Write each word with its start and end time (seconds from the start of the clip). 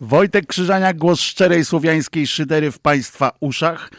Wojtek 0.00 0.46
Krzyżania, 0.46 0.94
głos 0.94 1.20
szczerej 1.20 1.64
słowiańskiej 1.64 2.26
szydery 2.26 2.70
w 2.70 2.78
Państwa 2.78 3.32
uszach. 3.40 3.90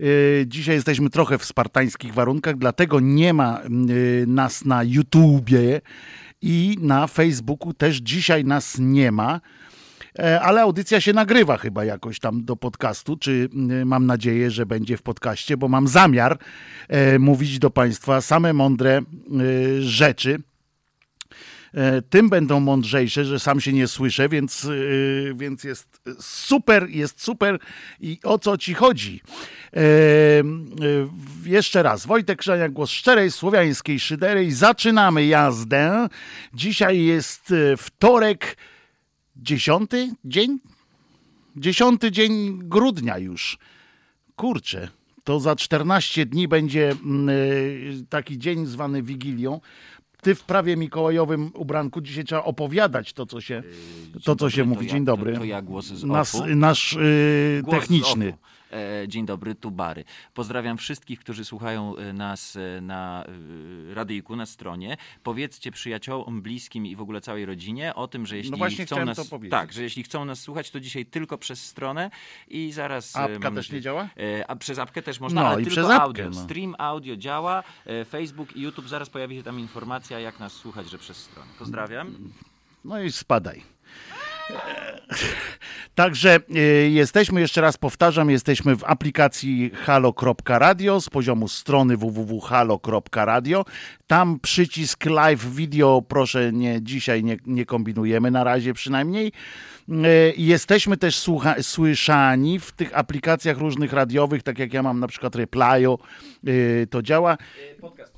Y, 0.00 0.44
dzisiaj 0.46 0.74
jesteśmy 0.74 1.10
trochę 1.10 1.38
w 1.38 1.44
spartańskich 1.44 2.14
warunkach, 2.14 2.56
dlatego 2.56 3.00
nie 3.00 3.34
ma 3.34 3.60
y, 3.90 4.24
nas 4.26 4.64
na 4.64 4.82
YouTubie 4.82 5.80
i 6.42 6.76
na 6.80 7.06
Facebooku 7.06 7.74
też 7.74 7.96
dzisiaj 7.96 8.44
nas 8.44 8.76
nie 8.78 9.12
ma. 9.12 9.40
E, 10.18 10.40
ale 10.40 10.60
audycja 10.60 11.00
się 11.00 11.12
nagrywa 11.12 11.56
chyba 11.56 11.84
jakoś 11.84 12.20
tam 12.20 12.44
do 12.44 12.56
podcastu, 12.56 13.16
czy 13.16 13.48
y, 13.80 13.84
mam 13.84 14.06
nadzieję, 14.06 14.50
że 14.50 14.66
będzie 14.66 14.96
w 14.96 15.02
podcaście, 15.02 15.56
bo 15.56 15.68
mam 15.68 15.88
zamiar 15.88 16.38
e, 16.88 17.18
mówić 17.18 17.58
do 17.58 17.70
Państwa 17.70 18.20
same 18.20 18.52
mądre 18.52 19.00
rzeczy 19.80 20.38
tym 22.10 22.28
będą 22.28 22.60
mądrzejsze, 22.60 23.24
że 23.24 23.38
sam 23.38 23.60
się 23.60 23.72
nie 23.72 23.88
słyszę, 23.88 24.28
więc, 24.28 24.64
e, 24.64 25.34
więc 25.34 25.64
jest 25.64 26.00
super, 26.20 26.88
jest 26.90 27.22
super 27.22 27.58
i 28.00 28.18
o 28.24 28.38
co 28.38 28.58
ci 28.58 28.74
chodzi? 28.74 29.20
E, 29.76 29.80
jeszcze 31.44 31.82
raz, 31.82 32.06
Wojtek 32.06 32.38
Krzania, 32.38 32.68
głos 32.68 32.90
szczerej, 32.90 33.30
słowiańskiej 33.30 34.00
szydery 34.00 34.44
i 34.44 34.52
zaczynamy 34.52 35.26
jazdę. 35.26 36.08
Dzisiaj 36.54 37.04
jest 37.04 37.54
wtorek, 37.76 38.56
dziesiąty 39.36 40.10
dzień? 40.24 40.58
Dziesiąty 41.56 42.10
dzień 42.10 42.58
grudnia 42.62 43.18
już. 43.18 43.58
Kurczę, 44.36 44.88
to 45.24 45.40
za 45.40 45.56
14 45.56 46.26
dni 46.26 46.48
będzie 46.48 46.90
mm, 46.90 47.28
taki 48.08 48.38
dzień 48.38 48.66
zwany 48.66 49.02
Wigilią 49.02 49.60
ty 50.22 50.34
w 50.34 50.44
prawie 50.44 50.76
mikołajowym 50.76 51.50
ubranku 51.54 52.00
dzisiaj 52.00 52.24
trzeba 52.24 52.44
opowiadać 52.44 53.12
to, 53.12 53.26
co 53.26 53.40
się, 53.40 53.62
to, 54.24 54.36
co 54.36 54.50
się 54.50 54.64
mówi. 54.64 54.86
Dzień 54.86 55.04
dobry. 55.04 55.32
To, 55.32 55.38
to 55.38 55.44
ja 55.44 55.62
głos 55.62 55.86
z 55.86 56.04
Nas, 56.04 56.42
Nasz 56.46 56.92
yy, 56.92 57.62
techniczny. 57.70 58.34
E, 58.72 59.08
dzień 59.08 59.26
dobry, 59.26 59.54
tu 59.54 59.70
Bary. 59.70 60.04
Pozdrawiam 60.34 60.78
wszystkich, 60.78 61.20
którzy 61.20 61.44
słuchają 61.44 61.96
e, 61.96 62.12
nas 62.12 62.56
e, 62.56 62.80
na 62.80 63.24
radyjku, 63.94 64.36
na 64.36 64.46
stronie. 64.46 64.96
Powiedzcie 65.22 65.70
przyjaciołom, 65.72 66.42
bliskim 66.42 66.86
i 66.86 66.96
w 66.96 67.00
ogóle 67.00 67.20
całej 67.20 67.46
rodzinie 67.46 67.94
o 67.94 68.08
tym, 68.08 68.26
że 68.26 68.36
jeśli 68.36 68.58
no 68.58 68.66
chcą 68.84 69.04
nas, 69.04 69.30
tak, 69.50 69.72
że 69.72 69.82
jeśli 69.82 70.02
chcą 70.02 70.24
nas 70.24 70.40
słuchać, 70.40 70.70
to 70.70 70.80
dzisiaj 70.80 71.06
tylko 71.06 71.38
przez 71.38 71.64
stronę 71.64 72.10
i 72.48 72.72
zaraz... 72.72 73.16
Apka 73.16 73.50
też 73.50 73.72
nie 73.72 73.80
działa? 73.80 74.08
A 74.48 74.56
przez 74.56 74.78
apkę 74.78 75.02
też 75.02 75.20
można, 75.20 75.42
no, 75.42 75.48
ale 75.48 75.62
i 75.62 75.64
tylko 75.64 75.80
przez 75.80 75.90
audio. 75.90 76.24
Apkę, 76.24 76.36
no. 76.36 76.44
Stream 76.44 76.74
audio 76.78 77.16
działa, 77.16 77.62
Facebook 78.08 78.56
i 78.56 78.60
YouTube, 78.60 78.88
zaraz 78.88 79.10
pojawi 79.10 79.36
się 79.36 79.42
tam 79.42 79.60
informacja, 79.60 80.20
jak 80.20 80.40
nas 80.40 80.52
słuchać, 80.52 80.90
że 80.90 80.98
przez 80.98 81.16
stronę. 81.16 81.50
Pozdrawiam. 81.58 82.14
No 82.84 83.00
i 83.00 83.12
spadaj. 83.12 83.77
Także 85.94 86.40
y, 86.56 86.90
jesteśmy, 86.90 87.40
jeszcze 87.40 87.60
raz 87.60 87.76
powtarzam, 87.76 88.30
jesteśmy 88.30 88.76
w 88.76 88.84
aplikacji 88.84 89.70
halo.radio 89.74 91.00
z 91.00 91.08
poziomu 91.08 91.48
strony 91.48 91.96
www.halo.radio. 91.96 93.64
Tam 94.06 94.40
przycisk 94.40 95.04
live 95.04 95.44
video, 95.44 96.02
proszę 96.02 96.52
nie, 96.52 96.82
dzisiaj 96.82 97.24
nie, 97.24 97.36
nie 97.46 97.66
kombinujemy 97.66 98.30
na 98.30 98.44
razie 98.44 98.74
przynajmniej. 98.74 99.32
Y, 99.88 100.34
jesteśmy 100.36 100.96
też 100.96 101.18
słucha, 101.18 101.54
słyszani 101.62 102.60
w 102.60 102.72
tych 102.72 102.98
aplikacjach 102.98 103.58
różnych 103.58 103.92
radiowych, 103.92 104.42
tak 104.42 104.58
jak 104.58 104.72
ja 104.72 104.82
mam 104.82 105.00
na 105.00 105.08
przykład 105.08 105.36
Replyo, 105.36 105.98
y, 106.48 106.86
to 106.90 107.02
działa. 107.02 107.36
Podcast 107.80 108.17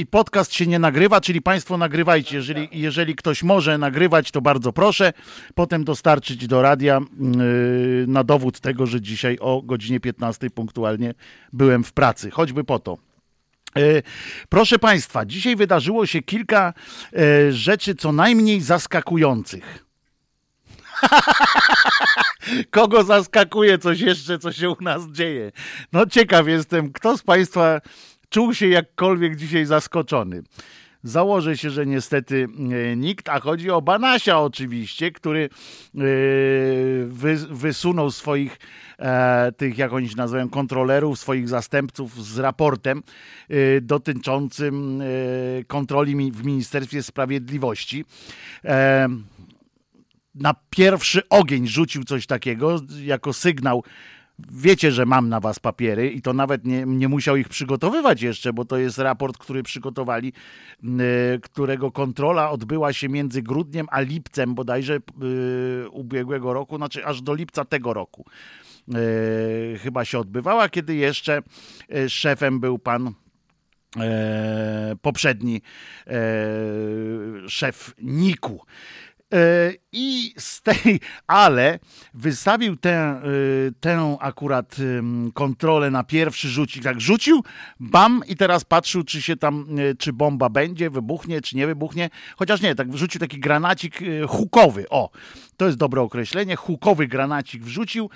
i 0.00 0.06
podcast 0.06 0.54
się 0.54 0.66
nie 0.66 0.78
nagrywa, 0.78 1.20
czyli 1.20 1.42
Państwo 1.42 1.78
nagrywajcie. 1.78 2.36
Jeżeli, 2.36 2.68
jeżeli 2.72 3.16
ktoś 3.16 3.42
może 3.42 3.78
nagrywać, 3.78 4.30
to 4.30 4.40
bardzo 4.40 4.72
proszę. 4.72 5.12
Potem 5.54 5.84
dostarczyć 5.84 6.46
do 6.46 6.62
radia 6.62 7.00
yy, 7.20 8.04
na 8.06 8.24
dowód 8.24 8.60
tego, 8.60 8.86
że 8.86 9.00
dzisiaj 9.00 9.38
o 9.40 9.62
godzinie 9.62 10.00
15 10.00 10.50
punktualnie 10.50 11.14
byłem 11.52 11.84
w 11.84 11.92
pracy. 11.92 12.30
Choćby 12.30 12.64
po 12.64 12.78
to. 12.78 12.98
Yy, 13.76 14.02
proszę 14.48 14.78
Państwa, 14.78 15.26
dzisiaj 15.26 15.56
wydarzyło 15.56 16.06
się 16.06 16.22
kilka 16.22 16.74
yy, 17.12 17.52
rzeczy 17.52 17.94
co 17.94 18.12
najmniej 18.12 18.60
zaskakujących. 18.60 19.84
Kogo 22.70 23.04
zaskakuje 23.04 23.78
coś 23.78 24.00
jeszcze, 24.00 24.38
co 24.38 24.52
się 24.52 24.70
u 24.70 24.76
nas 24.80 25.02
dzieje? 25.10 25.52
No 25.92 26.06
ciekaw 26.06 26.48
jestem, 26.48 26.92
kto 26.92 27.18
z 27.18 27.22
Państwa 27.22 27.80
czuł 28.30 28.54
się 28.54 28.68
jakkolwiek 28.68 29.36
dzisiaj 29.36 29.64
zaskoczony. 29.64 30.42
Założę 31.02 31.56
się, 31.56 31.70
że 31.70 31.86
niestety 31.86 32.46
e, 32.92 32.96
nikt, 32.96 33.28
a 33.28 33.40
chodzi 33.40 33.70
o 33.70 33.82
Banasia 33.82 34.40
oczywiście, 34.40 35.12
który 35.12 35.48
e, 35.94 36.00
wysunął 37.50 38.10
swoich 38.10 38.58
e, 38.98 39.52
tych, 39.56 39.78
jak 39.78 39.92
oni 39.92 40.08
się 40.08 40.16
nazywają, 40.16 40.48
kontrolerów, 40.48 41.18
swoich 41.18 41.48
zastępców 41.48 42.24
z 42.24 42.38
raportem 42.38 43.02
dotyczącym 43.82 45.02
kontroli 45.66 46.32
w 46.32 46.44
Ministerstwie 46.44 47.02
Sprawiedliwości 47.02 48.04
na 50.34 50.54
pierwszy 50.70 51.28
ogień 51.28 51.66
rzucił 51.66 52.04
coś 52.04 52.26
takiego 52.26 52.80
jako 53.04 53.32
sygnał 53.32 53.84
wiecie, 54.50 54.92
że 54.92 55.06
mam 55.06 55.28
na 55.28 55.40
was 55.40 55.58
papiery 55.58 56.10
i 56.10 56.22
to 56.22 56.32
nawet 56.32 56.64
nie, 56.64 56.84
nie 56.86 57.08
musiał 57.08 57.36
ich 57.36 57.48
przygotowywać 57.48 58.22
jeszcze, 58.22 58.52
bo 58.52 58.64
to 58.64 58.78
jest 58.78 58.98
raport, 58.98 59.38
który 59.38 59.62
przygotowali, 59.62 60.32
którego 61.42 61.92
kontrola 61.92 62.50
odbyła 62.50 62.92
się 62.92 63.08
między 63.08 63.42
grudniem 63.42 63.86
a 63.90 64.00
lipcem 64.00 64.54
bodajże 64.54 64.98
yy, 65.20 65.88
ubiegłego 65.90 66.52
roku, 66.52 66.76
znaczy 66.76 67.06
aż 67.06 67.22
do 67.22 67.34
lipca 67.34 67.64
tego 67.64 67.94
roku. 67.94 68.24
Yy, 68.88 69.78
chyba 69.78 70.04
się 70.04 70.18
odbywała, 70.18 70.68
kiedy 70.68 70.94
jeszcze 70.94 71.42
szefem 72.08 72.60
był 72.60 72.78
pan 72.78 73.14
poprzedni 75.02 75.62
szef 77.48 77.94
Niku. 77.98 78.60
E, 79.32 79.72
I 79.92 80.34
z 80.38 80.62
tej, 80.62 81.00
ale 81.26 81.78
wystawił 82.14 82.76
tę, 82.76 82.90
e, 82.90 83.20
tę 83.80 84.16
akurat 84.20 84.76
kontrolę 85.34 85.90
na 85.90 86.04
pierwszy 86.04 86.48
rzucik. 86.48 86.82
Tak 86.82 87.00
rzucił, 87.00 87.44
bam, 87.80 88.22
i 88.28 88.36
teraz 88.36 88.64
patrzył, 88.64 89.02
czy 89.02 89.22
się 89.22 89.36
tam, 89.36 89.66
e, 89.78 89.94
czy 89.94 90.12
bomba 90.12 90.48
będzie, 90.48 90.90
wybuchnie, 90.90 91.40
czy 91.40 91.56
nie 91.56 91.66
wybuchnie. 91.66 92.10
Chociaż 92.36 92.60
nie, 92.60 92.74
tak 92.74 92.90
wrzucił 92.90 93.20
taki 93.20 93.40
granacik 93.40 93.98
hukowy. 94.28 94.88
O, 94.88 95.10
to 95.56 95.66
jest 95.66 95.78
dobre 95.78 96.02
określenie. 96.02 96.56
Hukowy 96.56 97.06
granacik 97.06 97.62
wrzucił 97.62 98.10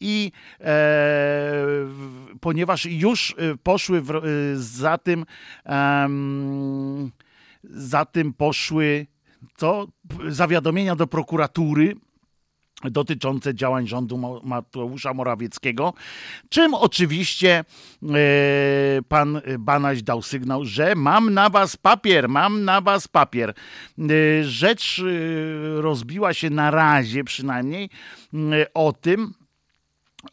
i 0.00 0.32
e, 0.60 1.62
ponieważ 2.40 2.86
już 2.86 3.34
poszły 3.62 4.00
w, 4.00 4.12
za 4.54 4.98
tym, 4.98 5.24
za 7.64 8.04
tym 8.04 8.32
poszły 8.32 9.06
co 9.56 9.86
zawiadomienia 10.28 10.96
do 10.96 11.06
prokuratury 11.06 11.96
dotyczące 12.84 13.54
działań 13.54 13.86
rządu 13.86 14.40
Mateusza 14.44 15.14
Morawieckiego, 15.14 15.94
czym 16.48 16.74
oczywiście 16.74 17.64
e, 18.02 19.02
pan 19.08 19.40
Banaś 19.58 20.02
dał 20.02 20.22
sygnał, 20.22 20.64
że 20.64 20.94
mam 20.94 21.34
na 21.34 21.50
was 21.50 21.76
papier, 21.76 22.28
mam 22.28 22.64
na 22.64 22.80
was 22.80 23.08
papier. 23.08 23.50
E, 23.50 23.54
rzecz 24.44 24.98
e, 24.98 25.80
rozbiła 25.80 26.34
się 26.34 26.50
na 26.50 26.70
razie 26.70 27.24
przynajmniej 27.24 27.90
o 28.74 28.92
tym, 28.92 29.34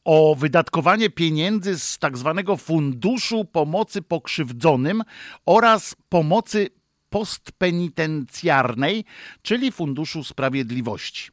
o 0.06 0.36
wydatkowanie 0.36 1.10
pieniędzy 1.10 1.80
z 1.80 1.98
tak 1.98 2.18
zwanego 2.18 2.58
Funduszu 2.58 3.46
Pomocy 3.46 4.02
Pokrzywdzonym 4.02 5.04
oraz 5.46 5.96
pomocy 6.10 6.70
postpenitencjarnej, 7.18 9.06
czyli 9.42 9.72
Funduszu 9.72 10.24
Sprawiedliwości. 10.24 11.32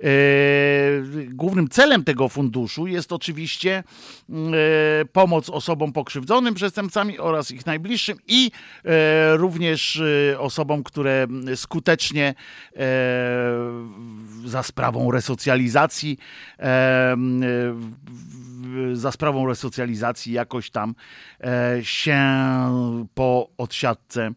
E, 0.00 0.08
głównym 1.28 1.68
celem 1.68 2.04
tego 2.04 2.28
funduszu 2.28 2.86
jest 2.86 3.12
oczywiście 3.12 3.84
e, 4.28 5.04
pomoc 5.12 5.50
osobom 5.50 5.92
pokrzywdzonym 5.92 6.54
przestępcami 6.54 7.18
oraz 7.18 7.50
ich 7.50 7.66
najbliższym 7.66 8.18
i 8.26 8.50
e, 8.84 9.36
również 9.36 10.02
osobom, 10.38 10.82
które 10.82 11.26
skutecznie 11.54 12.34
za 14.44 14.62
sprawą 14.62 15.10
resocjalizacji 15.10 16.18
za 18.92 19.12
sprawą 19.12 19.46
resocjalizacji 19.46 20.32
jakoś 20.32 20.70
tam 20.70 20.94
się 21.82 22.18
po 23.14 23.50
odsiadce 23.58 24.30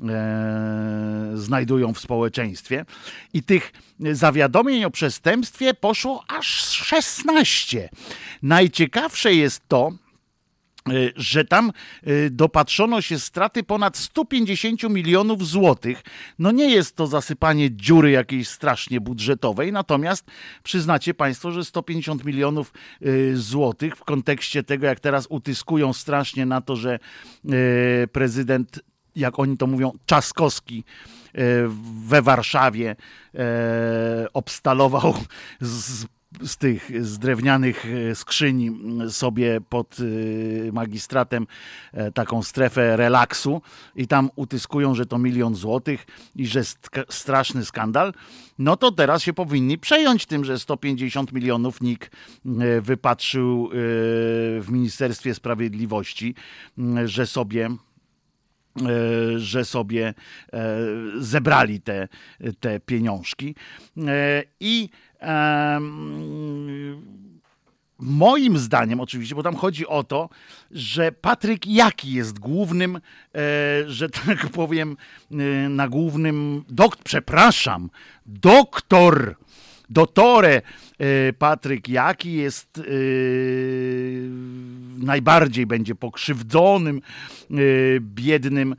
e, 0.00 1.30
znajdują 1.34 1.94
w 1.94 1.98
społeczeństwie. 1.98 2.84
I 3.32 3.42
tych 3.42 3.72
zawiadomień 4.12 4.84
o 4.84 4.90
przestępstwie 4.90 5.74
poszło 5.74 6.24
aż 6.28 6.46
16. 6.46 7.88
Najciekawsze 8.42 9.34
jest 9.34 9.68
to, 9.68 9.92
E, 10.88 10.92
że 11.16 11.44
tam 11.44 11.72
e, 12.02 12.30
dopatrzono 12.30 13.00
się 13.00 13.18
straty 13.18 13.62
ponad 13.62 13.96
150 13.96 14.82
milionów 14.82 15.46
złotych. 15.46 16.02
No 16.38 16.50
nie 16.50 16.70
jest 16.70 16.96
to 16.96 17.06
zasypanie 17.06 17.76
dziury 17.76 18.10
jakiejś 18.10 18.48
strasznie 18.48 19.00
budżetowej, 19.00 19.72
natomiast 19.72 20.26
przyznacie 20.62 21.14
Państwo, 21.14 21.50
że 21.50 21.64
150 21.64 22.24
milionów 22.24 22.72
złotych 23.34 23.96
w 23.96 24.04
kontekście 24.04 24.62
tego, 24.62 24.86
jak 24.86 25.00
teraz 25.00 25.26
utyskują 25.30 25.92
strasznie 25.92 26.46
na 26.46 26.60
to, 26.60 26.76
że 26.76 26.98
prezydent, 28.12 28.80
jak 29.16 29.38
oni 29.38 29.56
to 29.56 29.66
mówią, 29.66 29.92
Czaskowski 30.06 30.84
we 32.06 32.22
Warszawie 32.22 32.96
obstalował 34.32 35.14
z 35.60 36.06
z 36.42 36.56
tych 36.56 37.04
z 37.04 37.18
drewnianych 37.18 37.86
e, 37.86 38.14
skrzyni 38.14 38.70
sobie 39.10 39.60
pod 39.68 39.96
e, 40.68 40.72
magistratem 40.72 41.46
e, 41.92 42.12
taką 42.12 42.42
strefę 42.42 42.96
relaksu 42.96 43.62
i 43.96 44.06
tam 44.06 44.30
utyskują, 44.36 44.94
że 44.94 45.06
to 45.06 45.18
milion 45.18 45.54
złotych 45.54 46.06
i 46.36 46.46
że 46.46 46.62
straszny 47.08 47.64
skandal, 47.64 48.14
no 48.58 48.76
to 48.76 48.92
teraz 48.92 49.22
się 49.22 49.32
powinni 49.32 49.78
przejąć 49.78 50.26
tym, 50.26 50.44
że 50.44 50.58
150 50.58 51.32
milionów 51.32 51.80
NIK 51.80 52.10
wypatrzył 52.82 53.70
w 53.72 54.66
Ministerstwie 54.68 55.34
Sprawiedliwości, 55.34 56.34
że 57.04 57.26
sobie 57.26 57.70
że 59.36 59.64
sobie 59.64 60.14
zebrali 61.18 61.80
te, 61.80 62.08
te 62.60 62.80
pieniążki. 62.80 63.54
I 64.60 64.88
Moim 67.98 68.58
zdaniem, 68.58 69.00
oczywiście, 69.00 69.34
bo 69.34 69.42
tam 69.42 69.56
chodzi 69.56 69.86
o 69.86 70.04
to, 70.04 70.28
że 70.70 71.12
Patryk 71.12 71.66
Jaki 71.66 72.12
jest 72.12 72.38
głównym, 72.38 72.96
e, 72.96 73.00
że 73.86 74.08
tak 74.10 74.48
powiem, 74.60 74.96
e, 75.30 75.34
na 75.68 75.88
głównym, 75.88 76.64
dok, 76.68 76.96
przepraszam, 76.96 77.90
doktor, 78.26 79.36
dotore 79.90 80.62
e, 80.98 81.32
Patryk 81.32 81.88
Jaki 81.88 82.32
jest 82.32 82.80
najbardziej 84.98 85.66
będzie 85.66 85.94
pokrzywdzonym, 85.94 87.00
biednym 88.00 88.76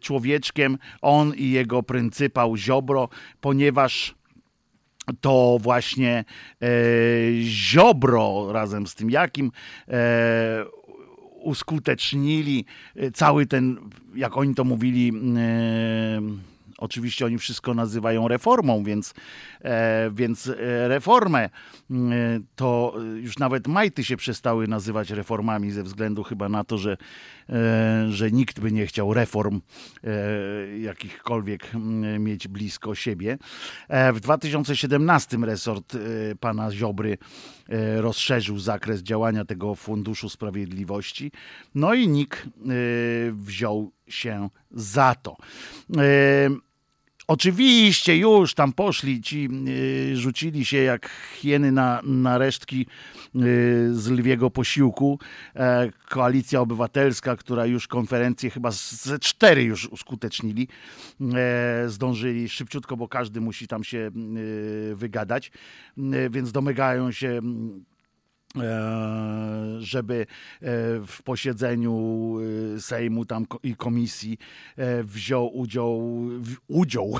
człowieczkiem, 0.00 0.78
on 1.02 1.34
i 1.34 1.50
jego 1.50 1.82
pryncypał 1.82 2.56
Ziobro, 2.56 3.08
ponieważ 3.40 4.14
to 5.20 5.58
właśnie 5.60 6.24
e, 6.62 6.66
Ziobro 7.42 8.52
razem 8.52 8.86
z 8.86 8.94
tym 8.94 9.10
Jakim 9.10 9.52
e, 9.88 10.64
uskutecznili 11.40 12.64
cały 13.14 13.46
ten, 13.46 13.78
jak 14.14 14.36
oni 14.36 14.54
to 14.54 14.64
mówili, 14.64 15.12
e, 15.36 16.49
Oczywiście 16.80 17.26
oni 17.26 17.38
wszystko 17.38 17.74
nazywają 17.74 18.28
reformą, 18.28 18.84
więc, 18.84 19.14
e, 19.60 20.10
więc 20.14 20.46
e, 20.48 20.88
reformę 20.88 21.40
e, 21.40 21.50
to 22.56 22.94
już 23.14 23.38
nawet 23.38 23.68
majty 23.68 24.04
się 24.04 24.16
przestały 24.16 24.68
nazywać 24.68 25.10
reformami 25.10 25.70
ze 25.70 25.82
względu 25.82 26.22
chyba 26.22 26.48
na 26.48 26.64
to, 26.64 26.78
że, 26.78 26.96
że 28.08 28.30
nikt 28.30 28.60
by 28.60 28.72
nie 28.72 28.86
chciał 28.86 29.14
reform 29.14 29.60
jakichkolwiek 30.80 31.66
mieć 32.18 32.48
blisko 32.48 32.94
siebie. 32.94 33.38
W 34.12 34.20
2017 34.20 35.36
resort 35.36 35.96
pana 36.40 36.70
Ziobry 36.70 37.18
rozszerzył 37.96 38.58
zakres 38.58 39.02
działania 39.02 39.44
tego 39.44 39.74
Funduszu 39.74 40.28
Sprawiedliwości. 40.28 41.32
No 41.74 41.94
i 41.94 42.08
NIK 42.08 42.46
wziął 43.32 43.92
się 44.08 44.48
za 44.70 45.14
to. 45.14 45.36
Oczywiście 47.30 48.16
już 48.16 48.54
tam 48.54 48.72
poszli 48.72 49.20
ci, 49.20 49.48
yy, 49.64 50.16
rzucili 50.16 50.64
się 50.64 50.76
jak 50.76 51.10
hieny 51.36 51.72
na, 51.72 52.00
na 52.04 52.38
resztki 52.38 52.86
yy, 53.34 53.42
z 53.94 54.08
lwiego 54.10 54.50
posiłku. 54.50 55.18
E, 55.56 55.90
Koalicja 56.08 56.60
Obywatelska, 56.60 57.36
która 57.36 57.66
już 57.66 57.88
konferencję 57.88 58.50
chyba 58.50 58.70
ze 58.70 59.18
cztery 59.18 59.62
już 59.62 59.88
uskutecznili, 59.88 60.68
e, 61.34 61.88
zdążyli 61.88 62.48
szybciutko, 62.48 62.96
bo 62.96 63.08
każdy 63.08 63.40
musi 63.40 63.66
tam 63.66 63.84
się 63.84 64.10
yy, 64.88 64.96
wygadać, 64.96 65.52
więc 66.30 66.52
domagają 66.52 67.12
się 67.12 67.40
E, 67.40 67.99
żeby 69.78 70.14
e, 70.14 70.26
w 71.06 71.22
posiedzeniu 71.24 72.36
e, 72.76 72.80
Sejmu 72.80 73.24
tam 73.24 73.46
i 73.62 73.76
komisji 73.76 74.38
wziął 75.04 75.58
udział, 75.58 76.02
udział, 76.68 77.18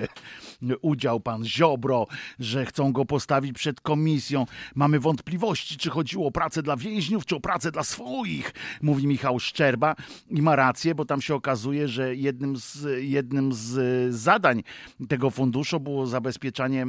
udział 0.82 1.20
pan 1.20 1.44
Ziobro, 1.44 2.06
że 2.40 2.66
chcą 2.66 2.92
go 2.92 3.04
postawić 3.04 3.52
przed 3.52 3.80
komisją. 3.80 4.46
Mamy 4.74 5.00
wątpliwości, 5.00 5.76
czy 5.76 5.90
chodziło 5.90 6.26
o 6.26 6.30
pracę 6.30 6.62
dla 6.62 6.76
więźniów, 6.76 7.26
czy 7.26 7.36
o 7.36 7.40
pracę 7.40 7.72
dla 7.72 7.84
swoich, 7.84 8.52
mówi 8.82 9.06
Michał 9.06 9.40
Szczerba 9.40 9.96
i 10.30 10.42
ma 10.42 10.56
rację, 10.56 10.94
bo 10.94 11.04
tam 11.04 11.22
się 11.22 11.34
okazuje, 11.34 11.88
że 11.88 12.16
jednym 12.16 12.56
z, 12.56 12.86
jednym 13.00 13.52
z 13.52 14.14
zadań 14.14 14.62
tego 15.08 15.30
funduszu 15.30 15.80
było 15.80 16.06
zabezpieczanie 16.06 16.86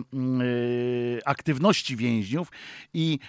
aktywności 1.26 1.96
więźniów 1.96 2.52
i 2.94 3.20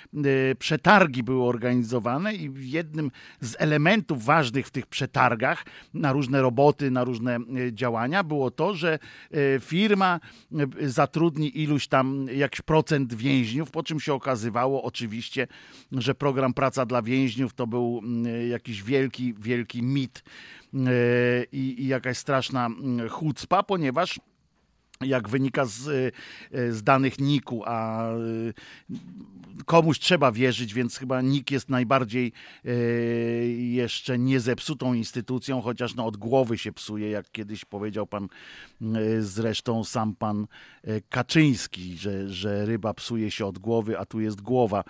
przetargi 0.58 1.22
były 1.22 1.44
organizowane 1.44 2.34
i 2.34 2.52
jednym 2.70 3.10
z 3.40 3.56
elementów 3.58 4.24
ważnych 4.24 4.66
w 4.66 4.70
tych 4.70 4.86
przetargach 4.86 5.64
na 5.94 6.12
różne 6.12 6.42
roboty, 6.42 6.90
na 6.90 7.04
różne 7.04 7.36
e, 7.36 7.72
działania 7.72 8.22
było 8.22 8.50
to, 8.50 8.74
że 8.74 8.98
e, 9.30 9.60
firma 9.60 10.20
zatrudni 10.80 11.62
iluś 11.62 11.86
tam 11.86 12.26
jakiś 12.34 12.60
procent 12.60 13.14
więźniów, 13.14 13.70
po 13.70 13.82
czym 13.82 14.00
się 14.00 14.14
okazywało 14.14 14.82
oczywiście, 14.82 15.46
że 15.92 16.14
program 16.14 16.54
Praca 16.54 16.86
dla 16.86 17.02
Więźniów 17.02 17.54
to 17.54 17.66
był 17.66 18.02
jakiś 18.50 18.82
wielki, 18.82 19.34
wielki 19.38 19.82
mit 19.82 20.24
i, 21.52 21.74
i 21.78 21.86
jakaś 21.86 22.18
straszna 22.18 22.68
chucpa, 23.10 23.62
ponieważ 23.62 24.20
jak 25.04 25.28
wynika 25.28 25.64
z, 25.64 25.88
e, 26.52 26.72
z 26.72 26.82
danych 26.82 27.18
NIK-u, 27.20 27.62
a 27.66 28.08
e, 28.12 28.16
komuś 29.64 29.98
trzeba 29.98 30.32
wierzyć, 30.32 30.74
więc 30.74 30.96
chyba 30.96 31.20
NIK 31.20 31.50
jest 31.50 31.68
najbardziej 31.68 32.32
e, 32.64 32.70
jeszcze 33.56 34.18
niezepsutą 34.18 34.94
instytucją, 34.94 35.60
chociaż 35.60 35.94
no 35.94 36.06
od 36.06 36.16
głowy 36.16 36.58
się 36.58 36.72
psuje, 36.72 37.10
jak 37.10 37.30
kiedyś 37.30 37.64
powiedział 37.64 38.06
pan 38.06 38.28
zresztą 39.20 39.84
sam 39.84 40.14
pan 40.14 40.46
Kaczyński, 41.08 41.96
że, 41.96 42.28
że 42.28 42.66
ryba 42.66 42.94
psuje 42.94 43.30
się 43.30 43.46
od 43.46 43.58
głowy, 43.58 43.98
a 43.98 44.04
tu 44.06 44.20
jest 44.20 44.40
głowa. 44.40 44.84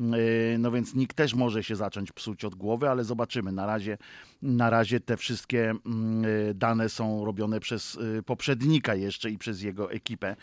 E, 0.00 0.58
no 0.58 0.70
więc 0.70 0.94
nikt 0.94 1.16
też 1.16 1.34
może 1.34 1.64
się 1.64 1.76
zacząć 1.76 2.12
psuć 2.12 2.44
od 2.44 2.54
głowy, 2.54 2.90
ale 2.90 3.04
zobaczymy. 3.04 3.52
Na 3.52 3.66
razie, 3.66 3.98
na 4.42 4.70
razie 4.70 5.00
te 5.00 5.16
wszystkie 5.16 5.70
mm, 5.70 6.24
e, 6.50 6.54
dane 6.54 6.88
są 6.88 7.24
robione 7.24 7.60
przez 7.60 7.98
e, 8.18 8.22
poprzednika 8.22 8.94
jeszcze 8.94 9.30
i 9.30 9.38
przez 9.38 9.62
jego 9.62 9.92
ekipę. 9.92 10.36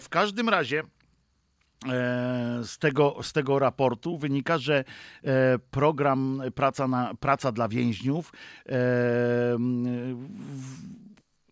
W 0.00 0.06
każdym 0.10 0.48
razie 0.48 0.82
z 2.62 2.78
tego, 2.78 3.16
z 3.22 3.32
tego 3.32 3.58
raportu 3.58 4.18
wynika, 4.18 4.58
że 4.58 4.84
program 5.70 6.42
Praca, 6.54 6.88
na, 6.88 7.14
praca 7.20 7.52
dla 7.52 7.68
więźniów 7.68 8.32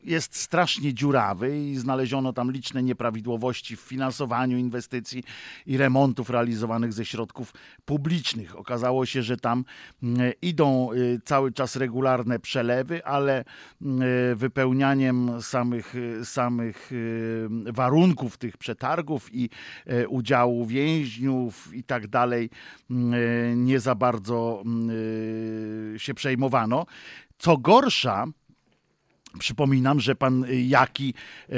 jest 0.08 0.36
strasznie 0.36 0.94
dziurawy 0.94 1.58
i 1.58 1.76
znaleziono 1.76 2.32
tam 2.32 2.52
liczne 2.52 2.82
nieprawidłowości 2.82 3.76
w 3.76 3.80
finansowaniu 3.80 4.58
inwestycji 4.58 5.24
i 5.66 5.76
remontów 5.76 6.30
realizowanych 6.30 6.92
ze 6.92 7.04
środków 7.04 7.54
publicznych. 7.84 8.58
Okazało 8.58 9.06
się, 9.06 9.22
że 9.22 9.36
tam 9.36 9.64
mm, 10.02 10.32
idą 10.42 10.92
y, 10.92 11.20
cały 11.24 11.52
czas 11.52 11.76
regularne 11.76 12.38
przelewy, 12.38 13.04
ale 13.04 13.44
mm, 13.82 14.02
y, 14.02 14.36
wypełnianiem 14.36 15.42
samych, 15.42 15.94
y, 15.94 16.24
samych 16.24 16.90
warunków 17.66 18.36
tych 18.36 18.56
przetargów 18.56 19.34
i 19.34 19.50
udziału 20.08 20.66
więźniów 20.66 21.74
i 21.74 21.84
tak 21.84 22.06
dalej 22.06 22.50
mm, 22.90 23.64
nie 23.64 23.80
za 23.80 23.94
bardzo 23.94 24.62
się 25.96 26.14
przejmowano. 26.14 26.86
Co 27.38 27.56
gorsza, 27.56 28.26
Przypominam, 29.38 30.00
że 30.00 30.14
pan 30.14 30.44
Jaki, 30.66 31.14
e, 31.48 31.54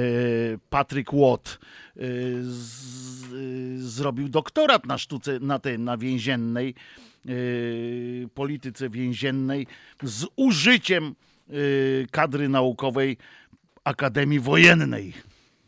Patryk 0.70 1.12
Łot, 1.12 1.58
e, 1.96 2.00
zrobił 3.76 4.28
doktorat 4.28 4.86
na 4.86 4.98
sztuce, 4.98 5.38
na 5.40 5.58
tej, 5.58 5.78
na 5.78 5.96
więziennej, 5.96 6.74
polityce 8.34 8.90
więziennej 8.90 9.66
z 10.02 10.26
użyciem 10.36 11.14
kadry 12.10 12.48
naukowej 12.48 13.16
Akademii 13.84 14.40
Wojennej. 14.40 15.12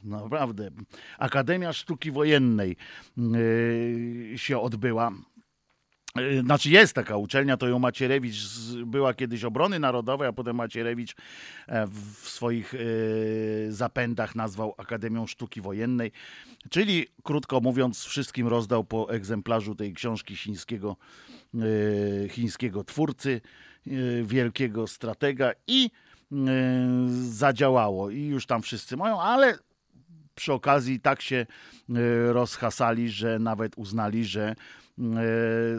Naprawdę. 0.04 0.70
Akademia 1.18 1.72
Sztuki 1.72 2.10
Wojennej 2.10 2.76
się 4.36 4.58
odbyła 4.58 5.12
znaczy 6.42 6.70
jest 6.70 6.94
taka 6.94 7.16
uczelnia, 7.16 7.56
to 7.56 7.68
ją 7.68 7.78
Macierewicz 7.78 8.36
była 8.86 9.14
kiedyś 9.14 9.44
obrony 9.44 9.78
narodowej, 9.78 10.28
a 10.28 10.32
potem 10.32 10.56
Macierewicz 10.56 11.14
e, 11.66 11.86
w 11.86 12.28
swoich 12.28 12.74
e, 12.74 12.78
zapędach 13.72 14.34
nazwał 14.34 14.74
Akademią 14.78 15.26
Sztuki 15.26 15.60
Wojennej. 15.60 16.12
Czyli 16.70 17.06
krótko 17.22 17.60
mówiąc, 17.60 18.04
wszystkim 18.04 18.48
rozdał 18.48 18.84
po 18.84 19.10
egzemplarzu 19.10 19.74
tej 19.74 19.92
książki 19.92 20.36
chińskiego, 20.36 20.96
chińskiego 22.30 22.84
twórcy, 22.84 23.40
wielkiego 24.22 24.86
stratega 24.86 25.52
i 25.66 25.90
zadziałało. 27.20 28.10
I 28.10 28.22
już 28.26 28.46
tam 28.46 28.62
wszyscy 28.62 28.96
mają, 28.96 29.20
ale 29.20 29.58
przy 30.34 30.52
okazji 30.52 31.00
tak 31.00 31.22
się 31.22 31.46
rozhasali, 32.32 33.10
że 33.10 33.38
nawet 33.38 33.72
uznali, 33.76 34.24
że 34.24 34.54
E, 34.54 34.81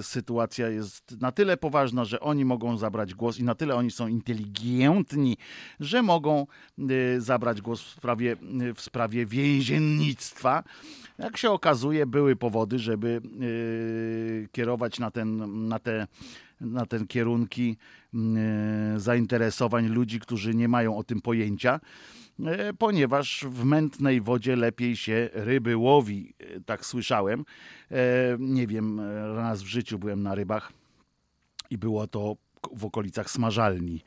sytuacja 0.02 0.70
jest 0.70 1.22
na 1.22 1.32
tyle 1.32 1.58
poważna, 1.58 2.06
że 2.06 2.20
oni 2.20 2.46
mogą 2.46 2.78
zabrać 2.78 3.14
głos 3.14 3.40
i 3.40 3.44
na 3.44 3.56
tyle 3.56 3.76
oni 3.76 3.92
są 3.92 4.08
inteligentni, 4.08 5.38
że 5.80 6.02
mogą 6.02 6.48
e, 6.80 7.22
zabrać 7.22 7.62
głos 7.62 7.82
w 7.82 7.90
sprawie, 7.90 8.36
w 8.76 8.82
sprawie 8.82 9.26
więziennictwa. 9.26 10.64
Jak 11.18 11.38
się 11.38 11.52
okazuje, 11.52 12.06
były 12.06 12.36
powody, 12.36 12.80
żeby 12.80 13.22
e, 13.24 14.48
kierować 14.48 15.00
na, 15.00 15.12
ten, 15.12 15.68
na, 15.68 15.80
te, 15.80 16.08
na 16.62 16.86
ten 16.86 17.08
kierunki 17.08 17.78
zainteresowań 18.98 19.88
ludzi, 19.88 20.20
którzy 20.20 20.56
nie 20.56 20.68
mają 20.68 20.98
o 20.98 21.04
tym 21.04 21.22
pojęcia. 21.22 21.80
E, 22.40 22.74
ponieważ 22.74 23.46
w 23.50 23.64
mętnej 23.64 24.22
wodzie 24.22 24.56
lepiej 24.56 24.96
się 24.96 25.30
ryby 25.34 25.78
łowi, 25.78 26.34
e, 26.40 26.62
tak 26.62 26.86
słyszałem. 26.86 27.46
E, 27.92 27.96
nie 28.40 28.68
wiem, 28.68 29.02
raz 29.36 29.64
w 29.64 29.68
życiu 29.68 30.00
byłem 30.00 30.24
na 30.24 30.36
rybach 30.36 30.72
i 31.70 31.78
było 31.78 32.08
to 32.08 32.36
w 32.72 32.86
okolicach 32.86 33.30
smażalni. 33.30 34.02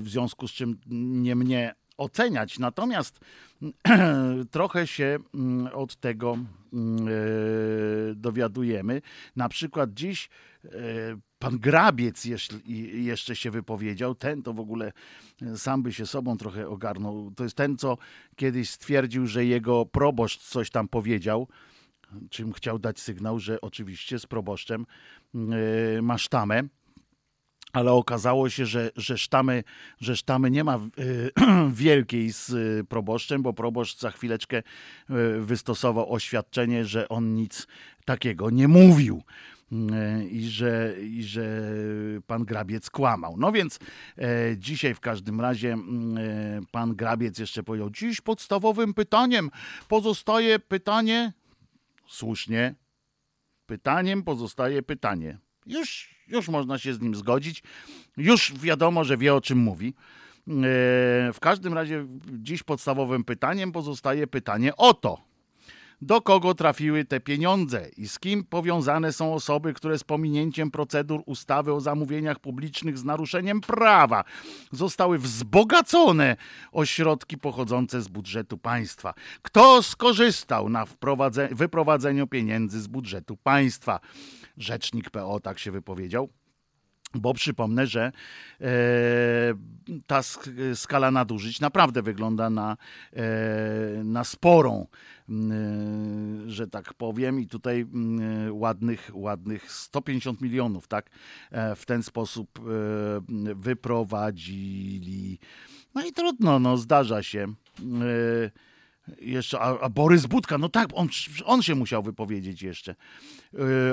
W 0.00 0.04
związku 0.06 0.48
z 0.48 0.52
czym 0.52 0.78
nie 1.22 1.36
mnie 1.36 1.74
oceniać. 1.96 2.58
Natomiast 2.58 3.20
trochę 4.50 4.86
się 4.86 5.18
mm, 5.34 5.74
od 5.74 5.96
tego 5.96 6.38
mm, 6.72 7.08
dowiadujemy. 8.14 9.02
Na 9.36 9.48
przykład 9.48 9.94
dziś 9.94 10.28
pan 11.40 11.58
Grabiec 11.58 12.24
jeśli, 12.24 13.04
jeszcze 13.04 13.36
się 13.36 13.50
wypowiedział. 13.50 14.14
Ten 14.14 14.42
to 14.42 14.52
w 14.52 14.60
ogóle 14.60 14.92
e, 15.42 15.56
sam 15.56 15.82
by 15.82 15.92
się 15.92 16.06
sobą 16.06 16.36
trochę 16.36 16.68
ogarnął. 16.68 17.32
To 17.36 17.44
jest 17.44 17.56
ten, 17.56 17.78
co 17.78 17.98
kiedyś 18.36 18.70
stwierdził, 18.70 19.26
że 19.26 19.44
jego 19.44 19.86
proboszcz 19.86 20.48
coś 20.48 20.70
tam 20.70 20.88
powiedział, 20.88 21.48
czym 22.30 22.52
chciał 22.52 22.78
dać 22.78 23.00
sygnał, 23.00 23.38
że 23.38 23.60
oczywiście 23.60 24.18
z 24.18 24.26
proboszczem 24.26 24.86
yy, 25.34 26.02
ma 26.02 26.18
sztamę. 26.18 26.62
Ale 27.72 27.92
okazało 27.92 28.50
się, 28.50 28.66
że, 28.66 28.90
że, 28.96 29.18
sztamy, 29.18 29.64
że 30.00 30.16
sztamy 30.16 30.50
nie 30.50 30.64
ma 30.64 30.80
yy, 30.96 31.32
wielkiej 31.72 32.32
z 32.32 32.52
proboszczem, 32.88 33.42
bo 33.42 33.52
proboszcz 33.52 33.98
za 33.98 34.10
chwileczkę 34.10 34.62
wystosował 35.40 36.12
oświadczenie, 36.12 36.84
że 36.84 37.08
on 37.08 37.34
nic 37.34 37.66
takiego 38.04 38.50
nie 38.50 38.68
mówił. 38.68 39.22
E, 39.72 40.24
i 40.24 40.48
że, 40.48 40.94
i 41.02 41.22
że 41.22 41.62
pan 42.26 42.44
Grabiec 42.44 42.90
kłamał. 42.90 43.36
No 43.38 43.52
więc 43.52 43.78
e, 44.18 44.56
dzisiaj 44.56 44.94
w 44.94 45.00
każdym 45.00 45.40
razie 45.40 45.72
mm, 45.72 46.18
e, 46.18 46.60
pan 46.70 46.94
Grabiec 46.94 47.38
jeszcze 47.38 47.62
powiedział, 47.62 47.90
dziś 47.90 48.20
podstawowym 48.20 48.94
pytaniem 48.94 49.50
pozostaje 49.88 50.58
pytanie, 50.58 51.32
słusznie, 52.08 52.74
pytaniem 53.66 54.22
pozostaje 54.22 54.82
pytanie. 54.82 55.38
Już, 55.66 56.14
już 56.28 56.48
można 56.48 56.78
się 56.78 56.94
z 56.94 57.00
nim 57.00 57.14
zgodzić, 57.14 57.62
już 58.16 58.52
wiadomo, 58.58 59.04
że 59.04 59.16
wie 59.16 59.34
o 59.34 59.40
czym 59.40 59.58
mówi. 59.58 59.94
E, 60.48 60.52
w 61.32 61.38
każdym 61.40 61.74
razie 61.74 62.06
dziś 62.32 62.62
podstawowym 62.62 63.24
pytaniem 63.24 63.72
pozostaje 63.72 64.26
pytanie 64.26 64.76
o 64.76 64.94
to, 64.94 65.29
do 66.02 66.20
kogo 66.22 66.54
trafiły 66.54 67.04
te 67.04 67.20
pieniądze 67.20 67.88
i 67.96 68.08
z 68.08 68.18
kim 68.18 68.44
powiązane 68.44 69.12
są 69.12 69.34
osoby, 69.34 69.74
które 69.74 69.98
z 69.98 70.04
pominięciem 70.04 70.70
procedur 70.70 71.22
ustawy 71.26 71.72
o 71.72 71.80
zamówieniach 71.80 72.38
publicznych 72.38 72.98
z 72.98 73.04
naruszeniem 73.04 73.60
prawa 73.60 74.24
zostały 74.72 75.18
wzbogacone 75.18 76.36
o 76.72 76.84
środki 76.84 77.38
pochodzące 77.38 78.02
z 78.02 78.08
budżetu 78.08 78.58
państwa. 78.58 79.14
Kto 79.42 79.82
skorzystał 79.82 80.68
na 80.68 80.86
wyprowadzeniu 81.50 82.26
pieniędzy 82.26 82.80
z 82.80 82.86
budżetu 82.86 83.36
państwa? 83.36 84.00
Rzecznik 84.56 85.10
PO 85.10 85.40
tak 85.40 85.58
się 85.58 85.70
wypowiedział. 85.70 86.28
Bo 87.14 87.34
przypomnę, 87.34 87.86
że 87.86 88.12
e, 88.60 88.66
ta 90.06 90.20
skala 90.74 91.10
nadużyć 91.10 91.60
naprawdę 91.60 92.02
wygląda 92.02 92.50
na, 92.50 92.76
e, 93.12 93.24
na 94.04 94.24
sporą, 94.24 94.86
że 96.46 96.68
tak 96.68 96.94
powiem, 96.94 97.40
i 97.40 97.46
tutaj 97.46 97.86
ładnych, 98.50 99.10
ładnych 99.14 99.72
150 99.72 100.40
milionów, 100.40 100.88
tak, 100.88 101.10
e, 101.50 101.76
w 101.76 101.86
ten 101.86 102.02
sposób 102.02 102.58
e, 102.58 102.62
wyprowadzili. 103.54 105.38
No 105.94 106.06
i 106.06 106.12
trudno, 106.12 106.58
no 106.58 106.76
zdarza 106.76 107.22
się. 107.22 107.54
E, 107.78 108.50
jeszcze, 109.20 109.60
a, 109.60 109.80
a, 109.80 109.88
Borys 109.88 110.26
Budka, 110.26 110.58
no 110.58 110.68
tak, 110.68 110.88
on, 110.92 111.08
on 111.44 111.62
się 111.62 111.74
musiał 111.74 112.02
wypowiedzieć 112.02 112.62
jeszcze. 112.62 112.94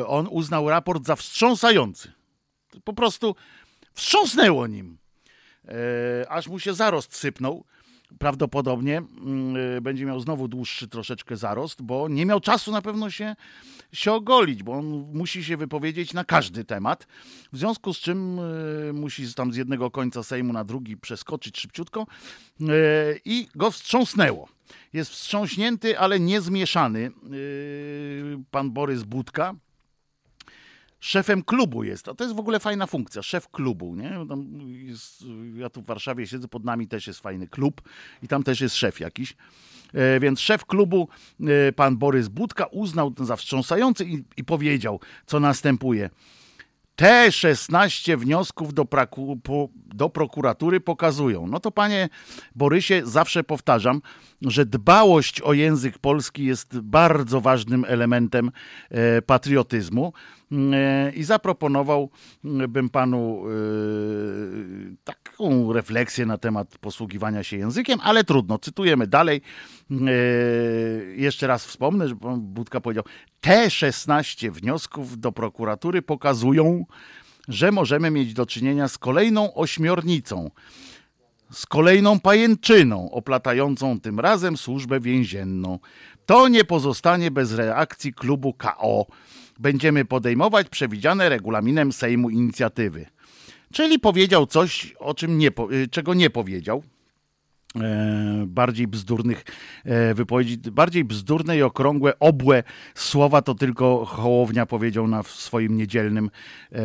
On 0.07 0.27
uznał 0.31 0.69
raport 0.69 1.05
za 1.05 1.15
wstrząsający 1.15 2.11
po 2.83 2.93
prostu 2.93 3.35
wstrząsnęło 3.93 4.67
nim. 4.67 4.97
Aż 6.29 6.47
mu 6.47 6.59
się 6.59 6.73
zarost 6.73 7.15
sypnął. 7.15 7.65
Prawdopodobnie 8.19 8.97
mm, 8.97 9.77
e, 9.77 9.81
będzie 9.81 10.05
miał 10.05 10.19
znowu 10.19 10.47
dłuższy 10.47 10.87
troszeczkę 10.87 11.37
zarost, 11.37 11.81
bo 11.81 12.07
nie 12.07 12.25
miał 12.25 12.39
czasu 12.39 12.71
na 12.71 12.81
pewno 12.81 13.09
się, 13.09 13.35
się 13.91 14.13
ogolić, 14.13 14.63
bo 14.63 14.73
on 14.73 14.85
musi 15.13 15.43
się 15.43 15.57
wypowiedzieć 15.57 16.13
na 16.13 16.23
każdy 16.23 16.65
temat. 16.65 17.07
W 17.53 17.57
związku 17.57 17.93
z 17.93 17.99
czym 17.99 18.39
e, 18.89 18.93
musi 18.93 19.33
tam 19.33 19.53
z 19.53 19.55
jednego 19.55 19.91
końca 19.91 20.23
Sejmu 20.23 20.53
na 20.53 20.63
drugi 20.63 20.97
przeskoczyć 20.97 21.59
szybciutko 21.59 22.07
i 23.25 23.47
go 23.55 23.71
wstrząsnęło. 23.71 24.47
Jest 24.93 25.11
wstrząśnięty, 25.11 25.99
ale 25.99 26.19
niezmieszany 26.19 27.11
pan 28.51 28.71
Borys 28.71 29.03
Budka 29.03 29.55
szefem 30.99 31.43
klubu 31.43 31.83
jest. 31.83 32.05
To 32.05 32.23
jest 32.23 32.35
w 32.35 32.39
ogóle 32.39 32.59
fajna 32.59 32.87
funkcja, 32.87 33.21
szef 33.21 33.49
klubu. 33.49 33.95
Nie? 33.95 34.19
Jest, 34.67 35.23
ja 35.55 35.69
tu 35.69 35.81
w 35.81 35.85
Warszawie 35.85 36.27
siedzę, 36.27 36.47
pod 36.47 36.65
nami 36.65 36.87
też 36.87 37.07
jest 37.07 37.19
fajny 37.19 37.47
klub 37.47 37.81
i 38.23 38.27
tam 38.27 38.43
też 38.43 38.61
jest 38.61 38.75
szef 38.75 38.99
jakiś. 38.99 39.35
E, 39.93 40.19
więc 40.19 40.39
szef 40.39 40.65
klubu, 40.65 41.07
e, 41.41 41.71
pan 41.71 41.97
Borys 41.97 42.27
Budka, 42.27 42.65
uznał 42.65 43.11
ten 43.11 43.25
za 43.25 43.35
wstrząsający 43.35 44.05
i, 44.05 44.23
i 44.37 44.43
powiedział, 44.43 44.99
co 45.25 45.39
następuje. 45.39 46.09
Te 46.95 47.31
16 47.31 48.17
wniosków 48.17 48.73
do, 48.73 48.85
praku, 48.85 49.39
po, 49.43 49.69
do 49.75 50.09
prokuratury 50.09 50.79
pokazują. 50.79 51.47
No 51.47 51.59
to 51.59 51.71
panie 51.71 52.09
Borysie, 52.55 53.01
zawsze 53.05 53.43
powtarzam, 53.43 54.01
że 54.41 54.65
dbałość 54.65 55.41
o 55.41 55.53
język 55.53 55.97
polski 55.97 56.45
jest 56.45 56.79
bardzo 56.79 57.41
ważnym 57.41 57.85
elementem 57.87 58.51
e, 58.89 59.21
patriotyzmu. 59.21 60.13
E, 60.73 61.11
i 61.15 61.23
zaproponowałbym 61.23 62.89
panu 62.91 63.43
e, 63.45 63.51
taką 65.03 65.73
refleksję 65.73 66.25
na 66.25 66.37
temat 66.37 66.77
posługiwania 66.77 67.43
się 67.43 67.57
językiem, 67.57 67.99
ale 68.03 68.23
trudno, 68.23 68.57
cytujemy 68.57 69.07
dalej. 69.07 69.41
Jeszcze 71.15 71.47
raz 71.47 71.65
wspomnę, 71.65 72.07
że 72.07 72.15
pan 72.15 72.41
Budka 72.41 72.81
powiedział, 72.81 73.03
te 73.41 73.69
16 73.69 74.51
wniosków 74.51 75.19
do 75.19 75.31
prokuratury 75.31 76.01
pokazują, 76.01 76.85
że 77.47 77.71
możemy 77.71 78.11
mieć 78.11 78.33
do 78.33 78.45
czynienia 78.45 78.87
z 78.87 78.97
kolejną 78.97 79.53
ośmiornicą, 79.53 80.51
z 81.51 81.65
kolejną 81.65 82.19
pajęczyną 82.19 83.11
oplatającą 83.11 83.99
tym 83.99 84.19
razem 84.19 84.57
służbę 84.57 84.99
więzienną. 84.99 85.79
To 86.25 86.47
nie 86.47 86.63
pozostanie 86.63 87.31
bez 87.31 87.53
reakcji 87.53 88.13
klubu 88.13 88.53
KO 88.53 89.05
będziemy 89.59 90.05
podejmować 90.05 90.69
przewidziane 90.69 91.29
regulaminem 91.29 91.91
Sejmu 91.91 92.29
inicjatywy. 92.29 93.05
Czyli 93.73 93.99
powiedział 93.99 94.45
coś, 94.45 94.95
o 94.99 95.13
czym 95.13 95.37
nie, 95.37 95.47
y, 95.71 95.87
czego 95.91 96.13
nie 96.13 96.29
powiedział. 96.29 96.83
E, 97.75 98.45
bardziej 98.47 98.87
bzdurnych 98.87 99.43
e, 99.85 100.13
wypowiedzi, 100.13 100.57
bardziej 100.57 101.05
bzdurne 101.05 101.57
i 101.57 101.61
okrągłe, 101.61 102.19
obłe 102.19 102.63
słowa 102.95 103.41
to 103.41 103.55
tylko 103.55 104.05
Hołownia 104.05 104.65
powiedział 104.65 105.07
na 105.07 105.23
swoim 105.23 105.77
niedzielnym 105.77 106.29
e, 106.71 106.79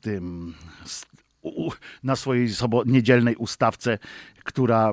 tym 0.00 0.54
na 2.02 2.16
swojej 2.16 2.48
niedzielnej 2.86 3.36
ustawce, 3.36 3.98
która 4.44 4.92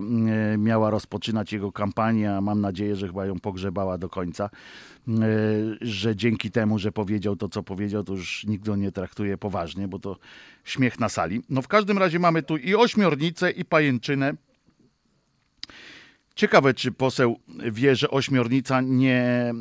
miała 0.57 0.89
rozpoczynać 0.89 1.53
jego 1.53 1.71
kampanię, 1.71 2.35
a 2.35 2.41
mam 2.41 2.61
nadzieję, 2.61 2.95
że 2.95 3.07
chyba 3.07 3.25
ją 3.25 3.39
pogrzebała 3.39 3.97
do 3.97 4.09
końca. 4.09 4.49
Że 5.81 6.15
dzięki 6.15 6.51
temu, 6.51 6.79
że 6.79 6.91
powiedział 6.91 7.35
to, 7.35 7.49
co 7.49 7.63
powiedział, 7.63 8.03
to 8.03 8.13
już 8.13 8.45
nikt 8.45 8.65
go 8.65 8.75
nie 8.75 8.91
traktuje 8.91 9.37
poważnie, 9.37 9.87
bo 9.87 9.99
to 9.99 10.17
śmiech 10.63 10.99
na 10.99 11.09
sali. 11.09 11.41
No 11.49 11.61
w 11.61 11.67
każdym 11.67 11.97
razie 11.97 12.19
mamy 12.19 12.43
tu 12.43 12.57
i 12.57 12.75
ośmiornicę, 12.75 13.51
i 13.51 13.65
pajęczynę. 13.65 14.33
Ciekawe, 16.35 16.73
czy 16.73 16.91
poseł 16.91 17.39
wie, 17.71 17.95
że 17.95 18.09
ośmiornica 18.09 18.81
nie, 18.81 19.53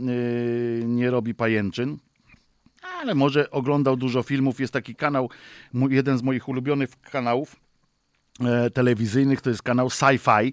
nie 0.85 1.11
robi 1.11 1.35
pajęczyn 1.35 1.99
ale 3.05 3.15
może 3.15 3.51
oglądał 3.51 3.97
dużo 3.97 4.23
filmów. 4.23 4.61
Jest 4.61 4.73
taki 4.73 4.95
kanał, 4.95 5.31
jeden 5.91 6.19
z 6.19 6.23
moich 6.23 6.49
ulubionych 6.49 6.91
kanałów 7.01 7.57
e, 8.41 8.71
telewizyjnych, 8.71 9.41
to 9.41 9.51
jest 9.51 9.63
kanał 9.63 9.89
Sci-Fi. 9.89 10.53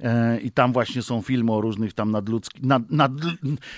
E, 0.00 0.40
I 0.40 0.50
tam 0.50 0.72
właśnie 0.72 1.02
są 1.02 1.22
filmy 1.22 1.52
o 1.52 1.60
różnych 1.60 1.92
tam 1.92 2.10
nadludzkich, 2.10 2.62
nad, 2.62 2.90
nad, 2.90 3.12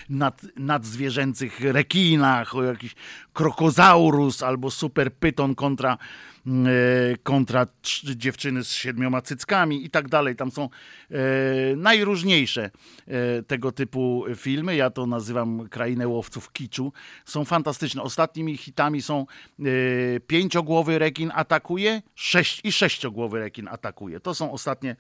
nad, 0.09 0.43
nadzwierzęcych 0.57 1.61
rekinach, 1.61 2.57
o 2.57 2.63
jakiś 2.63 2.95
krokozaurus 3.33 4.43
albo 4.43 4.71
super 4.71 5.15
pyton 5.15 5.55
kontra 5.55 5.99
kontra 7.23 7.67
dziewczyny 8.05 8.65
z 8.65 8.73
siedmioma 8.73 9.23
cyckami 9.23 9.85
i 9.85 9.91
tak 9.91 10.09
dalej. 10.09 10.37
Tam 10.37 10.51
są 10.51 10.63
e, 11.11 11.17
najróżniejsze 11.77 12.71
e, 13.07 13.43
tego 13.43 13.73
typu 13.73 14.25
filmy. 14.37 14.77
Ja 14.77 14.91
to 14.91 15.07
nazywam 15.07 15.69
Krainę 15.69 16.09
Łowców 16.09 16.53
Kiczu. 16.53 16.93
Są 17.25 17.45
fantastyczne. 17.45 18.03
Ostatnimi 18.03 18.57
hitami 18.57 19.03
są 19.03 19.27
Pięciogłowy 20.27 20.99
rekin 20.99 21.31
atakuje 21.35 22.03
sześć, 22.15 22.61
i 22.65 22.73
Sześciogłowy 22.73 23.39
rekin 23.39 23.69
atakuje. 23.69 24.21
To 24.21 24.35
są 24.35 24.53
ostatnie 24.53 24.97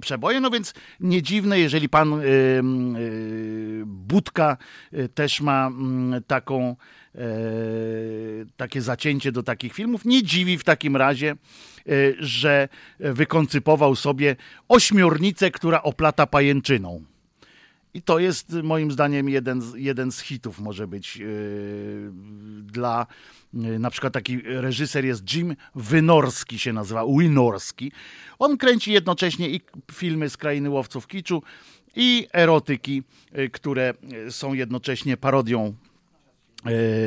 przeboje. 0.00 0.40
No 0.40 0.50
więc 0.50 0.74
nie 1.00 1.22
dziwne, 1.22 1.60
jeżeli 1.60 1.88
pan 1.88 2.22
Budka 3.84 4.56
też 5.14 5.40
ma 5.40 5.70
taką 6.26 6.76
takie 8.56 8.82
zacięcie 8.82 9.32
do 9.32 9.42
takich 9.42 9.74
filmów. 9.74 10.04
Nie 10.04 10.22
dziwi 10.22 10.58
w 10.58 10.64
takim 10.64 10.96
razie, 10.96 11.30
e, 11.30 11.36
że 12.18 12.68
wykoncypował 12.98 13.96
sobie 13.96 14.36
ośmiornicę, 14.68 15.50
która 15.50 15.82
oplata 15.82 16.26
pajęczyną. 16.26 17.04
I 17.94 18.02
to 18.02 18.18
jest 18.18 18.52
moim 18.62 18.92
zdaniem 18.92 19.28
jeden 19.28 19.62
z, 19.62 19.74
jeden 19.74 20.12
z 20.12 20.20
hitów 20.20 20.60
może 20.60 20.88
być 20.88 21.16
yy, 21.16 22.10
dla 22.62 23.06
na 23.52 23.90
przykład 23.90 24.12
taki 24.12 24.40
reżyser 24.44 25.04
jest 25.04 25.34
Jim 25.34 25.56
Wynorski 25.74 26.58
się 26.58 26.72
nazywa, 26.72 27.04
Winorski. 27.18 27.92
On 28.38 28.56
kręci 28.56 28.92
jednocześnie 28.92 29.50
i 29.50 29.60
filmy 29.92 30.30
z 30.30 30.36
krainy 30.36 30.70
łowców 30.70 31.06
kiczu 31.06 31.42
i 31.96 32.28
erotyki, 32.32 33.02
które 33.52 33.94
są 34.30 34.54
jednocześnie 34.54 35.16
parodią 35.16 35.74
E, 35.95 35.95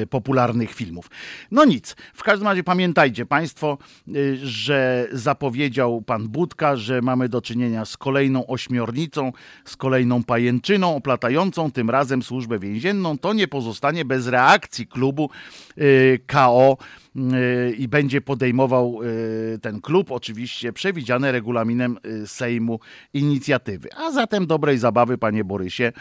popularnych 0.10 0.74
filmów. 0.74 1.10
No 1.52 1.66
nic, 1.66 1.96
w 2.14 2.24
każdym 2.24 2.48
razie 2.48 2.64
pamiętajcie 2.64 3.26
Państwo, 3.26 3.78
e, 4.08 4.12
że 4.44 5.08
zapowiedział 5.12 6.02
pan 6.02 6.28
Budka, 6.28 6.76
że 6.76 7.02
mamy 7.02 7.30
do 7.30 7.42
czynienia 7.42 7.86
z 7.86 7.98
kolejną 7.98 8.48
ośmiornicą, 8.48 9.32
z 9.66 9.76
kolejną 9.76 10.24
pajęczyną 10.24 10.96
oplatającą 10.96 11.72
tym 11.72 11.90
razem 11.90 12.24
służbę 12.24 12.60
więzienną. 12.60 13.18
To 13.18 13.34
nie 13.34 13.48
pozostanie 13.48 14.06
bez 14.06 14.28
reakcji 14.28 14.88
klubu 14.88 15.30
e, 15.78 15.82
KO 16.28 16.78
i 17.78 17.88
będzie 17.88 18.22
podejmował 18.22 19.00
y, 19.04 19.60
ten 19.62 19.82
klub, 19.82 20.12
oczywiście 20.12 20.74
przewidziane 20.74 21.32
regulaminem 21.32 21.98
y, 22.06 22.28
Sejmu 22.28 22.80
inicjatywy. 23.14 23.90
A 23.98 24.12
zatem 24.12 24.48
dobrej 24.48 24.78
zabawy, 24.78 25.18
panie 25.18 25.44
Borysie. 25.44 25.92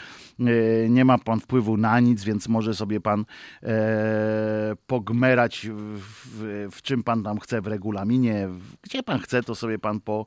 Y, 0.40 0.87
nie 0.90 1.05
ma 1.05 1.18
pan 1.18 1.40
wpływu 1.40 1.77
na 1.77 2.01
nic, 2.01 2.25
więc 2.25 2.49
może 2.49 2.75
sobie 2.75 3.01
pan 3.01 3.25
e, 3.62 4.77
pogmerać 4.87 5.68
w, 5.73 6.68
w 6.73 6.83
czym 6.83 7.03
pan 7.03 7.23
tam 7.23 7.38
chce 7.38 7.61
w 7.61 7.66
regulaminie. 7.66 8.49
Gdzie 8.83 9.03
pan 9.03 9.18
chce, 9.18 9.42
to 9.42 9.55
sobie 9.55 9.79
pan 9.79 10.01
po 10.01 10.27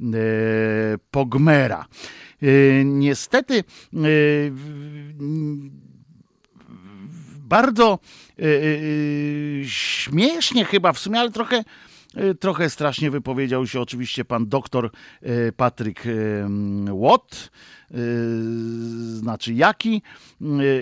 e, 0.00 0.04
pogmera. 1.10 1.86
Niestety 2.84 3.64
bardzo 7.48 7.98
y, 8.38 8.44
y, 8.44 9.62
śmiesznie 9.66 10.64
chyba 10.64 10.92
w 10.92 10.98
sumie, 10.98 11.20
ale 11.20 11.30
trochę 11.30 11.64
y, 12.16 12.34
trochę 12.34 12.70
strasznie 12.70 13.10
wypowiedział 13.10 13.66
się 13.66 13.80
oczywiście 13.80 14.24
pan 14.24 14.48
doktor 14.48 14.90
Patryk 15.56 16.02
Watt, 17.02 17.50
znaczy 18.94 19.54
jaki 19.54 20.02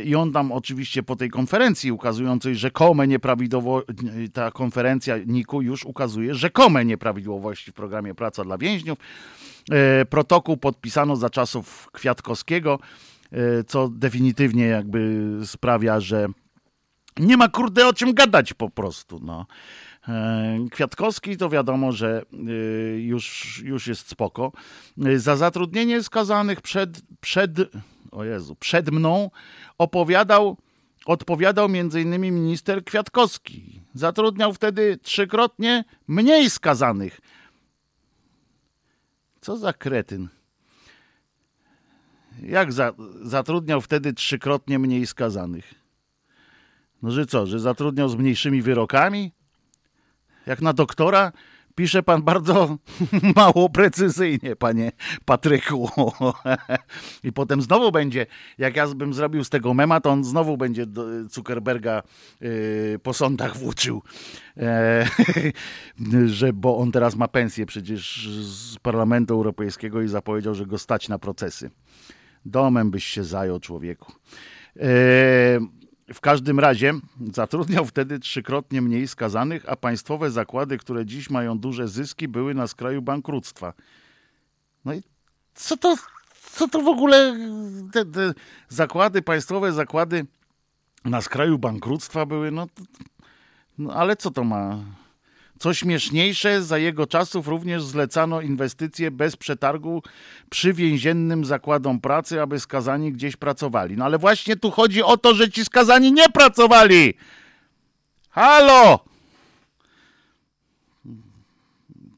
i 0.05 0.15
on 0.15 0.33
tam 0.33 0.53
oczywiście 0.53 1.03
po 1.03 1.17
tej 1.17 1.31
konferencji 1.31 1.93
ukazującej 1.93 2.57
rzekome 2.57 3.09
nieprawidłowości, 3.09 3.93
ta 4.33 4.51
konferencja 4.51 5.17
NIK-u 5.27 5.63
już 5.63 5.85
ukazuje 5.85 6.35
rzekome 6.35 6.85
nieprawidłowości 6.85 7.71
w 7.71 7.75
programie 7.75 8.15
Praca 8.15 8.45
dla 8.45 8.59
Więźniów. 8.59 8.99
Protokół 10.11 10.57
podpisano 10.57 11.17
za 11.17 11.31
czasów 11.31 11.89
Kwiatkowskiego, 11.93 12.79
co 13.67 13.89
definitywnie 13.89 14.67
jakby 14.67 15.31
sprawia, 15.45 16.01
że 16.01 16.29
nie 17.19 17.37
ma 17.37 17.49
kurde 17.49 17.89
o 17.89 17.93
czym 17.93 18.15
gadać 18.15 18.55
po 18.55 18.71
prostu. 18.71 19.21
No. 19.23 19.47
E, 20.09 20.59
Kwiatkowski 20.71 21.37
to 21.37 21.51
wiadomo, 21.51 21.93
że 21.93 22.23
e, 22.33 22.53
już, 23.01 23.59
już 23.65 23.87
jest 23.87 24.09
spoko. 24.09 24.53
E, 25.05 25.19
za 25.19 25.37
zatrudnienie 25.37 26.03
skazanych 26.03 26.61
przed, 26.61 27.01
przed, 27.21 27.51
o 28.11 28.25
Jezu, 28.25 28.57
przed 28.57 28.91
mną 28.91 29.31
opowiadał, 29.79 30.57
odpowiadał 31.07 31.65
m.in. 31.65 32.21
minister 32.21 32.85
Kwiatkowski. 32.85 33.81
Zatrudniał 33.95 34.55
wtedy 34.55 34.99
trzykrotnie 35.03 35.85
mniej 36.09 36.51
skazanych. 36.51 37.21
Co 39.41 39.57
za 39.57 39.73
kretyn. 39.73 40.29
Jak 42.43 42.73
za, 42.73 42.93
zatrudniał 43.23 43.81
wtedy 43.81 44.13
trzykrotnie 44.13 44.79
mniej 44.79 45.07
skazanych? 45.07 45.86
No 47.07 47.13
że 47.13 47.27
co, 47.27 47.47
że 47.47 47.61
zatrudniał 47.61 48.09
z 48.09 48.17
mniejszymi 48.17 48.63
wyrokami? 48.63 49.33
Jak 50.47 50.63
na 50.63 50.73
doktora 50.73 51.33
pisze 51.75 52.03
pan 52.03 52.23
bardzo 52.23 52.79
mało 53.37 53.69
precyzyjnie, 53.69 54.57
panie 54.57 54.93
Patryku. 55.25 55.91
I 57.25 57.33
potem 57.33 57.63
znowu 57.63 57.93
będzie, 57.93 58.27
jak 58.59 58.77
ja 58.77 58.87
bym 58.87 59.15
zrobił 59.15 59.45
z 59.45 59.51
tego 59.51 59.75
mema, 59.75 60.01
to 60.01 60.11
on 60.11 60.25
znowu 60.25 60.57
będzie 60.57 60.87
Zuckerberga 61.31 62.03
yy, 62.41 62.99
po 63.03 63.13
sądach 63.13 63.57
włóczył. 63.57 64.03
E, 64.57 65.07
że, 66.27 66.53
bo 66.53 66.79
on 66.79 66.93
teraz 66.93 67.17
ma 67.17 67.29
pensję 67.29 67.67
przecież 67.67 68.29
z 68.29 68.79
Parlamentu 68.79 69.35
Europejskiego 69.35 70.03
i 70.03 70.09
zapowiedział, 70.09 70.55
że 70.55 70.67
go 70.67 70.79
stać 70.79 71.09
na 71.09 71.19
procesy. 71.19 71.71
Domem 72.45 72.91
byś 72.91 73.05
się 73.05 73.25
zajął, 73.25 73.61
człowieku. 73.61 74.13
E, 74.81 75.59
w 76.15 76.21
każdym 76.21 76.61
razie 76.61 76.95
zatrudniał 77.33 77.85
wtedy 77.85 78.19
trzykrotnie 78.19 78.83
mniej 78.83 79.09
skazanych, 79.09 79.69
a 79.69 79.77
państwowe 79.77 80.31
zakłady, 80.31 80.79
które 80.79 81.07
dziś 81.07 81.31
mają 81.31 81.59
duże 81.59 81.89
zyski, 81.89 82.29
były 82.29 82.55
na 82.55 82.67
skraju 82.67 83.03
bankructwa. 83.03 83.73
No 84.85 84.95
i 84.95 85.03
co 85.55 85.77
to, 85.77 85.97
co 86.53 86.69
to 86.69 86.83
w 86.83 86.89
ogóle 86.89 87.37
te, 87.93 88.05
te 88.05 88.35
zakłady, 88.69 89.23
państwowe 89.23 89.73
zakłady 89.73 90.27
na 91.05 91.21
skraju 91.21 91.59
bankructwa 91.59 92.27
były? 92.27 92.51
No, 92.51 92.67
no 93.79 93.93
ale 93.93 94.17
co 94.17 94.31
to 94.31 94.45
ma? 94.45 94.79
Co 95.59 95.75
śmieszniejsze, 95.75 96.63
za 96.63 96.79
jego 96.79 97.07
czasów 97.07 97.49
również 97.49 97.83
zlecano 97.83 98.41
inwestycje 98.41 99.11
bez 99.11 99.37
przetargu 99.37 100.03
przy 100.51 100.73
więziennym 100.73 101.45
zakładom 101.45 102.01
pracy, 102.01 102.43
aby 102.43 102.61
skazani 102.61 103.13
gdzieś 103.13 103.37
pracowali. 103.37 103.97
No 103.97 104.05
ale 104.05 104.19
właśnie 104.19 104.57
tu 104.57 104.71
chodzi 104.71 105.03
o 105.03 105.17
to, 105.17 105.35
że 105.35 105.51
ci 105.51 105.65
skazani 105.65 106.13
nie 106.13 106.29
pracowali. 106.29 107.15
Halo! 108.31 109.05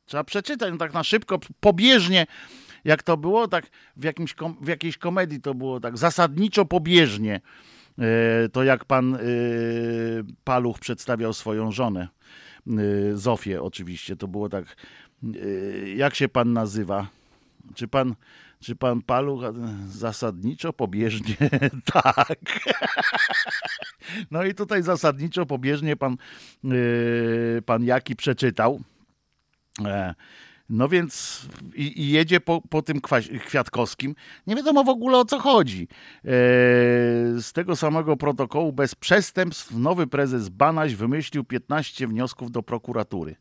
Trzeba 0.07 0.25
przeczytać 0.25 0.73
no 0.73 0.79
tak 0.79 0.95
na 0.95 1.05
szybko, 1.05 1.39
pobieżnie, 1.61 2.27
jak 2.85 3.03
to 3.03 3.17
było, 3.17 3.49
tak 3.49 3.67
w, 3.97 4.05
jakimś, 4.05 4.35
w 4.61 4.69
jakiejś 4.69 4.99
komedii 4.99 5.41
to 5.41 5.55
było 5.55 5.81
tak 5.81 5.99
zasadniczo 5.99 6.65
pobieżnie. 6.65 7.41
E, 7.99 8.49
to 8.49 8.65
jak 8.65 8.85
pan 8.85 9.15
e, 9.15 9.19
Paluch 10.45 10.79
przedstawiał 10.79 11.33
swoją 11.33 11.73
żonę. 11.73 12.09
Y, 12.67 13.17
Zofię 13.17 13.63
oczywiście. 13.63 14.17
To 14.17 14.29
było 14.29 14.49
tak, 14.49 14.77
y, 15.25 15.95
jak 15.97 16.15
się 16.15 16.29
pan 16.29 16.53
nazywa? 16.53 17.09
Czy 17.75 17.89
pan, 17.89 18.15
czy 18.61 18.77
pan 18.77 19.03
Paluch 19.03 19.43
zasadniczo 19.89 20.73
pobieżnie? 20.73 21.37
tak. 21.93 22.39
no 24.31 24.45
i 24.45 24.55
tutaj 24.55 24.83
zasadniczo 24.83 25.47
pobieżnie 25.47 25.97
pan, 25.97 26.17
y, 26.65 27.63
pan 27.67 27.85
Jaki 27.85 28.17
przeczytał. 28.17 28.81
No 30.69 30.89
więc 30.89 31.43
i, 31.75 32.03
i 32.03 32.09
jedzie 32.11 32.41
po, 32.41 32.61
po 32.71 32.83
tym 32.83 33.01
Kwiatkowskim. 33.47 34.15
Nie 34.47 34.57
wiadomo 34.57 34.85
w 34.85 34.89
ogóle 34.89 35.19
o 35.19 35.25
co 35.25 35.39
chodzi. 35.39 35.89
E, 36.25 36.29
z 37.41 37.53
tego 37.53 37.77
samego 37.77 38.17
protokołu 38.17 38.73
bez 38.73 38.95
przestępstw 38.95 39.71
nowy 39.71 40.07
prezes 40.07 40.49
Banaś 40.49 40.95
wymyślił 40.95 41.45
15 41.45 42.07
wniosków 42.07 42.51
do 42.51 42.63
prokuratury. 42.63 43.37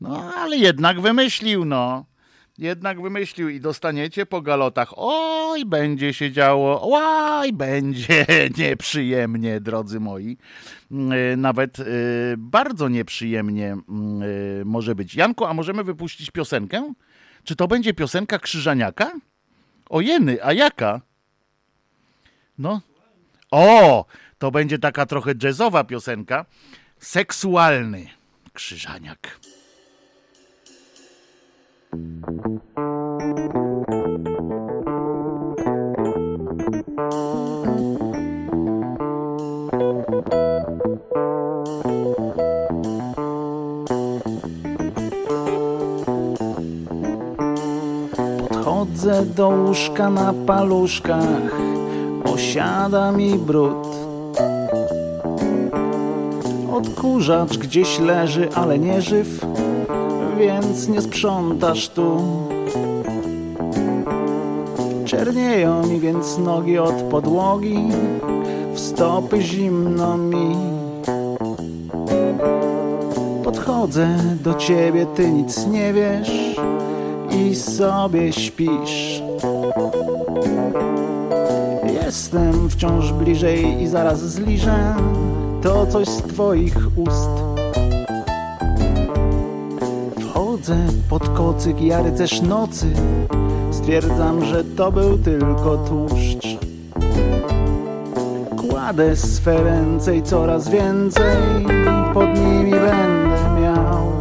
No 0.00 0.34
ale 0.34 0.56
jednak 0.56 1.00
wymyślił, 1.00 1.64
no 1.64 2.04
jednak 2.58 3.02
wymyślił 3.02 3.48
i 3.48 3.60
dostaniecie 3.60 4.26
po 4.26 4.42
galotach. 4.42 4.92
Oj, 4.96 5.64
będzie 5.64 6.14
się 6.14 6.32
działo, 6.32 6.80
oj, 6.82 7.52
będzie 7.52 8.26
nieprzyjemnie, 8.58 9.60
drodzy 9.60 10.00
moi. 10.00 10.36
Mm, 10.90 11.40
nawet 11.40 11.78
y, 11.78 11.84
bardzo 12.38 12.88
nieprzyjemnie 12.88 13.76
mm, 13.88 14.22
y, 14.22 14.62
może 14.64 14.94
być. 14.94 15.14
Janko, 15.14 15.48
a 15.48 15.54
możemy 15.54 15.84
wypuścić 15.84 16.30
piosenkę? 16.30 16.92
Czy 17.44 17.56
to 17.56 17.68
będzie 17.68 17.94
piosenka 17.94 18.38
Krzyżaniaka? 18.38 19.12
O 19.90 20.00
jeny, 20.00 20.44
a 20.44 20.52
jaka? 20.52 21.00
No. 22.58 22.80
O, 23.50 24.04
to 24.38 24.50
będzie 24.50 24.78
taka 24.78 25.06
trochę 25.06 25.32
jazzowa 25.42 25.84
piosenka. 25.84 26.46
Seksualny 26.98 28.06
Krzyżaniak. 28.52 29.38
Podchodzę 31.90 32.02
do 49.36 49.48
łóżka 49.48 50.10
na 50.10 50.34
paluszkach, 50.46 51.22
osiada 52.24 53.12
mi 53.12 53.34
brud. 53.38 53.88
Odkurzacz 56.72 57.58
gdzieś 57.58 57.98
leży, 57.98 58.48
ale 58.54 58.78
nie 58.78 59.02
żyw 59.02 59.46
więc 60.38 60.88
nie 60.88 61.02
sprzątasz 61.02 61.88
tu. 61.88 62.16
Czernieją 65.04 65.86
mi 65.86 66.00
więc 66.00 66.38
nogi 66.38 66.78
od 66.78 66.94
podłogi, 66.94 67.78
w 68.74 68.80
stopy 68.80 69.42
zimno 69.42 70.18
mi. 70.18 70.56
Podchodzę 73.44 74.08
do 74.44 74.54
ciebie, 74.54 75.06
ty 75.06 75.30
nic 75.30 75.66
nie 75.66 75.92
wiesz 75.92 76.56
i 77.30 77.54
sobie 77.54 78.32
śpisz. 78.32 79.22
Jestem 82.04 82.70
wciąż 82.70 83.12
bliżej 83.12 83.82
i 83.82 83.88
zaraz 83.88 84.20
zliżę 84.20 84.94
to 85.62 85.86
coś 85.86 86.08
z 86.08 86.22
twoich 86.22 86.76
ust. 86.96 87.47
Pod 91.08 91.28
kocyk, 91.28 91.80
ja 91.80 92.02
rycerz 92.02 92.42
nocy. 92.42 92.86
Stwierdzam, 93.70 94.44
że 94.44 94.64
to 94.64 94.92
był 94.92 95.18
tylko 95.18 95.76
tłuszcz. 95.76 96.58
Kładę 98.56 99.16
swe 99.16 99.62
ręce 99.62 100.16
i 100.16 100.22
coraz 100.22 100.68
więcej 100.68 101.36
Pod 102.14 102.34
nimi 102.34 102.70
będę 102.70 103.60
miał. 103.62 104.12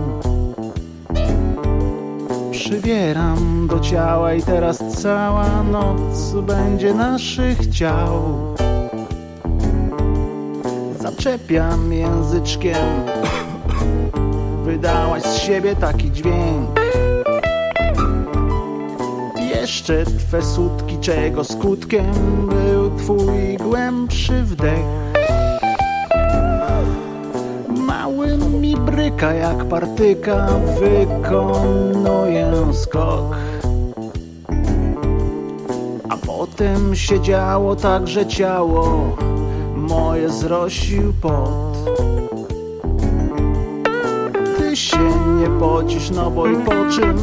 Przybieram 2.52 3.68
do 3.70 3.80
ciała 3.80 4.34
i 4.34 4.42
teraz 4.42 4.84
cała 5.02 5.64
noc 5.64 6.34
Będzie 6.48 6.94
naszych 6.94 7.68
ciał. 7.68 8.24
Zaczepiam 11.00 11.94
języczkiem 11.94 13.17
wydałaś 14.78 15.24
z 15.24 15.38
siebie 15.38 15.76
taki 15.76 16.12
dźwięk. 16.12 16.80
Jeszcze 19.50 20.06
twe 20.06 20.42
sutki, 20.42 20.98
czego 21.02 21.44
skutkiem 21.44 22.06
był 22.50 22.98
twój 22.98 23.58
głębszy 23.58 24.44
wdech. 24.44 24.86
Mały 27.70 28.38
mi 28.38 28.76
bryka 28.76 29.34
jak 29.34 29.66
partyka, 29.66 30.48
wykonuję 30.80 32.52
skok. 32.74 33.36
A 36.10 36.18
potem 36.26 36.96
się 36.96 37.22
działo 37.22 37.76
tak, 37.76 38.08
że 38.08 38.26
ciało 38.26 39.16
moje 39.76 40.30
zrosił 40.30 41.14
pot 41.22 41.67
nie 45.28 45.60
pocisz, 45.60 46.10
no 46.10 46.32
bo 46.32 46.48
i 46.48 46.56
po 46.56 46.72
czym, 46.72 47.16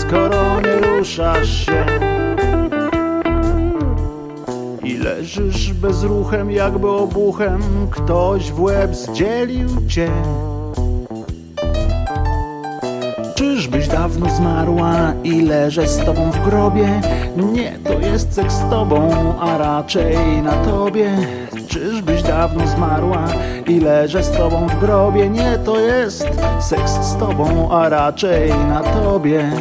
skoro 0.00 0.60
nie 0.60 0.86
ruszasz 0.86 1.66
się? 1.66 1.86
I 4.84 4.98
leżysz 4.98 5.72
bezruchem, 5.72 6.50
jakby 6.50 6.90
obuchem 6.90 7.60
Ktoś 7.90 8.52
w 8.52 8.60
łeb 8.60 8.94
zdzielił 8.94 9.68
cię 9.88 10.10
Czyżbyś 13.36 13.88
dawno 13.88 14.30
zmarła 14.30 15.12
i 15.24 15.42
leżę 15.42 15.88
z 15.88 15.98
tobą 15.98 16.30
w 16.30 16.44
grobie? 16.44 17.00
Nie, 17.36 17.78
to 17.84 17.92
jest 17.92 18.32
seks 18.34 18.54
z 18.54 18.70
tobą, 18.70 19.10
a 19.40 19.58
raczej 19.58 20.42
na 20.42 20.52
tobie 20.52 21.16
Czyżbyś 21.68 22.22
dawno 22.22 22.66
zmarła 22.66 23.24
i 23.66 23.80
leżę 23.80 24.22
z 24.22 24.30
tobą 24.30 24.68
w 24.68 24.80
grobie? 24.80 25.30
Nie, 25.30 25.58
to 25.58 25.80
jest 25.80 26.24
seks 26.60 26.92
z 26.92 27.16
tobą, 27.16 27.70
a 27.70 27.88
raczej 27.88 28.50
na 28.50 28.80
tobie 28.80 29.52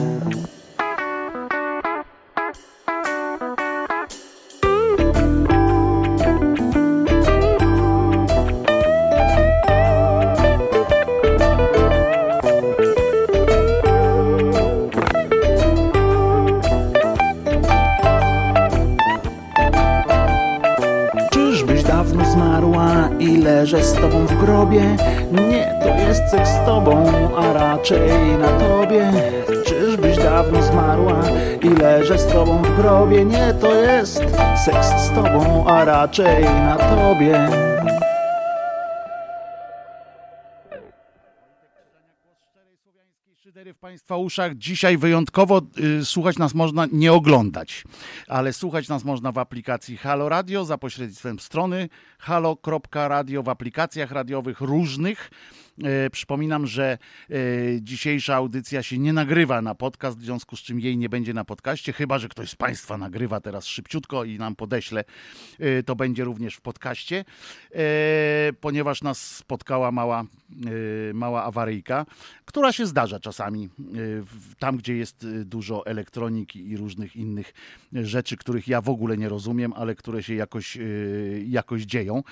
raczej 27.86 28.38
na 28.38 28.60
tobie 28.60 29.12
Czyżbyś 29.66 30.18
dawno 30.18 30.64
zmarła 30.64 31.24
i 31.62 31.70
leżę 31.70 32.20
z 32.20 32.28
tobą 32.28 32.62
w 32.62 32.76
grobie 32.76 33.26
Nie, 33.26 33.54
to 33.62 33.76
jest 33.76 34.22
seks 34.66 34.88
z 34.88 35.10
tobą, 35.10 35.66
a 35.68 35.86
raczej 35.86 36.44
na 36.44 36.76
tobie 36.76 37.50
w 43.74 43.80
Państwa 43.80 44.18
uszach. 44.18 44.56
Dzisiaj 44.56 44.98
wyjątkowo 44.98 45.62
y, 46.02 46.06
słuchać 46.06 46.38
nas 46.38 46.54
można 46.54 46.86
nie 46.92 47.14
oglądać, 47.14 47.84
ale 48.28 48.54
słuchać 48.54 48.88
nas 48.88 49.04
można 49.04 49.32
w 49.32 49.38
aplikacji 49.38 49.98
Halo 49.98 50.30
Radio 50.30 50.66
za 50.66 50.78
pośrednictwem 50.78 51.40
strony 51.40 51.90
halo.radio 52.20 53.44
w 53.44 53.50
aplikacjach 53.50 54.12
radiowych 54.12 54.62
różnych. 54.62 55.32
E, 55.84 56.10
przypominam, 56.10 56.68
że 56.68 56.98
e, 57.30 57.36
dzisiejsza 57.82 58.36
audycja 58.36 58.84
się 58.84 58.98
nie 58.98 59.14
nagrywa 59.14 59.62
na 59.62 59.76
podcast, 59.76 60.20
w 60.20 60.24
związku 60.24 60.56
z 60.56 60.60
czym 60.60 60.80
jej 60.80 60.98
nie 60.98 61.10
będzie 61.10 61.34
na 61.34 61.46
podcaście, 61.46 61.94
chyba 61.94 62.20
że 62.20 62.30
ktoś 62.30 62.50
z 62.50 62.56
Państwa 62.56 62.98
nagrywa 62.98 63.42
teraz 63.42 63.66
szybciutko 63.66 64.24
i 64.24 64.38
nam 64.38 64.56
podeśle, 64.56 65.04
e, 65.60 65.84
to 65.84 65.96
będzie 65.96 66.24
również 66.24 66.56
w 66.56 66.62
podcaście, 66.62 67.26
ponieważ 68.62 69.02
nas 69.02 69.36
spotkała 69.36 69.92
mała, 69.92 70.24
mała 71.14 71.44
awaryjka, 71.44 72.06
która 72.46 72.72
się 72.72 72.86
zdarza 72.86 73.20
czasami 73.20 73.70
tam, 74.60 74.78
gdzie 74.78 74.96
jest 74.96 75.28
dużo 75.46 75.86
elektroniki 75.86 76.70
i 76.70 76.78
różnych 76.78 77.16
innych 77.16 77.54
rzeczy, 77.94 78.38
których 78.38 78.68
ja 78.68 78.82
w 78.82 78.90
ogóle 78.90 79.18
nie 79.18 79.30
rozumiem, 79.30 79.74
ale 79.74 79.96
które 79.96 80.24
się 80.24 80.36
jakoś, 80.36 80.78
jakoś 81.48 81.82
dzieją. 81.82 82.24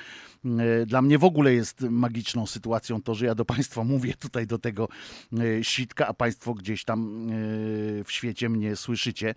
Dla 0.85 1.01
mnie 1.01 1.17
w 1.17 1.23
ogóle 1.23 1.53
jest 1.53 1.81
magiczną 1.81 2.47
sytuacją 2.47 3.01
to, 3.01 3.15
że 3.15 3.25
ja 3.25 3.32
do 3.35 3.45
Państwa 3.45 3.83
mówię 3.83 4.13
tutaj 4.13 4.47
do 4.47 4.59
tego 4.59 4.87
e, 5.39 5.63
sitka, 5.63 6.07
a 6.07 6.13
Państwo 6.13 6.53
gdzieś 6.53 6.83
tam 6.83 7.27
e, 7.29 8.03
w 8.03 8.11
świecie 8.11 8.49
mnie 8.49 8.75
słyszycie. 8.75 9.35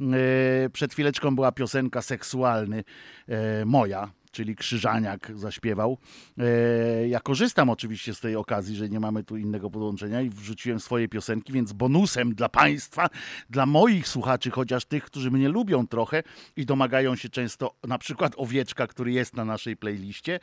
E, 0.00 0.70
przed 0.70 0.92
chwileczką 0.92 1.34
była 1.34 1.52
piosenka 1.52 2.02
seksualny 2.02 2.84
moja, 3.66 4.10
czyli 4.36 4.56
Krzyżaniak 4.56 5.32
zaśpiewał. 5.34 5.98
E, 6.38 7.08
ja 7.08 7.20
korzystam 7.20 7.70
oczywiście 7.70 8.14
z 8.14 8.20
tej 8.20 8.36
okazji, 8.36 8.76
że 8.76 8.88
nie 8.88 9.00
mamy 9.00 9.24
tu 9.24 9.36
innego 9.36 9.70
podłączenia 9.70 10.20
i 10.22 10.30
wrzuciłem 10.30 10.80
swoje 10.80 11.08
piosenki, 11.08 11.52
więc 11.52 11.72
bonusem 11.72 12.34
dla 12.34 12.48
Państwa, 12.48 13.08
dla 13.50 13.66
moich 13.66 14.08
słuchaczy, 14.08 14.50
chociaż 14.50 14.84
tych, 14.84 15.04
którzy 15.04 15.30
mnie 15.30 15.48
lubią 15.48 15.86
trochę 15.86 16.22
i 16.56 16.66
domagają 16.66 17.16
się 17.16 17.28
często 17.28 17.74
na 17.84 17.98
przykład 17.98 18.32
Owieczka, 18.36 18.86
który 18.86 19.12
jest 19.12 19.36
na 19.36 19.44
naszej 19.44 19.76
playliście. 19.76 20.40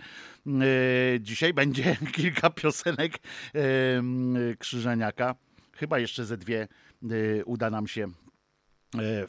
E, 0.47 1.19
dzisiaj 1.19 1.53
będzie 1.53 1.97
kilka 2.15 2.49
piosenek 2.49 3.19
Krzyżaniaka. 4.59 5.35
Chyba 5.73 5.99
jeszcze 5.99 6.25
ze 6.25 6.37
dwie 6.37 6.67
uda 7.45 7.69
nam 7.69 7.87
się 7.87 8.07
E, 8.07 8.22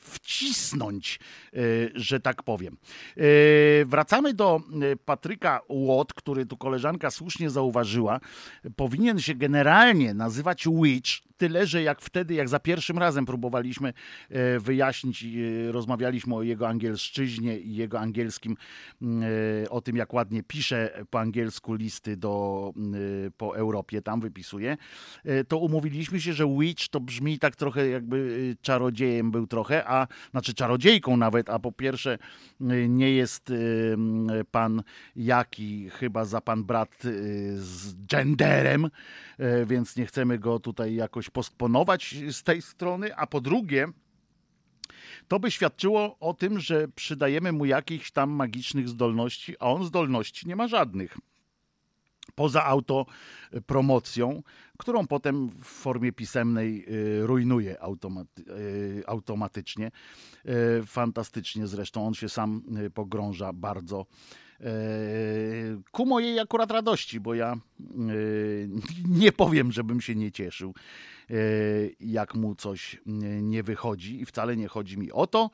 wcisnąć, 0.00 1.18
e, 1.52 1.58
że 1.94 2.20
tak 2.20 2.42
powiem. 2.42 2.76
E, 3.16 3.20
wracamy 3.84 4.34
do 4.34 4.60
Patryka 5.04 5.60
Łot, 5.68 6.14
który 6.14 6.46
tu 6.46 6.56
koleżanka 6.56 7.10
słusznie 7.10 7.50
zauważyła. 7.50 8.20
Powinien 8.76 9.20
się 9.20 9.34
generalnie 9.34 10.14
nazywać 10.14 10.66
Witch, 10.82 11.10
tyle, 11.36 11.66
że 11.66 11.82
jak 11.82 12.00
wtedy, 12.00 12.34
jak 12.34 12.48
za 12.48 12.58
pierwszym 12.58 12.98
razem 12.98 13.26
próbowaliśmy 13.26 13.92
wyjaśnić, 14.60 15.26
rozmawialiśmy 15.68 16.34
o 16.34 16.42
jego 16.42 16.68
angielszczyźnie 16.68 17.58
i 17.58 17.74
jego 17.74 18.00
angielskim, 18.00 18.56
o 19.70 19.80
tym, 19.80 19.96
jak 19.96 20.14
ładnie 20.14 20.42
pisze 20.42 21.04
po 21.10 21.20
angielsku 21.20 21.74
listy 21.74 22.16
do, 22.16 22.72
po 23.36 23.56
Europie, 23.56 24.02
tam 24.02 24.20
wypisuje, 24.20 24.76
to 25.48 25.58
umówiliśmy 25.58 26.20
się, 26.20 26.32
że 26.32 26.56
Witch 26.60 26.88
to 26.88 27.00
brzmi 27.00 27.38
tak 27.38 27.56
trochę 27.56 27.88
jakby 27.88 28.56
czarodziejem 28.62 29.30
był 29.30 29.46
trochę, 29.46 29.88
a 29.88 30.06
znaczy 30.30 30.54
czarodziejką 30.54 31.16
nawet, 31.16 31.50
a 31.50 31.58
po 31.58 31.72
pierwsze 31.72 32.18
nie 32.88 33.10
jest 33.10 33.52
pan 34.50 34.82
Jaki 35.16 35.90
chyba 35.90 36.24
za 36.24 36.40
pan 36.40 36.64
brat 36.64 37.02
z 37.54 37.94
genderem, 38.06 38.90
więc 39.66 39.96
nie 39.96 40.06
chcemy 40.06 40.38
go 40.38 40.58
tutaj 40.58 40.94
jakoś 40.94 41.23
postponować 41.30 42.14
z 42.30 42.42
tej 42.42 42.62
strony, 42.62 43.16
a 43.16 43.26
po 43.26 43.40
drugie 43.40 43.88
to 45.28 45.40
by 45.40 45.50
świadczyło 45.50 46.18
o 46.20 46.34
tym, 46.34 46.60
że 46.60 46.88
przydajemy 46.88 47.52
mu 47.52 47.64
jakichś 47.64 48.10
tam 48.10 48.30
magicznych 48.30 48.88
zdolności, 48.88 49.58
a 49.58 49.72
on 49.72 49.84
zdolności 49.84 50.48
nie 50.48 50.56
ma 50.56 50.68
żadnych 50.68 51.18
poza 52.34 52.64
autopromocją, 52.64 54.42
którą 54.78 55.06
potem 55.06 55.48
w 55.48 55.64
formie 55.64 56.12
pisemnej 56.12 56.84
y, 56.88 57.26
rujnuje 57.26 57.82
automaty 57.82 58.42
y, 58.42 59.02
automatycznie. 59.06 59.90
Y, 60.80 60.86
fantastycznie 60.86 61.66
zresztą, 61.66 62.06
on 62.06 62.14
się 62.14 62.28
sam 62.28 62.62
pogrąża 62.94 63.52
bardzo 63.52 64.06
ku 65.90 66.06
mojej 66.06 66.40
akurat 66.40 66.70
radości, 66.70 67.20
bo 67.20 67.34
ja 67.34 67.56
nie 69.22 69.32
powiem, 69.32 69.72
żebym 69.72 70.00
się 70.00 70.14
nie 70.14 70.32
cieszył, 70.32 70.74
jak 72.00 72.34
mu 72.34 72.54
coś 72.54 73.00
nie 73.42 73.62
wychodzi 73.62 74.20
i 74.20 74.26
wcale 74.26 74.56
nie 74.56 74.68
chodzi 74.68 74.98
mi 74.98 75.12
o 75.12 75.26
to, 75.26 75.50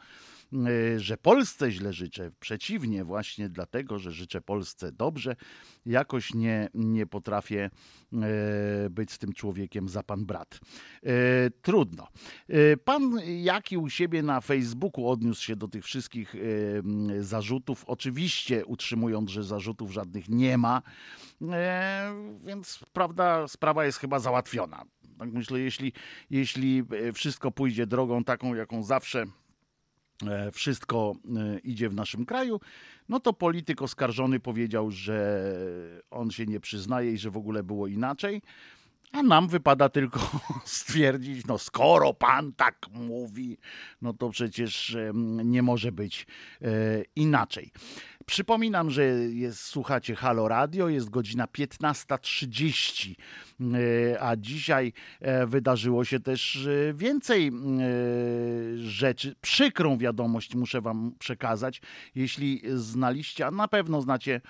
że 0.96 1.16
Polsce 1.16 1.70
źle 1.70 1.92
życzę. 1.92 2.30
Przeciwnie, 2.40 3.04
właśnie 3.04 3.48
dlatego, 3.48 3.98
że 3.98 4.12
życzę 4.12 4.40
Polsce 4.40 4.92
dobrze, 4.92 5.36
jakoś 5.86 6.34
nie, 6.34 6.68
nie 6.74 7.06
potrafię 7.06 7.70
y, 8.86 8.90
być 8.90 9.12
z 9.12 9.18
tym 9.18 9.32
człowiekiem 9.32 9.88
za 9.88 10.02
pan 10.02 10.26
brat. 10.26 10.60
Y, 11.06 11.50
trudno. 11.62 12.08
Pan 12.84 13.20
Jaki 13.42 13.76
u 13.76 13.88
siebie 13.88 14.22
na 14.22 14.40
Facebooku 14.40 15.08
odniósł 15.08 15.42
się 15.42 15.56
do 15.56 15.68
tych 15.68 15.84
wszystkich 15.84 16.34
zarzutów, 17.20 17.84
oczywiście 17.86 18.66
utrzymując, 18.66 19.30
że 19.30 19.44
zarzutów 19.44 19.92
żadnych 19.92 20.28
nie 20.28 20.58
ma, 20.58 20.82
więc 22.44 22.84
prawda, 22.92 23.48
sprawa 23.48 23.84
jest 23.84 23.98
chyba 23.98 24.18
załatwiona. 24.18 24.84
Tak 25.18 25.32
myślę, 25.32 25.60
jeśli, 25.60 25.92
jeśli 26.30 26.82
wszystko 27.14 27.50
pójdzie 27.50 27.86
drogą 27.86 28.24
taką, 28.24 28.54
jaką 28.54 28.82
zawsze 28.82 29.24
wszystko 30.52 31.12
e, 31.36 31.58
idzie 31.58 31.88
w 31.88 31.94
naszym 31.94 32.26
kraju, 32.26 32.60
no 33.08 33.20
to 33.20 33.32
polityk 33.32 33.82
oskarżony 33.82 34.40
powiedział, 34.40 34.90
że 34.90 35.44
on 36.10 36.30
się 36.30 36.46
nie 36.46 36.60
przyznaje 36.60 37.12
i 37.12 37.18
że 37.18 37.30
w 37.30 37.36
ogóle 37.36 37.62
było 37.62 37.86
inaczej. 37.86 38.42
A 39.12 39.22
nam 39.22 39.48
wypada 39.48 39.88
tylko 39.88 40.40
stwierdzić, 40.64 41.46
no 41.46 41.58
skoro 41.58 42.14
pan 42.14 42.52
tak 42.52 42.86
mówi, 42.92 43.58
no 44.02 44.12
to 44.12 44.30
przecież 44.30 44.96
nie 45.44 45.62
może 45.62 45.92
być 45.92 46.26
e, 46.62 46.68
inaczej. 47.16 47.72
Przypominam, 48.26 48.90
że 48.90 49.04
jest, 49.04 49.60
słuchacie 49.60 50.14
Halo 50.14 50.48
Radio, 50.48 50.88
jest 50.88 51.10
godzina 51.10 51.46
15.30, 51.46 53.10
e, 53.10 53.14
a 54.20 54.36
dzisiaj 54.36 54.92
e, 55.20 55.46
wydarzyło 55.46 56.04
się 56.04 56.20
też 56.20 56.66
e, 56.66 56.94
więcej 56.94 57.52
rzeczy. 58.76 59.34
Przykrą 59.40 59.98
wiadomość 59.98 60.54
muszę 60.54 60.80
Wam 60.80 61.14
przekazać. 61.18 61.82
Jeśli 62.14 62.62
znaliście, 62.74 63.46
a 63.46 63.50
na 63.50 63.68
pewno 63.68 64.00
znacie 64.00 64.40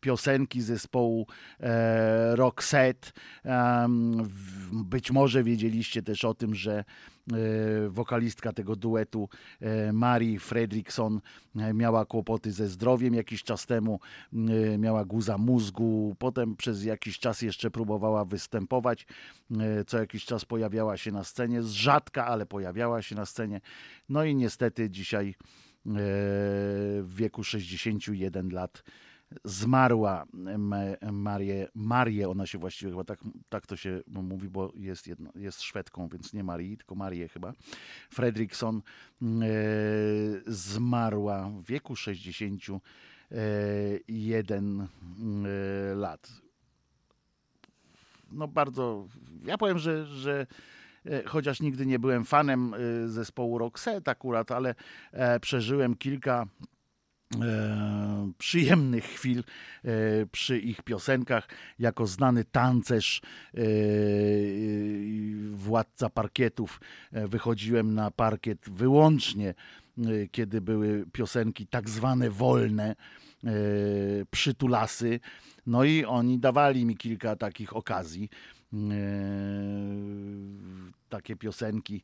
piosenki 0.00 0.62
zespołu 0.62 1.26
Roxette, 2.32 3.10
być 4.72 5.10
może 5.10 5.44
wiedzieliście 5.44 6.02
też 6.02 6.24
o 6.24 6.34
tym, 6.34 6.54
że 6.54 6.74
E, 6.78 7.13
wokalistka 7.88 8.52
tego 8.52 8.76
duetu 8.76 9.28
e, 9.60 9.92
Mari 9.92 10.38
Fredriksson 10.38 11.20
e, 11.56 11.74
miała 11.74 12.04
kłopoty 12.04 12.52
ze 12.52 12.68
zdrowiem 12.68 13.14
jakiś 13.14 13.42
czas 13.42 13.66
temu, 13.66 14.00
miała 14.78 15.04
guza 15.04 15.38
mózgu, 15.38 16.16
potem 16.18 16.56
przez 16.56 16.84
jakiś 16.84 17.18
czas 17.18 17.42
jeszcze 17.42 17.70
próbowała 17.70 18.24
występować, 18.24 19.06
co 19.86 19.98
jakiś 19.98 20.24
czas 20.24 20.44
pojawiała 20.44 20.96
się 20.96 21.12
na 21.12 21.24
scenie, 21.24 21.62
z 21.62 21.70
rzadka, 21.70 22.26
ale 22.26 22.46
pojawiała 22.46 23.02
się 23.02 23.14
na 23.14 23.26
scenie. 23.26 23.60
No 24.08 24.24
i 24.24 24.34
niestety 24.34 24.90
dzisiaj 24.90 25.34
w 25.86 27.14
wieku 27.16 27.44
61 27.44 28.48
lat 28.48 28.82
zmarła 29.44 30.24
Marię, 31.12 31.68
Marię, 31.74 32.28
ona 32.28 32.46
się 32.46 32.58
właściwie 32.58 32.90
chyba 32.90 33.04
tak, 33.04 33.18
tak 33.48 33.66
to 33.66 33.76
się 33.76 34.00
mówi, 34.06 34.48
bo 34.48 34.72
jest, 34.76 35.06
jedno, 35.06 35.30
jest 35.34 35.62
Szwedką, 35.62 36.08
więc 36.08 36.32
nie 36.32 36.44
Marii, 36.44 36.76
tylko 36.76 36.94
Marię 36.94 37.28
chyba. 37.28 37.52
Fredriksson 38.10 38.76
e, 38.76 38.82
zmarła 40.46 41.48
w 41.48 41.64
wieku 41.64 41.96
61 41.96 44.80
e, 44.80 44.86
lat. 45.94 46.28
No 48.32 48.48
bardzo, 48.48 49.06
ja 49.44 49.58
powiem, 49.58 49.78
że, 49.78 50.06
że 50.06 50.46
e, 51.06 51.24
chociaż 51.24 51.60
nigdy 51.60 51.86
nie 51.86 51.98
byłem 51.98 52.24
fanem 52.24 52.74
zespołu 53.06 53.58
Roxette 53.58 54.10
akurat, 54.10 54.50
ale 54.50 54.74
przeżyłem 55.40 55.96
kilka 55.96 56.42
E, 56.42 56.73
przyjemnych 58.38 59.04
chwil 59.04 59.38
e, 59.38 59.90
przy 60.32 60.58
ich 60.58 60.82
piosenkach. 60.82 61.48
Jako 61.78 62.06
znany 62.06 62.44
tancerz, 62.44 63.22
e, 63.54 63.60
władca 65.52 66.10
parkietów, 66.10 66.80
wychodziłem 67.12 67.94
na 67.94 68.10
parkiet 68.10 68.70
wyłącznie, 68.70 69.54
kiedy 70.30 70.60
były 70.60 71.06
piosenki 71.12 71.66
tak 71.66 71.90
zwane 71.90 72.30
wolne, 72.30 72.96
przytulasy. 74.30 75.20
No 75.66 75.84
i 75.84 76.04
oni 76.04 76.38
dawali 76.38 76.84
mi 76.84 76.96
kilka 76.96 77.36
takich 77.36 77.76
okazji. 77.76 78.28
Takie 81.08 81.36
piosenki 81.36 82.02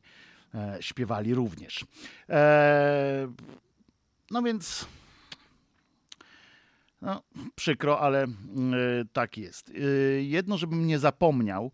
śpiewali 0.79 1.33
również. 1.33 1.85
No 4.31 4.41
więc 4.41 4.87
no, 7.01 7.23
przykro, 7.55 7.99
ale 7.99 8.25
y, 8.25 8.29
tak 9.13 9.37
jest. 9.37 9.69
Y, 9.69 10.23
jedno, 10.27 10.57
żebym 10.57 10.87
nie 10.87 10.99
zapomniał, 10.99 11.71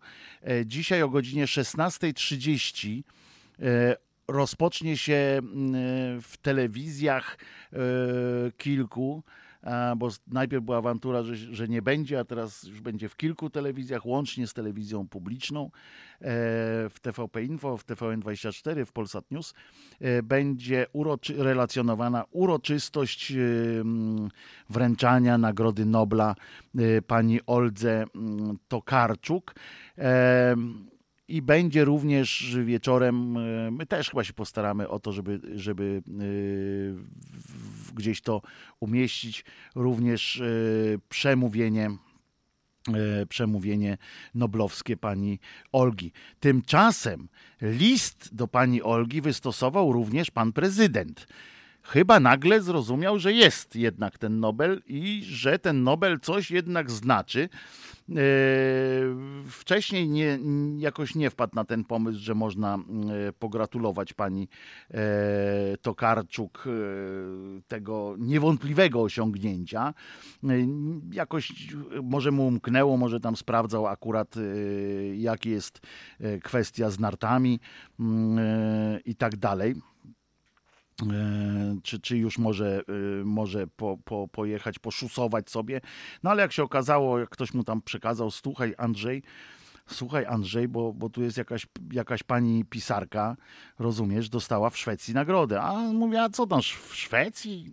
y, 0.48 0.66
dzisiaj 0.66 1.02
o 1.02 1.08
godzinie 1.08 1.46
16.30 1.46 3.02
rozpocznie 4.28 4.96
się 4.96 5.40
w 6.22 6.32
telewizjach 6.42 7.38
kilku 8.58 9.22
bo 9.96 10.08
najpierw 10.26 10.64
była 10.64 10.78
awantura, 10.78 11.22
że, 11.22 11.36
że 11.36 11.68
nie 11.68 11.82
będzie, 11.82 12.20
a 12.20 12.24
teraz 12.24 12.62
już 12.62 12.80
będzie 12.80 13.08
w 13.08 13.16
kilku 13.16 13.50
telewizjach, 13.50 14.06
łącznie 14.06 14.46
z 14.46 14.54
telewizją 14.54 15.08
publiczną, 15.08 15.64
e, 15.64 15.70
w 16.90 16.94
TVP 17.02 17.44
Info, 17.44 17.76
w 17.76 17.84
TVN24, 17.86 18.84
w 18.84 18.92
Polsat 18.92 19.30
News, 19.30 19.54
e, 20.00 20.22
będzie 20.22 20.86
uroczy, 20.92 21.34
relacjonowana 21.42 22.24
uroczystość 22.30 23.32
e, 23.32 23.34
wręczania 24.70 25.38
Nagrody 25.38 25.84
Nobla 25.84 26.34
pani 27.06 27.40
Oldze 27.46 28.04
Tokarczuk. 28.68 29.54
I 31.28 31.42
będzie 31.42 31.84
również 31.84 32.56
wieczorem, 32.64 33.32
my 33.76 33.86
też 33.86 34.10
chyba 34.10 34.24
się 34.24 34.32
postaramy 34.32 34.88
o 34.88 35.00
to, 35.00 35.12
żeby, 35.12 35.40
żeby 35.54 36.02
gdzieś 37.94 38.20
to 38.20 38.42
umieścić, 38.80 39.44
również 39.74 40.42
przemówienie 41.08 41.90
przemówienie 43.28 43.98
noblowskie 44.34 44.96
pani 44.96 45.38
Olgi. 45.72 46.12
Tymczasem 46.40 47.28
list 47.62 48.34
do 48.34 48.48
pani 48.48 48.82
Olgi 48.82 49.20
wystosował 49.20 49.92
również 49.92 50.30
pan 50.30 50.52
prezydent 50.52 51.26
chyba 51.88 52.20
nagle 52.20 52.60
zrozumiał, 52.60 53.18
że 53.18 53.32
jest 53.32 53.76
jednak 53.76 54.18
ten 54.18 54.40
Nobel 54.40 54.82
i 54.86 55.22
że 55.24 55.58
ten 55.58 55.82
Nobel 55.82 56.20
coś 56.20 56.50
jednak 56.50 56.90
znaczy. 56.90 57.48
E, 58.10 58.14
wcześniej 59.46 60.08
nie, 60.08 60.38
jakoś 60.78 61.14
nie 61.14 61.30
wpadł 61.30 61.56
na 61.56 61.64
ten 61.64 61.84
pomysł, 61.84 62.18
że 62.18 62.34
można 62.34 62.74
e, 62.74 63.32
pogratulować 63.32 64.12
pani 64.12 64.48
e, 64.90 64.98
Tokarczuk 65.82 66.64
tego 67.68 68.16
niewątpliwego 68.18 69.02
osiągnięcia. 69.02 69.94
Jakoś 71.12 71.74
może 72.02 72.30
mu 72.30 72.46
umknęło, 72.46 72.96
może 72.96 73.20
tam 73.20 73.36
sprawdzał 73.36 73.86
akurat, 73.86 74.34
jak 75.14 75.46
jest 75.46 75.80
kwestia 76.42 76.90
z 76.90 76.98
nartami 76.98 77.60
i 79.04 79.14
tak 79.14 79.36
dalej. 79.36 79.74
E, 81.02 81.76
czy, 81.82 82.00
czy 82.00 82.16
już 82.16 82.38
może, 82.38 82.80
e, 83.20 83.24
może 83.24 83.66
po, 83.66 83.98
po, 84.04 84.28
pojechać, 84.28 84.78
poszusować 84.78 85.50
sobie. 85.50 85.80
No 86.22 86.30
ale 86.30 86.42
jak 86.42 86.52
się 86.52 86.62
okazało, 86.62 87.18
jak 87.18 87.28
ktoś 87.28 87.54
mu 87.54 87.64
tam 87.64 87.82
przekazał, 87.82 88.30
słuchaj 88.30 88.74
Andrzej, 88.78 89.22
słuchaj 89.86 90.26
Andrzej, 90.26 90.68
bo, 90.68 90.92
bo 90.92 91.10
tu 91.10 91.22
jest 91.22 91.36
jakaś, 91.36 91.66
jakaś 91.92 92.22
pani 92.22 92.64
pisarka, 92.64 93.36
rozumiesz, 93.78 94.28
dostała 94.28 94.70
w 94.70 94.78
Szwecji 94.78 95.14
nagrodę. 95.14 95.62
A 95.62 95.74
mówię, 95.78 96.22
a 96.22 96.28
co 96.28 96.46
tam 96.46 96.62
w 96.62 96.94
Szwecji? 96.94 97.72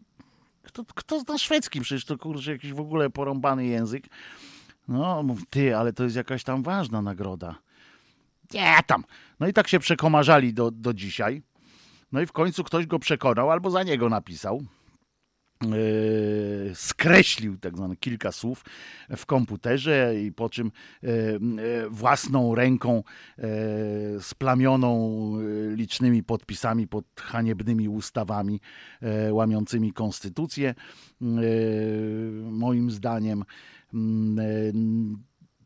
Kto, 0.63 0.85
kto 0.95 1.19
zna 1.19 1.37
szwedzki? 1.37 1.81
Przecież 1.81 2.05
to 2.05 2.17
kurczę 2.17 2.51
jakiś 2.51 2.73
w 2.73 2.79
ogóle 2.79 3.09
porąbany 3.09 3.65
język. 3.65 4.03
No, 4.87 5.23
mów, 5.23 5.39
ty, 5.49 5.77
ale 5.77 5.93
to 5.93 6.03
jest 6.03 6.15
jakaś 6.15 6.43
tam 6.43 6.63
ważna 6.63 7.01
nagroda. 7.01 7.55
Nie 8.53 8.79
tam. 8.87 9.03
No 9.39 9.47
i 9.47 9.53
tak 9.53 9.67
się 9.67 9.79
przekomarzali 9.79 10.53
do, 10.53 10.71
do 10.71 10.93
dzisiaj. 10.93 11.41
No 12.15 12.21
i 12.21 12.25
w 12.25 12.31
końcu 12.31 12.63
ktoś 12.63 12.85
go 12.85 12.99
przekonał 12.99 13.51
albo 13.51 13.69
za 13.69 13.83
niego 13.83 14.09
napisał. 14.09 14.63
Yy, 15.63 16.75
skreślił 16.75 17.57
tak 17.57 17.77
zwane 17.77 17.95
kilka 17.95 18.31
słów 18.31 18.65
w 19.17 19.25
komputerze 19.25 20.15
i 20.23 20.31
po 20.31 20.49
czym 20.49 20.71
yy, 21.01 21.09
yy, 21.11 21.89
własną 21.89 22.55
ręką 22.55 23.03
splamioną 24.19 25.31
licznymi 25.75 26.23
podpisami 26.23 26.87
pod 26.87 27.05
haniebnymi 27.21 27.89
ustawami 27.89 28.61
łamiącymi 29.31 29.93
konstytucję 29.93 30.75
moim 32.51 32.91
zdaniem 32.91 33.43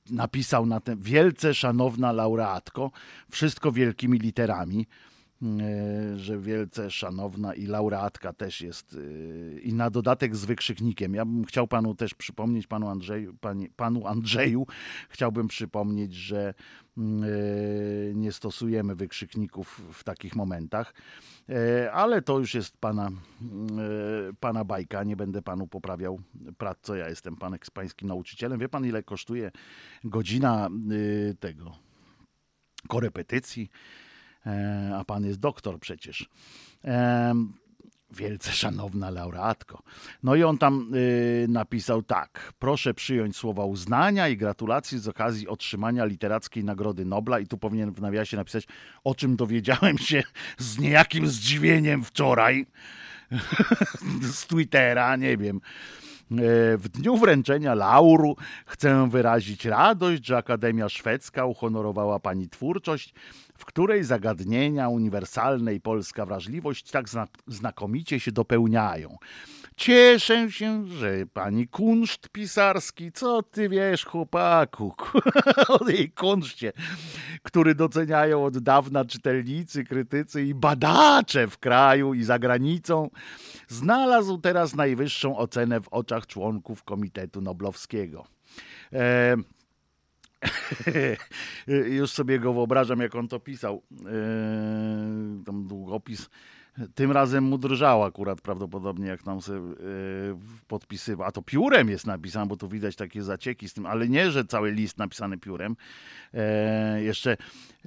napisał 0.09 0.65
na 0.65 0.79
ten 0.79 0.99
wielce 0.99 1.53
szanowna 1.53 2.11
laureatko 2.11 2.91
wszystko 3.31 3.71
wielkimi 3.71 4.19
literami 4.19 4.87
że 6.15 6.39
wielce 6.39 6.91
szanowna 6.91 7.53
i 7.53 7.65
laureatka 7.65 8.33
też 8.33 8.61
jest 8.61 8.97
e, 9.55 9.59
i 9.59 9.73
na 9.73 9.89
dodatek 9.89 10.35
z 10.35 10.45
wykrzyknikiem. 10.45 11.13
Ja 11.13 11.25
bym 11.25 11.45
chciał 11.45 11.67
panu 11.67 11.95
też 11.95 12.13
przypomnieć, 12.13 12.67
panu 12.67 12.89
Andrzeju, 12.89 13.35
panu 13.75 14.07
Andrzeju, 14.07 14.67
chciałbym 15.09 15.47
przypomnieć, 15.47 16.13
że 16.13 16.53
mm, 16.97 17.23
e, 17.23 17.27
nie 18.15 18.31
stosujemy 18.31 18.95
wykrzykników 18.95 19.81
w 19.93 20.03
takich 20.03 20.35
momentach, 20.35 20.93
ale 21.93 22.21
to 22.21 22.39
już 22.39 22.53
jest 22.53 22.77
pana, 22.77 23.09
pana 24.39 24.65
bajka, 24.65 25.03
nie 25.03 25.15
będę 25.15 25.41
panu 25.41 25.67
poprawiał 25.67 26.21
prac, 26.57 26.77
co 26.81 26.95
ja 26.95 27.09
jestem 27.09 27.35
pan, 27.35 27.57
pańskim 27.73 28.07
nauczycielem. 28.07 28.59
Wie 28.59 28.69
pan 28.69 28.85
ile 28.85 29.03
kosztuje 29.03 29.51
godzina 30.03 30.69
tego 31.39 31.71
korepetycji? 32.87 33.69
E, 34.45 34.91
a 34.97 35.05
pan 35.05 35.25
jest 35.25 35.39
doktor 35.39 35.79
przecież. 35.79 36.29
E, 36.85 37.33
wielce 38.11 38.51
szanowna 38.51 39.09
laureatko. 39.09 39.83
No 40.23 40.35
i 40.35 40.43
on 40.43 40.57
tam 40.57 40.91
y, 40.95 41.45
napisał 41.49 42.03
tak. 42.03 42.53
Proszę 42.59 42.93
przyjąć 42.93 43.37
słowa 43.37 43.65
uznania 43.65 44.27
i 44.27 44.37
gratulacji 44.37 44.99
z 44.99 45.07
okazji 45.07 45.47
otrzymania 45.47 46.05
literackiej 46.05 46.63
Nagrody 46.63 47.05
Nobla. 47.05 47.39
I 47.39 47.47
tu 47.47 47.57
powinien 47.57 47.91
w 47.91 48.01
nawiasie 48.01 48.37
napisać, 48.37 48.67
o 49.03 49.15
czym 49.15 49.35
dowiedziałem 49.35 49.97
się 49.97 50.23
z 50.57 50.79
niejakim 50.79 51.27
zdziwieniem 51.27 52.03
wczoraj 52.03 52.65
z 54.33 54.47
Twittera, 54.47 55.15
nie 55.15 55.37
wiem. 55.37 55.61
E, 56.31 56.77
w 56.77 56.89
dniu 56.89 57.17
wręczenia 57.17 57.73
lauru 57.73 58.35
chcę 58.65 59.09
wyrazić 59.09 59.65
radość, 59.65 60.25
że 60.25 60.37
Akademia 60.37 60.89
Szwedzka 60.89 61.45
uhonorowała 61.45 62.19
Pani 62.19 62.49
twórczość, 62.49 63.13
w 63.59 63.65
której 63.65 64.03
zagadnienia 64.03 64.89
uniwersalne 64.89 65.73
i 65.73 65.81
polska 65.81 66.25
wrażliwość 66.25 66.91
tak 66.91 67.05
znakomicie 67.47 68.19
się 68.19 68.31
dopełniają. 68.31 69.17
Cieszę 69.75 70.51
się, 70.51 70.87
że 70.87 71.25
pani 71.33 71.67
kunszt 71.67 72.29
pisarski, 72.29 73.11
co 73.11 73.43
ty 73.43 73.69
wiesz, 73.69 74.05
chłopaku, 74.05 74.93
o 75.79 75.89
jej 75.89 76.11
kunszcie, 76.11 76.73
który 77.43 77.75
doceniają 77.75 78.45
od 78.45 78.57
dawna 78.57 79.05
czytelnicy, 79.05 79.83
krytycy 79.83 80.43
i 80.43 80.53
badacze 80.53 81.47
w 81.47 81.57
kraju 81.57 82.13
i 82.13 82.23
za 82.23 82.39
granicą, 82.39 83.09
znalazł 83.67 84.37
teraz 84.37 84.75
najwyższą 84.75 85.37
ocenę 85.37 85.81
w 85.81 85.87
oczach 85.87 86.27
członków 86.27 86.83
Komitetu 86.83 87.41
Noblowskiego. 87.41 88.27
E 88.93 89.35
już 91.99 92.11
sobie 92.11 92.39
go 92.39 92.53
wyobrażam, 92.53 92.99
jak 92.99 93.15
on 93.15 93.27
to 93.27 93.39
pisał. 93.39 93.83
E 94.05 95.43
tam 95.45 95.67
długopis 95.67 96.29
tym 96.95 97.11
razem 97.11 97.43
mu 97.43 97.57
drżał 97.57 98.03
akurat 98.03 98.41
prawdopodobnie, 98.41 99.07
jak 99.07 99.25
nam 99.25 99.41
sobie 99.41 99.59
e, 99.59 99.73
podpisywał. 100.67 101.27
A 101.27 101.31
to 101.31 101.41
piórem 101.41 101.89
jest 101.89 102.07
napisane, 102.07 102.45
bo 102.45 102.57
tu 102.57 102.67
widać 102.67 102.95
takie 102.95 103.23
zacieki 103.23 103.69
z 103.69 103.73
tym, 103.73 103.85
ale 103.85 104.09
nie, 104.09 104.31
że 104.31 104.45
cały 104.45 104.71
list 104.71 104.97
napisany 104.97 105.37
piórem. 105.37 105.75
E, 106.33 107.03
jeszcze 107.03 107.37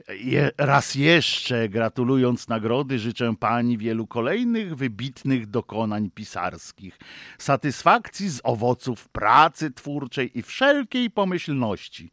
je, 0.08 0.50
raz 0.58 0.94
jeszcze 0.94 1.68
gratulując 1.68 2.48
nagrody, 2.48 2.98
życzę 2.98 3.34
pani 3.40 3.78
wielu 3.78 4.06
kolejnych 4.06 4.76
wybitnych 4.76 5.46
dokonań 5.46 6.10
pisarskich, 6.10 6.98
satysfakcji 7.38 8.28
z 8.28 8.40
owoców 8.44 9.08
pracy 9.08 9.70
twórczej 9.70 10.38
i 10.38 10.42
wszelkiej 10.42 11.10
pomyślności. 11.10 12.10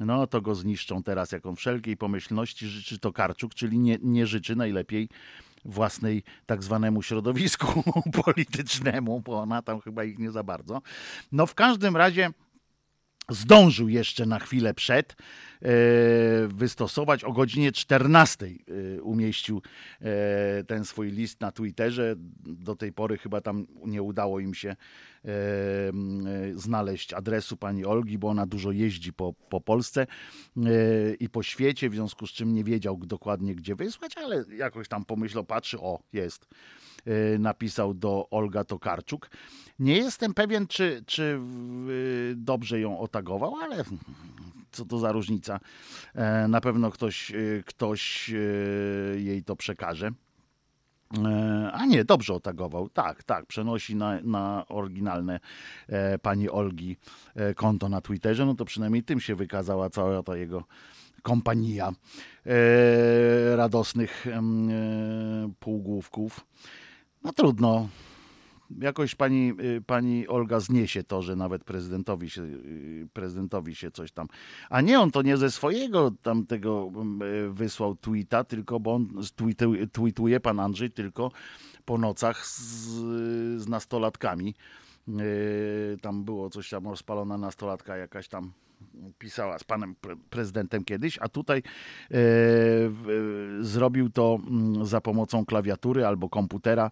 No 0.00 0.26
to 0.26 0.40
go 0.40 0.54
zniszczą 0.54 1.02
teraz, 1.02 1.32
jak 1.32 1.46
on 1.46 1.56
wszelkiej 1.56 1.96
pomyślności 1.96 2.66
życzy 2.66 2.98
to 2.98 3.12
Karczuk, 3.12 3.54
czyli 3.54 3.78
nie, 3.78 3.98
nie 4.02 4.26
życzy 4.26 4.56
najlepiej 4.56 5.08
własnej 5.64 6.22
tak 6.46 6.62
zwanemu 6.62 7.02
środowisku 7.02 7.82
politycznemu, 8.24 9.20
bo 9.20 9.40
ona 9.40 9.62
tam 9.62 9.80
chyba 9.80 10.04
ich 10.04 10.18
nie 10.18 10.30
za 10.30 10.42
bardzo. 10.42 10.82
No 11.32 11.46
w 11.46 11.54
każdym 11.54 11.96
razie 11.96 12.30
zdążył 13.28 13.88
jeszcze 13.88 14.26
na 14.26 14.38
chwilę 14.38 14.74
przed 14.74 15.12
e, 15.12 15.16
wystosować 16.48 17.24
o 17.24 17.32
godzinie 17.32 17.72
14 17.72 18.46
e, 18.46 19.02
umieścił 19.02 19.62
e, 20.00 20.64
ten 20.64 20.84
swój 20.84 21.10
list 21.10 21.40
na 21.40 21.52
Twitterze. 21.52 22.14
Do 22.44 22.76
tej 22.76 22.92
pory 22.92 23.18
chyba 23.18 23.40
tam 23.40 23.66
nie 23.86 24.02
udało 24.02 24.40
im 24.40 24.54
się 24.54 24.76
znaleźć 26.54 27.12
adresu 27.12 27.56
pani 27.56 27.84
Olgi, 27.84 28.18
bo 28.18 28.28
ona 28.28 28.46
dużo 28.46 28.72
jeździ 28.72 29.12
po, 29.12 29.32
po 29.48 29.60
Polsce 29.60 30.06
i 31.20 31.28
po 31.28 31.42
świecie, 31.42 31.90
w 31.90 31.94
związku 31.94 32.26
z 32.26 32.30
czym 32.30 32.52
nie 32.52 32.64
wiedział 32.64 32.96
dokładnie 32.96 33.54
gdzie 33.54 33.74
wysłać, 33.74 34.16
ale 34.16 34.44
jakoś 34.56 34.88
tam 34.88 35.04
pomyślał, 35.04 35.44
patrzy, 35.44 35.80
o 35.80 35.98
jest 36.12 36.48
napisał 37.38 37.94
do 37.94 38.28
Olga 38.30 38.64
Tokarczuk. 38.64 39.30
Nie 39.78 39.96
jestem 39.96 40.34
pewien, 40.34 40.66
czy, 40.66 41.02
czy 41.06 41.40
dobrze 42.36 42.80
ją 42.80 42.98
otagował, 42.98 43.56
ale 43.56 43.84
co 44.76 44.84
to 44.84 44.98
za 44.98 45.12
różnica. 45.12 45.60
E, 46.14 46.48
na 46.48 46.60
pewno 46.60 46.90
ktoś, 46.90 47.30
e, 47.30 47.36
ktoś 47.66 48.30
e, 48.30 49.20
jej 49.20 49.42
to 49.42 49.56
przekaże. 49.56 50.10
A 51.72 51.86
nie, 51.86 52.04
dobrze 52.04 52.34
otagował. 52.34 52.88
Tak, 52.88 53.24
tak, 53.24 53.46
przenosi 53.46 53.96
na, 53.96 54.20
na 54.22 54.64
oryginalne 54.68 55.40
e, 55.88 56.18
pani 56.18 56.50
Olgi 56.50 56.96
e, 57.34 57.54
konto 57.54 57.88
na 57.88 58.00
Twitterze. 58.00 58.46
No 58.46 58.54
to 58.54 58.64
przynajmniej 58.64 59.02
tym 59.02 59.20
się 59.20 59.34
wykazała 59.34 59.90
cała 59.90 60.22
ta 60.22 60.36
jego 60.36 60.64
kompania 61.22 61.92
e, 62.46 63.56
radosnych 63.56 64.26
półgłówków. 65.60 66.46
No 67.24 67.32
trudno, 67.32 67.88
jakoś 68.80 69.14
pani, 69.14 69.52
y, 69.60 69.82
pani 69.86 70.28
Olga 70.28 70.60
zniesie 70.60 71.04
to, 71.04 71.22
że 71.22 71.36
nawet 71.36 71.64
prezydentowi 71.64 72.30
się, 72.30 72.42
y, 72.42 73.08
prezydentowi 73.12 73.74
się 73.74 73.90
coś 73.90 74.12
tam. 74.12 74.26
A 74.70 74.80
nie, 74.80 75.00
on 75.00 75.10
to 75.10 75.22
nie 75.22 75.36
ze 75.36 75.50
swojego 75.50 76.10
tamtego 76.22 76.92
y, 77.46 77.50
wysłał 77.50 77.96
tweeta, 77.96 78.44
tylko 78.44 78.80
bo 78.80 78.94
on 78.94 79.08
tweetuje 79.92 80.40
pan 80.40 80.60
Andrzej 80.60 80.90
tylko 80.90 81.30
po 81.84 81.98
nocach 81.98 82.46
z, 82.46 82.60
z 83.60 83.68
nastolatkami. 83.68 84.54
Tam 86.02 86.24
było 86.24 86.50
coś 86.50 86.70
tam 86.70 86.88
rozpalona 86.88 87.38
nastolatka 87.38 87.96
jakaś 87.96 88.28
tam 88.28 88.52
pisała 89.18 89.58
z 89.58 89.64
panem 89.64 89.94
prezydentem 90.30 90.84
kiedyś, 90.84 91.18
a 91.20 91.28
tutaj 91.28 91.62
e, 92.10 92.16
zrobił 93.60 94.10
to 94.10 94.38
mm, 94.46 94.86
za 94.86 95.00
pomocą 95.00 95.46
klawiatury 95.46 96.06
albo 96.06 96.28
komputera. 96.28 96.90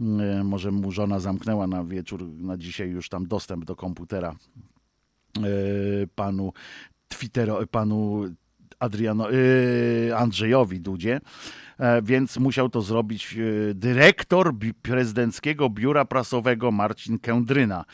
E, 0.00 0.44
może 0.44 0.70
mu 0.70 0.92
żona 0.92 1.20
zamknęła 1.20 1.66
na 1.66 1.84
wieczór, 1.84 2.28
na 2.28 2.56
dzisiaj 2.56 2.88
już 2.90 3.08
tam 3.08 3.26
dostęp 3.26 3.64
do 3.64 3.76
komputera 3.76 4.36
e, 5.36 5.40
panu 6.14 6.52
Twittero, 7.08 7.66
panu 7.66 8.24
Adriano, 8.78 9.28
Andrzejowi 10.16 10.80
Dudzie, 10.80 11.20
więc 12.02 12.38
musiał 12.38 12.68
to 12.68 12.80
zrobić 12.82 13.36
dyrektor 13.74 14.54
prezydenckiego 14.82 15.70
biura 15.70 16.04
prasowego 16.04 16.72
Marcin 16.72 17.18
Kędryna. 17.18 17.84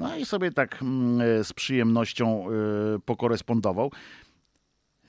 No 0.00 0.16
i 0.16 0.26
sobie 0.26 0.52
tak 0.52 0.82
mm, 0.82 1.20
e, 1.20 1.44
z 1.44 1.52
przyjemnością 1.52 2.46
e, 2.46 2.50
pokorespondował. 2.98 3.92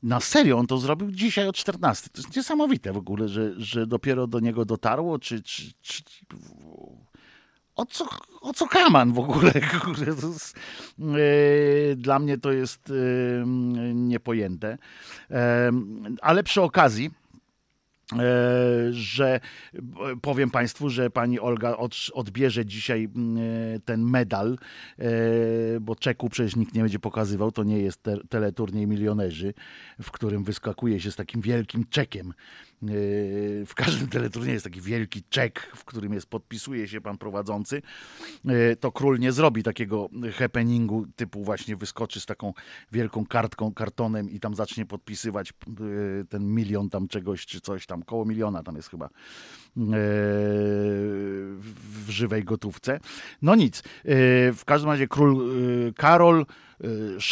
Na 0.03 0.19
serio 0.19 0.57
on 0.57 0.67
to 0.67 0.77
zrobił 0.77 1.11
dzisiaj 1.11 1.47
o 1.47 1.53
14. 1.53 2.09
To 2.09 2.21
jest 2.21 2.35
niesamowite 2.35 2.93
w 2.93 2.97
ogóle, 2.97 3.27
że, 3.27 3.53
że 3.57 3.87
dopiero 3.87 4.27
do 4.27 4.39
niego 4.39 4.65
dotarło, 4.65 5.19
czy, 5.19 5.41
czy, 5.41 5.63
czy 5.81 6.03
o 7.75 7.85
co, 7.85 8.05
o 8.41 8.53
co 8.53 8.67
kaman 8.67 9.13
w 9.13 9.19
ogóle? 9.19 9.51
E, 11.01 11.95
dla 11.95 12.19
mnie 12.19 12.37
to 12.37 12.51
jest 12.51 12.93
niepojęte. 13.93 14.77
Ale 16.21 16.43
przy 16.43 16.61
okazji 16.61 17.11
że 18.91 19.39
powiem 20.21 20.51
Państwu, 20.51 20.89
że 20.89 21.09
pani 21.09 21.39
Olga 21.39 21.77
odbierze 22.13 22.65
dzisiaj 22.65 23.09
mm, 23.15 23.37
e, 23.75 23.79
ten 23.79 24.03
medal, 24.03 24.57
e, 24.99 25.05
bo 25.81 25.95
czeku 25.95 26.29
przecież 26.29 26.55
nikt 26.55 26.73
nie 26.73 26.81
będzie 26.81 26.99
pokazywał. 26.99 27.51
To 27.51 27.63
nie 27.63 27.79
jest 27.79 28.03
teleturniej 28.29 28.87
milionerzy, 28.87 29.53
w 30.01 30.11
którym 30.11 30.43
wyskakuje 30.43 30.99
się 30.99 31.11
z 31.11 31.15
takim 31.15 31.41
wielkim 31.41 31.85
czekiem 31.89 32.33
w 33.65 33.71
każdym 33.75 34.07
teleturnieju 34.07 34.53
jest 34.53 34.63
taki 34.63 34.81
wielki 34.81 35.23
czek, 35.29 35.71
w 35.75 35.85
którym 35.85 36.13
jest, 36.13 36.29
podpisuje 36.29 36.87
się 36.87 37.01
pan 37.01 37.17
prowadzący. 37.17 37.81
Yy, 38.45 38.75
to 38.79 38.91
król 38.91 39.19
nie 39.19 39.31
zrobi 39.31 39.63
takiego 39.63 40.09
happeningu 40.33 41.05
typu 41.15 41.43
właśnie 41.43 41.75
wyskoczy 41.75 42.19
z 42.19 42.25
taką 42.25 42.53
wielką 42.91 43.25
kartką, 43.25 43.73
kartonem 43.73 44.29
i 44.29 44.39
tam 44.39 44.55
zacznie 44.55 44.85
podpisywać 44.85 45.53
yy, 45.79 46.25
ten 46.29 46.53
milion 46.53 46.89
tam 46.89 47.07
czegoś, 47.07 47.45
czy 47.45 47.61
coś 47.61 47.85
tam, 47.85 48.03
koło 48.03 48.25
miliona 48.25 48.63
tam 48.63 48.75
jest 48.75 48.89
chyba 48.89 49.09
w 52.05 52.09
żywej 52.09 52.43
gotówce. 52.43 52.99
No 53.41 53.55
nic. 53.55 53.83
W 54.53 54.61
każdym 54.65 54.89
razie 54.89 55.07
król 55.07 55.51
Karol 55.95 56.45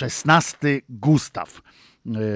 XVI 0.01 0.81
Gustaw 0.89 1.61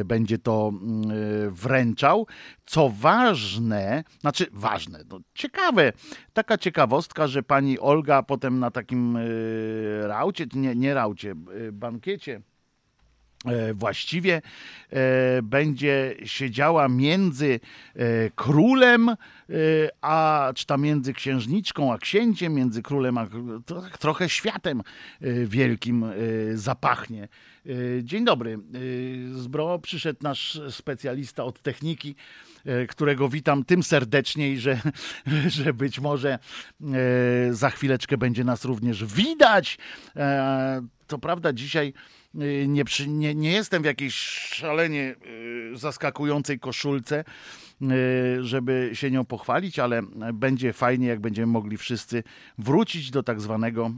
będzie 0.05 0.37
to 0.37 0.71
mm, 0.73 1.11
e, 1.11 1.13
wręczał. 1.51 2.27
Co 2.65 2.89
ważne, 2.89 4.03
znaczy 4.21 4.47
ważne, 4.51 5.03
no 5.09 5.19
ciekawe, 5.33 5.93
taka 6.33 6.57
ciekawostka, 6.57 7.27
że 7.27 7.43
pani 7.43 7.79
Olga 7.79 8.23
potem 8.23 8.59
na 8.59 8.71
takim 8.71 9.17
e, 9.17 9.21
raucie, 10.07 10.45
nie, 10.53 10.75
nie 10.75 10.93
raucie, 10.93 11.35
bankiecie, 11.71 12.41
właściwie 13.73 14.41
będzie 15.43 16.15
siedziała 16.23 16.87
między 16.87 17.59
królem, 18.35 19.15
a 20.01 20.51
czy 20.55 20.65
tam 20.65 20.81
między 20.81 21.13
księżniczką 21.13 21.93
a 21.93 21.97
księciem, 21.97 22.53
między 22.53 22.81
królem 22.81 23.17
a 23.17 23.27
trochę 23.99 24.29
światem 24.29 24.81
wielkim 25.45 26.05
zapachnie 26.53 27.27
dzień 28.01 28.25
dobry. 28.25 28.53
E, 28.53 28.57
z 29.39 29.47
Bro 29.47 29.79
przyszedł 29.79 30.19
nasz 30.21 30.61
specjalista 30.69 31.43
od 31.43 31.61
techniki, 31.61 32.15
e, 32.65 32.87
którego 32.87 33.29
witam 33.29 33.65
tym 33.65 33.83
serdeczniej, 33.83 34.59
że, 34.59 34.81
że 35.47 35.73
być 35.73 35.99
może 35.99 36.39
za 37.51 37.69
chwileczkę 37.69 38.17
będzie 38.17 38.43
nas 38.43 38.65
również 38.65 39.05
widać. 39.05 39.77
To 41.07 41.17
prawda, 41.17 41.53
dzisiaj 41.53 41.93
nie, 42.67 42.85
przy, 42.85 43.07
nie, 43.07 43.35
nie 43.35 43.51
jestem 43.51 43.81
w 43.81 43.85
jakiejś 43.85 44.15
szalenie 44.15 45.15
zaskakującej 45.73 46.59
koszulce, 46.59 47.23
żeby 48.41 48.89
się 48.93 49.11
nią 49.11 49.25
pochwalić, 49.25 49.79
ale 49.79 50.01
będzie 50.33 50.73
fajnie, 50.73 51.07
jak 51.07 51.19
będziemy 51.19 51.47
mogli 51.47 51.77
wszyscy 51.77 52.23
wrócić 52.57 53.11
do 53.11 53.23
tak 53.23 53.41
zwanego 53.41 53.91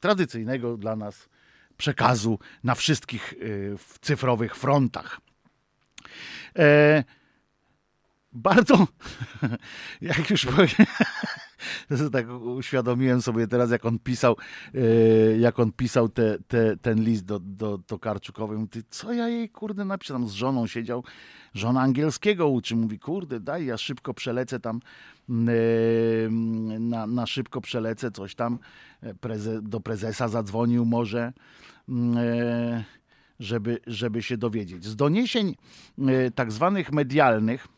tradycyjnego 0.00 0.76
dla 0.76 0.96
nas 0.96 1.28
przekazu 1.76 2.38
na 2.64 2.74
wszystkich 2.74 3.34
yy, 3.38 3.76
cyfrowych 4.00 4.56
frontach. 4.56 5.20
E, 6.58 7.04
bardzo, 8.32 8.86
jak 10.00 10.30
już 10.30 10.46
powiedziałem, 10.46 10.92
tak 12.12 12.26
uświadomiłem 12.30 13.22
sobie 13.22 13.46
teraz, 13.46 13.70
jak 13.70 13.84
on 13.84 13.98
pisał, 13.98 14.36
yy, 14.74 15.36
jak 15.40 15.58
on 15.58 15.72
pisał 15.72 16.08
te, 16.08 16.38
te, 16.48 16.76
ten 16.76 17.04
list 17.04 17.24
do, 17.24 17.38
do, 17.38 17.98
Karczukowej. 17.98 18.58
Mówi, 18.58 18.82
co 18.90 19.12
ja 19.12 19.28
jej, 19.28 19.48
kurde, 19.48 19.84
napiszę? 19.84 20.14
Tam 20.14 20.28
z 20.28 20.32
żoną 20.32 20.66
siedział, 20.66 21.04
żona 21.54 21.80
angielskiego 21.80 22.48
uczy. 22.48 22.76
Mówi, 22.76 22.98
kurde, 22.98 23.40
daj, 23.40 23.66
ja 23.66 23.76
szybko 23.76 24.14
przelecę 24.14 24.60
tam 24.60 24.80
na, 25.28 27.06
na 27.06 27.26
szybko 27.26 27.60
przelecę, 27.60 28.10
coś 28.10 28.34
tam 28.34 28.58
preze, 29.20 29.62
do 29.62 29.80
prezesa 29.80 30.28
zadzwonił 30.28 30.84
może, 30.84 31.32
żeby, 33.40 33.80
żeby 33.86 34.22
się 34.22 34.36
dowiedzieć. 34.36 34.84
Z 34.84 34.96
doniesień 34.96 35.56
tak 36.34 36.52
zwanych 36.52 36.92
medialnych, 36.92 37.68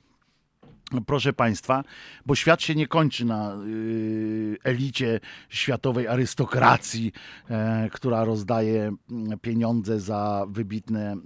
Proszę 1.07 1.33
Państwa, 1.33 1.85
bo 2.27 2.35
świat 2.35 2.63
się 2.63 2.75
nie 2.75 2.87
kończy 2.87 3.25
na 3.25 3.57
elicie 4.65 5.21
światowej 5.49 6.09
arystokracji, 6.09 7.13
e, 7.51 7.89
która 7.93 8.25
rozdaje 8.25 8.93
pieniądze 9.43 10.01
za 10.01 10.47
wybitne 10.49 11.17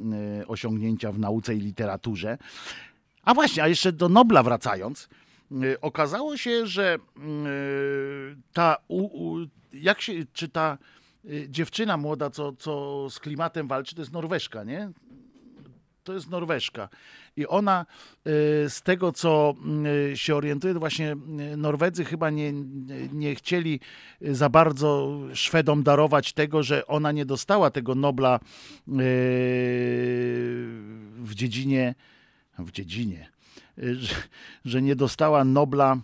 osiągnięcia 0.46 1.12
w 1.12 1.18
nauce 1.18 1.54
i 1.54 1.60
literaturze. 1.60 2.38
A 3.24 3.34
właśnie, 3.34 3.62
a 3.62 3.68
jeszcze 3.68 3.92
do 3.92 4.08
Nobla 4.08 4.42
wracając, 4.42 5.08
Y, 5.64 5.80
okazało 5.80 6.36
się, 6.36 6.66
że 6.66 6.96
y, 6.96 8.36
ta, 8.52 8.76
jak 9.72 10.00
się, 10.00 10.12
czy 10.32 10.48
ta 10.48 10.78
y, 11.24 11.46
dziewczyna 11.50 11.96
młoda, 11.96 12.30
co, 12.30 12.52
co 12.52 13.06
z 13.10 13.18
klimatem 13.18 13.68
walczy, 13.68 13.94
to 13.94 14.02
jest 14.02 14.12
Norweszka, 14.12 14.64
nie? 14.64 14.90
To 16.04 16.14
jest 16.14 16.30
Norweszka. 16.30 16.88
I 17.36 17.46
ona 17.46 17.86
z 18.68 18.82
tego, 18.82 19.12
co 19.12 19.54
się 20.14 20.36
orientuje, 20.36 20.74
właśnie 20.74 21.16
Norwedzy 21.56 22.04
chyba 22.04 22.30
nie, 22.30 22.52
nie 23.12 23.34
chcieli 23.34 23.80
za 24.20 24.48
bardzo 24.48 25.18
Szwedom 25.34 25.82
darować 25.82 26.32
tego, 26.32 26.62
że 26.62 26.86
ona 26.86 27.12
nie 27.12 27.26
dostała 27.26 27.70
tego 27.70 27.94
Nobla 27.94 28.40
w 31.16 31.34
dziedzinie, 31.34 31.94
w 32.58 32.70
dziedzinie, 32.70 33.28
że, 33.78 34.14
że 34.64 34.82
nie 34.82 34.96
dostała 34.96 35.44
Nobla 35.44 35.96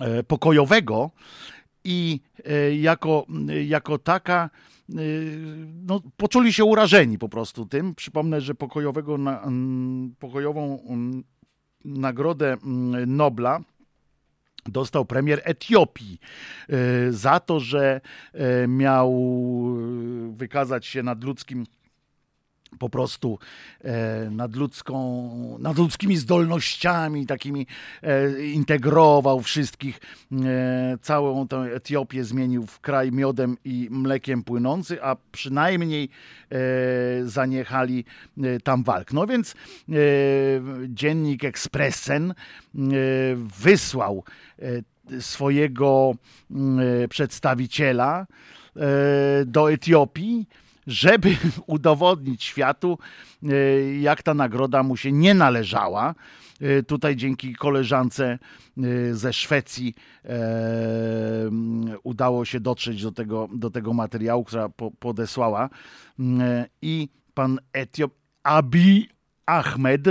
e, 0.00 0.22
pokojowego 0.22 1.10
i 1.84 2.20
e, 2.44 2.76
jako, 2.76 3.26
jako 3.66 3.98
taka 3.98 4.50
no, 5.86 6.00
poczuli 6.16 6.52
się 6.52 6.64
urażeni 6.64 7.18
po 7.18 7.28
prostu 7.28 7.66
tym. 7.66 7.94
Przypomnę, 7.94 8.40
że 8.40 8.54
pokojowego 8.54 9.18
na, 9.18 9.48
pokojową 10.18 10.78
nagrodę 11.84 12.56
Nobla 13.06 13.60
dostał 14.66 15.04
premier 15.04 15.40
Etiopii 15.44 16.18
za 17.10 17.40
to, 17.40 17.60
że 17.60 18.00
miał 18.68 19.14
wykazać 20.30 20.86
się 20.86 21.02
nad 21.02 21.24
ludzkim 21.24 21.66
po 22.78 22.88
prostu 22.88 23.38
e, 23.84 24.30
nadludzką, 24.30 25.58
nadludzkimi 25.60 26.16
zdolnościami, 26.16 27.26
takimi 27.26 27.66
e, 28.02 28.42
integrował 28.46 29.40
wszystkich, 29.40 30.00
e, 30.32 30.98
całą 31.02 31.48
tę 31.48 31.56
Etiopię 31.56 32.24
zmienił 32.24 32.66
w 32.66 32.80
kraj 32.80 33.12
miodem 33.12 33.56
i 33.64 33.88
mlekiem 33.90 34.42
płynący, 34.42 35.02
a 35.02 35.16
przynajmniej 35.32 36.08
e, 36.50 36.58
zaniechali 37.24 38.04
e, 38.38 38.60
tam 38.60 38.82
walk. 38.84 39.12
No 39.12 39.26
więc 39.26 39.52
e, 39.52 39.94
dziennik 40.88 41.44
Expressen 41.44 42.34
wysłał 43.36 44.24
swojego 45.20 46.14
przedstawiciela 47.08 48.26
do 49.46 49.72
Etiopii, 49.72 50.46
żeby 50.86 51.36
udowodnić 51.66 52.44
światu, 52.44 52.98
jak 54.00 54.22
ta 54.22 54.34
nagroda 54.34 54.82
mu 54.82 54.96
się 54.96 55.12
nie 55.12 55.34
należała. 55.34 56.14
Tutaj 56.86 57.16
dzięki 57.16 57.54
koleżance 57.54 58.38
ze 59.12 59.32
Szwecji 59.32 59.94
udało 62.02 62.44
się 62.44 62.60
dotrzeć 62.60 63.02
do 63.02 63.12
tego, 63.12 63.48
do 63.54 63.70
tego 63.70 63.92
materiału, 63.92 64.44
która 64.44 64.68
podesłała. 64.98 65.70
I 66.82 67.08
pan 67.34 67.58
Etiop 67.72 68.12
Abi 68.42 69.08
Ahmed 69.46 70.02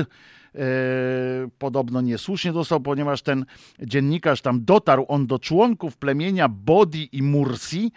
podobno 1.58 2.02
niesłusznie 2.02 2.54
dostał, 2.54 2.80
ponieważ 2.80 3.22
ten 3.22 3.46
dziennikarz 3.80 4.42
tam 4.42 4.66
dotarł 4.66 5.06
on 5.08 5.28
do 5.28 5.40
członków 5.40 5.98
plemienia 5.98 6.50
Bodi 6.50 7.10
i 7.12 7.24
Mursi, 7.24 7.92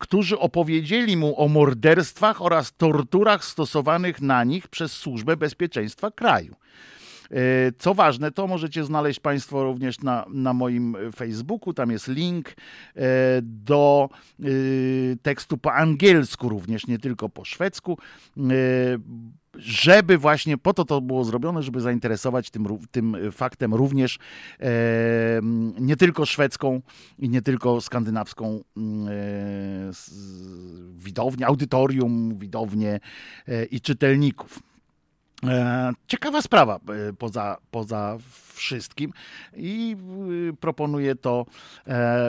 którzy 0.00 0.38
opowiedzieli 0.38 1.16
mu 1.16 1.40
o 1.40 1.48
morderstwach 1.48 2.42
oraz 2.42 2.72
torturach 2.76 3.44
stosowanych 3.44 4.20
na 4.20 4.44
nich 4.44 4.68
przez 4.68 4.92
Służbę 4.92 5.36
Bezpieczeństwa 5.36 6.10
kraju. 6.10 6.56
E, 7.30 7.36
co 7.78 7.94
ważne, 7.94 8.30
to 8.30 8.46
możecie 8.46 8.84
znaleźć 8.84 9.20
Państwo 9.20 9.64
również 9.64 10.00
na, 10.00 10.24
na 10.28 10.52
moim 10.52 10.96
Facebooku. 11.16 11.74
Tam 11.74 11.90
jest 11.90 12.08
link 12.08 12.48
e, 12.48 12.52
do 13.42 14.08
e, 14.40 14.44
tekstu 15.22 15.58
po 15.58 15.72
angielsku, 15.72 16.48
również 16.48 16.86
nie 16.86 16.98
tylko 16.98 17.28
po 17.28 17.44
szwedzku 17.44 17.98
żeby 19.58 20.18
właśnie 20.18 20.58
po 20.58 20.74
to 20.74 20.84
to 20.84 21.00
było 21.00 21.24
zrobione, 21.24 21.62
żeby 21.62 21.80
zainteresować 21.80 22.50
tym, 22.50 22.66
tym 22.90 23.16
faktem 23.32 23.74
również 23.74 24.18
e, 24.60 24.70
nie 25.80 25.96
tylko 25.96 26.26
szwedzką 26.26 26.80
i 27.18 27.28
nie 27.28 27.42
tylko 27.42 27.80
skandynawską 27.80 28.46
e, 28.56 28.60
widownię, 30.94 31.46
audytorium, 31.46 32.38
widownię 32.38 33.00
e, 33.48 33.64
i 33.64 33.80
czytelników. 33.80 34.69
E, 35.46 35.92
ciekawa 36.06 36.42
sprawa 36.42 36.76
e, 36.76 37.12
poza, 37.12 37.56
poza 37.70 38.18
wszystkim 38.54 39.12
i 39.56 39.96
e, 40.50 40.56
proponuję 40.56 41.14
to 41.14 41.46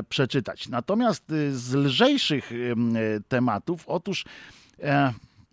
przeczytać. 0.09 0.70
Natomiast 0.70 1.24
z 1.51 1.74
lżejszych 1.74 2.51
tematów, 3.28 3.84
otóż, 3.88 4.26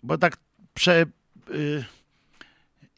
bo 0.02 0.18
tak 0.18 0.36
prze, 0.74 1.06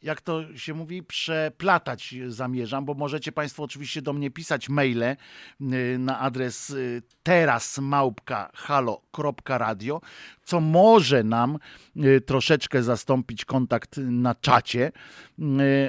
jak 0.02 0.20
to 0.20 0.56
się 0.56 0.74
mówi, 0.74 1.02
przeplatać 1.02 2.14
zamierzam, 2.28 2.84
bo 2.84 2.94
możecie 2.94 3.32
Państwo 3.32 3.62
oczywiście 3.62 4.02
do 4.02 4.12
mnie 4.12 4.30
pisać 4.30 4.68
maile 4.68 5.02
y, 5.02 5.16
na 5.98 6.18
adres 6.18 6.70
y, 6.70 7.02
terasmałpka.halo.radio, 7.22 10.00
co 10.44 10.60
może 10.60 11.24
nam 11.24 11.58
y, 11.96 12.20
troszeczkę 12.20 12.82
zastąpić 12.82 13.44
kontakt 13.44 13.96
na 13.96 14.34
czacie, 14.34 14.92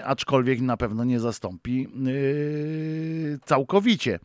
aczkolwiek 0.04 0.62
na 0.62 0.78
pewno 0.78 1.04
nie 1.04 1.20
zastąpi 1.20 1.88
całkowicie. 3.46 4.20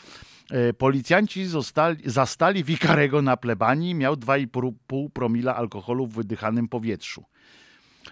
E, 0.50 0.72
policjanci 0.72 1.46
zostali, 1.46 2.10
zastali 2.10 2.64
Wikarego 2.64 3.22
na 3.22 3.36
plebanii, 3.36 3.94
miał 3.94 4.14
2,5 4.14 5.10
promila 5.10 5.56
alkoholu 5.56 6.06
w 6.06 6.14
wydychanym 6.14 6.68
powietrzu. 6.68 7.24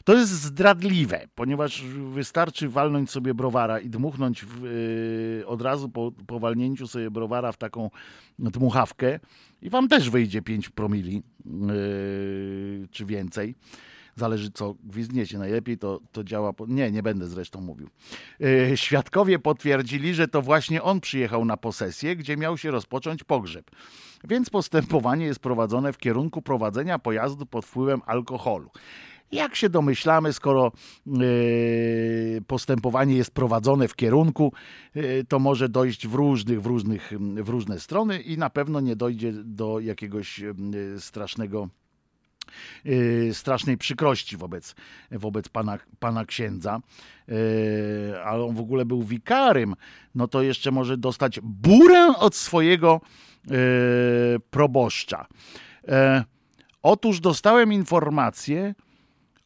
To 0.04 0.14
jest 0.14 0.32
zdradliwe, 0.32 1.28
ponieważ 1.34 1.84
wystarczy 2.12 2.68
walnąć 2.68 3.10
sobie 3.10 3.34
browara 3.34 3.80
i 3.80 3.90
dmuchnąć 3.90 4.44
w, 4.44 4.62
yy, 4.62 5.46
od 5.46 5.62
razu 5.62 5.88
po, 5.88 6.12
po 6.26 6.40
walnięciu 6.40 6.86
sobie 6.86 7.10
browara 7.10 7.52
w 7.52 7.56
taką 7.56 7.90
dmuchawkę 8.38 9.20
i 9.62 9.70
wam 9.70 9.88
też 9.88 10.10
wyjdzie 10.10 10.42
5 10.42 10.68
promili 10.68 11.22
yy, 11.44 12.88
czy 12.90 13.06
więcej. 13.06 13.54
Zależy 14.16 14.50
co 14.50 14.74
gwizdniecie. 14.84 15.38
Najlepiej 15.38 15.78
to, 15.78 16.00
to 16.12 16.24
działa. 16.24 16.52
Po... 16.52 16.66
Nie, 16.66 16.90
nie 16.90 17.02
będę 17.02 17.26
zresztą 17.26 17.60
mówił. 17.60 17.88
Yy, 18.40 18.76
świadkowie 18.76 19.38
potwierdzili, 19.38 20.14
że 20.14 20.28
to 20.28 20.42
właśnie 20.42 20.82
on 20.82 21.00
przyjechał 21.00 21.44
na 21.44 21.56
posesję, 21.56 22.16
gdzie 22.16 22.36
miał 22.36 22.58
się 22.58 22.70
rozpocząć 22.70 23.24
pogrzeb. 23.24 23.70
Więc 24.24 24.50
postępowanie 24.50 25.26
jest 25.26 25.40
prowadzone 25.40 25.92
w 25.92 25.98
kierunku 25.98 26.42
prowadzenia 26.42 26.98
pojazdu 26.98 27.46
pod 27.46 27.64
wpływem 27.64 28.00
alkoholu. 28.06 28.70
Jak 29.32 29.56
się 29.56 29.68
domyślamy, 29.68 30.32
skoro 30.32 30.72
yy, 31.06 32.42
postępowanie 32.46 33.16
jest 33.16 33.30
prowadzone 33.30 33.88
w 33.88 33.96
kierunku, 33.96 34.52
yy, 34.94 35.24
to 35.28 35.38
może 35.38 35.68
dojść 35.68 36.06
w 36.06 36.14
różnych, 36.14 36.62
w 36.62 36.66
różnych, 36.66 37.12
w 37.20 37.48
różne 37.48 37.80
strony 37.80 38.20
i 38.20 38.38
na 38.38 38.50
pewno 38.50 38.80
nie 38.80 38.96
dojdzie 38.96 39.32
do 39.32 39.80
jakiegoś 39.80 40.40
strasznego 40.98 41.68
strasznej 43.32 43.78
przykrości 43.78 44.36
wobec, 44.36 44.74
wobec 45.10 45.48
pana, 45.48 45.78
pana 46.00 46.24
księdza, 46.24 46.80
y, 47.28 48.22
ale 48.24 48.44
on 48.44 48.54
w 48.54 48.60
ogóle 48.60 48.84
był 48.84 49.02
wikarym, 49.02 49.74
no 50.14 50.28
to 50.28 50.42
jeszcze 50.42 50.70
może 50.70 50.96
dostać 50.96 51.40
burę 51.42 52.14
od 52.18 52.34
swojego 52.34 53.00
y, 53.50 53.50
proboszcza. 54.50 55.26
E, 55.88 56.24
otóż 56.82 57.20
dostałem 57.20 57.72
informację, 57.72 58.74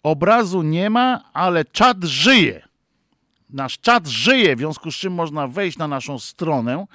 obrazu 0.03 0.63
nie 0.63 0.91
ma, 0.91 1.33
ale 1.33 1.65
czat 1.65 2.05
żyje. 2.05 2.69
Nasz 3.51 3.79
czat 3.79 4.07
żyje, 4.07 4.57
w 4.57 4.59
związku 4.59 4.91
z 4.91 4.95
czym 4.95 5.13
można 5.13 5.49
wejść 5.49 5.79
na 5.79 5.89
naszą 5.89 6.19
stronę 6.19 6.87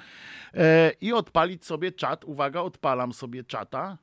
e, 0.54 0.92
i 1.00 1.12
odpalić 1.12 1.64
sobie 1.64 1.92
czat. 1.92 2.24
Uwaga, 2.24 2.60
odpalam 2.60 3.12
sobie 3.12 3.44
czata. 3.44 3.98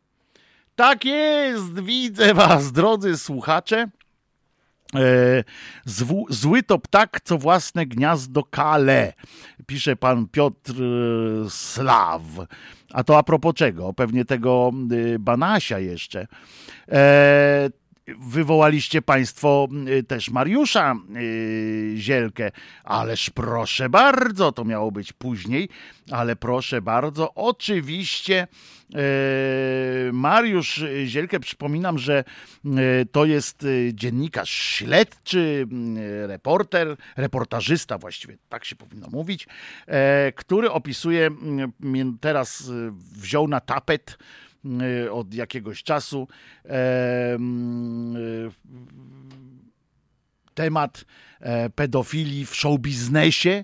Tak 0.80 1.06
jest, 1.06 1.80
widzę 1.80 2.34
was, 2.34 2.72
drodzy 2.72 3.18
słuchacze. 3.18 3.90
E, 4.96 5.44
zły 6.30 6.64
to 6.64 6.80
ptak, 6.80 7.22
co 7.24 7.38
własne 7.38 7.86
gniazdo 7.86 8.44
kale, 8.44 9.14
pisze 9.68 9.96
pan 9.96 10.28
Piotr 10.28 10.74
Slaw. 11.50 12.22
A 12.94 13.04
to 13.04 13.18
a 13.18 13.24
propos 13.24 13.54
czego? 13.54 13.94
Pewnie 13.94 14.26
tego 14.26 14.72
Banasia 15.20 15.80
jeszcze. 15.80 16.28
E, 16.92 17.70
wywołaliście 18.20 19.02
Państwo 19.02 19.68
y, 19.88 20.04
też 20.04 20.30
Mariusza 20.30 20.96
yy, 21.10 21.98
Zielkę, 21.98 22.52
ależ 22.84 23.30
proszę 23.30 23.90
bardzo, 23.90 24.52
to 24.52 24.66
miało 24.66 24.92
być 24.92 25.14
później, 25.14 25.70
ale 26.12 26.36
proszę 26.36 26.82
bardzo, 26.82 27.34
oczywiście 27.34 28.48
yy, 28.90 29.00
Mariusz 30.14 30.84
Zielkę, 31.06 31.40
przypominam, 31.40 31.98
że 31.98 32.24
to 33.12 33.26
jest 33.26 33.64
y, 33.64 33.92
dziennikarz 33.94 34.52
śledczy, 34.52 35.68
y, 35.98 36.28
reporter, 36.28 36.96
reportażysta 37.18 37.98
właściwie, 37.98 38.38
tak 38.50 38.66
się 38.66 38.76
powinno 38.76 39.08
mówić, 39.10 39.48
e, 39.88 40.32
który 40.36 40.72
opisuje, 40.72 41.30
teraz 42.22 42.72
wziął 43.12 43.48
na 43.48 43.60
tapet 43.60 44.18
Y, 44.20 44.49
od 45.12 45.34
jakiegoś 45.34 45.84
czasu. 45.84 46.28
Y, 46.66 46.70
temat 50.54 51.06
e, 51.40 51.70
pedofilii 51.70 52.46
w 52.46 52.56
showbiznesie 52.56 53.64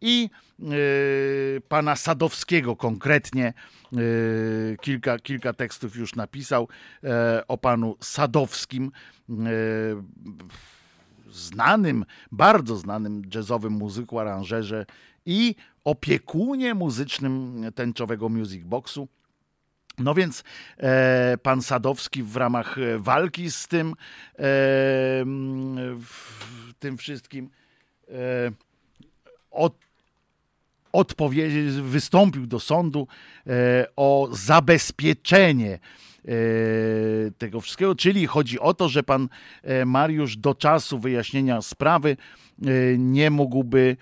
i 0.00 0.30
y, 0.60 1.62
pana 1.68 1.96
Sadowskiego 1.96 2.76
konkretnie. 2.76 3.52
Kilka, 4.80 5.18
kilka 5.18 5.52
tekstów 5.52 5.96
już 5.96 6.14
napisał 6.14 6.68
e, 7.04 7.42
o 7.48 7.58
panu 7.58 7.96
Sadowskim, 8.00 8.92
znanym, 11.30 12.04
bardzo 12.32 12.76
znanym 12.76 13.22
jazzowym 13.34 13.72
muzyku, 13.72 14.18
aranżerze 14.18 14.86
i 15.26 15.54
opiekunie 15.84 16.74
muzycznym 16.74 17.64
tęczowego 17.74 18.28
Music 18.28 18.64
Boxu. 18.64 19.08
No 19.98 20.14
więc 20.14 20.44
e, 20.78 21.38
pan 21.42 21.62
Sadowski 21.62 22.22
w 22.22 22.36
ramach 22.36 22.78
e, 22.78 22.98
walki 22.98 23.50
z 23.50 23.68
tym, 23.68 23.88
e, 23.88 23.94
w 26.00 26.72
tym 26.78 26.98
wszystkim 26.98 27.50
e, 28.08 28.12
od, 29.50 29.74
wystąpił 31.82 32.46
do 32.46 32.60
sądu 32.60 33.08
e, 33.46 33.86
o 33.96 34.28
zabezpieczenie 34.32 35.72
e, 35.74 36.28
tego 37.38 37.60
wszystkiego, 37.60 37.94
czyli 37.94 38.26
chodzi 38.26 38.60
o 38.60 38.74
to, 38.74 38.88
że 38.88 39.02
pan 39.02 39.28
Mariusz 39.86 40.36
do 40.36 40.54
czasu 40.54 40.98
wyjaśnienia 40.98 41.62
sprawy 41.62 42.16
nie 42.98 43.30
mógłby 43.30 43.96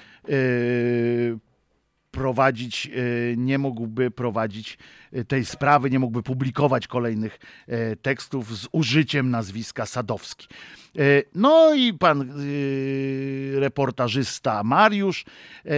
prowadzić, 2.14 2.86
e, 2.86 2.90
nie 3.36 3.58
mógłby 3.58 4.10
prowadzić 4.10 4.78
e, 5.12 5.24
tej 5.24 5.44
sprawy, 5.44 5.90
nie 5.90 5.98
mógłby 5.98 6.22
publikować 6.22 6.86
kolejnych 6.86 7.38
e, 7.66 7.96
tekstów 7.96 8.58
z 8.58 8.68
użyciem 8.72 9.30
nazwiska 9.30 9.86
Sadowski. 9.86 10.48
No 11.34 11.74
i 11.74 11.94
pan 11.94 12.32
reportażysta 13.54 14.64
Mariusz, 14.64 15.24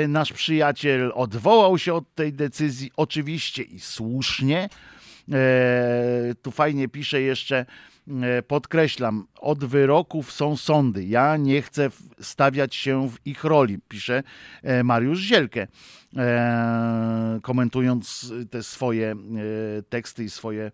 nasz 0.09 0.33
przyjaciel, 0.33 1.13
odwołał 1.15 1.79
się 1.79 1.95
od 1.95 2.15
tej 2.15 2.33
decyzji, 2.33 2.91
oczywiście 2.97 3.63
i 3.63 3.81
słusznie. 3.81 4.69
Tu 6.43 6.51
fajnie 6.51 6.89
pisze 6.89 7.21
jeszcze, 7.21 7.67
podkreślam, 8.47 9.27
od 9.41 9.65
wyroków 9.65 10.33
są 10.33 10.57
sądy. 10.57 11.05
Ja 11.05 11.37
nie 11.37 11.63
chcę 11.63 11.91
stawiać 12.21 12.75
się 12.75 13.09
w 13.09 13.27
ich 13.27 13.45
roli, 13.45 13.79
pisze 13.89 14.23
Mariusz 14.85 15.21
Zielkę. 15.21 15.67
E, 16.17 17.41
komentując 17.43 18.33
te 18.51 18.63
swoje 18.63 19.13
e, 19.13 19.17
teksty 19.83 20.25
i 20.25 20.31
swoje 20.31 20.71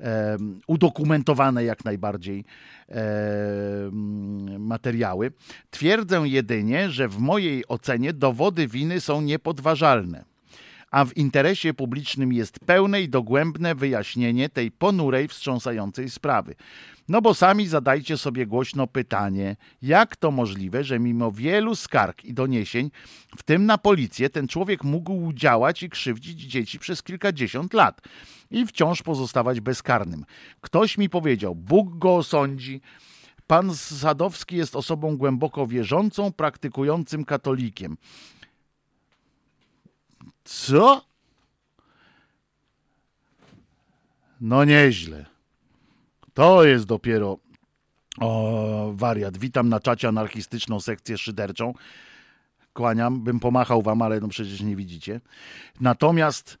e, 0.00 0.36
udokumentowane 0.66 1.64
jak 1.64 1.84
najbardziej 1.84 2.44
materiały. 4.58 5.32
Twierdzę 5.70 6.22
jedynie, 6.24 6.90
że 6.90 7.08
w 7.08 7.18
mojej 7.18 7.68
ocenie 7.68 8.12
dowody 8.12 8.68
winy 8.68 9.00
są 9.00 9.20
niepodważalne 9.20 10.24
a 10.90 11.04
w 11.04 11.16
interesie 11.16 11.74
publicznym 11.74 12.32
jest 12.32 12.58
pełne 12.58 13.02
i 13.02 13.08
dogłębne 13.08 13.74
wyjaśnienie 13.74 14.48
tej 14.48 14.70
ponurej, 14.70 15.28
wstrząsającej 15.28 16.10
sprawy. 16.10 16.54
No 17.08 17.22
bo 17.22 17.34
sami 17.34 17.66
zadajcie 17.66 18.18
sobie 18.18 18.46
głośno 18.46 18.86
pytanie, 18.86 19.56
jak 19.82 20.16
to 20.16 20.30
możliwe, 20.30 20.84
że 20.84 20.98
mimo 20.98 21.32
wielu 21.32 21.76
skarg 21.76 22.24
i 22.24 22.34
doniesień, 22.34 22.90
w 23.36 23.42
tym 23.42 23.66
na 23.66 23.78
policję, 23.78 24.30
ten 24.30 24.48
człowiek 24.48 24.84
mógł 24.84 25.32
działać 25.32 25.82
i 25.82 25.90
krzywdzić 25.90 26.40
dzieci 26.40 26.78
przez 26.78 27.02
kilkadziesiąt 27.02 27.74
lat 27.74 28.00
i 28.50 28.66
wciąż 28.66 29.02
pozostawać 29.02 29.60
bezkarnym. 29.60 30.24
Ktoś 30.60 30.98
mi 30.98 31.08
powiedział, 31.10 31.54
Bóg 31.54 31.98
go 31.98 32.16
osądzi. 32.16 32.80
Pan 33.46 33.74
Sadowski 33.74 34.56
jest 34.56 34.76
osobą 34.76 35.16
głęboko 35.16 35.66
wierzącą, 35.66 36.32
praktykującym 36.32 37.24
katolikiem. 37.24 37.96
Co? 40.46 41.02
No 44.40 44.64
nieźle. 44.64 45.26
To 46.34 46.64
jest 46.64 46.84
dopiero 46.84 47.38
o, 48.20 48.92
wariat. 48.94 49.38
Witam 49.38 49.68
na 49.68 49.80
czacie 49.80 50.08
anarchistyczną 50.08 50.80
sekcję 50.80 51.18
szyderczą. 51.18 51.74
Kłaniam, 52.72 53.20
bym 53.20 53.40
pomachał 53.40 53.82
wam, 53.82 54.02
ale 54.02 54.20
no 54.20 54.28
przecież 54.28 54.60
nie 54.60 54.76
widzicie. 54.76 55.20
Natomiast 55.80 56.58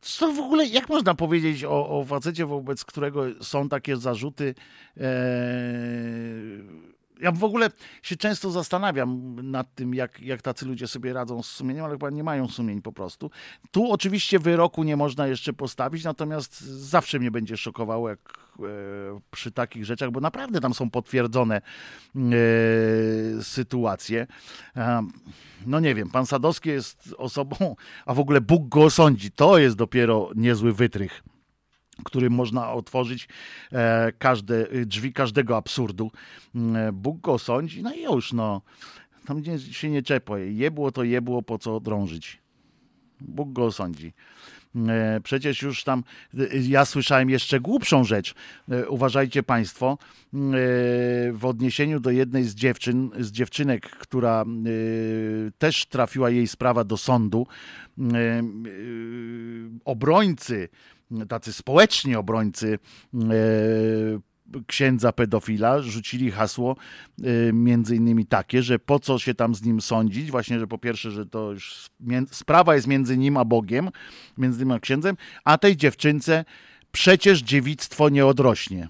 co 0.00 0.32
w 0.32 0.38
ogóle, 0.38 0.66
jak 0.66 0.88
można 0.88 1.14
powiedzieć 1.14 1.64
o, 1.64 1.88
o 1.88 2.04
facecie, 2.04 2.46
wobec 2.46 2.84
którego 2.84 3.24
są 3.40 3.68
takie 3.68 3.96
zarzuty? 3.96 4.54
Ee, 4.96 5.02
ja 7.20 7.32
w 7.32 7.44
ogóle 7.44 7.70
się 8.02 8.16
często 8.16 8.50
zastanawiam 8.50 9.36
nad 9.50 9.74
tym, 9.74 9.94
jak, 9.94 10.20
jak 10.20 10.42
tacy 10.42 10.66
ludzie 10.66 10.86
sobie 10.86 11.12
radzą 11.12 11.42
z 11.42 11.46
sumieniem, 11.46 11.84
ale 11.84 11.94
chyba 11.94 12.10
nie 12.10 12.24
mają 12.24 12.48
sumień 12.48 12.82
po 12.82 12.92
prostu. 12.92 13.30
Tu 13.70 13.92
oczywiście 13.92 14.38
wyroku 14.38 14.82
nie 14.82 14.96
można 14.96 15.26
jeszcze 15.26 15.52
postawić, 15.52 16.04
natomiast 16.04 16.60
zawsze 16.60 17.18
mnie 17.18 17.30
będzie 17.30 17.56
szokowało, 17.56 18.08
jak 18.08 18.18
e, 18.58 18.62
przy 19.30 19.52
takich 19.52 19.84
rzeczach, 19.84 20.10
bo 20.10 20.20
naprawdę 20.20 20.60
tam 20.60 20.74
są 20.74 20.90
potwierdzone 20.90 21.56
e, 21.56 22.22
sytuacje. 23.42 24.26
E, 24.76 25.06
no 25.66 25.80
nie 25.80 25.94
wiem, 25.94 26.10
pan 26.10 26.26
Sadowski 26.26 26.68
jest 26.68 27.14
osobą, 27.18 27.76
a 28.06 28.14
w 28.14 28.20
ogóle 28.20 28.40
Bóg 28.40 28.68
go 28.68 28.84
osądzi. 28.84 29.30
To 29.30 29.58
jest 29.58 29.76
dopiero 29.76 30.30
niezły 30.34 30.72
wytrych 30.72 31.22
którym 32.04 32.32
można 32.32 32.72
otworzyć 32.72 33.28
e, 33.72 34.12
każde, 34.18 34.66
drzwi 34.86 35.12
każdego 35.12 35.56
absurdu. 35.56 36.10
E, 36.54 36.92
Bóg 36.92 37.20
go 37.20 37.38
sądzi, 37.38 37.82
no 37.82 37.94
i 37.94 38.02
już, 38.02 38.32
no. 38.32 38.62
Tam 39.26 39.42
się 39.58 39.90
nie 39.90 40.02
czepło. 40.02 40.36
Jebło 40.36 40.92
to 40.92 41.04
jebło, 41.04 41.42
po 41.42 41.58
co 41.58 41.80
drążyć. 41.80 42.38
Bóg 43.20 43.52
go 43.52 43.64
osądzi. 43.64 44.12
E, 44.88 45.20
przecież 45.22 45.62
już 45.62 45.84
tam, 45.84 46.04
ja 46.52 46.84
słyszałem 46.84 47.30
jeszcze 47.30 47.60
głupszą 47.60 48.04
rzecz. 48.04 48.34
Uważajcie 48.88 49.42
Państwo, 49.42 49.98
w 51.32 51.40
odniesieniu 51.42 52.00
do 52.00 52.10
jednej 52.10 52.44
z 52.44 52.54
dziewczyn, 52.54 53.10
z 53.18 53.30
dziewczynek, 53.30 53.90
która 53.90 54.44
też 55.58 55.86
trafiła 55.86 56.30
jej 56.30 56.46
sprawa 56.46 56.84
do 56.84 56.96
sądu, 56.96 57.46
obrońcy 59.84 60.68
tacy 61.28 61.52
społeczni 61.52 62.16
obrońcy 62.16 62.78
e, 63.14 63.28
księdza 64.66 65.12
pedofila 65.12 65.82
rzucili 65.82 66.30
hasło 66.30 66.76
e, 67.22 67.52
między 67.52 67.96
innymi 67.96 68.26
takie, 68.26 68.62
że 68.62 68.78
po 68.78 68.98
co 68.98 69.18
się 69.18 69.34
tam 69.34 69.54
z 69.54 69.62
nim 69.62 69.80
sądzić, 69.80 70.30
właśnie, 70.30 70.58
że 70.58 70.66
po 70.66 70.78
pierwsze, 70.78 71.10
że 71.10 71.26
to 71.26 71.52
już 71.52 71.86
sprawa 72.30 72.74
jest 72.74 72.86
między 72.86 73.18
nim 73.18 73.36
a 73.36 73.44
Bogiem, 73.44 73.90
między 74.38 74.58
nim 74.58 74.70
a 74.70 74.80
księdzem, 74.80 75.16
a 75.44 75.58
tej 75.58 75.76
dziewczynce 75.76 76.44
przecież 76.92 77.42
dziewictwo 77.42 78.08
nie 78.08 78.26
odrośnie. 78.26 78.88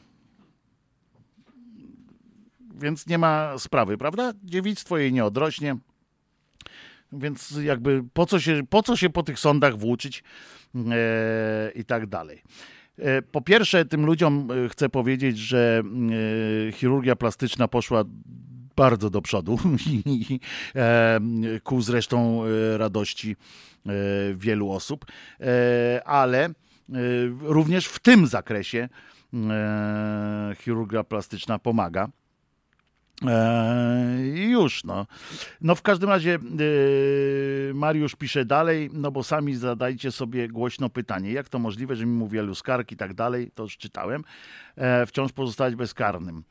Więc 2.74 3.06
nie 3.06 3.18
ma 3.18 3.58
sprawy, 3.58 3.98
prawda? 3.98 4.32
Dziewictwo 4.44 4.98
jej 4.98 5.12
nie 5.12 5.24
odrośnie. 5.24 5.76
Więc 7.16 7.58
jakby 7.62 8.04
po 8.12 8.26
co 8.26 8.40
się 8.40 8.62
po, 8.70 8.82
co 8.82 8.96
się 8.96 9.10
po 9.10 9.22
tych 9.22 9.38
sądach 9.38 9.78
włóczyć? 9.78 10.22
E, 10.76 11.70
i 11.74 11.84
tak 11.84 12.06
dalej. 12.06 12.42
E, 12.98 13.22
po 13.22 13.40
pierwsze, 13.40 13.84
tym 13.84 14.06
ludziom 14.06 14.48
e, 14.50 14.68
chcę 14.68 14.88
powiedzieć, 14.88 15.38
że 15.38 15.82
chirurgia 16.72 17.16
plastyczna 17.16 17.68
poszła 17.68 18.04
bardzo 18.76 19.10
do 19.10 19.22
przodu 19.22 19.58
ku 21.64 21.82
zresztą 21.82 22.42
radości 22.76 23.36
wielu 24.34 24.70
osób, 24.70 25.06
ale 26.04 26.48
również 27.40 27.86
w 27.86 27.98
tym 27.98 28.26
zakresie 28.26 28.88
chirurgia 30.56 31.04
plastyczna 31.04 31.58
pomaga. 31.58 32.08
I 34.34 34.48
już, 34.50 34.84
no. 34.84 35.06
No 35.60 35.74
w 35.74 35.82
każdym 35.82 36.08
razie 36.08 36.38
yy, 36.58 37.72
Mariusz 37.74 38.14
pisze 38.14 38.44
dalej, 38.44 38.90
no 38.92 39.10
bo 39.10 39.22
sami 39.24 39.56
zadajcie 39.56 40.12
sobie 40.12 40.48
głośno 40.48 40.88
pytanie, 40.88 41.32
jak 41.32 41.48
to 41.48 41.58
możliwe, 41.58 41.96
że 41.96 42.06
mimo 42.06 42.28
wielu 42.28 42.54
skarg 42.54 42.92
i 42.92 42.96
tak 42.96 43.14
dalej, 43.14 43.50
to 43.54 43.62
już 43.62 43.76
czytałem, 43.76 44.24
e, 44.76 45.06
wciąż 45.06 45.32
pozostać 45.32 45.74
bezkarnym 45.74 46.42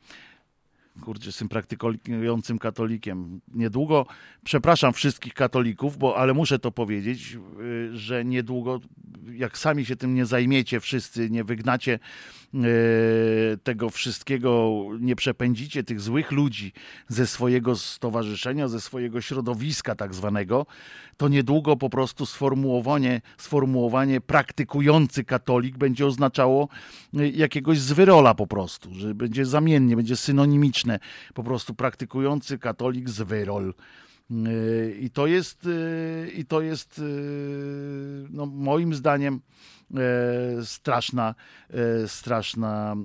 kurczę, 1.00 1.32
tym 1.32 1.48
praktykującym 1.48 2.58
katolikiem. 2.58 3.40
Niedługo, 3.54 4.06
przepraszam 4.44 4.92
wszystkich 4.92 5.34
katolików, 5.34 5.96
bo 5.98 6.16
ale 6.16 6.34
muszę 6.34 6.58
to 6.58 6.70
powiedzieć, 6.70 7.38
y, 7.60 7.96
że 7.96 8.24
niedługo, 8.24 8.80
jak 9.32 9.58
sami 9.58 9.84
się 9.84 9.96
tym 9.96 10.14
nie 10.14 10.26
zajmiecie, 10.26 10.80
wszyscy 10.80 11.30
nie 11.30 11.44
wygnacie 11.44 11.98
y, 12.54 13.58
tego 13.62 13.90
wszystkiego, 13.90 14.82
nie 15.00 15.16
przepędzicie 15.16 15.84
tych 15.84 16.00
złych 16.00 16.32
ludzi 16.32 16.72
ze 17.08 17.26
swojego 17.26 17.76
stowarzyszenia, 17.76 18.68
ze 18.68 18.80
swojego 18.80 19.20
środowiska 19.20 19.94
tak 19.94 20.14
zwanego, 20.14 20.66
to 21.16 21.28
niedługo 21.28 21.76
po 21.76 21.90
prostu 21.90 22.26
sformułowanie, 22.26 23.20
sformułowanie 23.38 24.20
praktykujący 24.20 25.24
katolik 25.24 25.78
będzie 25.78 26.06
oznaczało 26.06 26.68
y, 27.20 27.30
jakiegoś 27.30 27.78
zwyrola 27.78 28.34
po 28.34 28.46
prostu, 28.46 28.94
że 28.94 29.14
będzie 29.14 29.44
zamiennie, 29.44 29.96
będzie 29.96 30.16
synonimiczne, 30.16 30.85
po 31.34 31.44
prostu 31.44 31.74
praktykujący 31.74 32.58
katolik 32.58 33.08
zwyrol. 33.08 33.74
Y, 34.30 34.96
I 35.00 35.10
to 35.10 35.26
jest, 35.26 35.66
y, 35.66 36.30
i 36.34 36.44
to 36.44 36.60
jest 36.60 37.00
no, 38.30 38.46
moim 38.46 38.94
zdaniem 38.94 39.40
straszna, 40.64 41.34
straszna 42.06 42.96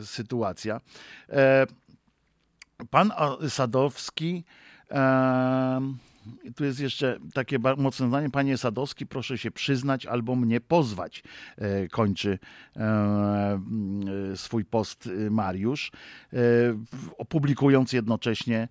sytuacja. 0.00 0.80
Pan 2.90 3.12
Sadowski 3.48 4.44
tu 6.56 6.64
jest 6.64 6.80
jeszcze 6.80 7.18
takie 7.34 7.58
mocne 7.76 8.08
zdanie. 8.08 8.30
Panie 8.30 8.58
Sadowski, 8.58 9.06
proszę 9.06 9.38
się 9.38 9.50
przyznać 9.50 10.06
albo 10.06 10.36
mnie 10.36 10.60
pozwać. 10.60 11.22
E, 11.58 11.88
kończy 11.88 12.38
e, 12.76 12.80
e, 12.82 14.36
swój 14.36 14.64
post 14.64 15.08
Mariusz, 15.30 15.92
opublikując 17.18 17.92
jednocześnie 17.92 18.68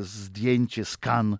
zdjęcie, 0.00 0.84
skan 0.84 1.38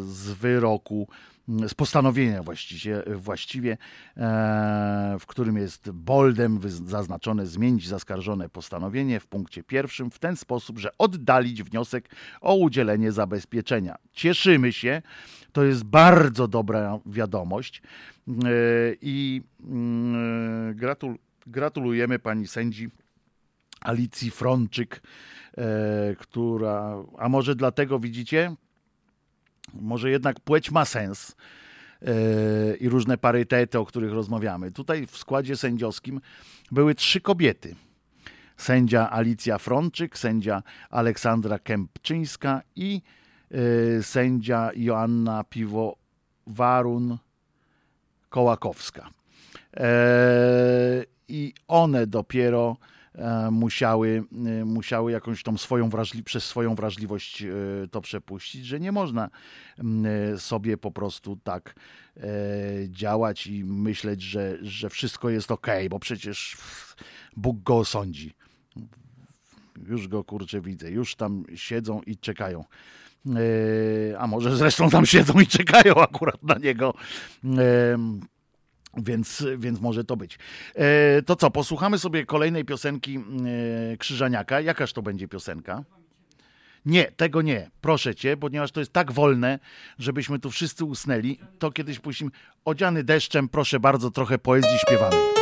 z 0.00 0.30
wyroku 0.30 1.08
z 1.48 1.74
postanowienia 1.74 2.42
właściwie, 2.42 3.02
właściwie 3.06 3.78
w 5.20 5.26
którym 5.26 5.56
jest 5.56 5.90
boldem 5.90 6.60
zaznaczone 6.68 7.46
zmienić 7.46 7.88
zaskarżone 7.88 8.48
postanowienie 8.48 9.20
w 9.20 9.26
punkcie 9.26 9.62
pierwszym 9.62 10.10
w 10.10 10.18
ten 10.18 10.36
sposób, 10.36 10.78
że 10.78 10.90
oddalić 10.98 11.62
wniosek 11.62 12.08
o 12.40 12.54
udzielenie 12.54 13.12
zabezpieczenia. 13.12 13.96
Cieszymy 14.12 14.72
się, 14.72 15.02
to 15.52 15.64
jest 15.64 15.84
bardzo 15.84 16.48
dobra 16.48 16.98
wiadomość 17.06 17.82
e, 18.28 18.32
i 19.00 19.42
mm, 19.64 20.74
gratul 20.74 21.18
gratulujemy 21.46 22.18
pani 22.18 22.46
sędzi 22.46 22.90
Alicji 23.80 24.30
Frączyk, 24.30 25.02
e, 25.58 26.16
która, 26.18 27.04
a 27.18 27.28
może 27.28 27.54
dlatego 27.54 27.98
widzicie, 27.98 28.54
może 29.74 30.10
jednak 30.10 30.40
płeć 30.40 30.70
ma 30.70 30.84
sens 30.84 31.36
e, 32.02 32.76
i 32.76 32.88
różne 32.88 33.18
parytety, 33.18 33.78
o 33.78 33.84
których 33.86 34.12
rozmawiamy. 34.12 34.72
Tutaj 34.72 35.06
w 35.06 35.16
składzie 35.16 35.56
sędziowskim 35.56 36.20
były 36.70 36.94
trzy 36.94 37.20
kobiety. 37.20 37.74
Sędzia 38.56 39.10
Alicja 39.10 39.58
Frączyk, 39.58 40.18
sędzia 40.18 40.62
Aleksandra 40.90 41.58
Kępczyńska 41.58 42.62
i 42.76 43.02
e, 43.50 44.02
sędzia 44.02 44.70
Joanna 44.76 45.44
Piwowarun 45.44 47.18
Kołakowska. 48.28 49.10
E, 49.76 51.04
I 51.28 51.54
one 51.68 52.06
dopiero 52.06 52.76
musiały, 53.50 54.24
e, 54.60 54.64
musiały 54.64 55.12
jakąś 55.12 55.42
tą 55.42 55.58
swoją 55.58 55.88
wrażli- 55.88 56.22
przez 56.22 56.44
swoją 56.44 56.74
wrażliwość 56.74 57.42
e, 57.42 57.48
to 57.90 58.00
przepuścić, 58.00 58.66
że 58.66 58.80
nie 58.80 58.92
można 58.92 59.30
sobie 60.38 60.76
po 60.76 60.90
prostu 60.90 61.36
tak 61.36 61.74
działać 62.88 63.46
i 63.46 63.64
myśleć, 63.64 64.22
że, 64.22 64.58
że 64.62 64.90
wszystko 64.90 65.30
jest 65.30 65.50
ok, 65.50 65.66
bo 65.90 65.98
przecież 65.98 66.56
Bóg 67.36 67.62
go 67.62 67.78
osądzi. 67.78 68.34
Już 69.88 70.08
go 70.08 70.24
kurczę 70.24 70.60
widzę, 70.60 70.90
już 70.90 71.14
tam 71.14 71.44
siedzą 71.54 72.00
i 72.06 72.16
czekają. 72.16 72.64
A 74.18 74.26
może 74.26 74.56
zresztą 74.56 74.90
tam 74.90 75.06
siedzą 75.06 75.40
i 75.40 75.46
czekają 75.46 75.94
akurat 75.94 76.42
na 76.42 76.54
niego. 76.54 76.94
Więc, 78.96 79.46
więc 79.58 79.80
może 79.80 80.04
to 80.04 80.16
być. 80.16 80.38
E, 80.74 81.22
to 81.22 81.36
co, 81.36 81.50
posłuchamy 81.50 81.98
sobie 81.98 82.26
kolejnej 82.26 82.64
piosenki 82.64 83.16
e, 83.92 83.96
Krzyżaniaka. 83.96 84.60
Jakaż 84.60 84.92
to 84.92 85.02
będzie 85.02 85.28
piosenka? 85.28 85.84
Nie, 86.86 87.04
tego 87.04 87.42
nie. 87.42 87.70
Proszę 87.80 88.14
cię, 88.14 88.36
ponieważ 88.36 88.72
to 88.72 88.80
jest 88.80 88.92
tak 88.92 89.12
wolne, 89.12 89.58
żebyśmy 89.98 90.38
tu 90.38 90.50
wszyscy 90.50 90.84
usnęli. 90.84 91.38
To 91.58 91.70
kiedyś 91.70 91.98
puścimy. 91.98 92.30
Odziany 92.64 93.04
deszczem, 93.04 93.48
proszę 93.48 93.80
bardzo, 93.80 94.10
trochę 94.10 94.38
poezji 94.38 94.78
śpiewanej. 94.78 95.41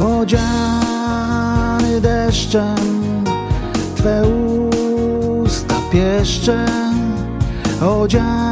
odziany 0.00 2.00
deszczem 2.00 3.24
Twe 3.96 4.22
usta 5.42 5.74
pieszczem 5.92 7.12
odziany 7.80 8.51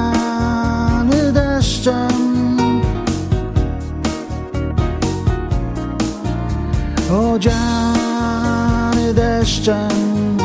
odziany 7.11 9.13
deszczem 9.13 10.37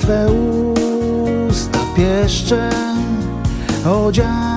Twe 0.00 0.26
usta 1.48 1.78
pieszczem 1.96 2.72
odziany 3.86 4.51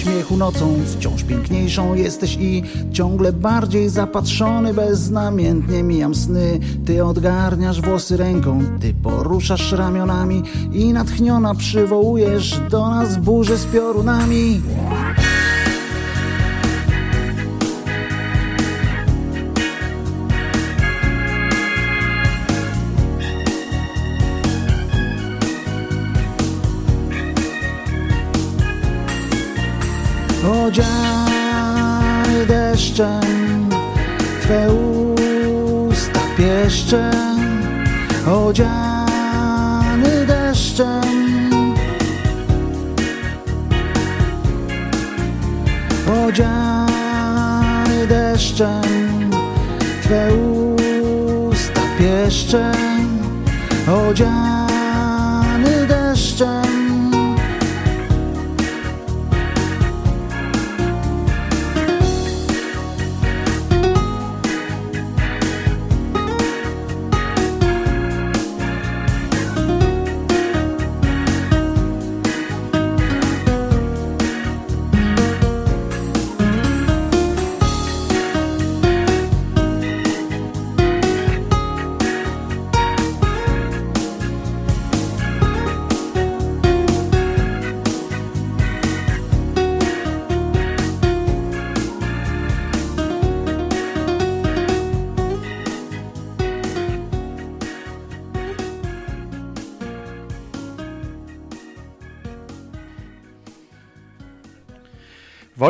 uśmiechu 0.00 0.36
nocą 0.36 0.74
Wciąż 0.86 1.24
piękniejszą 1.24 1.94
jesteś 1.94 2.36
i 2.40 2.62
ciągle 2.92 3.32
bardziej 3.32 3.88
zapatrzony 3.88 4.74
Beznamiętnie 4.74 5.82
mijam 5.82 6.14
sny. 6.14 6.60
Ty 6.86 7.04
odgarniasz 7.04 7.80
włosy 7.80 8.16
ręką 8.16 8.62
Ty 8.80 8.94
poruszasz 8.94 9.72
ramionami 9.72 10.42
I 10.72 10.92
natchniona 10.92 11.54
przywołujesz 11.54 12.60
do 12.70 12.90
nas 12.90 13.16
burzę 13.16 13.56
z 13.56 13.66
piorunami 13.66 14.60
odziany 30.70 32.46
deszczem, 32.46 33.68
Twe 34.42 34.72
usta 34.72 36.20
pieszczem, 36.36 37.40
odziany 38.26 40.26
deszczem. 40.26 41.74
Odziany 46.26 48.06
deszczem, 48.06 49.30
Twe 50.02 50.28
usta 51.50 51.80
pieszczem, 51.98 52.74
odziany 53.86 54.59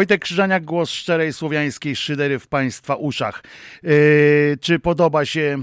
Wojtek 0.00 0.22
Krzyżaniak, 0.22 0.64
głos 0.64 0.90
szczerej 0.90 1.32
słowiańskiej 1.32 1.96
szydery 1.96 2.38
w 2.38 2.46
Państwa 2.46 2.94
uszach. 2.94 3.42
Yy, 3.82 4.58
czy 4.60 4.78
podoba 4.78 5.24
się 5.24 5.58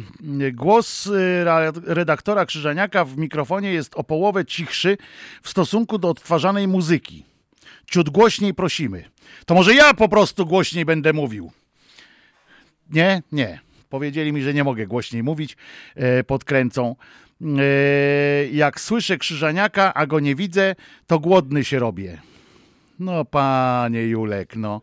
głos 0.54 1.06
yy, 1.06 1.94
redaktora 1.94 2.46
Krzyżaniaka 2.46 3.06
w 3.06 3.18
mikrofonie 3.18 3.74
jest 3.74 3.96
o 3.96 4.04
połowę 4.04 4.46
cichszy 4.46 4.98
w 5.42 5.50
stosunku 5.50 5.98
do 5.98 6.10
odtwarzanej 6.10 6.68
muzyki. 6.68 7.24
Ciut 7.92 8.10
głośniej 8.10 8.54
prosimy. 8.54 9.04
To 9.46 9.56
może 9.56 9.74
ja 9.74 9.94
po 9.94 10.10
prostu 10.10 10.46
głośniej 10.46 10.86
będę 10.86 11.14
mówił. 11.14 11.52
Nie? 12.90 13.22
Nie. 13.32 13.60
Powiedzieli 13.90 14.34
mi, 14.34 14.42
że 14.42 14.54
nie 14.54 14.64
mogę 14.64 14.88
głośniej 14.88 15.24
mówić. 15.24 15.58
Podkręcą. 16.28 16.96
Jak 18.52 18.82
słyszę 18.82 19.18
Krzyżaniaka, 19.18 19.94
a 19.94 20.06
go 20.06 20.20
nie 20.20 20.36
widzę, 20.36 20.76
to 21.08 21.20
głodny 21.20 21.64
się 21.64 21.80
robię. 21.80 22.18
No, 23.00 23.26
panie 23.26 24.08
Julek, 24.08 24.56
no. 24.56 24.82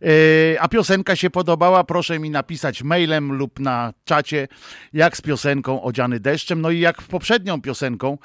Yy, 0.00 0.56
a 0.60 0.68
piosenka 0.68 1.16
się 1.16 1.30
podobała? 1.30 1.84
Proszę 1.84 2.18
mi 2.18 2.30
napisać 2.30 2.82
mailem 2.82 3.32
lub 3.32 3.60
na 3.60 3.92
czacie, 4.04 4.48
jak 4.92 5.16
z 5.16 5.20
piosenką 5.20 5.82
Odziany 5.82 6.20
deszczem. 6.20 6.60
No 6.60 6.70
i 6.70 6.80
jak 6.80 7.02
w 7.02 7.08
poprzednią 7.08 7.62
piosenką 7.62 8.18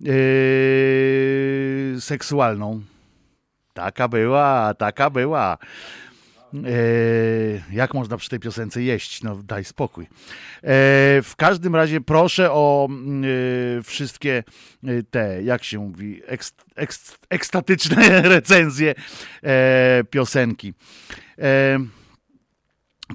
yy, 0.00 0.10
seksualną. 2.00 2.82
Taka 3.72 4.08
była, 4.08 4.74
taka 4.78 5.10
była. 5.10 5.58
E, 6.54 7.74
jak 7.74 7.94
można 7.94 8.16
przy 8.16 8.30
tej 8.30 8.38
piosence 8.40 8.82
jeść? 8.82 9.22
No 9.22 9.36
daj 9.36 9.64
spokój. 9.64 10.04
E, 10.04 10.08
w 11.22 11.32
każdym 11.36 11.76
razie 11.76 12.00
proszę 12.00 12.52
o 12.52 12.88
e, 13.78 13.82
wszystkie 13.82 14.44
te, 15.10 15.42
jak 15.42 15.64
się 15.64 15.78
mówi, 15.78 16.20
ekst, 16.26 16.64
ekst, 16.76 17.18
ekstatyczne 17.30 18.22
recenzje 18.36 18.94
piosenki. 20.10 20.74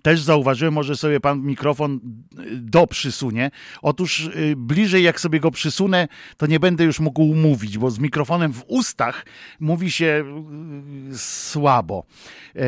Też 0.01 0.21
zauważyłem, 0.21 0.73
może 0.73 0.95
sobie 0.95 1.19
pan 1.19 1.41
mikrofon 1.41 1.93
y, 1.93 2.55
do 2.55 2.87
przysunie. 2.87 3.51
Otóż 3.81 4.19
y, 4.19 4.53
bliżej 4.57 5.03
jak 5.03 5.19
sobie 5.19 5.39
go 5.39 5.51
przysunę, 5.51 6.07
to 6.37 6.45
nie 6.45 6.59
będę 6.59 6.83
już 6.83 6.99
mógł 6.99 7.35
mówić, 7.35 7.77
bo 7.77 7.91
z 7.91 7.99
mikrofonem 7.99 8.53
w 8.53 8.63
ustach 8.67 9.25
mówi 9.59 9.91
się 9.91 10.23
y, 11.13 11.17
słabo. 11.17 12.03
E, 12.55 12.61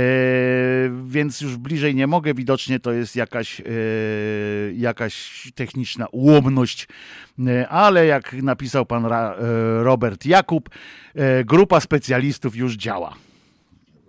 więc 1.05 1.41
już 1.41 1.57
bliżej 1.57 1.95
nie 1.95 2.07
mogę. 2.07 2.34
Widocznie 2.34 2.80
to 2.80 2.91
jest 2.91 3.15
jakaś, 3.15 3.59
e, 3.59 3.63
jakaś 4.74 5.43
techniczna 5.55 6.07
ułomność. 6.07 6.88
E, 7.47 7.69
ale 7.69 8.05
jak 8.05 8.34
napisał 8.34 8.86
pan 8.86 9.05
Ra, 9.05 9.34
e, 9.34 9.84
Robert 9.84 10.26
Jakub, 10.26 10.69
e, 11.15 11.43
grupa 11.43 11.80
specjalistów 11.80 12.55
już 12.55 12.76
działa. 12.76 13.13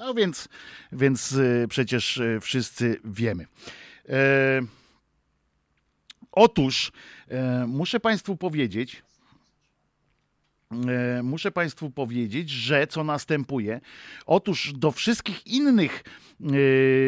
No 0.02 0.14
więc, 0.14 0.48
więc 0.92 1.32
y, 1.32 1.66
przecież 1.68 2.16
y, 2.16 2.38
wszyscy 2.40 3.00
wiemy. 3.04 3.46
E, 4.08 4.60
otóż 6.32 6.92
e, 7.28 7.66
muszę 7.66 8.00
Państwu 8.00 8.36
powiedzieć, 8.36 9.02
e, 10.88 11.22
muszę 11.22 11.50
Państwu 11.50 11.90
powiedzieć, 11.90 12.50
że 12.50 12.86
co 12.86 13.04
następuje. 13.04 13.80
Otóż 14.26 14.72
do 14.72 14.90
wszystkich 14.90 15.46
innych 15.46 16.04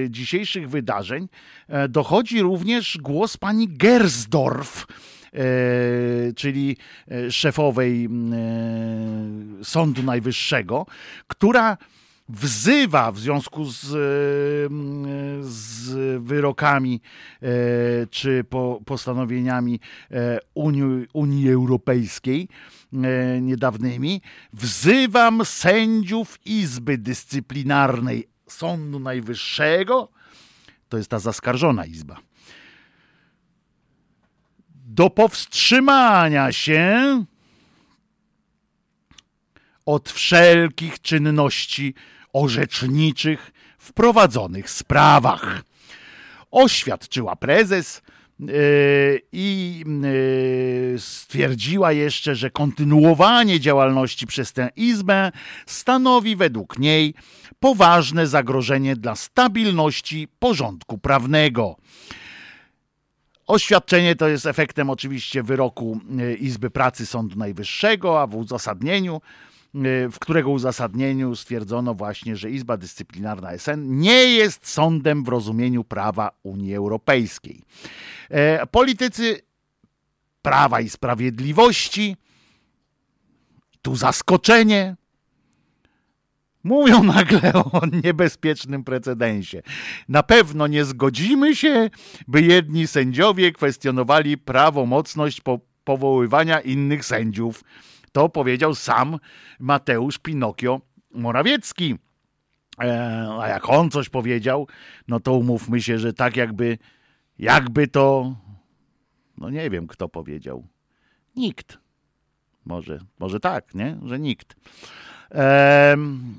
dzisiejszych 0.08 0.70
wydarzeń 0.70 1.28
dochodzi 1.88 2.42
również 2.42 2.98
głos 3.02 3.36
pani 3.36 3.68
Gersdorf, 3.68 4.86
czyli 6.36 6.76
szefowej 7.30 8.08
Sądu 9.62 10.02
Najwyższego, 10.02 10.86
która 11.26 11.76
wzywa 12.28 13.12
w 13.12 13.18
związku 13.18 13.64
z, 13.64 13.86
z 15.42 15.94
wyrokami 16.22 17.00
e, 17.42 17.46
czy 18.10 18.44
po, 18.44 18.80
postanowieniami 18.86 19.80
e, 20.10 20.38
Unii, 20.54 21.06
Unii 21.12 21.50
Europejskiej 21.50 22.48
e, 22.92 23.40
niedawnymi, 23.40 24.20
wzywam 24.52 25.44
sędziów 25.44 26.38
Izby 26.46 26.98
Dyscyplinarnej 26.98 28.28
Sądu 28.48 28.98
Najwyższego, 28.98 30.08
to 30.88 30.96
jest 30.96 31.10
ta 31.10 31.18
zaskarżona 31.18 31.86
izba, 31.86 32.16
do 34.86 35.10
powstrzymania 35.10 36.52
się 36.52 37.24
od 39.86 40.10
wszelkich 40.10 41.02
czynności 41.02 41.94
orzeczniczych 42.32 43.52
w 43.78 43.92
prowadzonych 43.92 44.70
sprawach. 44.70 45.62
Oświadczyła 46.50 47.36
prezes 47.36 48.02
yy, 48.38 49.20
i 49.32 49.82
yy, 50.92 50.98
stwierdziła 50.98 51.92
jeszcze, 51.92 52.34
że 52.34 52.50
kontynuowanie 52.50 53.60
działalności 53.60 54.26
przez 54.26 54.52
tę 54.52 54.70
izbę 54.76 55.32
stanowi 55.66 56.36
według 56.36 56.78
niej 56.78 57.14
poważne 57.60 58.26
zagrożenie 58.26 58.96
dla 58.96 59.16
stabilności 59.16 60.28
porządku 60.38 60.98
prawnego. 60.98 61.76
Oświadczenie 63.46 64.16
to 64.16 64.28
jest 64.28 64.46
efektem 64.46 64.90
oczywiście 64.90 65.42
wyroku 65.42 66.00
yy, 66.10 66.34
Izby 66.34 66.70
Pracy 66.70 67.06
Sądu 67.06 67.36
Najwyższego, 67.38 68.22
a 68.22 68.26
w 68.26 68.36
uzasadnieniu 68.36 69.20
w 70.10 70.18
którego 70.20 70.50
uzasadnieniu 70.50 71.36
stwierdzono 71.36 71.94
właśnie, 71.94 72.36
że 72.36 72.50
Izba 72.50 72.76
Dyscyplinarna 72.76 73.58
SN 73.58 74.00
nie 74.00 74.24
jest 74.24 74.68
sądem 74.68 75.24
w 75.24 75.28
rozumieniu 75.28 75.84
prawa 75.84 76.30
Unii 76.42 76.74
Europejskiej. 76.74 77.62
E, 78.30 78.66
politycy 78.66 79.40
Prawa 80.42 80.80
i 80.80 80.88
Sprawiedliwości, 80.88 82.16
tu 83.82 83.96
zaskoczenie, 83.96 84.96
Mówią 86.64 87.02
nagle 87.14 87.52
o 87.52 87.80
niebezpiecznym 88.04 88.84
precedensie. 88.84 89.62
Na 90.08 90.22
pewno 90.22 90.66
nie 90.66 90.84
zgodzimy 90.84 91.56
się, 91.56 91.90
by 92.28 92.42
jedni 92.42 92.86
sędziowie 92.86 93.52
kwestionowali 93.52 94.38
prawomocność 94.38 95.40
po 95.40 95.60
powoływania 95.84 96.60
innych 96.60 97.04
sędziów. 97.04 97.64
To 98.14 98.28
powiedział 98.28 98.74
sam 98.74 99.18
Mateusz 99.58 100.18
Pinokio 100.18 100.80
Morawiecki. 101.10 101.94
E, 102.80 103.28
a 103.40 103.48
jak 103.48 103.68
on 103.68 103.90
coś 103.90 104.08
powiedział, 104.08 104.68
no 105.08 105.20
to 105.20 105.32
umówmy 105.32 105.82
się, 105.82 105.98
że 105.98 106.12
tak 106.12 106.36
jakby, 106.36 106.78
jakby 107.38 107.88
to, 107.88 108.34
no 109.38 109.50
nie 109.50 109.70
wiem 109.70 109.86
kto 109.86 110.08
powiedział. 110.08 110.66
Nikt. 111.36 111.78
Może, 112.64 112.98
może 113.18 113.40
tak, 113.40 113.74
nie? 113.74 113.96
Że 114.04 114.18
nikt. 114.18 114.56
Ehm, 115.30 116.34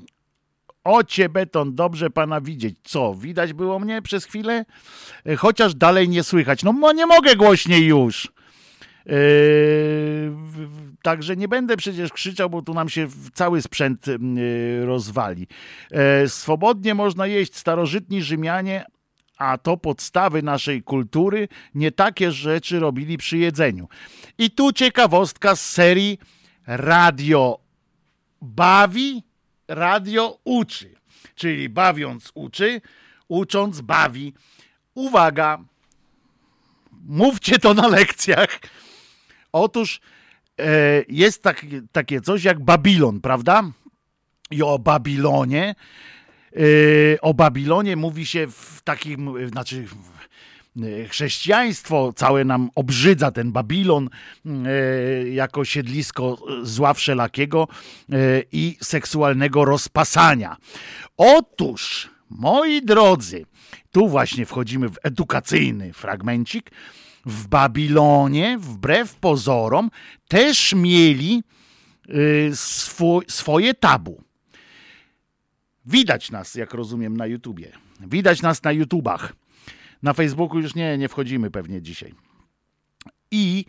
Ocie 0.84 1.28
beton, 1.28 1.74
dobrze 1.74 2.10
pana 2.10 2.40
widzieć. 2.40 2.76
Co, 2.82 3.14
widać 3.14 3.52
było 3.52 3.78
mnie 3.78 4.02
przez 4.02 4.24
chwilę? 4.24 4.64
E, 5.26 5.36
chociaż 5.36 5.74
dalej 5.74 6.08
nie 6.08 6.22
słychać. 6.22 6.62
No 6.62 6.92
nie 6.92 7.06
mogę 7.06 7.36
głośniej 7.36 7.86
już. 7.86 8.32
Yy, 9.06 9.14
także 11.06 11.36
nie 11.36 11.48
będę 11.48 11.76
przecież 11.76 12.12
krzyczał, 12.12 12.50
bo 12.50 12.62
tu 12.62 12.74
nam 12.74 12.88
się 12.88 13.08
cały 13.34 13.62
sprzęt 13.62 14.06
yy, 14.06 14.86
rozwali. 14.86 15.46
Yy, 15.90 16.28
swobodnie 16.28 16.94
można 16.94 17.26
jeść 17.26 17.56
starożytni 17.56 18.22
Rzymianie, 18.22 18.84
a 19.38 19.58
to 19.58 19.76
podstawy 19.76 20.42
naszej 20.42 20.82
kultury, 20.82 21.48
nie 21.74 21.92
takie 21.92 22.32
rzeczy 22.32 22.80
robili 22.80 23.16
przy 23.18 23.38
jedzeniu. 23.38 23.88
I 24.38 24.50
tu 24.50 24.72
ciekawostka 24.72 25.56
z 25.56 25.70
serii 25.70 26.18
Radio 26.66 27.58
bawi, 28.42 29.22
radio 29.68 30.38
uczy. 30.44 30.94
Czyli 31.34 31.68
bawiąc 31.68 32.32
uczy, 32.34 32.80
ucząc 33.28 33.80
bawi. 33.80 34.34
Uwaga, 34.94 35.58
mówcie 36.92 37.58
to 37.58 37.74
na 37.74 37.88
lekcjach. 37.88 38.60
Otóż 39.52 40.00
e, 40.00 40.15
jest 41.08 41.42
tak, 41.42 41.66
takie 41.92 42.20
coś 42.20 42.44
jak 42.44 42.60
Babilon, 42.60 43.20
prawda? 43.20 43.70
I 44.50 44.62
o 44.62 44.78
Babilonie, 44.78 45.74
e, 46.56 47.20
o 47.20 47.34
Babilonie 47.34 47.96
mówi 47.96 48.26
się 48.26 48.46
w 48.50 48.82
takim, 48.84 49.48
znaczy 49.50 49.84
e, 50.82 51.08
chrześcijaństwo 51.08 52.12
całe 52.16 52.44
nam 52.44 52.70
obrzydza 52.74 53.30
ten 53.30 53.52
Babilon 53.52 54.08
e, 54.46 55.28
jako 55.28 55.64
siedlisko 55.64 56.38
zła 56.62 56.94
wszelakiego 56.94 57.68
e, 58.12 58.16
i 58.52 58.76
seksualnego 58.82 59.64
rozpasania. 59.64 60.56
Otóż, 61.16 62.10
moi 62.30 62.82
drodzy, 62.82 63.46
tu 63.92 64.08
właśnie 64.08 64.46
wchodzimy 64.46 64.88
w 64.88 64.98
edukacyjny 65.02 65.92
fragmencik 65.92 66.70
w 67.26 67.48
Babilonie, 67.48 68.58
wbrew 68.58 69.14
pozorom, 69.14 69.90
też 70.28 70.74
mieli 70.76 71.42
y, 72.08 72.50
swój, 72.54 73.24
swoje 73.28 73.74
tabu. 73.74 74.22
Widać 75.86 76.30
nas, 76.30 76.54
jak 76.54 76.74
rozumiem, 76.74 77.16
na 77.16 77.26
YouTubie. 77.26 77.72
Widać 78.00 78.42
nas 78.42 78.62
na 78.62 78.72
YouTubach. 78.72 79.32
Na 80.02 80.12
Facebooku 80.12 80.58
już 80.58 80.74
nie, 80.74 80.98
nie 80.98 81.08
wchodzimy 81.08 81.50
pewnie 81.50 81.82
dzisiaj. 81.82 82.14
I 83.30 83.64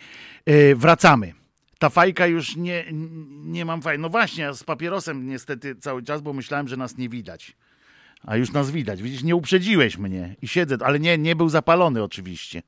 y, 0.49 0.75
wracamy. 0.75 1.33
Ta 1.79 1.89
fajka 1.89 2.27
już 2.27 2.55
nie, 2.55 2.85
nie 3.45 3.65
mam 3.65 3.81
faj. 3.81 3.99
No 3.99 4.09
właśnie, 4.09 4.53
z 4.53 4.63
papierosem 4.63 5.27
niestety 5.27 5.75
cały 5.75 6.03
czas, 6.03 6.21
bo 6.21 6.33
myślałem, 6.33 6.67
że 6.67 6.77
nas 6.77 6.97
nie 6.97 7.09
widać. 7.09 7.55
A 8.23 8.37
już 8.37 8.51
nas 8.51 8.71
widać. 8.71 9.01
Widzisz, 9.01 9.23
nie 9.23 9.35
uprzedziłeś 9.35 9.97
mnie 9.97 10.35
i 10.41 10.47
siedzę, 10.47 10.77
ale 10.85 10.99
nie, 10.99 11.17
nie 11.17 11.35
był 11.35 11.49
zapalony 11.49 12.03
oczywiście 12.03 12.61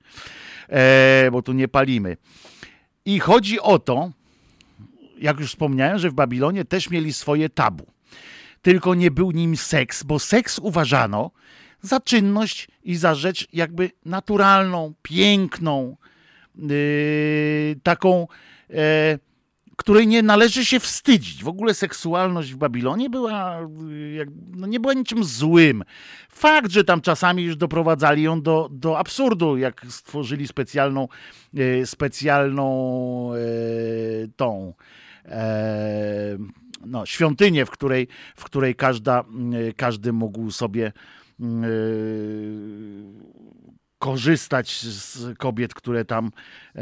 e, 0.70 1.30
bo 1.32 1.42
tu 1.42 1.54
nie 1.54 1.68
palimy. 1.68 2.18
I 3.06 3.20
chodzi 3.20 3.60
o 3.60 3.80
to, 3.80 4.12
jak 5.20 5.40
już 5.40 5.50
wspomniałem, 5.50 6.00
że 6.00 6.10
w 6.10 6.14
Babilonie 6.14 6.66
też 6.66 6.90
mieli 6.90 7.14
swoje 7.14 7.50
tabu. 7.50 7.86
Tylko 8.62 8.96
nie 8.96 9.12
był 9.12 9.32
nim 9.32 9.58
seks, 9.58 10.04
bo 10.04 10.20
seks 10.20 10.60
uważano 10.60 11.32
za 11.82 12.00
czynność 12.00 12.68
i 12.84 12.96
za 12.96 13.16
rzecz 13.16 13.48
jakby 13.54 13.92
naturalną, 14.06 14.94
piękną, 15.02 15.98
yy, 16.56 17.76
taką. 17.84 18.28
Yy, 18.70 19.29
której 19.80 20.08
nie 20.08 20.24
należy 20.24 20.66
się 20.66 20.80
wstydzić. 20.80 21.44
W 21.44 21.48
ogóle 21.48 21.74
seksualność 21.74 22.54
w 22.54 22.58
Babilonie 22.58 23.10
była, 23.10 23.60
no 24.56 24.68
nie 24.68 24.80
była 24.80 24.94
niczym 24.94 25.24
złym. 25.24 25.84
Fakt, 26.30 26.72
że 26.72 26.84
tam 26.84 27.02
czasami 27.02 27.44
już 27.44 27.56
doprowadzali 27.56 28.24
ją 28.24 28.42
do, 28.42 28.70
do 28.72 29.00
absurdu, 29.00 29.58
jak 29.58 29.86
stworzyli 29.90 30.48
specjalną, 30.48 31.08
e, 31.58 31.86
specjalną 31.86 33.32
e, 33.34 33.38
tą 34.36 34.74
e, 35.26 36.38
no, 36.86 37.06
świątynię, 37.06 37.66
w 37.66 37.70
której, 37.70 38.08
w 38.36 38.44
której 38.44 38.76
każda, 38.76 39.24
każdy 39.76 40.14
mógł 40.14 40.52
sobie 40.52 40.92
korzystać 44.00 44.82
z 44.82 45.38
kobiet, 45.38 45.74
które 45.74 46.06
tam 46.06 46.32
e, 46.76 46.82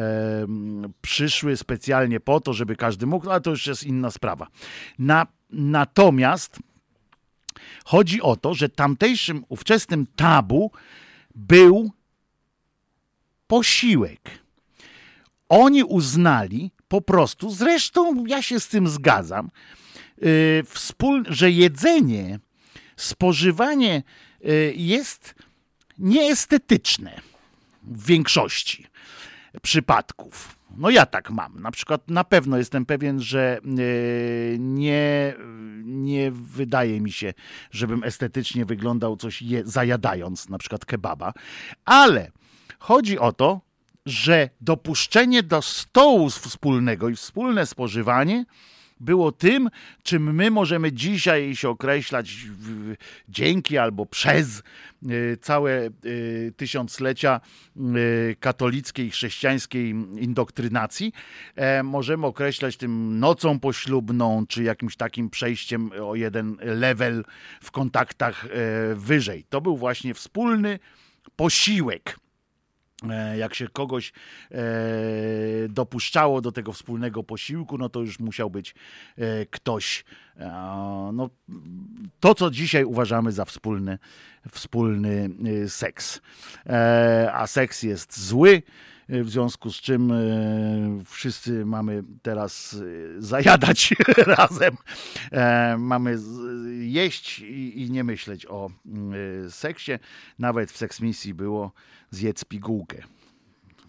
przyszły 1.01 1.57
specjalnie 1.57 2.19
po 2.19 2.39
to, 2.39 2.53
żeby 2.53 2.75
każdy 2.75 3.05
mógł, 3.05 3.29
ale 3.29 3.41
to 3.41 3.49
już 3.49 3.67
jest 3.67 3.83
inna 3.83 4.11
sprawa. 4.11 4.47
Na, 4.99 5.27
natomiast 5.49 6.59
chodzi 7.85 8.21
o 8.21 8.35
to, 8.35 8.53
że 8.53 8.69
tamtejszym 8.69 9.43
ówczesnym 9.49 10.07
tabu 10.15 10.71
był 11.35 11.91
posiłek. 13.47 14.21
Oni 15.49 15.83
uznali 15.83 16.71
po 16.87 17.01
prostu, 17.01 17.49
zresztą 17.49 18.25
ja 18.25 18.41
się 18.41 18.59
z 18.59 18.67
tym 18.67 18.87
zgadzam, 18.87 19.49
yy, 20.17 20.63
wspól, 20.67 21.25
że 21.29 21.51
jedzenie, 21.51 22.39
spożywanie 22.95 24.03
yy, 24.41 24.73
jest 24.75 25.35
nieestetyczne 25.99 27.21
w 27.83 28.05
większości 28.05 28.87
przypadków. 29.61 30.57
No 30.77 30.89
ja 30.89 31.05
tak 31.05 31.29
mam. 31.29 31.61
Na 31.61 31.71
przykład 31.71 32.09
na 32.09 32.23
pewno 32.23 32.57
jestem 32.57 32.85
pewien, 32.85 33.21
że 33.21 33.57
e, 33.57 33.69
nie, 34.59 35.35
nie 35.83 36.31
wydaje 36.31 37.01
mi 37.01 37.11
się, 37.11 37.33
żebym 37.71 38.03
estetycznie 38.03 38.65
wyglądał 38.65 39.17
coś 39.17 39.41
je, 39.41 39.61
zajadając, 39.65 40.49
na 40.49 40.57
przykład 40.57 40.85
kebaba, 40.85 41.33
ale 41.85 42.31
chodzi 42.79 43.19
o 43.19 43.33
to, 43.33 43.61
że 44.05 44.49
dopuszczenie 44.61 45.43
do 45.43 45.61
stołu 45.61 46.29
wspólnego 46.29 47.09
i 47.09 47.15
wspólne 47.15 47.65
spożywanie 47.65 48.45
było 48.99 49.31
tym, 49.31 49.69
czym 50.03 50.35
my 50.35 50.51
możemy 50.51 50.91
dzisiaj 50.91 51.55
się 51.55 51.69
określać 51.69 52.35
dzięki 53.29 53.77
albo 53.77 54.05
przez 54.05 54.63
e, 55.05 55.37
całe 55.37 55.85
e, 55.85 55.91
tysiąclecia 56.57 57.41
e, 57.77 57.79
katolickiej, 58.35 59.11
chrześcijańskiej 59.11 59.89
indoktrynacji. 60.19 61.13
Możemy 61.83 62.27
określać 62.27 62.77
tym 62.77 63.19
nocą 63.19 63.59
poślubną, 63.59 64.45
czy 64.47 64.63
jakimś 64.63 64.95
takim 64.95 65.29
przejściem 65.29 65.91
o 66.01 66.15
jeden 66.15 66.57
level 66.61 67.23
w 67.61 67.71
kontaktach 67.71 68.45
wyżej. 68.95 69.45
To 69.49 69.61
był 69.61 69.77
właśnie 69.77 70.13
wspólny 70.13 70.79
posiłek 71.35 72.19
jak 73.37 73.55
się 73.55 73.67
kogoś 73.67 74.13
e, 74.51 74.57
dopuszczało 75.69 76.41
do 76.41 76.51
tego 76.51 76.73
wspólnego 76.73 77.23
posiłku, 77.23 77.77
no 77.77 77.89
to 77.89 77.99
już 77.99 78.19
musiał 78.19 78.49
być 78.49 78.75
e, 79.17 79.45
ktoś, 79.45 80.05
no, 81.13 81.29
to 82.19 82.35
co 82.35 82.51
dzisiaj 82.51 82.83
uważamy 82.83 83.31
za 83.31 83.45
wspólny, 83.45 83.97
wspólny 84.51 85.29
seks. 85.67 86.21
A 87.33 87.47
seks 87.47 87.83
jest 87.83 88.19
zły, 88.19 88.63
w 89.09 89.29
związku 89.29 89.71
z 89.71 89.75
czym 89.75 90.13
wszyscy 91.05 91.65
mamy 91.65 92.03
teraz 92.21 92.77
zajadać 93.17 93.93
razem. 94.37 94.77
Mamy 95.77 96.17
jeść 96.79 97.39
i 97.39 97.87
nie 97.91 98.03
myśleć 98.03 98.45
o 98.45 98.69
seksie. 99.49 99.91
Nawet 100.39 100.71
w 100.71 100.77
seksmisji 100.77 101.33
było 101.33 101.71
zjedz 102.11 102.45
pigułkę. 102.45 102.97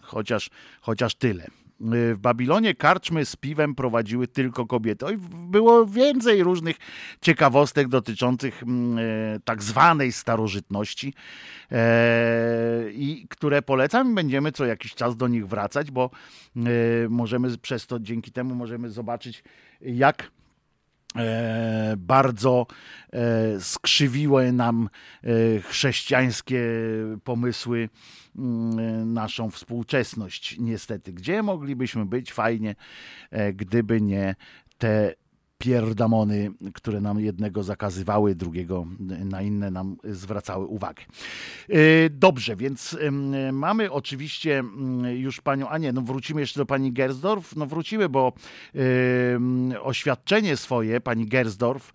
Chociaż, 0.01 0.49
chociaż 0.81 1.15
tyle. 1.15 1.47
W 1.81 2.17
Babilonie 2.17 2.75
karczmy 2.75 3.25
z 3.25 3.35
piwem 3.35 3.75
prowadziły 3.75 4.27
tylko 4.27 4.65
kobiety. 4.65 5.05
Oj, 5.05 5.17
było 5.49 5.85
więcej 5.85 6.43
różnych 6.43 6.75
ciekawostek 7.21 7.87
dotyczących 7.87 8.63
mm, 8.63 8.97
e, 8.97 9.39
tak 9.39 9.63
zwanej 9.63 10.11
starożytności, 10.11 11.13
e, 11.71 12.91
i 12.91 13.25
które 13.29 13.61
polecam. 13.61 14.15
Będziemy 14.15 14.51
co 14.51 14.65
jakiś 14.65 14.95
czas 14.95 15.17
do 15.17 15.27
nich 15.27 15.47
wracać, 15.47 15.91
bo 15.91 16.09
e, 16.55 16.59
możemy 17.09 17.57
przez 17.57 17.87
to, 17.87 17.99
dzięki 17.99 18.31
temu 18.31 18.55
możemy 18.55 18.89
zobaczyć, 18.89 19.43
jak 19.81 20.31
bardzo 21.97 22.67
e, 23.13 23.59
skrzywiły 23.59 24.51
nam 24.51 24.89
e, 25.23 25.61
chrześcijańskie 25.61 26.61
pomysły 27.23 27.89
mm, 28.37 29.13
naszą 29.13 29.51
współczesność. 29.51 30.55
Niestety, 30.59 31.13
gdzie 31.13 31.43
moglibyśmy 31.43 32.05
być 32.05 32.33
fajnie, 32.33 32.75
gdyby 33.53 34.01
nie 34.01 34.35
te 34.77 35.13
pierdamony, 35.59 36.51
które 36.73 37.01
nam 37.01 37.19
jednego 37.19 37.63
zakazywały, 37.63 38.35
drugiego 38.35 38.85
na 39.25 39.41
inne 39.41 39.71
nam 39.71 39.97
zwracały 40.03 40.65
uwagę. 40.65 41.03
E, 41.69 41.75
dobrze, 42.09 42.55
więc 42.55 42.97
mamy 43.51 43.91
oczywiście 43.91 44.63
już 45.13 45.41
panią, 45.41 45.69
a 45.69 45.77
nie, 45.77 45.93
no 45.93 46.01
wrócimy 46.01 46.41
jeszcze 46.41 46.59
do 46.59 46.65
pani 46.65 46.93
Gersdorf, 46.93 47.55
no 47.55 47.65
wrócimy, 47.65 48.09
bo 48.09 48.33
oświadczenie 49.83 50.57
swoje 50.57 51.01
pani 51.01 51.27
Gersdorf 51.27 51.93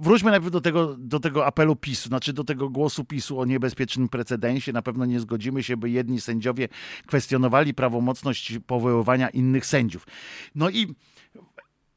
wróćmy 0.00 0.30
najpierw 0.30 0.52
do 0.52 0.60
tego, 0.60 0.96
do 0.98 1.20
tego 1.20 1.46
apelu 1.46 1.76
PiSu, 1.76 2.08
znaczy 2.08 2.32
do 2.32 2.44
tego 2.44 2.68
głosu 2.68 3.04
PiSu 3.04 3.40
o 3.40 3.44
niebezpiecznym 3.44 4.08
precedensie. 4.08 4.72
Na 4.72 4.82
pewno 4.82 5.04
nie 5.04 5.20
zgodzimy 5.20 5.62
się, 5.62 5.76
by 5.76 5.90
jedni 5.90 6.20
sędziowie 6.20 6.68
kwestionowali 7.06 7.74
prawomocność 7.74 8.58
powoływania 8.66 9.28
innych 9.28 9.66
sędziów. 9.66 10.06
No 10.54 10.70
i 10.70 10.94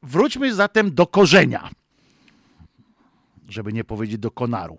wróćmy 0.02 0.54
zatem 0.54 0.94
do 0.94 1.06
korzenia, 1.06 1.70
żeby 3.48 3.72
nie 3.72 3.84
powiedzieć 3.84 4.18
do 4.18 4.30
konaru. 4.30 4.78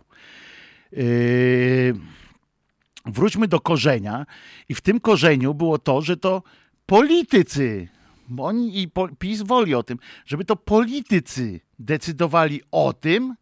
Yy, 0.92 1.94
wróćmy 3.06 3.48
do 3.48 3.60
korzenia 3.60 4.26
i 4.70 4.76
w 4.76 4.82
tym 4.82 5.00
korzeniu 5.00 5.54
było 5.54 5.78
to, 5.78 6.02
że 6.02 6.18
to 6.18 6.44
politycy 6.86 7.88
oni 8.38 8.82
i 8.82 8.92
PiS 9.20 9.42
woli 9.42 9.76
o 9.76 9.84
tym, 9.84 9.98
żeby 10.26 10.46
to 10.46 10.56
politycy 10.56 11.60
decydowali 11.86 12.62
o 12.72 12.94
tym 12.94 13.36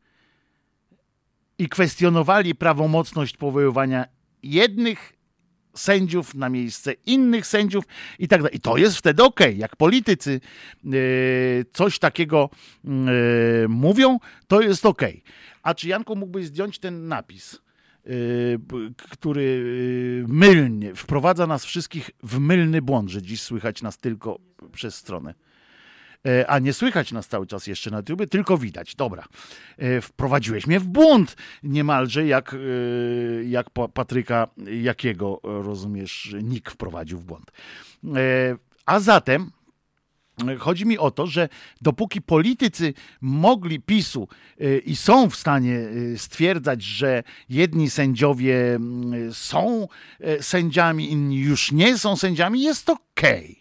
i 1.58 1.70
kwestionowali 1.70 2.56
prawomocność 2.56 3.38
powoływania 3.38 4.06
jednych 4.44 5.14
sędziów 5.76 6.36
na 6.36 6.50
miejsce 6.50 6.94
innych 7.06 7.48
sędziów 7.48 7.84
i 8.20 8.28
tak 8.28 8.42
dalej. 8.42 8.58
I 8.58 8.60
to 8.60 8.78
jest 8.78 8.98
wtedy 8.98 9.24
ok. 9.24 9.40
Jak 9.56 9.76
politycy 9.76 10.42
yy, 10.84 11.66
coś 11.74 12.00
takiego 12.00 12.50
yy, 12.84 12.92
mówią, 13.70 14.20
to 14.48 14.62
jest 14.62 14.86
ok. 14.86 15.02
A 15.64 15.74
czy 15.74 15.88
Janku 15.88 16.16
mógłbyś 16.16 16.46
zdjąć 16.46 16.80
ten 16.80 17.08
napis? 17.08 17.62
Y, 18.08 18.60
który 19.12 20.26
mylnie 20.28 20.96
wprowadza 20.96 21.48
nas 21.48 21.66
wszystkich 21.66 22.10
w 22.24 22.40
mylny 22.40 22.82
błąd, 22.82 23.10
że 23.10 23.22
dziś 23.22 23.42
słychać 23.42 23.82
nas 23.82 23.98
tylko 23.98 24.40
przez 24.72 24.96
stronę. 24.96 25.34
E, 26.28 26.48
a 26.48 26.60
nie 26.60 26.74
słychać 26.74 27.12
nas 27.12 27.28
cały 27.28 27.48
czas 27.48 27.68
jeszcze 27.68 27.92
na 27.92 27.98
YouTube, 27.98 28.30
tylko 28.30 28.58
widać. 28.58 28.96
Dobra. 28.96 29.26
E, 29.78 30.02
wprowadziłeś 30.02 30.68
mnie 30.68 30.80
w 30.80 30.88
błąd 30.88 31.36
niemalże, 31.64 32.26
jak, 32.26 32.54
e, 32.54 32.58
jak 33.44 33.70
Patryka 33.94 34.48
Jakiego, 34.82 35.40
rozumiesz, 35.44 36.36
Nick 36.44 36.72
wprowadził 36.72 37.20
w 37.20 37.24
błąd. 37.24 37.52
A 38.86 39.00
zatem 39.00 39.52
Chodzi 40.60 40.86
mi 40.86 40.98
o 40.98 41.12
to, 41.12 41.28
że 41.28 41.50
dopóki 41.82 42.22
politycy 42.22 42.94
mogli 43.22 43.80
PiSu 43.80 44.28
i 44.86 44.96
są 44.96 45.30
w 45.30 45.36
stanie 45.36 45.80
stwierdzać, 46.18 46.84
że 46.84 47.24
jedni 47.50 47.90
sędziowie 47.90 48.76
mm, 48.76 49.34
są 49.34 49.88
sędziami, 50.40 51.12
inni 51.12 51.40
już 51.40 51.72
nie 51.72 51.98
są 51.98 52.16
sędziami, 52.16 52.62
jest 52.62 52.90
okej. 52.90 53.52
Okay. 53.52 53.61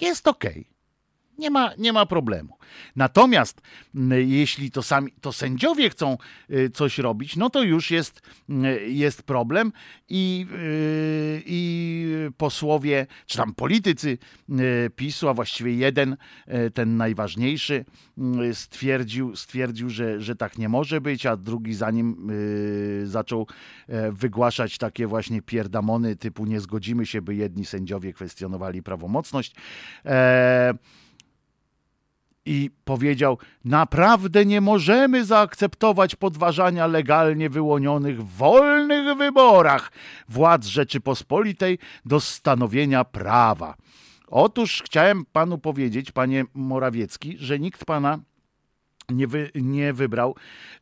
Jest 0.00 0.28
okej. 0.28 0.50
Okay. 0.50 0.77
Nie 1.38 1.50
ma, 1.50 1.70
nie 1.78 1.92
ma 1.92 2.06
problemu. 2.06 2.58
Natomiast 2.96 3.60
jeśli 4.26 4.70
to 4.70 4.82
sami 4.82 5.12
to 5.20 5.32
sędziowie 5.32 5.90
chcą 5.90 6.16
y, 6.50 6.70
coś 6.70 6.98
robić, 6.98 7.36
no 7.36 7.50
to 7.50 7.62
już 7.62 7.90
jest, 7.90 8.22
y, 8.50 8.88
jest 8.88 9.22
problem 9.22 9.72
i, 10.08 10.46
y, 10.52 11.42
i 11.46 12.08
posłowie, 12.36 13.06
czy 13.26 13.36
tam 13.36 13.54
politycy 13.54 14.18
PiSu, 14.96 15.28
a 15.28 15.34
właściwie 15.34 15.74
jeden, 15.74 16.16
ten 16.74 16.96
najważniejszy, 16.96 17.84
stwierdził, 18.52 19.36
stwierdził 19.36 19.90
że, 19.90 20.20
że 20.20 20.36
tak 20.36 20.58
nie 20.58 20.68
może 20.68 21.00
być, 21.00 21.26
a 21.26 21.36
drugi 21.36 21.74
za 21.74 21.90
nim 21.90 22.30
zaczął 23.04 23.46
e, 23.88 24.12
wygłaszać 24.12 24.78
takie 24.78 25.06
właśnie 25.06 25.42
pierdamony 25.42 26.16
typu 26.16 26.46
nie 26.46 26.60
zgodzimy 26.60 27.06
się, 27.06 27.22
by 27.22 27.34
jedni 27.34 27.64
sędziowie 27.64 28.12
kwestionowali 28.12 28.82
prawomocność. 28.82 29.54
E, 30.04 30.74
i 32.48 32.70
powiedział: 32.84 33.38
Naprawdę 33.64 34.44
nie 34.44 34.60
możemy 34.60 35.24
zaakceptować 35.24 36.16
podważania 36.16 36.86
legalnie 36.86 37.50
wyłonionych 37.50 38.24
w 38.24 38.36
wolnych 38.36 39.16
wyborach 39.16 39.92
władz 40.28 40.66
Rzeczypospolitej 40.66 41.78
do 42.04 42.20
stanowienia 42.20 43.04
prawa. 43.04 43.74
Otóż 44.28 44.82
chciałem 44.84 45.24
panu 45.32 45.58
powiedzieć, 45.58 46.12
panie 46.12 46.44
Morawiecki, 46.54 47.36
że 47.38 47.58
nikt 47.58 47.84
pana 47.84 48.18
nie, 49.10 49.26
wy, 49.26 49.50
nie 49.54 49.92
wybrał 49.92 50.34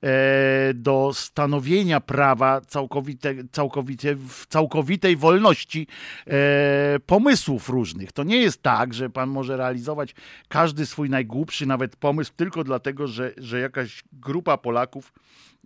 e, 0.03 0.75
do 0.75 1.11
stanowienia 1.15 2.01
prawa 2.01 2.61
całkowite, 2.61 3.35
całkowite, 3.53 4.15
w 4.15 4.47
całkowitej 4.47 5.17
wolności 5.17 5.87
e, 6.27 6.99
pomysłów 7.07 7.69
różnych. 7.69 8.13
To 8.13 8.25
nie 8.25 8.37
jest 8.37 8.63
tak, 8.63 8.95
że 8.95 9.11
pan 9.11 9.31
może 9.31 9.57
realizować 9.57 10.15
każdy 10.49 10.87
swój 10.87 11.11
najgłupszy 11.11 11.67
nawet 11.67 11.97
pomysł 11.97 12.33
tylko 12.37 12.65
dlatego, 12.65 13.07
że, 13.07 13.33
że 13.37 13.61
jakaś 13.61 14.05
grupa 14.13 14.59
Polaków 14.59 15.13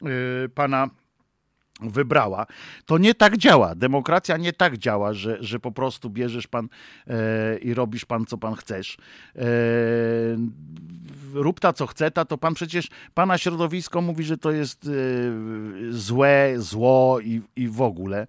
e, 0.03 0.49
pana 0.49 0.91
wybrała. 1.83 2.47
To 2.87 2.99
nie 2.99 3.15
tak 3.15 3.37
działa. 3.37 3.75
Demokracja 3.75 4.37
nie 4.37 4.53
tak 4.53 4.79
działa, 4.79 5.15
że, 5.15 5.37
że 5.41 5.61
po 5.61 5.73
prostu 5.73 6.11
bierzesz 6.11 6.47
pan 6.47 6.69
e, 7.07 7.59
i 7.59 7.75
robisz 7.75 8.05
pan, 8.05 8.27
co 8.27 8.39
pan 8.39 8.55
chcesz. 8.55 8.97
E, 9.37 9.43
rób 11.35 11.61
ta, 11.61 11.73
co 11.73 11.87
chce 11.87 12.11
ta, 12.11 12.25
to 12.25 12.39
pan 12.39 12.55
przecież, 12.55 12.89
pana 13.15 13.39
środowisko 13.39 14.01
mówi, 14.01 14.25
że 14.25 14.39
to 14.39 14.51
jest 14.51 14.87
e, 14.87 14.91
złe, 15.93 16.55
zło 16.57 17.21
i, 17.21 17.41
i 17.57 17.69
w 17.69 17.83
ogóle. 17.83 18.27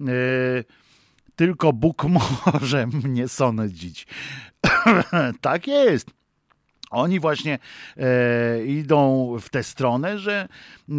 E, 0.00 0.12
tylko 1.36 1.72
Bóg 1.72 2.04
może 2.52 2.86
mnie 2.86 3.28
sądzić. 3.28 4.06
tak 5.40 5.66
jest. 5.66 6.10
Oni 6.90 7.20
właśnie 7.20 7.58
e, 7.96 8.64
idą 8.64 9.30
w 9.40 9.48
tę 9.48 9.62
stronę, 9.62 10.18
że 10.18 10.48
e, 10.90 10.94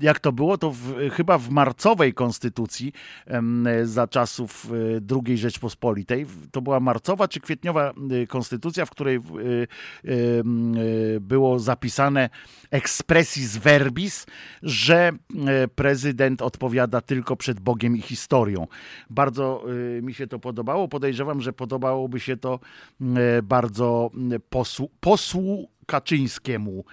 jak 0.00 0.20
to 0.20 0.32
było, 0.32 0.58
to 0.58 0.70
w, 0.70 0.94
chyba 1.12 1.38
w 1.38 1.50
marcowej 1.50 2.14
konstytucji 2.14 2.92
za 3.84 4.08
czasów 4.08 4.66
e, 4.66 5.24
II 5.26 5.38
Rzeczpospolitej, 5.38 6.26
to 6.50 6.62
była 6.62 6.80
marcowa 6.80 7.28
czy 7.28 7.40
kwietniowa 7.40 7.92
e, 8.22 8.26
konstytucja, 8.26 8.86
w 8.86 8.90
której 8.90 9.16
e, 9.16 9.20
było 11.20 11.58
zapisane 11.58 12.30
expressis 12.70 13.56
verbis, 13.56 14.26
że 14.62 15.12
prezydent 15.74 16.42
odpowiada 16.42 17.00
tylko 17.00 17.36
przed 17.36 17.60
Bogiem 17.60 17.96
i 17.96 18.00
historią. 18.00 18.66
Bardzo 19.10 19.64
mi 20.02 20.14
się 20.14 20.26
to 20.26 20.38
podobało. 20.38 20.88
Podejrzewam, 20.88 21.40
że 21.40 21.52
podobałoby 21.52 22.20
się 22.20 22.36
to 22.36 22.60
bardzo 23.42 24.10
posłu, 24.50 24.90
posłu 25.00 25.68
Kaczyńskiemu. 25.88 26.84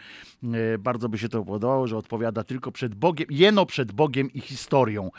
E, 0.54 0.78
bardzo 0.78 1.10
by 1.10 1.18
się 1.18 1.30
to 1.30 1.44
podobało, 1.44 1.88
że 1.88 1.98
odpowiada 1.98 2.44
tylko 2.44 2.72
przed 2.72 2.96
Bogiem, 2.96 3.28
jeno 3.30 3.66
przed 3.66 3.92
Bogiem 3.92 4.34
i 4.34 4.42
historią. 4.42 5.12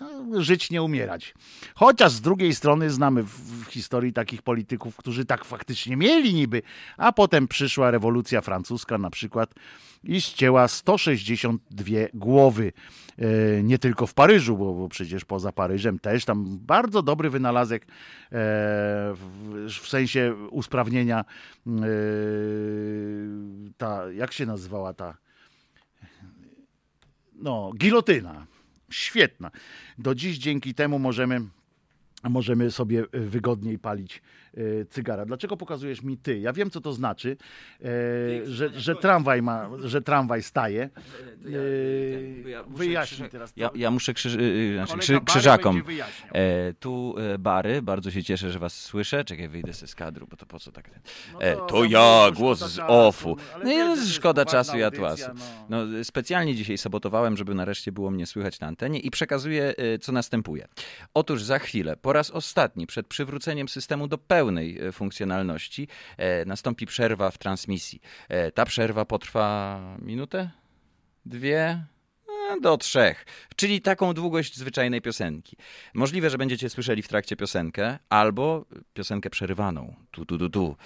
No, 0.00 0.42
żyć, 0.42 0.70
nie 0.70 0.82
umierać. 0.82 1.34
Chociaż 1.74 2.12
z 2.12 2.20
drugiej 2.20 2.54
strony 2.54 2.90
znamy 2.90 3.22
w 3.22 3.64
historii 3.68 4.12
takich 4.12 4.42
polityków, 4.42 4.96
którzy 4.96 5.24
tak 5.24 5.44
faktycznie 5.44 5.96
mieli 5.96 6.34
niby, 6.34 6.62
a 6.96 7.12
potem 7.12 7.48
przyszła 7.48 7.90
rewolucja 7.90 8.40
francuska 8.40 8.98
na 8.98 9.10
przykład 9.10 9.54
i 10.06 10.20
ścięła 10.20 10.68
162 10.68 11.84
głowy. 12.14 12.72
E, 13.18 13.62
nie 13.62 13.78
tylko 13.78 14.06
w 14.06 14.14
Paryżu, 14.14 14.56
bo, 14.56 14.74
bo 14.74 14.88
przecież 14.88 15.24
poza 15.24 15.52
Paryżem 15.52 15.98
też 15.98 16.24
tam 16.24 16.58
bardzo 16.58 17.02
dobry 17.02 17.30
wynalazek 17.30 17.82
e, 17.82 17.86
w, 19.14 19.66
w 19.80 19.88
sensie 19.88 20.34
usprawnienia 20.50 21.24
ta, 23.78 24.12
jak 24.12 24.32
się 24.32 24.46
nazywała 24.46 24.94
ta 24.94 25.16
no, 27.34 27.72
gilotyna. 27.76 28.46
Świetna. 28.90 29.50
Do 29.98 30.14
dziś 30.14 30.38
dzięki 30.38 30.74
temu 30.74 30.98
możemy 30.98 31.40
możemy 32.28 32.70
sobie 32.70 33.04
wygodniej 33.12 33.78
palić 33.78 34.16
e, 34.16 34.43
cygara. 34.90 35.24
Dlaczego 35.26 35.56
pokazujesz 35.56 36.02
mi 36.02 36.18
ty? 36.18 36.38
Ja 36.38 36.52
wiem, 36.52 36.70
co 36.70 36.80
to 36.80 36.92
znaczy, 36.92 37.36
e, 37.80 37.86
że, 38.46 38.70
że 38.80 38.94
tramwaj 38.96 39.42
ma, 39.42 39.68
że 39.84 40.02
tramwaj 40.02 40.42
staje. 40.42 40.88
Ja 42.46 42.62
muszę 42.62 42.78
wyjaśnij 42.84 43.20
krzyża- 43.20 43.30
teraz. 43.30 43.52
Ja, 43.56 43.70
ja 43.74 43.90
muszę 43.90 44.14
krzyż, 44.14 44.36
znaczy, 44.74 44.98
krzy, 44.98 45.20
krzyżakom. 45.20 45.82
E, 46.32 46.72
tu 46.74 47.14
e, 47.34 47.38
Bary, 47.38 47.82
bardzo 47.82 48.10
się 48.10 48.22
cieszę, 48.22 48.50
że 48.50 48.58
was 48.58 48.80
słyszę. 48.80 49.24
Czekaj, 49.24 49.48
wyjdę 49.48 49.72
ze 49.72 49.86
skadru, 49.86 50.26
bo 50.30 50.36
to 50.36 50.46
po 50.46 50.58
co 50.60 50.72
tak. 50.72 50.90
No 51.32 51.40
E, 51.42 51.56
to 51.56 51.84
ja, 51.84 52.22
to 52.26 52.32
głos 52.32 52.58
z 52.58 52.78
OFU. 52.86 53.36
no, 53.58 53.62
to 53.64 53.68
jest 53.68 54.12
szkoda 54.12 54.44
czasu 54.44 54.78
i 54.78 54.82
audycja, 54.82 55.06
atłasu. 55.08 55.30
no. 55.68 55.86
No, 55.86 56.04
specjalnie 56.04 56.54
dzisiaj 56.54 56.78
sabotowałem, 56.78 57.36
żeby 57.36 57.54
nareszcie 57.54 57.92
było 57.92 58.10
mnie 58.10 58.26
słychać 58.26 58.60
na 58.60 58.66
antenie 58.66 58.98
i 59.00 59.10
przekazuję, 59.10 59.74
e, 59.76 59.98
co 59.98 60.12
następuje. 60.12 60.68
Otóż 61.14 61.42
za 61.42 61.58
chwilę, 61.58 61.96
po 61.96 62.12
raz 62.12 62.30
ostatni, 62.30 62.86
przed 62.86 63.06
przywróceniem 63.06 63.68
systemu 63.68 64.08
do 64.08 64.18
pełnej 64.44 64.78
e, 64.78 64.92
funkcjonalności, 64.92 65.88
e, 66.16 66.44
nastąpi 66.44 66.86
przerwa 66.86 67.30
w 67.30 67.38
transmisji. 67.38 68.00
E, 68.28 68.52
ta 68.52 68.64
przerwa 68.64 69.04
potrwa 69.04 69.80
minutę? 69.98 70.50
Dwie? 71.26 71.84
E, 72.50 72.60
Do 72.60 72.76
trzech, 72.76 73.26
czyli 73.56 73.80
taką 73.80 74.14
długość 74.14 74.56
zwyczajnej 74.56 75.00
piosenki. 75.02 75.56
Możliwe, 75.94 76.30
że 76.30 76.38
będziecie 76.38 76.70
słyszeli 76.70 77.02
w 77.02 77.08
trakcie 77.08 77.36
piosenkę, 77.36 77.98
albo 78.08 78.64
piosenkę 78.94 79.30
przerywaną. 79.30 79.94
Tu, 80.10 80.26
tu, 80.26 80.38
tu, 80.38 80.50
tu. 80.50 80.76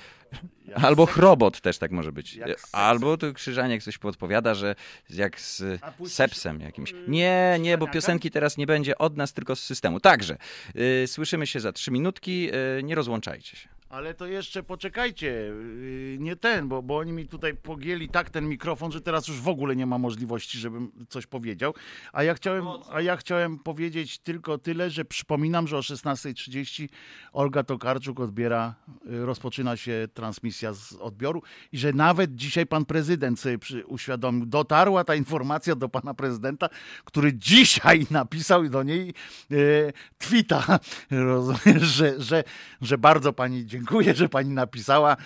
Albo 0.75 1.07
chrobot 1.07 1.61
też 1.61 1.79
tak 1.79 1.91
może 1.91 2.13
być. 2.13 2.35
Jak. 2.37 2.49
Albo 2.73 3.17
tu 3.17 3.35
Krzyżaniak 3.35 3.83
coś 3.83 3.99
podpowiada, 3.99 4.55
że 4.55 4.75
jak 5.11 5.41
z 5.41 5.63
sepsem 6.09 6.61
jakimś. 6.61 6.93
y, 6.93 7.05
Nie, 7.09 7.57
nie, 7.61 7.79
bo 7.79 7.87
piosenki 7.87 8.31
teraz 8.31 8.57
nie 8.57 8.67
będzie 8.67 8.99
od 8.99 9.17
nas, 9.17 9.33
tylko 9.33 9.57
z 9.57 9.61
systemu. 9.61 10.01
Także, 10.01 10.37
y, 10.77 11.07
słyszymy 11.07 11.47
się 11.47 11.61
za 11.61 11.73
trzy 11.73 11.91
minutki, 11.91 12.51
y, 12.79 12.83
nie 12.83 12.95
rozłączajcie 12.95 13.57
się. 13.57 13.69
Ale 13.89 14.15
to 14.15 14.27
jeszcze 14.27 14.63
poczekajcie, 14.63 15.27
yy, 15.27 16.17
nie 16.21 16.37
ten, 16.37 16.69
bo, 16.69 16.83
bo 16.83 16.97
oni 16.97 17.13
mi 17.13 17.29
tutaj 17.29 17.57
pogięli 17.57 18.09
tak 18.09 18.31
ten 18.31 18.49
mikrofon, 18.49 18.93
że 18.93 19.01
teraz 19.01 19.29
już 19.29 19.41
w 19.41 19.49
ogóle 19.49 19.77
nie 19.77 19.87
ma 19.87 19.99
możliwości, 19.99 20.59
żebym 20.59 20.93
coś 21.09 21.27
powiedział. 21.27 21.75
A 22.13 22.23
ja 22.23 22.35
chciałem, 22.35 22.65
a 22.91 23.01
ja 23.01 23.17
chciałem 23.17 23.59
powiedzieć 23.59 24.19
tylko 24.19 24.59
tyle, 24.59 24.91
że 24.91 25.05
przypominam, 25.05 25.69
że 25.69 25.77
o 25.77 25.81
16.30 25.81 26.89
Olga 27.33 27.63
Tokarczuk 27.63 28.21
odbiera, 28.21 28.75
yy, 29.05 29.27
rozpoczyna 29.27 29.77
się 29.77 30.09
transmisja 30.15 30.73
z 30.73 30.93
odbioru 30.93 31.43
i 31.73 31.79
że 31.79 31.93
nawet 31.93 32.35
dzisiaj 32.35 32.67
pan 32.67 32.85
prezydent 32.85 33.41
sobie 33.41 33.59
przy, 33.59 33.87
uświadomił, 33.87 34.47
dotarła 34.47 35.05
ta 35.05 35.15
informacja 35.15 35.75
do 35.75 35.89
pana 35.89 36.15
prezydenta, 36.15 36.69
który 37.05 37.35
dzisiaj 37.35 38.07
napisał 38.11 38.69
do 38.69 38.83
niej 38.83 39.15
yy, 39.51 39.93
twita, 40.19 40.79
rozumiesz, 41.11 41.83
że, 41.83 42.21
że, 42.21 42.45
że 42.81 42.99
bardzo 42.99 43.33
pani 43.33 43.67
dziękuję, 43.67 43.78
że 44.15 44.29
pani 44.29 44.51
napisała, 44.51 45.17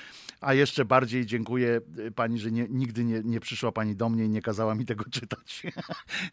a 0.41 0.55
jeszcze 0.55 0.85
bardziej 0.85 1.27
dziękuję 1.27 1.81
y, 1.99 2.11
pani, 2.11 2.39
że 2.39 2.51
nie, 2.51 2.67
nigdy 2.71 3.05
nie, 3.05 3.21
nie 3.25 3.41
przyszła 3.41 3.73
pani 3.73 3.97
do 3.97 4.09
mnie 4.09 4.25
i 4.25 4.29
nie 4.29 4.43
kazała 4.43 4.75
mi 4.75 4.87
tego 4.87 5.05
czytać. 5.21 5.63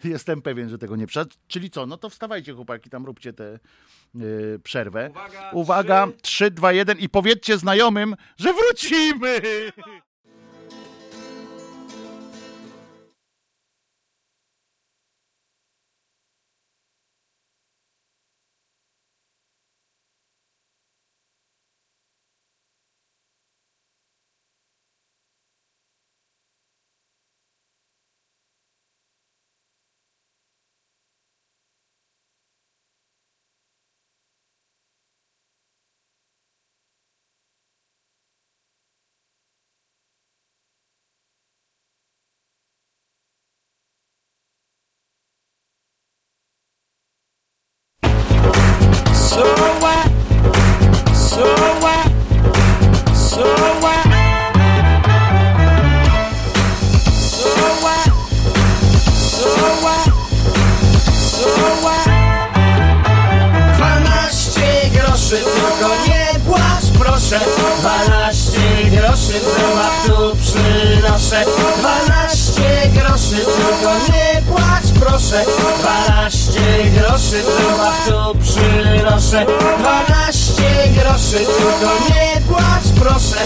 Jestem 0.04 0.42
pewien, 0.42 0.70
że 0.70 0.78
tego 0.78 0.96
nie 0.96 1.08
przyszła. 1.08 1.26
Czyli 1.48 1.70
co, 1.70 1.86
no 1.86 1.98
to 1.98 2.10
wstawajcie 2.10 2.54
chłopaki, 2.54 2.90
tam 2.90 3.06
róbcie 3.06 3.34
tę 3.34 3.60
y, 4.16 4.60
przerwę. 4.64 5.10
Uwaga, 5.10 5.52
Uwaga 5.54 6.08
3, 6.22 6.52
2, 6.52 6.72
1 6.74 7.00
i 7.00 7.10
powiedzcie 7.10 7.58
znajomym, 7.58 8.16
że 8.38 8.54
wrócimy! 8.54 9.42
Temat 69.40 70.06
tu 70.06 70.36
przynoszę 70.42 71.46
Dwanaście 71.78 72.90
groszy, 72.94 73.36
tylko 73.36 73.94
nie 73.94 74.42
płacz 74.42 75.00
proszę. 75.00 75.46
Dwanaście 75.80 76.84
groszy, 76.94 77.44
temat 77.58 78.06
tu 78.08 78.40
przynoszę 78.40 79.46
Dwanaście 79.80 80.88
groszy, 80.96 81.38
tylko 81.38 81.92
nie 82.10 82.42
płacz 82.42 82.88
proszę 83.00 83.40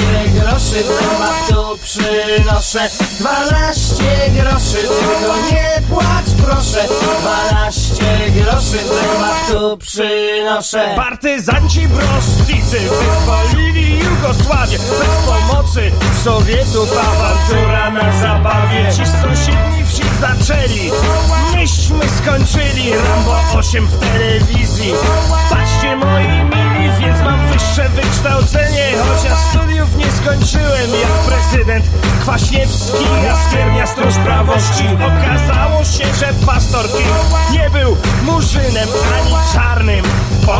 Dwanaście 0.00 0.40
groszy, 0.40 0.84
temat 0.84 1.48
tu 1.48 1.78
przynoszę. 1.82 2.88
Dwanaście 3.20 4.30
groszy, 4.30 4.76
tylko 4.76 5.36
nie 5.52 5.82
płacz 5.88 6.30
proszę. 6.42 6.84
Dwanaście 7.20 8.30
groszy, 8.30 8.78
temat 8.78 9.48
tu 9.48 9.76
przynoszę. 9.76 10.92
Partyzanci 10.96 11.88
broszczycy 11.88 12.78
wyzwolili 12.80 13.98
Jugosławię. 13.98 14.78
Bez 14.78 15.26
pomocy 15.26 15.90
Sowietów 16.24 16.88
awantura 16.98 17.90
na 17.90 18.20
zabawie. 18.20 18.92
Ci 18.96 19.06
z 19.06 19.12
sąsiedniej 19.22 19.84
wsi 19.86 20.02
zaczęli. 20.20 20.90
Myśmy 21.54 22.04
skończyli 22.22 22.92
Rambo 22.94 23.36
8 23.58 23.86
w 23.86 23.98
telewizji. 23.98 24.92
Patrzcie 25.50 25.96
moi 25.96 26.26
mili, 26.26 26.69
więc 27.00 27.20
mam 27.20 27.48
wyższe 27.48 27.88
wykształcenie 27.88 28.92
Chociaż 29.08 29.38
studiów 29.38 29.96
nie 29.96 30.10
skończyłem. 30.12 30.90
Jak 31.02 31.12
prezydent 31.26 31.84
Kwaśniewski, 32.20 33.04
Jaskiernia, 33.24 33.86
stróż 33.86 34.14
prawości 34.14 34.84
Okazało 34.94 35.84
się, 35.84 36.14
że 36.14 36.46
pastor 36.46 36.84
nie 37.52 37.70
był 37.70 37.96
murzynem 38.22 38.88
ani 39.14 39.34
czarnym. 39.54 40.04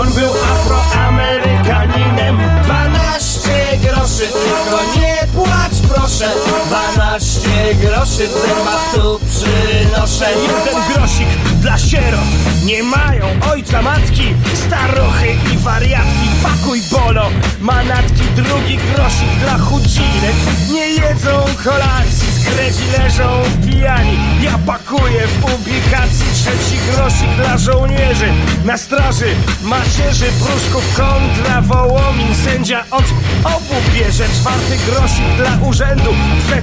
On 0.01 0.13
był 0.13 0.31
afroamerykaninem. 0.53 2.39
12 2.65 3.70
groszy, 3.83 4.29
tylko 4.29 5.01
nie 5.01 5.17
płacz 5.35 5.89
proszę. 5.89 6.29
12 6.67 7.41
groszy, 7.75 8.29
zębach 8.29 8.95
tu 8.95 9.21
przynoszę. 9.31 10.27
Jeden 10.43 10.83
grosik 10.95 11.29
dla 11.61 11.79
sierot. 11.79 12.31
Nie 12.65 12.83
mają 12.83 13.27
ojca, 13.53 13.83
matki, 13.83 14.35
starochy 14.55 15.29
i 15.55 15.59
wariatki. 15.59 16.29
Pakuj 16.43 16.83
bolo, 16.91 17.31
manatki. 17.61 18.23
Drugi 18.37 18.79
grosik 18.95 19.31
dla 19.41 19.59
chudzinek. 19.59 20.35
Nie 20.73 20.89
jedzą 20.89 21.45
kolacji, 21.65 22.33
z 22.33 22.45
gredzi 22.45 22.85
leżą 22.99 23.43
pijani. 23.67 24.19
Ja 24.43 24.59
pakuję 24.67 25.27
w 25.27 25.45
ubikacji. 25.55 26.27
Trzeci 26.35 26.79
grosik 26.93 27.31
dla 27.37 27.59
żołnierzy. 27.59 28.33
Na 28.65 28.79
straży 28.79 29.35
macierzy 29.63 30.27
Pruszków 30.27 30.97
kontra 30.97 31.63
Wołomin. 31.63 32.35
Sędzia 32.45 32.85
od 32.91 33.05
obu 33.45 33.70
bierze 33.95 34.25
Czwarty 34.29 34.77
grosik 34.87 35.37
dla 35.37 35.69
urzędu. 35.69 36.11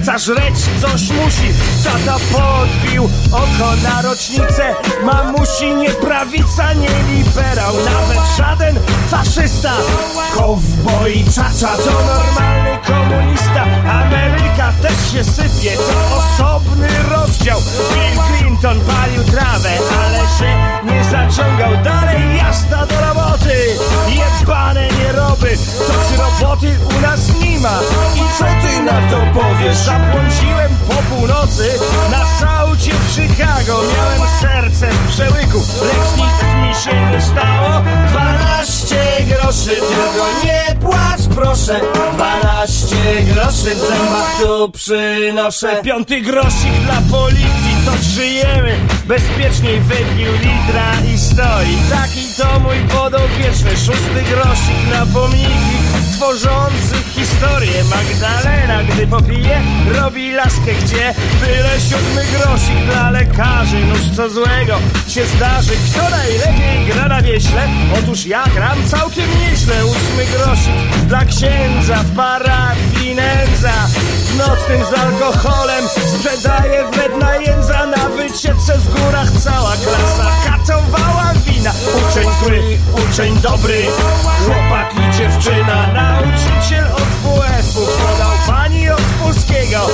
Chce 0.02 0.18
żreć 0.18 0.54
coś 0.80 1.10
musi. 1.10 1.52
Tata 1.84 2.18
podbił 2.32 3.10
oko 3.32 3.76
na 3.82 4.02
rocznicę. 4.02 4.74
Mamusi 5.04 5.74
nie 5.74 5.90
prawica, 5.90 6.72
nie 6.72 6.88
liberał. 7.14 7.74
Nawet 7.84 8.36
żaden 8.36 8.78
faszysta. 9.08 9.72
Kowboj 10.34 11.24
czacza 11.24 11.76
to 11.76 11.90
normalny 11.90 12.78
komunista. 12.86 13.64
Ameryka 13.92 14.72
też 14.82 15.12
się 15.12 15.24
sypie. 15.24 15.76
To 15.76 16.16
osobny 16.16 16.88
rozdział. 17.10 17.60
Bill 17.94 18.38
Clinton 18.38 18.80
palił 18.80 19.24
trawę 19.24 19.70
Ale 20.04 20.18
się 20.18 20.56
nie 20.92 21.04
zaciągał. 21.04 21.84
Dalej 21.84 22.36
jazda 22.36 22.86
do 22.86 23.00
roboty. 23.00 23.54
Jebane 24.68 24.88
nieroby. 24.88 25.56
To 25.86 25.92
czy 26.08 26.16
roboty 26.22 26.76
nas 27.00 27.40
nie 27.40 27.58
ma. 27.60 27.78
I 28.16 28.38
co 28.38 28.44
ty 28.44 28.82
na 28.82 29.10
to 29.10 29.40
powiesz? 29.40 29.76
Zabłądziłem 29.76 30.70
po 30.88 30.94
północy 30.94 31.70
Na 32.10 32.24
saucie 32.40 32.90
w 32.94 33.14
Chicago. 33.14 33.82
Miałem 33.96 34.30
serce 34.40 34.90
w 34.90 35.08
przełyku 35.08 35.58
Lecz 35.82 36.16
nic 36.16 36.42
mi 36.62 36.74
się 36.84 37.10
nie 37.10 37.20
stało. 37.20 37.82
12 38.10 38.96
groszy 39.28 39.70
Tylko 39.70 40.26
nie 40.44 40.76
płacz 40.80 41.34
proszę. 41.34 41.80
12 42.14 42.96
groszy 43.34 43.74
W 43.74 43.88
zębach 43.88 44.36
tu 44.42 44.68
przynoszę. 44.70 45.80
Piąty 45.82 46.20
grosik 46.20 46.72
dla 46.84 47.18
policji 47.18 47.76
To 47.86 47.92
żyjemy. 48.02 48.76
Bezpieczniej 49.04 49.80
wypił 49.80 50.32
litra 50.32 50.92
i 51.14 51.18
stoi. 51.18 51.78
Taki 51.90 52.26
to 52.36 52.60
mój 52.60 52.76
podopieczny 52.76 53.70
Szósty 53.70 54.22
grosik 54.30 54.90
na 54.90 55.06
pomniki 55.06 55.78
Tworzący 56.18 56.96
historię 57.14 57.84
Magdalena, 57.84 58.82
gdy 58.82 59.06
popije 59.06 59.60
Robi 59.94 60.32
laskę, 60.32 60.74
gdzie 60.82 61.14
byle 61.40 61.80
siódmy 61.80 62.24
grosik 62.32 62.84
Dla 62.92 63.10
lekarzy, 63.10 63.84
nóż 63.84 64.00
co 64.16 64.30
złego 64.30 64.78
się 65.08 65.26
zdarzy 65.26 65.72
Kto 65.90 66.10
najlepiej 66.10 66.86
gra 66.86 67.08
na 67.08 67.22
wieśle? 67.22 67.62
Otóż 67.98 68.26
ja 68.26 68.44
gram 68.54 68.78
całkiem 68.86 69.30
nieźle. 69.40 69.86
Ósmy 69.86 70.24
grosik 70.36 71.06
dla 71.06 71.24
księdza 71.24 71.96
W 71.96 72.16
parafii 72.16 73.14
nędza 73.14 73.72
W 74.24 74.36
nocnym 74.36 74.80
z 74.90 74.98
alkoholem 74.98 75.84
Sprzedaje 75.88 76.84
wnet 76.92 77.20
na 77.20 77.36
jędza. 77.36 77.86
Na 77.86 78.08
wycieczce 78.08 78.78
w 78.78 79.00
górach 79.00 79.30
cała 79.30 79.72
klasa 79.72 80.30
Katowała 80.44 81.32
wina. 81.46 81.72
Uczeń 81.98 82.28
zły, 82.42 82.78
uczeń 83.04 83.36
dobry. 83.40 83.82
Chłopak 84.46 84.94
i 84.94 85.16
dziewczyna 85.16 85.86
Nauczyciel 86.08 86.86
od 86.86 87.08
WF-u 87.22 87.80
Podał 87.80 88.32
pani 88.46 88.90
od 88.90 89.00
polskiego 89.22 89.86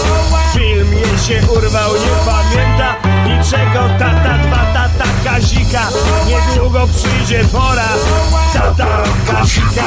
Film 0.55 0.93
jej 0.93 1.19
się 1.19 1.47
urwał, 1.53 1.93
nie 1.93 2.33
pamięta. 2.33 2.95
Niczego 3.25 3.89
Tata, 3.99 4.39
dwa 4.39 4.57
tata 4.75 5.05
Kazika? 5.25 5.89
Niedługo 6.27 6.87
przyjdzie 6.97 7.45
pora. 7.45 7.89
Tata 8.53 8.87
Kazika 9.27 9.83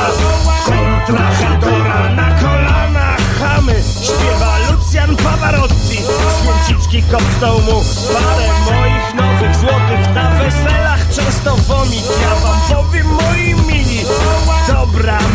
Kontra 0.66 1.32
Hadora 1.32 2.10
Na 2.16 2.32
kolanach. 2.40 3.18
Chamy 3.40 3.84
Śpiewa 4.04 4.58
Lucjan 4.72 5.16
Pavarotti. 5.16 6.00
Święcicki 6.42 7.04
kopstał 7.04 7.62
mu 7.62 7.84
Parę 8.14 8.48
moich 8.66 9.14
nowych 9.14 9.56
złotych. 9.56 10.16
Na 10.16 10.32
weselach 10.32 11.10
często 11.16 11.56
vomit 11.56 12.06
Ja 12.22 12.36
wam 12.36 12.60
powiem 12.86 13.08
moi 13.08 13.47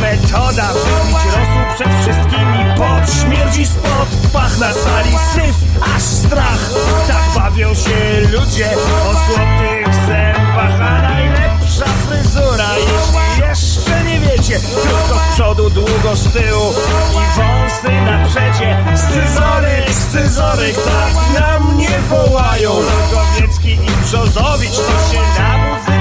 metoda 0.02 0.68
Wypić 0.72 1.24
rosół 1.24 1.64
przed 1.74 2.02
wszystkimi 2.02 2.58
Pot 2.76 3.14
śmierdzi 3.20 3.66
spod. 3.66 4.08
Pach 4.32 4.58
na 4.58 4.72
sali 4.72 5.10
syf 5.34 5.56
Aż 5.96 6.02
strach. 6.02 6.70
Tak 7.08 7.42
bawią 7.42 7.74
się 7.74 8.20
ludzie 8.32 8.68
O 9.08 9.12
złotych 9.12 9.94
zębach 10.06 10.80
A 10.80 11.02
najlepsza 11.02 11.84
fryzura 11.84 12.68
Jeśli 12.76 13.22
jeszcze 13.48 14.04
nie 14.04 14.20
wiecie 14.20 14.60
Krótko 14.82 15.20
z 15.28 15.34
przodu, 15.34 15.70
długo 15.70 16.16
z 16.16 16.32
tyłu 16.32 16.72
I 17.12 17.38
wąsy 17.38 18.00
na 18.00 18.26
przecie 18.26 18.84
Scyzoryk, 18.96 19.90
scyzoryk 19.90 20.76
Tak 20.76 21.40
na 21.40 21.60
mnie 21.60 21.98
wołają. 22.10 22.70
Logowiecki 22.72 23.72
i 23.72 24.04
Brzozowicz 24.04 24.76
To 24.76 25.12
się 25.12 25.42
na 25.42 25.58
muzyce 25.58 25.91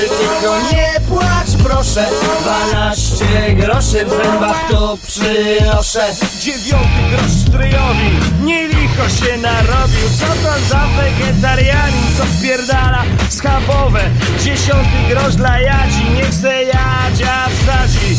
tylko 0.00 0.56
nie 0.72 1.00
płacz 1.08 1.62
proszę 1.94 2.08
12 2.42 3.54
groszy 3.54 4.04
w 4.04 4.10
zębach 4.10 4.68
tu 4.70 4.98
przynoszę. 5.06 6.00
Dziewiąty 6.40 7.00
grosz 7.10 7.32
stryjowi, 7.32 8.10
nie 8.44 8.68
licho 8.68 9.08
się 9.08 9.36
narobił. 9.36 10.08
Co 10.18 10.26
to 10.26 10.68
za 10.68 10.86
wegetarianin, 10.96 12.16
co 12.18 12.24
wpierdala 12.24 13.02
schabowe? 13.28 14.00
Dziesiąty 14.40 15.08
grosz 15.08 15.34
dla 15.36 15.58
Jadzi, 15.60 16.04
niech 16.14 16.34
se 16.34 16.64
Jadzia 16.64 17.48
wsadzi. 17.48 18.18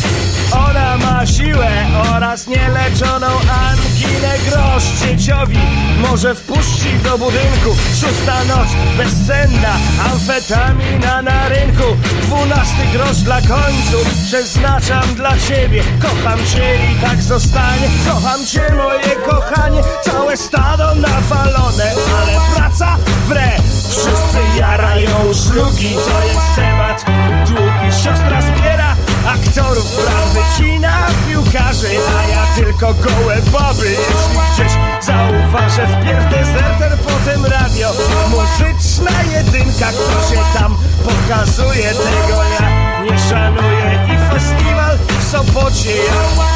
Ona 0.52 0.98
ma 0.98 1.26
siłę 1.26 1.72
oraz 2.16 2.48
nieleczoną 2.48 3.28
anginę 3.28 4.34
grosz 4.50 4.84
dzieciowi 4.84 5.58
Może 6.02 6.36
wpuści 6.36 6.90
do 7.04 7.18
budynku. 7.18 7.76
Szósta 8.02 8.44
noc, 8.44 8.68
bezcenna 8.98 9.76
Amfetamina 10.12 11.22
na 11.22 11.50
rynku. 11.50 11.84
Dwunasty 12.22 12.86
grosz 12.94 13.18
dla 13.18 13.42
końców 13.66 14.14
Przeznaczam 14.26 15.16
dla 15.16 15.38
ciebie. 15.38 15.84
Kocham 16.02 16.40
cię 16.46 16.76
i 16.92 17.02
tak 17.02 17.22
zostanie. 17.22 17.88
Kocham 18.08 18.46
cię 18.46 18.62
moje 18.76 19.16
kochanie. 19.30 19.82
Całe 20.04 20.38
stado 20.38 20.96
nawalone 20.96 21.92
Ale 22.22 22.40
praca 22.56 22.98
wre 23.28 23.52
Wszyscy 23.90 24.60
jarają 24.60 25.34
szlugi 25.34 25.96
To 25.96 26.28
jest 26.28 26.56
temat. 26.56 27.06
Długi 27.48 28.04
Siostra 28.04 28.42
zbiera 28.42 28.96
aktorów 29.28 29.96
Brat 29.96 30.26
wycina 30.34 31.08
piłkarzy 31.28 31.88
A 32.20 32.28
ja 32.28 32.46
tylko 32.56 32.94
gołe 32.94 33.38
baby 33.52 33.90
Jeśli 33.90 34.40
gdzieś 34.54 34.78
zauważę 35.06 35.88
Wpierw 35.88 36.30
dezerter, 36.30 36.98
potem 36.98 37.46
radio. 37.46 37.92
Muzyczna 38.30 39.24
jedynka 39.34 39.88
Kto 39.88 40.36
się 40.36 40.42
tam 40.60 40.78
pokazuje 41.04 41.90
Tego 41.90 42.44
ja 42.60 42.85
nie 43.26 43.30
szanuję 43.30 44.08
I 44.14 44.34
festiwal 44.34 44.98
w 45.20 45.24
Sopocie 45.24 45.94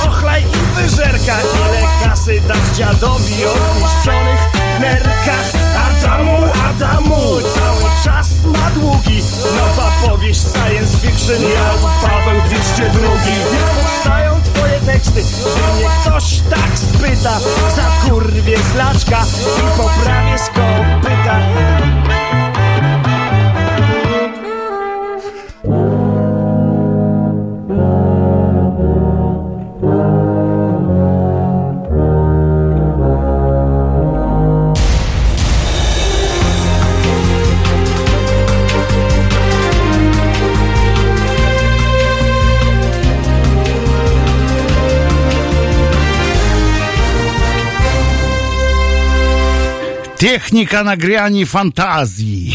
ochlaj 0.08 0.44
i 0.44 0.82
wyżerka 0.82 1.38
Ile 1.42 2.10
kasy 2.10 2.42
dać 2.48 2.78
dziadowi 2.78 3.46
O 3.46 3.54
zniszczonych 3.54 4.40
nerkach. 4.80 5.52
Adamu, 5.88 6.38
Adamu 6.70 7.16
Cały 7.56 7.92
czas 8.04 8.30
ma 8.46 8.72
długi. 8.72 9.24
Nowa 9.56 9.92
powieść 10.08 10.42
science 10.42 10.98
fiction 10.98 11.42
Ja 11.42 11.90
Paweł 12.02 12.42
202 12.46 13.10
Jak 13.54 13.70
powstają 13.70 14.42
twoje 14.42 14.80
teksty 14.80 15.24
Gdy 15.24 15.74
mnie 15.78 15.90
ktoś 16.02 16.40
tak 16.50 16.80
spyta. 16.80 17.40
Za 17.76 18.10
kurwie 18.10 18.58
zlaczka 18.74 19.26
I 19.58 19.78
poprawię 19.78 20.38
z 20.38 20.50
Техника 50.20 50.84
на 50.84 50.98
грани 50.98 51.46
фантазии. 51.46 52.54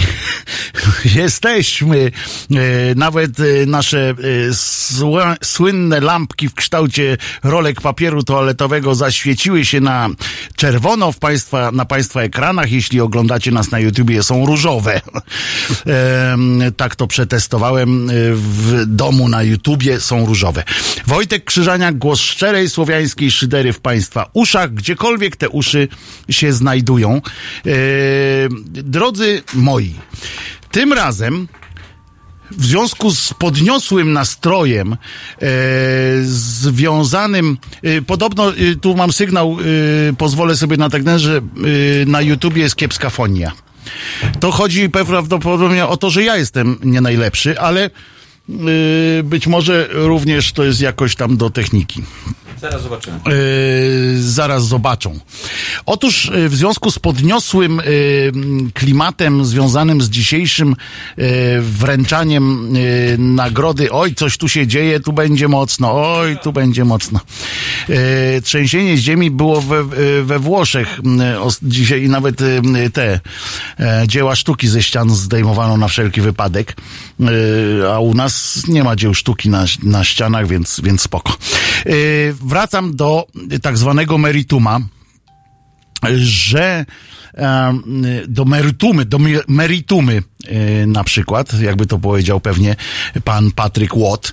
Jesteśmy. 1.16 2.10
E, 2.50 2.94
Nawet 2.94 3.40
e, 3.40 3.66
nasze 3.66 4.10
e, 4.10 4.14
słynne 5.42 6.00
lampki 6.00 6.48
w 6.48 6.54
kształcie 6.54 7.16
rolek 7.44 7.80
papieru 7.80 8.22
toaletowego 8.22 8.94
zaświeciły 8.94 9.64
się 9.64 9.80
na 9.80 10.08
czerwono 10.56 11.12
w 11.12 11.18
państwa, 11.18 11.72
na 11.72 11.84
Państwa 11.84 12.22
ekranach. 12.22 12.72
Jeśli 12.72 13.00
oglądacie 13.00 13.50
nas 13.50 13.70
na 13.70 13.78
YouTubie, 13.78 14.22
są 14.22 14.46
różowe. 14.46 15.00
Tak 16.76 16.96
to 16.96 17.06
przetestowałem 17.06 18.08
w 18.34 18.82
domu 18.86 19.28
na 19.28 19.42
YouTubie, 19.42 20.00
są 20.00 20.26
różowe. 20.26 20.64
Wojtek 21.06 21.44
Krzyżaniak, 21.44 21.98
głos 21.98 22.20
szczerej 22.20 22.70
słowiańskiej 22.70 23.30
szydery 23.30 23.72
w 23.72 23.80
Państwa 23.80 24.30
uszach, 24.32 24.74
gdziekolwiek 24.74 25.36
te 25.36 25.48
uszy 25.48 25.88
się 26.30 26.52
znajdują. 26.52 27.20
Drodzy 28.68 29.42
moi, 29.54 29.94
tym 30.74 30.92
razem 30.92 31.48
w 32.50 32.64
związku 32.64 33.10
z 33.10 33.34
podniosłym 33.34 34.12
nastrojem 34.12 34.92
e, 34.92 34.96
związanym, 36.24 37.58
e, 37.82 38.02
podobno 38.02 38.50
e, 38.50 38.54
tu 38.80 38.94
mam 38.96 39.12
sygnał, 39.12 39.56
e, 40.10 40.12
pozwolę 40.12 40.56
sobie 40.56 40.76
na 40.76 40.90
tak 40.90 41.02
że 41.18 41.40
na 42.06 42.20
YouTubie 42.20 42.62
jest 42.62 42.76
kiepska 42.76 43.10
fonia. 43.10 43.52
To 44.40 44.50
chodzi 44.50 44.90
prawdopodobnie 44.90 45.86
o 45.86 45.96
to, 45.96 46.10
że 46.10 46.22
ja 46.22 46.36
jestem 46.36 46.76
nie 46.84 47.00
najlepszy, 47.00 47.60
ale 47.60 47.84
e, 47.84 47.90
być 49.24 49.46
może 49.46 49.88
również 49.92 50.52
to 50.52 50.64
jest 50.64 50.80
jakoś 50.80 51.16
tam 51.16 51.36
do 51.36 51.50
techniki. 51.50 52.02
Zaraz 52.64 52.82
zobaczymy. 52.82 53.18
Yy, 53.26 54.22
zaraz 54.22 54.66
zobaczą. 54.66 55.18
Otóż 55.86 56.30
yy, 56.34 56.48
w 56.48 56.54
związku 56.56 56.90
z 56.90 56.98
podniosłym 56.98 57.76
yy, 57.86 58.32
klimatem 58.74 59.44
związanym 59.44 60.02
z 60.02 60.10
dzisiejszym 60.10 60.76
yy, 61.16 61.24
wręczaniem 61.60 62.74
yy, 62.76 63.18
nagrody, 63.18 63.92
oj, 63.92 64.14
coś 64.14 64.36
tu 64.38 64.48
się 64.48 64.66
dzieje, 64.66 65.00
tu 65.00 65.12
będzie 65.12 65.48
mocno, 65.48 66.14
oj, 66.18 66.36
tu 66.42 66.52
będzie 66.52 66.84
mocno. 66.84 67.20
E, 67.88 68.40
trzęsienie 68.40 68.96
ziemi 68.96 69.30
było 69.30 69.60
we, 69.60 69.76
e, 69.78 70.22
we 70.22 70.38
Włoszech 70.38 71.00
os- 71.40 71.58
dzisiaj 71.62 72.08
nawet 72.08 72.42
e, 72.42 72.90
te 72.92 73.20
e, 73.80 74.04
dzieła 74.08 74.36
sztuki 74.36 74.68
ze 74.68 74.82
ścian 74.82 75.10
zdejmowano 75.14 75.76
na 75.76 75.88
wszelki 75.88 76.20
wypadek, 76.20 76.76
E, 77.84 77.92
a 77.94 77.98
u 78.00 78.14
nas 78.14 78.62
nie 78.68 78.84
ma 78.84 78.96
dzieł 78.96 79.14
sztuki 79.14 79.48
na, 79.48 79.64
na 79.82 80.04
ścianach, 80.04 80.46
więc, 80.48 80.80
więc 80.84 81.02
spoko. 81.02 81.32
E, 81.86 81.92
wracam 82.58 82.96
do 82.96 83.26
tak 83.62 83.78
zwanego 83.78 84.18
merituma, 84.18 84.80
że 86.16 86.84
do 88.28 88.44
meritumy, 88.44 89.04
do 89.04 89.18
mi- 89.18 89.44
meritumy 89.48 90.22
e, 90.46 90.86
na 90.86 91.04
przykład, 91.04 91.60
jakby 91.60 91.86
to 91.86 91.98
powiedział 91.98 92.40
pewnie 92.40 92.76
pan 93.24 93.50
Patryk 93.50 93.90
Watt, 93.96 94.26
e, 94.28 94.32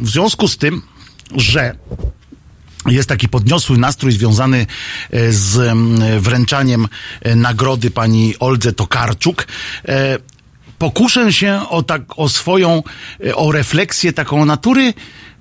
w 0.00 0.08
związku 0.08 0.48
z 0.48 0.56
tym, 0.56 0.82
że 1.36 1.74
jest 2.86 3.08
taki 3.08 3.28
podniosły 3.28 3.78
nastrój 3.78 4.12
związany 4.12 4.66
e, 5.10 5.32
z 5.32 5.58
em, 5.58 5.98
wręczaniem 6.20 6.88
e, 7.22 7.36
nagrody 7.36 7.90
pani 7.90 8.34
Oldze 8.40 8.72
Tokarczuk. 8.72 9.46
E, 9.88 10.18
Pokuszę 10.78 11.32
się 11.32 11.60
o, 11.70 11.82
tak, 11.82 12.02
o 12.16 12.28
swoją, 12.28 12.82
e, 13.26 13.36
o 13.36 13.52
refleksję 13.52 14.12
taką 14.12 14.44
natury, 14.44 14.94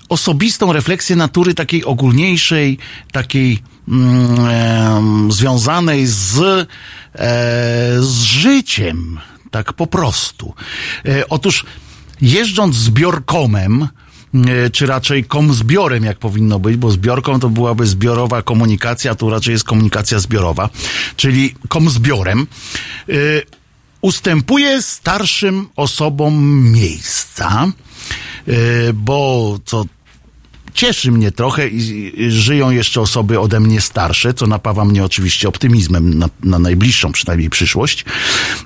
osobistą 0.10 0.74
refleksję 0.74 1.16
natury 1.16 1.54
takiej 1.54 1.86
ogólniejszej, 1.86 2.78
takiej 3.12 3.60
mm, 3.88 5.32
związanej 5.32 6.06
z, 6.08 6.38
e, 6.40 6.68
z 8.00 8.22
życiem, 8.22 9.20
tak 9.52 9.74
po 9.74 9.88
prostu. 9.88 10.54
E, 11.06 11.30
otóż 11.30 11.66
jeżdżąc 12.22 12.76
zbiorkomem, 12.76 13.88
e, 14.34 14.70
czy 14.70 14.86
raczej 14.86 15.24
komzbiorem, 15.24 16.04
jak 16.04 16.18
powinno 16.18 16.60
być, 16.60 16.78
bo 16.78 16.92
zbiorką 16.92 17.40
to 17.40 17.50
byłaby 17.50 17.86
zbiorowa 17.86 18.42
komunikacja, 18.42 19.16
tu 19.16 19.30
raczej 19.30 19.52
jest 19.52 19.64
komunikacja 19.64 20.20
zbiorowa, 20.20 20.70
czyli 21.16 21.56
komzbiorem, 21.68 22.48
e, 23.10 23.14
ustępuje 24.02 24.82
starszym 24.82 25.68
osobom 25.76 26.64
miejsca, 26.72 27.68
e, 28.48 28.54
bo 28.94 29.60
co 29.66 29.86
cieszy 30.78 31.12
mnie 31.12 31.32
trochę 31.32 31.68
i, 31.68 32.14
żyją 32.32 32.70
jeszcze 32.70 33.02
osoby 33.02 33.40
ode 33.40 33.60
mnie 33.60 33.82
starsze, 33.82 34.34
co 34.34 34.48
napawa 34.48 34.86
mnie 34.86 35.04
oczywiście 35.04 35.48
optymizmem 35.48 36.20
na, 36.20 36.30
na 36.44 36.60
najbliższą 36.60 37.12
przynajmniej 37.12 37.50
przyszłość. 37.50 38.06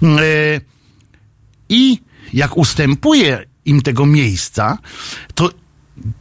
E, 0.04 0.62
I 1.70 2.00
jak 2.34 2.58
ustępuję 2.58 3.46
im 3.66 3.82
tego 3.82 4.06
miejsca, 4.06 4.78
to, 5.36 5.50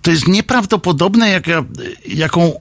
to 0.03 0.11
jest 0.11 0.29
nieprawdopodobne, 0.29 1.31
jak, 1.31 1.47
jaką 2.09 2.53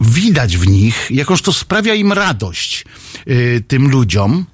widać 0.00 0.56
w 0.56 0.66
nich, 0.66 1.10
jakoż 1.10 1.42
to 1.42 1.52
sprawia 1.52 1.94
im 1.94 2.12
radość 2.12 2.84
e, 3.26 3.60
tym 3.60 3.90
ludziom 3.90 4.44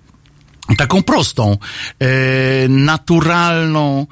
taką 0.76 1.02
prostą, 1.02 1.56
e, 1.98 2.68
naturalną. 2.68 4.06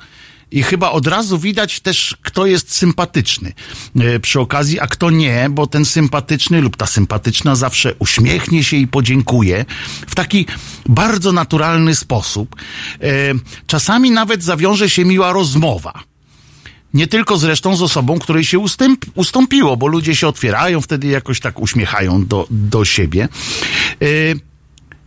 I 0.50 0.62
chyba 0.62 0.90
od 0.90 1.06
razu 1.06 1.38
widać 1.38 1.80
też, 1.80 2.16
kto 2.22 2.46
jest 2.46 2.74
sympatyczny 2.74 3.52
e, 3.96 4.20
przy 4.20 4.40
okazji, 4.40 4.80
a 4.80 4.86
kto 4.86 5.10
nie, 5.10 5.46
bo 5.50 5.66
ten 5.66 5.84
sympatyczny 5.84 6.60
lub 6.60 6.76
ta 6.76 6.86
sympatyczna 6.86 7.56
zawsze 7.56 7.94
uśmiechnie 7.98 8.64
się 8.64 8.76
i 8.76 8.86
podziękuje 8.86 9.64
w 10.06 10.14
taki 10.14 10.46
bardzo 10.86 11.32
naturalny 11.32 11.94
sposób. 11.94 12.56
E, 13.02 13.34
czasami 13.66 14.10
nawet 14.10 14.42
zawiąże 14.42 14.90
się 14.90 15.04
miła 15.04 15.32
rozmowa. 15.32 15.92
Nie 16.94 17.06
tylko 17.06 17.38
zresztą 17.38 17.76
z 17.76 17.82
osobą, 17.82 18.18
której 18.18 18.44
się 18.44 18.58
ustęp, 18.58 19.04
ustąpiło, 19.14 19.76
bo 19.76 19.86
ludzie 19.86 20.16
się 20.16 20.28
otwierają, 20.28 20.80
wtedy 20.80 21.06
jakoś 21.06 21.40
tak 21.40 21.60
uśmiechają 21.60 22.26
do, 22.26 22.46
do 22.50 22.84
siebie. 22.84 23.28
E, 24.02 24.06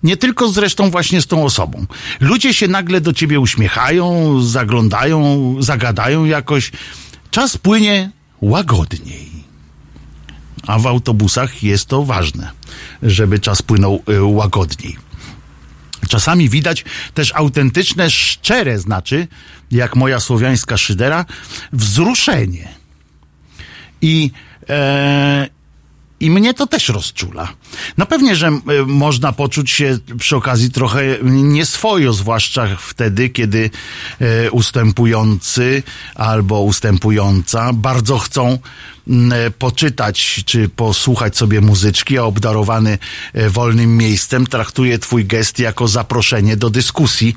nie 0.03 0.17
tylko 0.17 0.47
zresztą 0.47 0.91
właśnie 0.91 1.21
z 1.21 1.27
tą 1.27 1.43
osobą. 1.43 1.85
Ludzie 2.19 2.53
się 2.53 2.67
nagle 2.67 3.01
do 3.01 3.13
ciebie 3.13 3.39
uśmiechają, 3.39 4.37
zaglądają, 4.41 5.55
zagadają 5.59 6.25
jakoś. 6.25 6.71
Czas 7.31 7.57
płynie 7.57 8.11
łagodniej. 8.41 9.31
A 10.67 10.79
w 10.79 10.87
autobusach 10.87 11.63
jest 11.63 11.85
to 11.85 12.03
ważne, 12.03 12.51
żeby 13.03 13.39
czas 13.39 13.61
płynął 13.61 14.03
y, 14.09 14.23
łagodniej. 14.23 14.97
Czasami 16.09 16.49
widać 16.49 16.85
też 17.13 17.31
autentyczne, 17.35 18.09
szczere, 18.09 18.79
znaczy, 18.79 19.27
jak 19.71 19.95
moja 19.95 20.19
słowiańska 20.19 20.77
szydera, 20.77 21.25
wzruszenie. 21.73 22.69
I, 24.01 24.31
e, 24.69 25.49
i 26.21 26.31
mnie 26.31 26.53
to 26.53 26.67
też 26.67 26.89
rozczula. 26.89 27.53
No 27.97 28.05
pewnie, 28.05 28.35
że 28.35 28.47
e, 28.47 28.61
można 28.85 29.31
poczuć 29.31 29.71
się 29.71 29.97
przy 30.19 30.35
okazji 30.35 30.71
trochę 30.71 31.01
nieswojo, 31.23 32.13
zwłaszcza 32.13 32.67
wtedy, 32.79 33.29
kiedy 33.29 33.69
e, 34.19 34.51
ustępujący 34.51 35.83
albo 36.15 36.61
ustępująca 36.61 37.73
bardzo 37.73 38.19
chcą 38.19 38.57
e, 39.31 39.51
poczytać 39.51 40.43
czy 40.45 40.69
posłuchać 40.69 41.37
sobie 41.37 41.61
muzyczki, 41.61 42.17
a 42.17 42.23
obdarowany 42.23 42.97
wolnym 43.49 43.97
miejscem 43.97 44.47
traktuje 44.47 44.99
twój 44.99 45.25
gest 45.25 45.59
jako 45.59 45.87
zaproszenie 45.87 46.57
do 46.57 46.69
dyskusji 46.69 47.35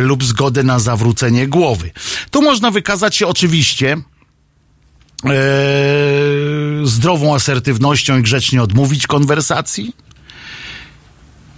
lub 0.00 0.24
zgodę 0.24 0.62
na 0.62 0.78
zawrócenie 0.78 1.48
głowy. 1.48 1.90
Tu 2.30 2.42
można 2.42 2.70
wykazać 2.70 3.16
się 3.16 3.26
oczywiście 3.26 3.96
zdrową 6.84 7.34
asertywnością 7.34 8.18
i 8.18 8.22
grzecznie 8.22 8.62
odmówić 8.62 9.06
konwersacji. 9.06 9.94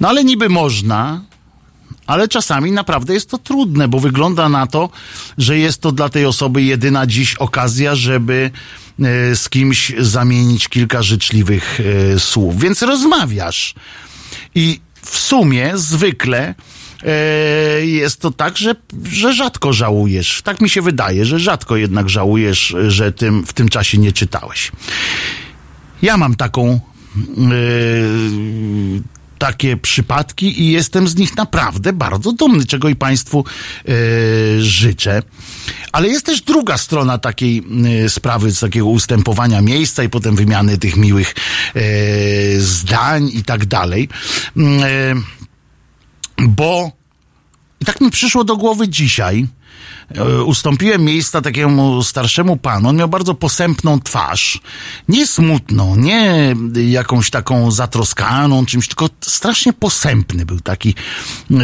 No 0.01 0.09
ale 0.09 0.25
niby 0.25 0.49
można, 0.49 1.21
ale 2.07 2.29
czasami 2.29 2.73
naprawdę 2.73 3.15
jest 3.15 3.31
to 3.31 3.39
trudne, 3.39 3.89
bo 3.89 4.01
wygląda 4.01 4.49
na 4.49 4.67
to, 4.67 4.91
że 5.39 5.59
jest 5.59 5.81
to 5.81 5.93
dla 5.93 6.09
tej 6.09 6.27
osoby 6.27 6.63
jedyna 6.63 7.07
dziś 7.07 7.35
okazja, 7.35 7.95
żeby 7.95 8.51
e, 9.01 9.37
z 9.37 9.49
kimś 9.49 9.93
zamienić 9.99 10.69
kilka 10.69 11.03
życzliwych 11.03 11.81
e, 12.15 12.21
słów. 12.21 12.61
Więc 12.61 12.83
rozmawiasz. 12.83 13.75
I 14.55 14.81
w 15.03 15.19
sumie 15.19 15.73
zwykle 15.75 16.39
e, 16.49 16.55
jest 17.81 18.21
to 18.21 18.31
tak, 18.31 18.59
że, 18.59 18.75
że 19.13 19.33
rzadko 19.33 19.73
żałujesz. 19.73 20.43
Tak 20.43 20.61
mi 20.61 20.71
się 20.71 20.83
wydaje, 20.83 21.25
że 21.25 21.39
rzadko 21.39 21.77
jednak 21.77 22.09
żałujesz, 22.09 22.77
że 22.89 23.13
tym, 23.13 23.47
w 23.47 23.53
tym 23.53 23.69
czasie 23.69 23.99
nie 23.99 24.13
czytałeś. 24.13 24.73
Ja 26.03 26.17
mam 26.17 26.35
taką. 26.35 26.81
Yy, 27.37 29.03
takie 29.39 29.77
przypadki 29.77 30.63
i 30.63 30.73
jestem 30.73 31.09
z 31.09 31.17
nich 31.17 31.37
naprawdę 31.37 31.93
bardzo 31.93 32.33
dumny, 32.33 32.67
czego 32.67 32.89
i 32.89 32.97
Państwu 32.97 33.45
yy, 33.85 33.95
życzę. 34.63 35.23
Ale 35.93 36.09
jest 36.09 36.27
też 36.27 36.41
druga 36.41 36.79
strona 36.79 37.19
takiej 37.19 37.63
yy, 38.03 38.09
sprawy, 38.09 38.51
z 38.51 38.61
takiego 38.61 38.87
ustępowania 38.87 39.63
miejsca 39.63 40.03
i 40.05 40.09
potem 40.09 40.37
wymiany 40.37 40.79
tych 40.79 40.97
miłych 40.97 41.35
yy, 41.75 41.83
zdań 42.61 43.31
i 43.35 43.45
tak 43.45 43.67
dalej. 43.67 44.09
Yy, 44.57 44.65
bo 46.39 46.93
i 47.81 47.85
tak 47.85 48.01
mi 48.01 48.11
przyszło 48.11 48.45
do 48.45 48.57
głowy 48.57 48.89
dzisiaj. 48.89 49.47
E, 50.15 50.43
Ustąpiłem 50.43 51.05
miejsca 51.05 51.41
takiemu 51.41 52.03
starszemu 52.03 52.57
panu. 52.57 52.89
On 52.89 52.97
miał 52.97 53.09
bardzo 53.09 53.35
posępną 53.35 54.01
twarz. 54.01 54.61
Nie 55.09 55.27
smutną, 55.27 55.97
nie 55.97 56.55
jakąś 56.75 57.31
taką 57.31 57.71
zatroskaną 57.71 58.67
czymś, 58.67 58.89
tylko 58.89 59.09
strasznie 59.21 59.73
posępny 59.73 60.47
był 60.47 60.61
taki. 60.61 60.95
E, 61.51 61.55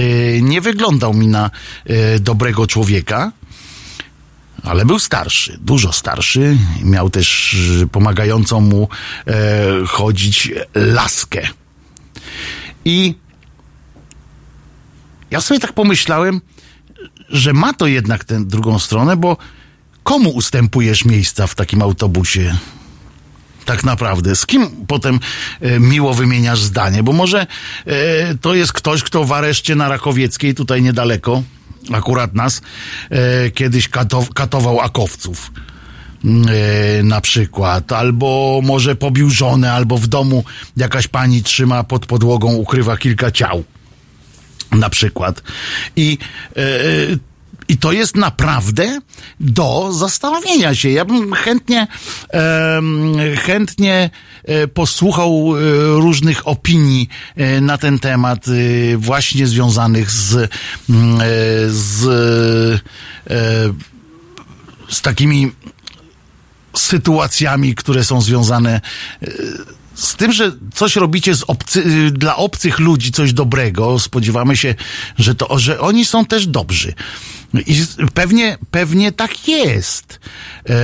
Nie 0.41 0.61
wyglądał 0.61 1.15
mi 1.15 1.27
na 1.29 1.51
e, 1.87 2.21
dobrego 2.21 2.67
człowieka. 2.67 3.33
Ale 4.65 4.85
był 4.85 4.99
starszy, 4.99 5.59
dużo 5.61 5.93
starszy. 5.93 6.57
Miał 6.83 7.11
też 7.11 7.57
pomagającą 7.93 8.61
mu 8.61 8.89
chodzić 9.87 10.53
laskę. 10.75 11.49
I 12.85 13.15
ja 15.35 15.41
sobie 15.41 15.61
tak 15.61 15.73
pomyślałem, 15.73 16.41
że 17.29 17.53
ma 17.53 17.73
to 17.73 17.87
jednak 17.87 18.25
tę 18.25 18.45
drugą 18.45 18.79
stronę, 18.79 19.17
bo 19.17 19.37
komu 20.03 20.31
ustępujesz 20.31 21.05
miejsca 21.05 21.47
w 21.47 21.55
takim 21.55 21.83
autobusie? 21.83 22.57
Tak 23.65 23.85
naprawdę. 23.85 24.37
Z 24.37 24.47
kim 24.47 24.71
potem 24.87 25.21
e, 25.61 25.81
miło 25.81 26.15
wymieniasz 26.15 26.63
zdanie? 26.63 27.03
Bo 27.03 27.13
może 27.13 27.47
e, 27.87 28.35
to 28.35 28.55
jest 28.55 28.73
ktoś, 28.73 29.03
kto 29.03 29.25
w 29.25 29.33
areszcie 29.33 29.75
na 29.75 29.89
Rakowieckiej, 29.89 30.55
tutaj 30.55 30.83
niedaleko, 30.83 31.43
akurat 31.93 32.35
nas, 32.35 32.63
e, 33.11 33.51
kiedyś 33.51 33.89
katow, 33.89 34.35
katował 34.35 34.81
akowców. 34.81 35.53
E, 36.25 37.03
na 37.03 37.21
przykład, 37.21 37.93
albo 37.93 38.61
może 38.63 38.97
pobił 38.97 39.31
żonę, 39.31 39.73
albo 39.73 39.99
w 39.99 40.07
domu 40.07 40.45
jakaś 40.77 41.09
pani 41.09 41.43
trzyma 41.43 41.85
pod 41.85 42.07
podłogą, 42.07 42.55
ukrywa 42.55 42.97
kilka 42.97 43.31
ciał 43.31 43.65
na 44.75 44.91
przykład. 44.91 45.43
I, 45.97 46.19
e, 46.57 46.61
I 47.69 47.77
to 47.77 47.93
jest 47.93 48.17
naprawdę 48.17 49.01
do 49.41 49.93
zastanowienia 49.93 50.75
się. 50.75 50.91
Ja 50.91 51.05
bym 51.05 51.33
chętnie, 51.33 51.87
em, 52.29 53.15
chętnie 53.37 54.11
e, 54.45 54.67
posłuchał 54.69 55.55
e, 55.57 55.61
różnych 56.01 56.49
opinii 56.49 57.09
na 57.61 57.79
ten 57.79 57.99
temat, 57.99 58.47
właśnie 58.97 59.47
związanych 59.47 60.11
z, 60.11 60.51
z, 61.69 62.03
z 64.89 65.03
takimi 65.03 65.53
sytuacjami, 66.77 67.75
które 67.75 68.05
są 68.05 68.21
związane 68.21 68.81
z 69.95 70.17
tym, 70.17 70.33
że 70.33 70.53
coś 70.75 70.97
robicie 70.97 71.33
obcy, 71.47 71.81
y, 71.81 72.11
dla 72.11 72.37
obcych 72.37 72.79
ludzi, 72.79 73.13
coś 73.13 73.33
dobrego, 73.33 73.99
spodziewamy 73.99 74.57
się, 74.57 74.75
że 75.19 75.35
to, 75.35 75.59
że 75.59 75.81
oni 75.81 76.05
są 76.05 76.25
też 76.25 76.47
dobrzy. 76.47 76.95
I 77.67 77.85
pewnie, 78.15 78.59
pewnie 78.71 79.13
tak 79.13 79.49
jest. 79.49 80.21
E, 80.69 80.75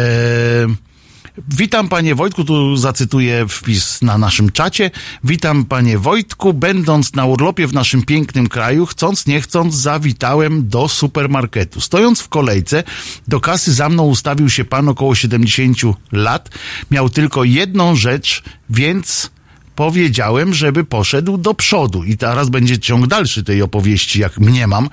Witam 1.49 1.89
panie 1.89 2.15
Wojtku, 2.15 2.45
tu 2.45 2.77
zacytuję 2.77 3.47
wpis 3.49 4.03
na 4.03 4.19
naszym 4.19 4.53
czacie. 4.53 4.91
Witam 5.25 5.65
panie 5.65 5.99
Wojtku, 5.99 6.55
będąc 6.55 7.15
na 7.15 7.27
urlopie 7.27 7.67
w 7.67 7.75
naszym 7.75 8.03
pięknym 8.03 8.49
kraju, 8.49 8.87
chcąc 8.87 9.27
nie 9.27 9.41
chcąc, 9.41 9.75
zawitałem 9.75 10.69
do 10.69 10.89
supermarketu. 10.89 11.81
Stojąc 11.81 12.21
w 12.21 12.29
kolejce, 12.29 12.83
do 13.29 13.41
kasy 13.41 13.73
za 13.73 13.89
mną 13.89 14.07
ustawił 14.07 14.51
się 14.51 14.65
pan 14.65 14.89
około 14.89 15.15
70 15.15 15.79
lat. 16.13 16.49
Miał 16.91 17.09
tylko 17.11 17.45
jedną 17.45 17.97
rzecz, 17.97 18.43
więc 18.71 19.31
powiedziałem, 19.75 20.55
żeby 20.55 20.85
poszedł 20.85 21.39
do 21.39 21.55
przodu. 21.55 22.05
I 22.05 22.17
teraz 22.17 22.49
będzie 22.49 22.79
ciąg 22.79 23.07
dalszy 23.07 23.45
tej 23.45 23.63
opowieści, 23.63 24.21
jak 24.21 24.39
mniemam. 24.39 24.89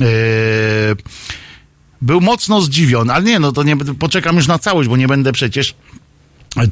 Eee, 0.00 0.06
był 2.02 2.20
mocno 2.20 2.60
zdziwiony, 2.60 3.12
ale 3.12 3.24
nie, 3.24 3.38
no 3.38 3.52
to 3.52 3.62
nie, 3.62 3.76
poczekam 3.76 4.36
już 4.36 4.46
na 4.46 4.58
całość, 4.58 4.88
bo 4.88 4.96
nie 4.96 5.08
będę 5.08 5.32
przecież 5.32 5.74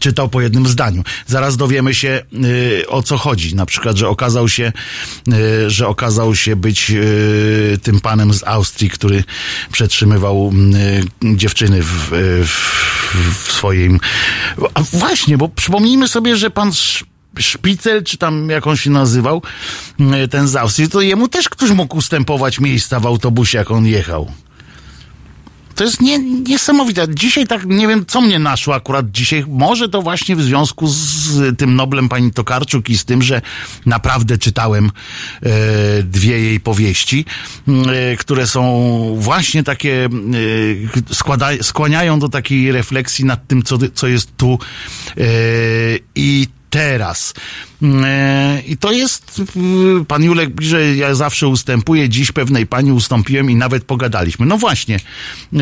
czytał 0.01 0.29
po 0.29 0.41
jednym 0.41 0.67
zdaniu. 0.67 1.03
Zaraz 1.27 1.57
dowiemy 1.57 1.95
się 1.95 2.23
y, 2.45 2.85
o 2.89 3.03
co 3.03 3.19
chodzi. 3.19 3.55
Na 3.55 3.67
przykład, 3.67 3.97
że 3.97 4.09
okazał 4.09 4.49
się, 4.49 4.73
y, 5.29 5.71
że 5.71 5.89
okazał 5.89 6.35
się 6.35 6.57
być 6.57 6.91
y, 6.91 7.79
tym 7.83 8.01
panem 8.01 8.35
z 8.35 8.45
Austrii, 8.45 8.91
który 8.91 9.25
przetrzymywał 9.73 10.53
dziewczyny 11.35 11.83
w, 11.83 12.11
w, 12.47 13.53
swoim. 13.53 14.01
A 14.75 14.83
właśnie, 14.83 15.39
bo 15.39 15.49
przypomnijmy 15.49 16.09
sobie, 16.09 16.37
że 16.37 16.51
pan 16.51 16.69
Sz- 16.69 17.05
Szpicel, 17.39 18.05
czy 18.05 18.19
tam 18.19 18.51
jak 18.51 18.67
on 18.67 18.77
się 18.77 18.91
nazywał, 18.91 19.43
ten 20.31 20.49
z 20.49 20.57
Austrii, 20.57 20.89
to 20.89 21.01
jemu 21.01 21.29
też 21.29 21.49
ktoś 21.49 21.71
mógł 21.71 21.97
ustępować 21.97 22.61
miejsca 22.61 23.01
w 23.01 23.07
autobusie, 23.07 23.59
jak 23.59 23.71
on 23.71 23.87
jechał. 23.87 24.33
To 25.77 25.85
jest 25.85 26.01
nie, 26.01 26.19
niesamowite. 26.19 27.07
Dzisiaj 27.09 27.47
tak, 27.47 27.67
nie 27.67 27.89
wiem, 27.89 28.07
co 28.07 28.21
mnie 28.21 28.39
naszło 28.39 28.75
akurat 28.75 29.11
dzisiaj. 29.11 29.45
Może 29.49 29.89
to 29.89 30.03
właśnie 30.03 30.37
w 30.37 30.43
związku 30.43 30.87
z 30.89 31.59
tym 31.59 31.77
Noblem 31.77 32.09
pani 32.09 32.33
Tokarczuk 32.33 32.91
i 32.91 32.99
z 32.99 33.05
tym, 33.05 33.23
że 33.23 33.43
naprawdę 33.87 34.39
czytałem 34.39 34.91
e, 35.43 35.51
dwie 36.03 36.41
jej 36.41 36.61
powieści, 36.61 37.25
e, 37.69 38.17
które 38.17 38.47
są 38.47 39.15
właśnie 39.19 39.63
takie, 39.63 40.09
e, 41.09 41.15
składa, 41.15 41.49
skłaniają 41.63 42.19
do 42.19 42.29
takiej 42.29 42.73
refleksji 42.73 43.25
nad 43.25 43.47
tym, 43.47 43.63
co, 43.63 43.79
co 43.95 44.09
jest 44.09 44.37
tu 44.37 44.59
e, 45.17 45.25
i 46.15 46.49
teraz. 46.71 47.35
E, 47.83 48.63
I 48.67 48.77
to 48.77 48.93
jest, 48.93 49.43
y, 50.01 50.05
pan 50.05 50.25
Julek 50.25 50.55
pisze, 50.55 50.97
ja 50.97 51.15
zawsze 51.15 51.49
ustępuję, 51.49 52.09
dziś 52.09 52.33
pewnej 52.33 52.67
pani 52.67 52.93
ustąpiłem 52.93 53.51
i 53.51 53.55
nawet 53.55 53.85
pogadaliśmy. 53.85 54.47
No 54.47 54.59
właśnie, 54.59 54.97
e, 54.97 55.59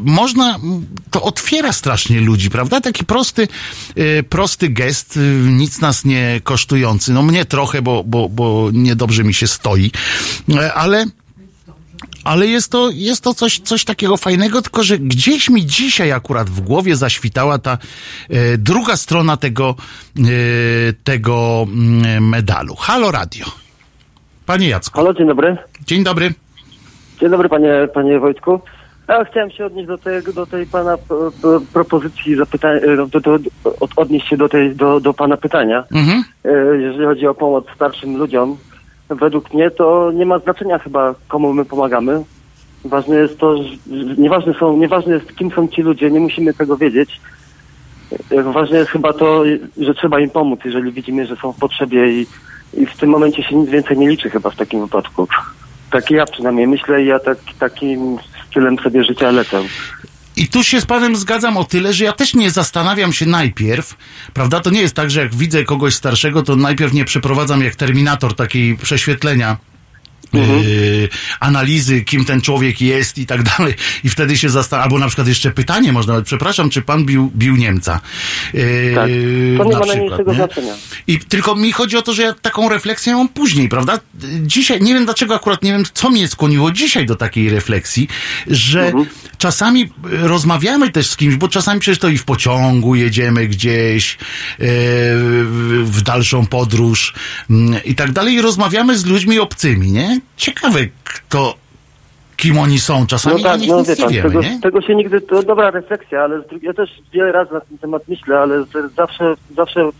można, 0.00 0.58
to 1.10 1.22
otwiera 1.22 1.72
strasznie 1.72 2.20
ludzi, 2.20 2.50
prawda? 2.50 2.80
Taki 2.80 3.04
prosty, 3.04 3.48
e, 3.96 4.22
prosty 4.22 4.68
gest, 4.68 5.16
y, 5.16 5.20
nic 5.46 5.80
nas 5.80 6.04
nie 6.04 6.40
kosztujący. 6.44 7.12
No 7.12 7.22
mnie 7.22 7.44
trochę, 7.44 7.82
bo, 7.82 8.04
bo, 8.04 8.28
bo 8.28 8.70
niedobrze 8.72 9.24
mi 9.24 9.34
się 9.34 9.46
stoi, 9.46 9.90
ale 10.74 11.06
ale 12.28 12.46
jest 12.46 12.72
to, 12.72 12.90
jest 12.92 13.24
to 13.24 13.34
coś, 13.34 13.58
coś 13.58 13.84
takiego 13.84 14.16
fajnego, 14.16 14.62
tylko 14.62 14.82
że 14.82 14.98
gdzieś 14.98 15.50
mi 15.50 15.66
dzisiaj 15.66 16.12
akurat 16.12 16.50
w 16.50 16.60
głowie 16.60 16.96
zaświtała 16.96 17.58
ta 17.58 17.72
e, 18.30 18.58
druga 18.58 18.96
strona 18.96 19.36
tego, 19.36 19.74
e, 20.18 20.22
tego 21.04 21.66
mm, 21.68 22.28
medalu. 22.28 22.74
Halo 22.74 23.10
Radio. 23.10 23.46
Panie 24.46 24.68
Jacku. 24.68 24.98
Halo, 24.98 25.14
dzień 25.14 25.26
dobry. 25.26 25.56
Dzień 25.86 26.04
dobry. 26.04 26.34
Dzień 27.20 27.30
dobry, 27.30 27.48
panie, 27.48 27.88
panie 27.94 28.18
Wojtku. 28.18 28.60
Ja 29.08 29.24
chciałem 29.24 29.50
się 29.50 29.66
odnieść 29.66 29.88
do, 29.88 29.98
tego, 29.98 30.32
do 30.32 30.46
tej 30.46 30.66
pana 30.66 30.98
propozycji 31.72 32.36
zapytania, 32.36 32.80
do, 32.96 33.06
do, 33.06 33.20
do, 33.20 33.38
od, 33.80 33.90
odnieść 33.96 34.28
się 34.28 34.36
do, 34.36 34.48
tej, 34.48 34.76
do, 34.76 35.00
do 35.00 35.14
pana 35.14 35.36
pytania. 35.36 35.84
Mhm. 35.94 36.24
E, 36.44 36.76
Jeżeli 36.76 37.04
chodzi 37.04 37.26
o 37.26 37.34
pomoc 37.34 37.64
starszym 37.74 38.16
ludziom, 38.16 38.56
według 39.08 39.54
mnie 39.54 39.70
to 39.70 40.12
nie 40.14 40.26
ma 40.26 40.38
znaczenia 40.38 40.78
chyba, 40.78 41.14
komu 41.28 41.52
my 41.52 41.64
pomagamy. 41.64 42.24
Ważne 42.84 43.16
jest 43.16 43.38
to, 43.38 43.62
że 43.62 43.70
nieważne, 44.18 44.54
są, 44.54 44.76
nieważne 44.76 45.14
jest, 45.14 45.36
kim 45.36 45.50
są 45.50 45.68
ci 45.68 45.82
ludzie, 45.82 46.10
nie 46.10 46.20
musimy 46.20 46.54
tego 46.54 46.76
wiedzieć. 46.76 47.20
Ważne 48.52 48.78
jest 48.78 48.90
chyba 48.90 49.12
to, 49.12 49.42
że 49.76 49.94
trzeba 49.94 50.20
im 50.20 50.30
pomóc, 50.30 50.60
jeżeli 50.64 50.92
widzimy, 50.92 51.26
że 51.26 51.36
są 51.36 51.52
w 51.52 51.58
potrzebie 51.58 52.12
i, 52.12 52.26
i 52.74 52.86
w 52.86 52.96
tym 52.96 53.10
momencie 53.10 53.42
się 53.42 53.56
nic 53.56 53.70
więcej 53.70 53.98
nie 53.98 54.08
liczy 54.08 54.30
chyba 54.30 54.50
w 54.50 54.56
takim 54.56 54.80
wypadku. 54.80 55.28
Tak 55.90 56.10
ja 56.10 56.26
przynajmniej 56.26 56.66
myślę 56.66 57.02
i 57.02 57.06
ja 57.06 57.18
tak, 57.18 57.38
takim 57.58 58.18
stylem 58.48 58.78
sobie 58.78 59.04
życia 59.04 59.30
lecę. 59.30 59.62
I 60.38 60.48
tu 60.48 60.64
się 60.64 60.80
z 60.80 60.86
panem 60.86 61.16
zgadzam 61.16 61.56
o 61.56 61.64
tyle, 61.64 61.92
że 61.92 62.04
ja 62.04 62.12
też 62.12 62.34
nie 62.34 62.50
zastanawiam 62.50 63.12
się 63.12 63.26
najpierw, 63.26 63.96
prawda? 64.34 64.60
To 64.60 64.70
nie 64.70 64.80
jest 64.80 64.94
tak, 64.94 65.10
że 65.10 65.20
jak 65.20 65.34
widzę 65.34 65.64
kogoś 65.64 65.94
starszego, 65.94 66.42
to 66.42 66.56
najpierw 66.56 66.92
nie 66.92 67.04
przeprowadzam 67.04 67.62
jak 67.62 67.74
terminator 67.74 68.34
takiej 68.34 68.76
prześwietlenia. 68.76 69.56
Yy, 70.32 71.08
analizy, 71.40 72.00
kim 72.00 72.24
ten 72.24 72.40
człowiek 72.40 72.80
jest 72.80 73.18
i 73.18 73.26
tak 73.26 73.42
dalej. 73.42 73.74
I 74.04 74.08
wtedy 74.10 74.38
się 74.38 74.48
zastanawiam, 74.48 74.84
albo 74.84 74.98
na 74.98 75.06
przykład 75.06 75.28
jeszcze 75.28 75.50
pytanie 75.50 75.92
można, 75.92 76.22
przepraszam, 76.22 76.70
czy 76.70 76.82
pan 76.82 77.04
bił, 77.04 77.30
bił 77.36 77.56
Niemca? 77.56 78.00
Yy, 78.54 78.92
Tak. 78.94 79.08
To 79.58 79.64
nie 79.64 79.76
ma 79.76 79.80
przykład, 79.80 80.26
nie? 80.28 80.34
znaczenia. 80.34 80.74
I 81.06 81.18
tylko 81.18 81.54
mi 81.56 81.72
chodzi 81.72 81.96
o 81.96 82.02
to, 82.02 82.12
że 82.14 82.22
ja 82.22 82.32
taką 82.34 82.68
refleksję 82.68 83.14
mam 83.14 83.28
później, 83.28 83.68
prawda? 83.68 83.98
Dzisiaj, 84.42 84.80
nie 84.82 84.94
wiem 84.94 85.04
dlaczego 85.04 85.34
akurat, 85.34 85.62
nie 85.62 85.72
wiem 85.72 85.82
co 85.94 86.10
mnie 86.10 86.28
skłoniło 86.28 86.70
dzisiaj 86.72 87.06
do 87.06 87.16
takiej 87.16 87.50
refleksji, 87.50 88.08
że 88.46 88.86
Mhm. 88.86 89.06
czasami 89.38 89.90
rozmawiamy 90.02 90.90
też 90.90 91.06
z 91.10 91.16
kimś, 91.16 91.34
bo 91.36 91.48
czasami 91.48 91.80
przecież 91.80 91.98
to 91.98 92.08
i 92.08 92.18
w 92.18 92.24
pociągu 92.24 92.94
jedziemy 92.94 93.46
gdzieś, 93.48 94.14
e, 94.14 94.18
w 95.84 96.00
dalszą 96.04 96.46
podróż 96.46 97.14
mm, 97.50 97.80
i 97.84 97.94
tak 97.94 98.12
dalej 98.12 98.34
i 98.34 98.40
rozmawiamy 98.40 98.98
z 98.98 99.06
ludźmi 99.06 99.38
obcymi, 99.38 99.92
nie? 99.92 100.17
Ciekawe 100.36 100.78
kto, 101.04 101.54
kim 102.36 102.58
oni 102.58 102.78
są. 102.78 103.06
Czasami 103.06 103.46
o 103.46 103.56
nich 103.56 103.68
nic 103.68 103.98
nie 103.98 104.08
wiemy, 104.08 104.28
tego, 104.28 104.42
nie? 104.42 104.60
tego 104.60 104.82
się 104.82 104.94
nigdy, 104.94 105.20
to 105.20 105.42
dobra 105.42 105.70
refleksja, 105.70 106.20
ale 106.22 106.42
ja 106.62 106.72
też 106.74 106.90
wiele 107.12 107.32
razy 107.32 107.52
na 107.52 107.60
ten 107.60 107.78
temat 107.78 108.02
myślę, 108.08 108.38
ale 108.38 108.64
zawsze, 108.96 109.34
zawsze 109.56 109.90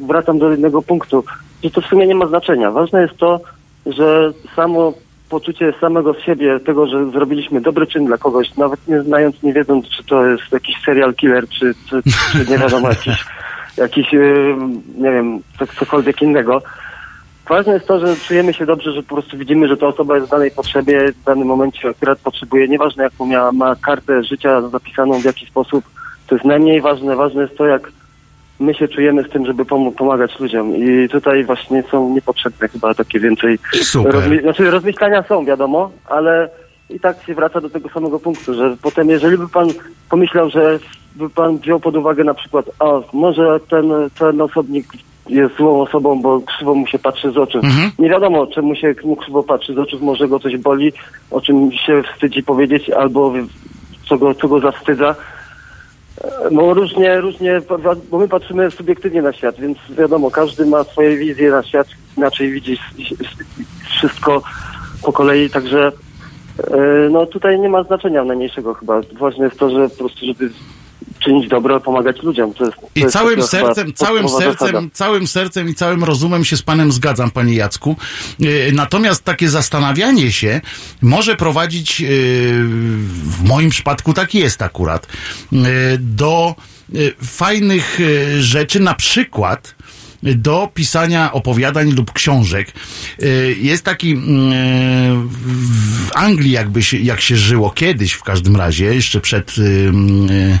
wracam 0.00 0.38
do 0.38 0.50
jednego 0.50 0.82
punktu, 0.82 1.24
że 1.64 1.70
to 1.70 1.80
w 1.80 1.86
sumie 1.86 2.06
nie 2.06 2.14
ma 2.14 2.26
znaczenia. 2.26 2.70
Ważne 2.70 3.02
jest 3.02 3.16
to, 3.16 3.40
że 3.86 4.32
samo 4.56 4.92
poczucie 5.28 5.72
samego 5.80 6.14
z 6.14 6.18
siebie, 6.22 6.60
tego, 6.60 6.86
że 6.86 7.10
zrobiliśmy 7.10 7.60
dobry 7.60 7.86
czyn 7.86 8.06
dla 8.06 8.18
kogoś, 8.18 8.56
nawet 8.56 8.88
nie 8.88 9.02
znając, 9.02 9.42
nie 9.42 9.52
wiedząc, 9.52 9.88
czy 9.88 10.04
to 10.04 10.26
jest 10.26 10.52
jakiś 10.52 10.76
serial 10.84 11.14
killer, 11.14 11.48
czy, 11.48 11.74
czy, 11.90 12.02
czy 12.32 12.50
nie 12.50 12.58
wiadomo, 12.58 12.88
jakiś, 12.88 13.24
jakiś 13.76 14.12
nie 14.94 15.10
wiem, 15.12 15.40
co- 15.58 15.66
cokolwiek 15.66 16.22
innego. 16.22 16.62
Ważne 17.48 17.72
jest 17.72 17.86
to, 17.86 18.06
że 18.06 18.16
czujemy 18.16 18.54
się 18.54 18.66
dobrze, 18.66 18.92
że 18.92 19.02
po 19.02 19.14
prostu 19.14 19.38
widzimy, 19.38 19.68
że 19.68 19.76
ta 19.76 19.86
osoba 19.86 20.14
jest 20.14 20.26
w 20.26 20.30
danej 20.30 20.50
potrzebie, 20.50 21.12
w 21.12 21.24
danym 21.24 21.48
momencie 21.48 21.88
akurat 21.88 22.18
potrzebuje, 22.18 22.68
nieważne 22.68 23.04
jaką 23.04 23.26
miała, 23.26 23.52
ma 23.52 23.76
kartę 23.76 24.24
życia 24.24 24.60
zapisaną 24.60 25.20
w 25.20 25.24
jaki 25.24 25.46
sposób, 25.46 25.84
to 26.26 26.34
jest 26.34 26.44
najmniej 26.44 26.80
ważne. 26.80 27.16
Ważne 27.16 27.42
jest 27.42 27.56
to, 27.56 27.66
jak 27.66 27.92
my 28.60 28.74
się 28.74 28.88
czujemy 28.88 29.22
z 29.22 29.30
tym, 29.30 29.46
żeby 29.46 29.64
pom- 29.64 29.92
pomagać 29.92 30.40
ludziom. 30.40 30.76
I 30.76 31.08
tutaj 31.08 31.44
właśnie 31.44 31.82
są 31.90 32.14
niepotrzebne 32.14 32.68
chyba 32.68 32.94
takie 32.94 33.20
więcej... 33.20 33.58
I 33.74 33.84
super. 33.84 34.14
Rozmy- 34.14 34.42
znaczy 34.42 34.70
rozmyślania 34.70 35.22
są, 35.22 35.44
wiadomo, 35.44 35.90
ale 36.06 36.50
i 36.90 37.00
tak 37.00 37.22
się 37.22 37.34
wraca 37.34 37.60
do 37.60 37.70
tego 37.70 37.88
samego 37.88 38.18
punktu, 38.18 38.54
że 38.54 38.76
potem 38.82 39.08
jeżeli 39.08 39.38
by 39.38 39.48
pan 39.48 39.68
pomyślał, 40.10 40.50
że 40.50 40.78
by 41.16 41.30
pan 41.30 41.58
wziął 41.58 41.80
pod 41.80 41.96
uwagę 41.96 42.24
na 42.24 42.34
przykład, 42.34 42.66
a 42.78 42.84
może 43.12 43.60
ten, 43.70 43.92
ten 44.18 44.40
osobnik 44.40 44.86
jest 45.28 45.56
złą 45.56 45.82
osobą, 45.82 46.22
bo 46.22 46.40
krzywo 46.40 46.74
mu 46.74 46.86
się 46.86 46.98
patrzy 46.98 47.30
z 47.30 47.36
oczu. 47.36 47.58
Mhm. 47.58 47.90
Nie 47.98 48.08
wiadomo, 48.08 48.46
czemu 48.46 48.74
się 48.74 48.94
mu 49.04 49.16
krzywo 49.16 49.42
patrzy 49.42 49.74
z 49.74 49.78
oczu, 49.78 49.98
może 50.00 50.28
go 50.28 50.40
coś 50.40 50.56
boli, 50.56 50.92
o 51.30 51.40
czym 51.40 51.72
się 51.72 52.02
wstydzi 52.02 52.42
powiedzieć, 52.42 52.90
albo 52.90 53.32
co 54.08 54.18
go, 54.18 54.34
co 54.34 54.48
go 54.48 54.60
zawstydza. 54.60 55.14
Bo 56.52 56.74
różnie, 56.74 57.20
różnie, 57.20 57.60
bo 58.10 58.18
my 58.18 58.28
patrzymy 58.28 58.70
subiektywnie 58.70 59.22
na 59.22 59.32
świat, 59.32 59.60
więc 59.60 59.78
wiadomo, 59.98 60.30
każdy 60.30 60.66
ma 60.66 60.84
swoje 60.84 61.16
wizje 61.16 61.50
na 61.50 61.62
świat, 61.62 61.86
inaczej 62.16 62.52
widzi 62.52 62.78
wszystko 63.84 64.42
po 65.02 65.12
kolei, 65.12 65.50
także 65.50 65.92
E, 66.58 67.08
No 67.10 67.26
tutaj 67.26 67.60
nie 67.60 67.68
ma 67.68 67.82
znaczenia 67.82 68.24
najmniejszego 68.24 68.74
chyba. 68.74 69.00
Ważne 69.12 69.44
jest 69.44 69.58
to, 69.58 69.70
że 69.70 69.88
po 69.88 69.96
prostu, 69.96 70.26
żeby 70.26 70.50
czynić 71.18 71.48
dobro, 71.48 71.80
pomagać 71.80 72.22
ludziom. 72.22 72.54
To 72.54 72.64
jest, 72.64 72.76
to 72.76 72.86
I 72.94 73.06
całym 73.06 73.42
sercem, 73.42 73.92
całym 73.92 74.28
sercem, 74.28 74.68
zasada. 74.68 74.80
całym 74.92 75.26
sercem 75.26 75.68
i 75.68 75.74
całym 75.74 76.04
rozumem 76.04 76.44
się 76.44 76.56
z 76.56 76.62
panem 76.62 76.92
zgadzam, 76.92 77.30
panie 77.30 77.54
Jacku. 77.54 77.96
E, 78.40 78.72
Natomiast 78.72 79.24
takie 79.24 79.48
zastanawianie 79.48 80.32
się 80.32 80.60
może 81.02 81.36
prowadzić, 81.36 82.00
e, 82.00 82.04
w 83.24 83.44
moim 83.44 83.70
przypadku 83.70 84.14
tak 84.14 84.34
jest 84.34 84.62
akurat, 84.62 85.06
e, 85.52 85.58
do 85.98 86.54
fajnych 87.22 87.98
rzeczy, 88.38 88.80
na 88.80 88.94
przykład 88.94 89.74
do 90.22 90.70
pisania 90.74 91.32
opowiadań 91.32 91.90
lub 91.90 92.12
książek. 92.12 92.72
Y, 93.22 93.56
Jest 93.60 93.84
taki 93.84 94.10
mm, 94.12 94.52
e, 94.52 95.28
w 96.08 96.10
Anglii 96.14 96.50
jakby 96.50 96.82
się, 96.82 96.96
jak 96.98 97.20
się 97.20 97.36
żyło 97.36 97.70
kiedyś 97.70 98.12
w 98.12 98.22
każdym 98.22 98.56
razie, 98.56 98.84
jeszcze 98.94 99.20
przed, 99.20 99.58
y, 99.58 99.62
mm, 99.88 100.30
e, 100.30 100.58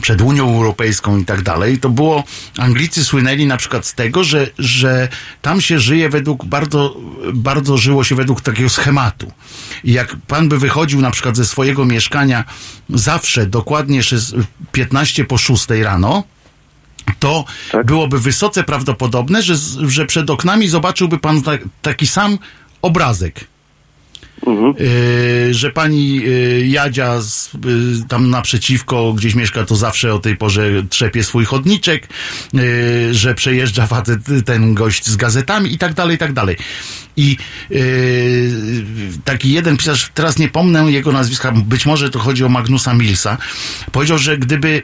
przed 0.00 0.20
Unią 0.20 0.54
Europejską 0.56 1.18
i 1.18 1.24
tak 1.24 1.42
dalej, 1.42 1.78
to 1.78 1.88
było, 1.90 2.24
Anglicy 2.58 3.04
słynęli 3.04 3.46
na 3.46 3.56
przykład 3.56 3.86
z 3.86 3.94
tego, 3.94 4.24
że, 4.24 4.50
że 4.58 5.08
tam 5.42 5.60
się 5.60 5.80
żyje 5.80 6.08
według, 6.08 6.44
bardzo, 6.44 6.96
bardzo 7.34 7.76
żyło 7.76 8.04
się 8.04 8.14
według 8.14 8.40
takiego 8.40 8.68
schematu. 8.68 9.32
I 9.84 9.92
jak 9.92 10.16
pan 10.26 10.48
by 10.48 10.58
wychodził 10.58 11.00
na 11.00 11.10
przykład 11.10 11.36
ze 11.36 11.44
swojego 11.44 11.84
mieszkania 11.84 12.44
zawsze 12.90 13.46
dokładnie 13.46 14.02
szes- 14.02 14.34
15 14.72 15.24
po 15.24 15.38
6 15.38 15.66
rano, 15.82 16.24
to 17.18 17.44
byłoby 17.84 18.18
wysoce 18.20 18.64
prawdopodobne, 18.64 19.42
że, 19.42 19.54
że 19.88 20.06
przed 20.06 20.30
oknami 20.30 20.68
zobaczyłby 20.68 21.18
pan 21.18 21.42
ta, 21.42 21.52
taki 21.82 22.06
sam 22.06 22.38
obrazek. 22.82 23.46
Yy, 24.46 25.54
że 25.54 25.70
pani 25.70 26.16
yy, 26.16 26.66
Jadzia 26.66 27.20
z, 27.20 27.50
yy, 27.64 28.08
tam 28.08 28.30
naprzeciwko 28.30 29.12
gdzieś 29.12 29.34
mieszka, 29.34 29.64
to 29.64 29.76
zawsze 29.76 30.14
o 30.14 30.18
tej 30.18 30.36
porze 30.36 30.70
trzepie 30.90 31.24
swój 31.24 31.44
chodniczek, 31.44 32.08
że 33.10 33.34
przejeżdża 33.34 33.86
facet, 33.86 34.20
ten 34.44 34.74
gość 34.74 35.06
z 35.06 35.16
gazetami 35.16 35.72
i 35.72 35.78
tak 35.78 35.94
dalej, 35.94 36.16
i 36.16 36.18
tak 36.18 36.32
dalej. 36.32 36.56
I 37.16 37.36
taki 39.24 39.52
jeden 39.52 39.76
pisarz, 39.76 40.10
teraz 40.14 40.38
nie 40.38 40.48
pomnę 40.48 40.92
jego 40.92 41.12
nazwiska, 41.12 41.52
być 41.52 41.86
może 41.86 42.10
to 42.10 42.18
chodzi 42.18 42.44
o 42.44 42.48
Magnusa 42.48 42.94
Millsa, 42.94 43.38
powiedział, 43.92 44.18
że 44.18 44.38
gdyby 44.38 44.82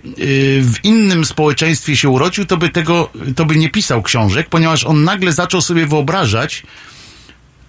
w 0.62 0.74
innym 0.82 1.24
społeczeństwie 1.24 1.96
się 1.96 2.08
urodził, 2.08 2.44
to 2.44 2.56
by 2.56 2.68
tego, 2.68 3.10
to 3.36 3.44
by 3.44 3.56
nie 3.56 3.70
pisał 3.70 4.02
książek, 4.02 4.48
ponieważ 4.48 4.84
on 4.84 5.04
nagle 5.04 5.32
zaczął 5.32 5.60
sobie 5.60 5.86
wyobrażać, 5.86 6.62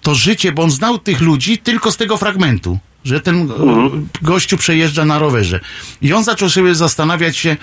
to 0.06 0.14
życie, 0.14 0.52
bo 0.52 0.62
on 0.62 0.70
znał 0.70 0.98
tych 0.98 1.20
ludzi 1.20 1.58
tylko 1.58 1.92
z 1.92 1.96
tego 1.96 2.16
fragmentu, 2.16 2.78
że 3.04 3.20
ten 3.20 3.50
e, 3.50 3.54
gościu 4.22 4.56
przejeżdża 4.56 5.04
na 5.04 5.18
rowerze. 5.18 5.60
I 6.02 6.12
on 6.12 6.24
zaczął 6.24 6.50
sobie 6.50 6.74
zastanawiać 6.74 7.36
się, 7.36 7.56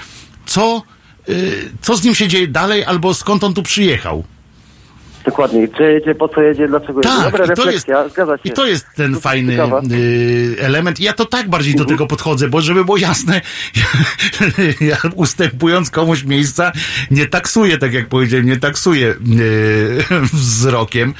co, 0.45 0.83
y, 1.29 1.71
co 1.81 1.97
z 1.97 2.03
nim 2.03 2.15
się 2.15 2.27
dzieje 2.27 2.47
dalej, 2.47 2.85
albo 2.85 3.13
skąd 3.13 3.43
on 3.43 3.53
tu 3.53 3.63
przyjechał. 3.63 4.23
Dokładnie. 5.25 5.67
Gdzie 5.67 5.83
jedzie, 5.83 6.15
po 6.15 6.29
co 6.29 6.41
jedzie, 6.41 6.67
dlaczego 6.67 6.99
jedzie. 6.99 7.09
Tak, 7.09 7.23
Dobra 7.31 7.45
i 7.45 7.47
to, 7.47 7.51
jest, 7.53 7.65
refleksja, 7.65 8.09
zgadza 8.09 8.37
się. 8.37 8.41
i 8.43 8.51
to 8.51 8.65
jest 8.65 8.85
ten 8.95 9.13
To 9.13 9.19
fajny 9.19 9.57
y, 9.91 10.55
element. 10.59 10.99
Ja 10.99 11.13
to 11.13 11.25
tak 11.25 11.49
bardziej 11.49 11.73
Mhm. 11.73 11.85
do 11.87 11.93
tego 11.93 12.07
podchodzę, 12.07 12.49
bo 12.49 12.61
żeby 12.61 12.85
było 12.85 12.97
jasne, 12.97 13.41
ja 14.81 14.97
ustępując 15.15 15.89
komuś 15.89 16.23
miejsca, 16.23 16.71
nie 17.11 17.25
taksuję, 17.25 17.77
tak 17.77 17.93
jak 17.93 18.07
powiedziałem, 18.07 18.45
nie 18.45 18.57
taksuję 18.57 19.07
y, 19.07 19.15
wzrokiem. 20.33 21.13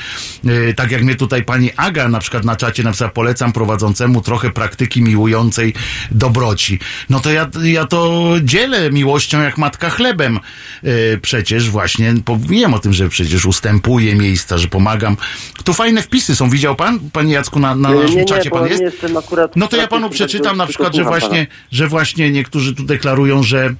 Y, 0.46 0.74
tak 0.78 0.92
jak 0.92 1.04
mnie 1.04 1.16
tutaj 1.16 1.44
pani 1.44 1.72
Aga 1.78 2.10
na 2.10 2.20
przykład 2.20 2.46
na 2.46 2.56
czacie 2.56 2.84
napisała, 2.84 3.12
polecam 3.12 3.54
prowadzącemu 3.54 4.22
trochę 4.22 4.50
praktyki 4.52 5.02
miłującej 5.02 5.74
dobroci. 6.12 6.80
No 7.10 7.20
to 7.20 7.32
ja, 7.32 7.50
ja 7.64 7.86
to 7.86 8.32
dzielę 8.44 8.92
miłością 8.92 9.42
jak 9.42 9.58
matka 9.58 9.90
chlebem. 9.90 10.40
Y, 10.84 11.20
przecież 11.22 11.70
właśnie 11.70 12.14
powiem 12.26 12.74
o 12.74 12.80
tym, 12.80 12.94
że 12.94 13.10
przecież 13.10 13.46
ustępuję 13.46 13.93
miejsca, 14.00 14.58
że 14.58 14.68
pomagam. 14.68 15.18
Tu 15.64 15.74
fajne 15.74 16.02
wpisy 16.02 16.36
są. 16.36 16.50
Widział 16.50 16.76
pan, 16.76 17.00
panie 17.14 17.34
Jacku, 17.34 17.60
na, 17.60 17.76
na 17.76 17.90
Nie, 17.90 17.96
naszym 17.96 18.18
nie, 18.18 18.26
czacie 18.26 18.50
pan 18.50 18.68
jest? 18.68 18.84
No 19.56 19.68
to 19.68 19.78
ja 19.78 19.88
panu 19.88 20.10
przeczytam 20.10 20.58
na 20.58 20.68
przykład, 20.68 20.96
że 20.96 21.04
właśnie, 21.04 21.48
że 21.72 21.88
właśnie 21.88 22.32
niektórzy 22.32 22.76
tu 22.76 22.84
deklarują, 22.84 23.44
że 23.44 23.74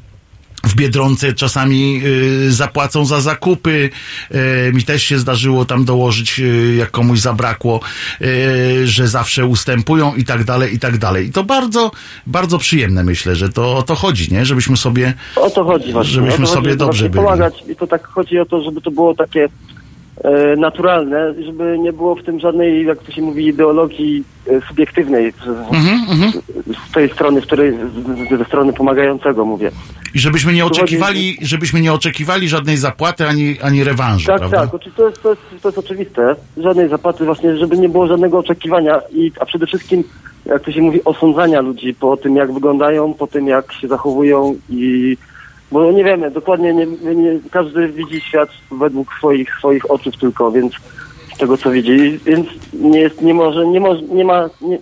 w 0.64 0.76
Biedronce 0.76 1.34
czasami 1.34 2.02
y, 2.06 2.52
zapłacą 2.52 3.06
za 3.06 3.22
zakupy. 3.22 3.90
Y, 4.68 4.72
mi 4.74 4.84
też 4.84 5.04
się 5.04 5.20
zdarzyło 5.20 5.66
tam 5.66 5.86
dołożyć, 5.86 6.40
y, 6.40 6.76
jak 6.78 6.92
komuś 6.92 7.20
zabrakło, 7.20 7.80
y, 8.22 8.88
że 8.88 9.08
zawsze 9.08 9.46
ustępują 9.46 10.16
i 10.16 10.24
tak 10.26 10.44
dalej, 10.44 10.76
i 10.76 10.80
tak 10.80 10.98
dalej. 10.98 11.28
I 11.28 11.32
to 11.32 11.44
bardzo, 11.44 11.92
bardzo 12.28 12.58
przyjemne 12.58 13.04
myślę, 13.04 13.36
że 13.36 13.50
to 13.50 13.78
o 13.78 13.84
to 13.84 13.96
chodzi, 13.96 14.34
nie? 14.34 14.46
Żebyśmy 14.46 14.78
sobie, 14.78 15.14
O 15.36 15.50
to 15.50 15.64
chodzi 15.64 15.92
właśnie. 15.94 16.14
żebyśmy 16.14 16.46
to 16.46 16.48
sobie 16.48 16.56
chodzi, 16.56 16.70
żeby 16.70 16.78
dobrze 16.78 17.10
byli. 17.10 17.24
pomagać 17.24 17.54
i 17.70 17.76
to 17.76 17.88
tak 17.88 18.08
chodzi 18.08 18.40
o 18.40 18.46
to, 18.46 18.64
żeby 18.64 18.82
to 18.82 18.92
było 18.92 19.16
takie 19.16 19.50
naturalne, 20.58 21.34
żeby 21.46 21.78
nie 21.80 21.94
było 21.94 22.16
w 22.16 22.24
tym 22.24 22.40
żadnej, 22.40 22.86
jak 22.86 23.00
to 23.00 23.12
się 23.12 23.22
mówi, 23.22 23.48
ideologii 23.48 24.24
e, 24.48 24.62
subiektywnej 24.68 25.32
z, 25.32 25.48
Mhm, 25.48 26.32
z 26.90 26.92
tej 26.92 27.10
strony, 27.10 27.42
w 27.42 27.44
której, 27.46 27.74
z, 28.34 28.38
ze 28.38 28.46
strony 28.46 28.74
pomagającego 28.74 29.46
mówię. 29.46 29.72
i 30.16 30.20
żebyśmy 30.20 30.54
nie 30.54 30.66
oczekiwali, 30.66 31.38
żebyśmy 31.42 31.82
nie 31.82 31.94
oczekiwali 31.94 32.50
żadnej 32.50 32.78
zapłaty 32.78 33.28
ani, 33.28 33.56
ani 33.62 33.84
rewanżu, 33.84 34.28
Tak, 34.28 34.38
prawda? 34.40 34.68
tak, 34.68 34.70
to 34.96 35.06
jest, 35.08 35.22
to, 35.24 35.30
jest, 35.30 35.42
to 35.62 35.68
jest 35.70 35.78
oczywiste. 35.78 36.36
Żadnej 36.58 36.90
zapłaty 36.90 37.26
właśnie, 37.26 37.58
żeby 37.58 37.78
nie 37.78 37.90
było 37.90 38.08
żadnego 38.08 38.38
oczekiwania 38.40 39.00
i, 39.12 39.32
a 39.40 39.46
przede 39.46 39.66
wszystkim, 39.68 40.04
jak 40.46 40.64
to 40.64 40.72
się 40.72 40.82
mówi, 40.82 41.04
osądzania 41.06 41.62
ludzi 41.62 41.94
po 41.94 42.18
tym, 42.18 42.36
jak 42.36 42.54
wyglądają, 42.54 43.14
po 43.14 43.28
tym, 43.28 43.48
jak 43.48 43.74
się 43.74 43.88
zachowują 43.88 44.56
i 44.70 45.18
bo 45.74 45.92
nie 45.92 46.04
wiemy, 46.04 46.32
dokładnie 46.32 46.74
nie, 46.74 46.86
nie, 47.16 47.40
każdy 47.52 47.88
widzi 47.88 48.22
świat 48.22 48.50
według 48.72 49.14
swoich, 49.14 49.56
swoich 49.60 49.92
oczów 49.92 50.18
tylko, 50.18 50.52
więc 50.52 50.74
z 51.36 51.38
tego 51.38 51.58
co 51.58 51.72
widzi, 51.72 52.20
więc 52.26 52.48
nie 52.74 53.00
jest, 53.00 53.22
nie 53.22 53.34
może, 53.34 53.68
nie 53.68 53.80
może, 53.80 54.02
nie 54.02 54.26
ma, 54.26 54.50
nie, 54.62 54.80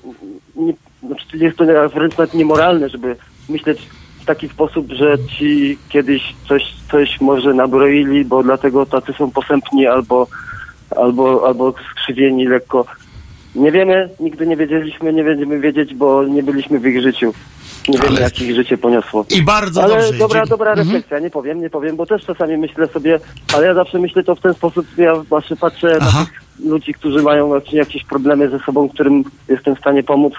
nie, 0.55 0.73
znaczy 1.07 1.37
jest 1.37 1.57
to 1.57 1.65
wręcz 1.89 2.17
nawet 2.17 2.33
niemoralne, 2.33 2.89
żeby 2.89 3.15
myśleć 3.49 3.87
w 4.21 4.25
taki 4.25 4.49
sposób, 4.49 4.91
że 4.91 5.17
ci 5.37 5.77
kiedyś 5.89 6.35
coś, 6.47 6.73
coś 6.91 7.21
może 7.21 7.53
nabroili, 7.53 8.25
bo 8.25 8.43
dlatego 8.43 8.85
tacy 8.85 9.13
są 9.13 9.31
posępni 9.31 9.87
albo, 9.87 10.27
albo, 10.95 11.47
albo 11.47 11.73
skrzywieni 11.91 12.47
lekko. 12.47 12.85
Nie 13.55 13.71
wiemy, 13.71 14.09
nigdy 14.19 14.47
nie 14.47 14.57
wiedzieliśmy, 14.57 15.13
nie 15.13 15.23
będziemy 15.23 15.59
wiedzieć, 15.59 15.93
bo 15.93 16.23
nie 16.23 16.43
byliśmy 16.43 16.79
w 16.79 16.85
ich 16.87 17.01
życiu. 17.01 17.33
Nie 17.87 17.97
wiemy, 17.97 18.09
Ale- 18.09 18.21
jak 18.21 18.41
ich 18.41 18.55
życie 18.55 18.77
poniosło. 18.77 19.25
I 19.37 19.41
bardzo 19.41 19.83
Ale 19.83 19.95
dobrze. 20.01 20.17
dobra, 20.19 20.45
dobra 20.45 20.69
Mhm. 20.71 20.87
refleksja, 20.87 21.19
nie 21.19 21.29
powiem, 21.29 21.61
nie 21.61 21.69
powiem, 21.69 21.95
bo 21.95 22.05
też 22.05 22.25
czasami 22.25 22.57
myślę 22.57 22.87
sobie, 22.87 23.19
ale 23.55 23.65
ja 23.67 23.73
zawsze 23.73 23.99
myślę 23.99 24.23
to 24.23 24.35
w 24.35 24.39
ten 24.41 24.53
sposób, 24.53 24.85
ja 24.97 25.15
właśnie 25.15 25.55
patrzę 25.55 25.97
Aha. 26.01 26.19
na 26.19 26.25
tych 26.25 26.41
ludzi, 26.65 26.93
którzy 26.93 27.21
mają 27.23 27.61
jakieś 27.71 28.03
problemy 28.03 28.49
ze 28.49 28.59
sobą, 28.59 28.89
którym 28.89 29.23
jestem 29.49 29.75
w 29.75 29.79
stanie 29.79 30.03
pomóc, 30.03 30.33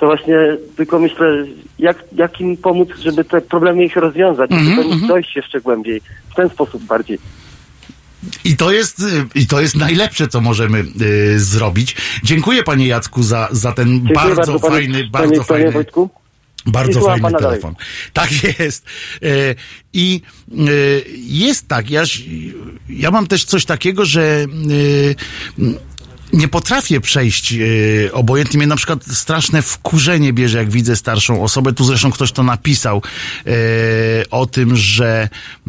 to 0.00 0.06
właśnie 0.06 0.36
tylko 0.76 0.98
myślę, 0.98 1.26
jak, 1.78 2.04
jak 2.12 2.40
im 2.40 2.56
pomóc, 2.56 2.88
żeby 2.98 3.24
te 3.24 3.40
problemy 3.40 3.84
ich 3.84 3.96
rozwiązać, 3.96 4.50
Mhm, 4.50 4.70
żeby 4.70 4.88
do 4.88 4.94
nich 4.94 5.06
dojść 5.06 5.36
jeszcze 5.36 5.60
głębiej, 5.60 6.00
w 6.30 6.34
ten 6.34 6.48
sposób 6.48 6.82
bardziej. 6.84 7.18
I 8.44 8.56
to 8.56 8.72
jest, 8.72 9.00
y, 9.00 9.26
i 9.34 9.46
to 9.46 9.60
jest 9.60 9.76
najlepsze, 9.76 10.28
co 10.28 10.40
możemy 10.40 10.84
y, 11.00 11.40
zrobić. 11.40 11.96
Dziękuję 12.22 12.62
panie 12.62 12.86
Jacku 12.86 13.22
za, 13.22 13.48
za 13.52 13.72
ten 13.72 13.88
Dziękuję 13.92 14.14
bardzo, 14.14 14.60
panie- 14.60 14.70
fajny, 14.74 14.98
panie- 14.98 15.10
bardzo 15.10 15.34
panie 15.34 15.44
fajny, 15.44 15.70
Wojtku. 15.72 16.10
Bardzo 16.66 17.00
fajny 17.00 17.22
pana 17.22 17.38
dalej. 17.38 17.50
telefon. 17.60 17.74
Tak 18.12 18.30
jest. 18.58 18.84
E, 19.22 19.28
I 19.92 20.20
e, 20.52 20.54
jest 21.26 21.68
tak, 21.68 21.90
ja, 21.90 22.02
ja 22.88 23.10
mam 23.10 23.26
też 23.26 23.44
coś 23.44 23.64
takiego, 23.64 24.04
że 24.04 24.46
e, 25.60 25.66
nie 26.36 26.48
potrafię 26.48 27.00
przejść 27.00 27.52
e, 27.52 28.12
obojętnie. 28.12 28.58
Mnie 28.58 28.66
na 28.66 28.76
przykład 28.76 29.04
straszne 29.06 29.62
wkurzenie 29.62 30.32
bierze, 30.32 30.58
jak 30.58 30.70
widzę 30.70 30.96
starszą 30.96 31.42
osobę. 31.42 31.72
Tu 31.72 31.84
zresztą 31.84 32.10
ktoś 32.10 32.32
to 32.32 32.42
napisał 32.42 33.02
e, 33.46 33.50
o 34.30 34.46
tym, 34.46 34.76
że 34.76 35.28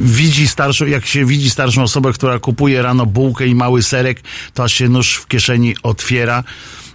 widzi 0.00 0.48
starszą, 0.48 0.86
jak 0.86 1.06
się 1.06 1.24
widzi 1.24 1.50
starszą 1.50 1.82
osobę, 1.82 2.12
która 2.12 2.38
kupuje 2.38 2.82
rano 2.82 3.06
bułkę 3.06 3.46
i 3.46 3.54
mały 3.54 3.82
serek, 3.82 4.20
to 4.54 4.64
aż 4.64 4.72
się 4.72 4.88
nóż 4.88 5.14
w 5.14 5.26
kieszeni 5.26 5.76
otwiera. 5.82 6.44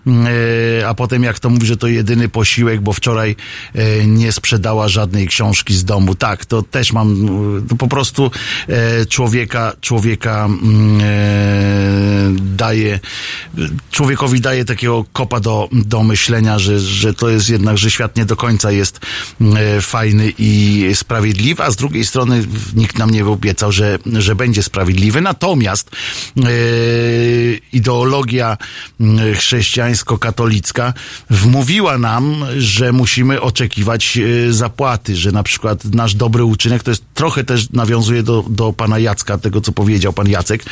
E, 0.07 0.87
a 0.87 0.93
potem 0.93 1.23
jak 1.23 1.39
to 1.39 1.49
mówi, 1.49 1.67
że 1.67 1.77
to 1.77 1.87
jedyny 1.87 2.29
posiłek, 2.29 2.81
bo 2.81 2.93
wczoraj 2.93 3.35
e, 3.75 4.07
nie 4.07 4.31
sprzedała 4.31 4.87
żadnej 4.87 5.27
książki 5.27 5.73
z 5.73 5.85
domu. 5.85 6.15
Tak, 6.15 6.45
to 6.45 6.61
też 6.61 6.93
mam, 6.93 7.29
to 7.69 7.75
po 7.75 7.87
prostu 7.87 8.31
e, 8.67 9.05
człowieka, 9.05 9.73
człowieka 9.81 10.45
mm, 10.45 10.99
daje, 12.57 12.99
człowiekowi 13.91 14.41
daje 14.41 14.65
takiego 14.65 15.05
kopa 15.13 15.39
do, 15.39 15.69
do 15.71 16.03
myślenia, 16.03 16.59
że, 16.59 16.79
że 16.79 17.13
to 17.13 17.29
jest 17.29 17.49
jednak, 17.49 17.77
że 17.77 17.91
świat 17.91 18.17
nie 18.17 18.25
do 18.25 18.35
końca 18.35 18.71
jest 18.71 18.99
e, 19.41 19.81
fajny 19.81 20.33
i 20.37 20.85
sprawiedliwy, 20.93 21.63
a 21.63 21.71
z 21.71 21.75
drugiej 21.75 22.05
strony 22.05 22.43
nikt 22.75 22.97
nam 22.97 23.09
nie 23.09 23.25
obiecał, 23.25 23.71
że, 23.71 23.99
że 24.05 24.35
będzie 24.35 24.63
sprawiedliwy. 24.63 25.21
Natomiast 25.21 25.91
ideologia 27.73 28.57
mm, 28.99 29.35
chrześcijańsko-katolicka 29.89 30.93
wmówiła 31.29 31.97
nam, 31.97 32.45
że 32.57 32.91
musimy 32.91 33.41
oczekiwać 33.41 34.17
e, 34.17 34.53
zapłaty, 34.53 35.15
że 35.15 35.31
na 35.31 35.43
przykład 35.43 35.85
nasz 35.85 36.15
dobry 36.15 36.43
uczynek, 36.43 36.83
to 36.83 36.91
jest 36.91 37.03
trochę 37.13 37.43
też 37.43 37.69
nawiązuje 37.69 38.23
do, 38.23 38.45
do 38.49 38.73
pana 38.73 38.99
Jacka, 38.99 39.37
tego 39.37 39.61
co 39.61 39.71
powiedział 39.71 40.13
pan 40.13 40.27
Jacek, 40.27 40.63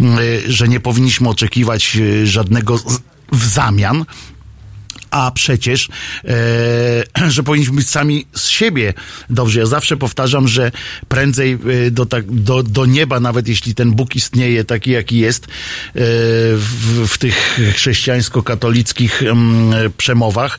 e, 0.00 0.06
że 0.46 0.68
nie 0.68 0.80
powinniśmy 0.80 1.28
oczekiwać 1.28 1.96
e, 1.96 2.26
żadnego 2.26 2.78
w 3.32 3.44
zamian, 3.44 4.04
a 5.10 5.30
przecież, 5.30 5.88
e, 6.24 7.30
że 7.34 7.42
powinniśmy 7.42 7.76
być 7.76 7.88
sami 7.88 8.26
z 8.34 8.48
siebie 8.48 8.94
dobrze. 9.30 9.60
Ja 9.60 9.66
zawsze 9.66 9.96
powtarzam, 9.96 10.48
że 10.48 10.72
prędzej 11.08 11.52
e, 11.86 11.90
do, 11.90 12.06
tak, 12.06 12.30
do, 12.30 12.62
do 12.62 12.86
nieba, 12.86 13.20
nawet 13.20 13.48
jeśli 13.48 13.74
ten 13.74 13.92
Bóg 13.92 14.16
istnieje 14.16 14.64
taki, 14.64 14.90
jaki 14.90 15.18
jest, 15.18 15.44
e, 15.44 15.48
w, 16.56 17.06
w 17.08 17.18
tych 17.18 17.60
chrześcijańsko-katolickich 17.74 19.22
em, 19.22 19.72
przemowach, 19.96 20.58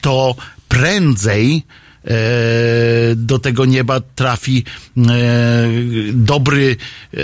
to 0.00 0.36
prędzej 0.68 1.62
do 3.16 3.38
tego 3.38 3.64
nieba 3.64 4.00
trafi 4.00 4.64
e, 4.96 5.02
dobry, 6.12 6.76
e, 7.14 7.18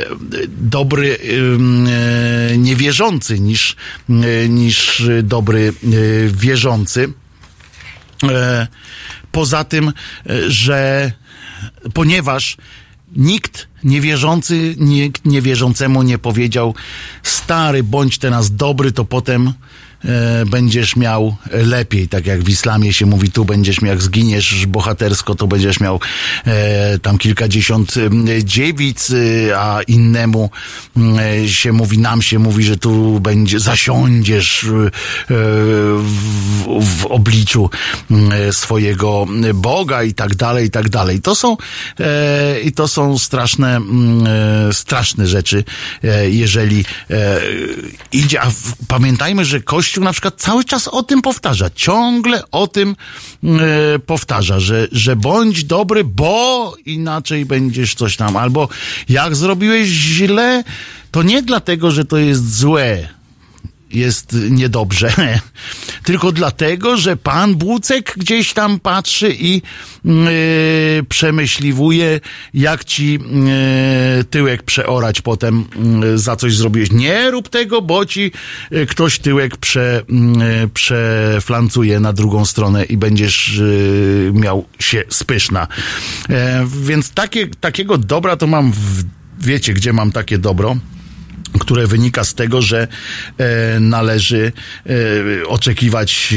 dobry 0.49 1.19
e, 1.19 2.59
niewierzący 2.59 3.41
niż, 3.41 3.77
e, 4.09 4.49
niż 4.49 5.03
dobry 5.23 5.69
e, 5.69 5.89
wierzący. 6.29 7.13
E, 8.23 8.67
Poza 9.33 9.65
tym, 9.65 9.89
e, 9.89 10.51
że 10.51 11.13
ponieważ 11.95 12.57
nikt 13.17 13.69
niewierzący, 13.85 14.75
nikt 14.79 15.25
niewierzącemu 15.25 16.03
nie 16.03 16.19
powiedział 16.19 16.75
stary, 17.23 17.83
bądź 17.83 18.19
teraz 18.19 18.57
dobry, 18.57 18.93
to 18.93 19.05
potem 19.05 19.49
e, 19.49 19.53
będziesz 20.47 20.97
miał 20.97 21.37
lepiej, 21.53 22.09
tak 22.09 22.27
jak 22.27 22.43
w 22.43 22.49
islamie 22.49 22.93
się 22.93 23.07
mówi, 23.07 23.31
tu 23.31 23.45
będziesz 23.45 23.81
miał, 23.81 23.91
jak 23.91 24.03
zginiesz 24.03 24.67
bohatersko, 24.67 25.35
to 25.35 25.47
będziesz 25.47 25.81
miał 25.81 26.01
e, 26.47 26.99
tam 26.99 27.19
kilkadziesiąt 27.19 27.95
e, 27.97 28.45
dziewic, 28.45 29.11
e, 29.11 29.59
a 29.59 29.83
innemu 29.83 30.51
e, 30.97 31.49
się 31.49 31.73
mówi, 31.73 31.99
nam 31.99 32.23
się 32.23 32.39
mówi, 32.39 32.65
że 32.65 32.77
tu 32.77 33.21
będzie, 33.21 33.61
zasiądziesz 33.61 34.65
e, 34.65 34.67
w, 35.99 36.65
w 36.81 37.07
obliczu 37.07 37.71
e, 38.11 38.53
swojego 38.53 39.27
Boga 39.55 40.03
i 40.03 40.15
tak 40.15 40.35
dalej, 40.35 40.67
i 40.67 40.71
tak 40.71 40.89
dalej. 40.89 41.21
To 41.21 41.35
są, 41.35 41.57
e, 42.01 42.61
i 42.61 42.73
to 42.73 42.89
są 42.89 43.19
straszne, 43.19 43.77
mm, 43.77 44.27
e, 44.69 44.73
straszne 44.73 45.27
rzeczy, 45.27 45.65
e, 46.05 46.31
jeżeli 46.31 46.85
e, 47.11 47.41
idzie, 48.13 48.41
a 48.41 48.51
w, 48.51 48.75
pamiętajmy, 48.89 49.45
że 49.45 49.61
Kościół 49.61 49.96
na 50.05 50.13
przykład 50.13 50.35
cały 50.37 50.65
czas 50.65 50.89
o 50.89 51.03
tym 51.03 51.23
powtarza, 51.23 51.71
ciągle 51.75 52.43
o 52.51 52.67
tym 52.67 52.97
e, 53.45 53.99
powtarza, 53.99 54.61
że, 54.61 54.89
że 54.93 55.17
bądź 55.17 55.65
dobry, 55.65 56.05
bo 56.05 56.77
inaczej 56.87 57.47
będziesz 57.47 57.95
coś 57.95 58.17
tam, 58.17 58.37
albo 58.37 58.69
jak 59.09 59.37
zrobiłeś 59.37 59.89
źle, 59.89 60.65
to 61.11 61.23
nie 61.23 61.43
dlatego, 61.43 61.91
że 61.91 62.05
to 62.05 62.17
jest 62.17 62.57
złe, 62.57 63.09
jest 63.97 64.37
niedobrze, 64.51 65.13
tylko 66.05 66.33
dlatego, 66.33 66.97
że 66.97 67.17
pan 67.17 67.55
Bucek 67.55 68.15
gdzieś 68.17 68.53
tam 68.53 68.81
patrzy 68.81 69.35
i 69.39 69.63
yy, 70.05 70.13
przemyśliwuje, 71.09 72.21
jak 72.55 72.85
ci 72.85 73.13
yy, 73.13 74.25
tyłek 74.25 74.63
przeorać 74.63 75.21
potem 75.21 75.65
yy, 76.03 76.19
za 76.19 76.37
coś 76.37 76.57
zrobiłeś. 76.57 76.91
Nie 76.91 77.31
rób 77.31 77.49
tego, 77.49 77.83
bo 77.83 78.07
ci 78.07 78.33
yy, 78.71 78.87
ktoś 78.87 79.19
tyłek 79.19 79.57
prze, 79.57 80.03
przeflancuje 80.75 82.01
na 82.01 82.13
drugą 82.13 82.45
stronę 82.45 82.85
i 82.85 82.97
będziesz 82.97 83.61
miał 84.33 84.65
się 84.79 85.03
spyszna. 85.09 85.67
E, 86.31 86.67
więc 86.83 87.11
takie, 87.11 87.47
takiego 87.47 87.99
dobra 87.99 88.37
to 88.37 88.47
mam 88.47 88.73
w, 88.73 89.05
wiecie, 89.41 89.75
gdzie 89.75 89.93
mam 89.93 90.13
takie 90.13 90.39
dobro? 90.39 90.77
Które 91.61 91.87
wynika 91.87 92.25
z 92.25 92.35
tego, 92.35 92.63
że 92.63 92.89
e, 93.39 93.81
należy 93.81 94.53
e, 94.87 95.47
oczekiwać 95.47 96.35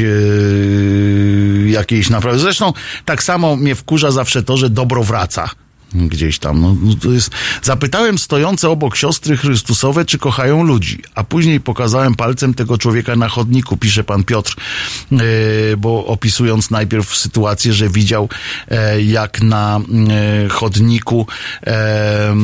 e, 1.66 1.70
jakiejś 1.70 2.10
naprawy. 2.10 2.38
Zresztą 2.38 2.72
tak 3.04 3.22
samo 3.22 3.56
mnie 3.56 3.74
wkurza 3.74 4.10
zawsze 4.10 4.42
to, 4.42 4.56
że 4.56 4.70
dobro 4.70 5.02
wraca. 5.02 5.50
Gdzieś 5.94 6.38
tam. 6.38 6.60
No, 6.60 6.76
no 6.82 6.94
to 6.94 7.10
jest... 7.10 7.30
Zapytałem 7.62 8.18
stojące 8.18 8.70
obok 8.70 8.96
siostry 8.96 9.36
Chrystusowe, 9.36 10.04
czy 10.04 10.18
kochają 10.18 10.62
ludzi, 10.62 11.02
a 11.14 11.24
później 11.24 11.60
pokazałem 11.60 12.14
palcem 12.14 12.54
tego 12.54 12.78
człowieka 12.78 13.16
na 13.16 13.28
chodniku, 13.28 13.76
pisze 13.76 14.04
pan 14.04 14.24
Piotr, 14.24 14.56
e, 15.12 15.16
bo 15.76 16.06
opisując 16.06 16.70
najpierw 16.70 17.16
sytuację, 17.16 17.72
że 17.72 17.88
widział, 17.88 18.28
e, 18.68 19.02
jak 19.02 19.42
na 19.42 19.80
e, 20.44 20.48
chodniku 20.48 21.26
e, 21.66 22.34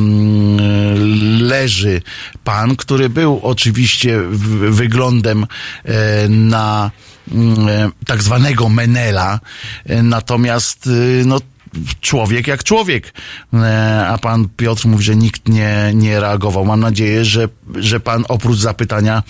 leży 1.39 2.01
pan, 2.43 2.75
który 2.75 3.09
był 3.09 3.39
oczywiście 3.43 4.21
w- 4.21 4.75
wyglądem 4.75 5.45
e, 5.85 6.29
na 6.29 6.91
e, 7.31 7.91
tak 8.05 8.23
zwanego 8.23 8.69
Menela, 8.69 9.39
natomiast 10.03 10.89
no 11.25 11.39
człowiek 12.01 12.47
jak 12.47 12.63
człowiek. 12.63 13.13
E, 13.53 14.07
A 14.07 14.17
pan 14.17 14.49
Piotr 14.57 14.87
mówi, 14.87 15.03
że 15.03 15.15
nikt 15.15 15.49
nie, 15.49 15.91
nie 15.93 16.19
reagował. 16.19 16.65
Mam 16.65 16.79
nadzieję, 16.79 17.25
że, 17.25 17.49
że 17.75 17.99
pan 17.99 18.25
oprócz 18.29 18.57
zapytania 18.57 19.23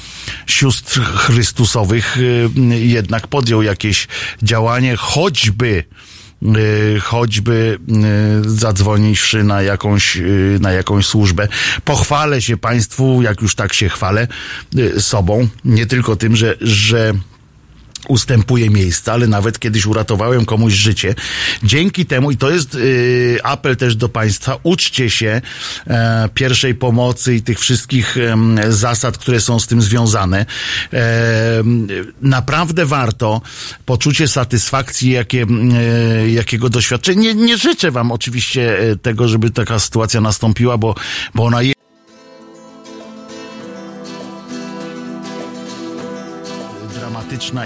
sióstr 0.47 1.01
Chrystusowych 1.01 2.17
e, 2.17 2.79
jednak 2.79 3.27
podjął 3.27 3.61
jakieś 3.61 4.07
działanie, 4.43 4.95
choćby 4.95 5.83
e, 6.43 6.99
choćby 6.99 7.79
e, 7.89 8.49
zadzwoniwszy 8.49 9.43
na 9.43 9.61
jakąś, 9.61 10.17
na 10.59 10.71
jakąś 10.71 11.05
służbę. 11.05 11.47
Pochwalę 11.85 12.41
się 12.41 12.57
państwu, 12.57 13.21
jak 13.21 13.41
już 13.41 13.55
tak 13.55 13.73
się 13.73 13.89
chwalę, 13.89 14.27
sobą, 14.99 15.47
nie 15.65 15.85
tylko 15.85 16.15
tym, 16.15 16.35
że, 16.35 16.55
że 16.61 17.13
ustępuje 18.07 18.69
miejsca, 18.69 19.13
ale 19.13 19.27
nawet 19.27 19.59
kiedyś 19.59 19.85
uratowałem 19.85 20.45
komuś 20.45 20.73
życie. 20.73 21.15
Dzięki 21.63 22.05
temu, 22.05 22.31
i 22.31 22.37
to 22.37 22.51
jest 22.51 22.75
y, 22.75 23.39
apel 23.43 23.77
też 23.77 23.95
do 23.95 24.09
Państwa, 24.09 24.57
uczcie 24.63 25.09
się 25.09 25.41
e, 25.87 26.29
pierwszej 26.33 26.75
pomocy 26.75 27.35
i 27.35 27.41
tych 27.41 27.59
wszystkich 27.59 28.17
em, 28.17 28.59
zasad, 28.69 29.17
które 29.17 29.39
są 29.39 29.59
z 29.59 29.67
tym 29.67 29.81
związane. 29.81 30.45
E, 30.93 31.63
naprawdę 32.21 32.85
warto 32.85 33.41
poczucie 33.85 34.27
satysfakcji, 34.27 35.11
jakie, 35.11 35.45
e, 35.73 36.29
jakiego 36.29 36.69
doświadczenia. 36.69 37.21
Nie, 37.21 37.33
nie 37.35 37.57
życzę 37.57 37.91
Wam 37.91 38.11
oczywiście 38.11 38.77
tego, 39.01 39.27
żeby 39.27 39.49
taka 39.49 39.79
sytuacja 39.79 40.21
nastąpiła, 40.21 40.77
bo, 40.77 40.95
bo 41.35 41.43
ona 41.43 41.61
jest 41.61 41.76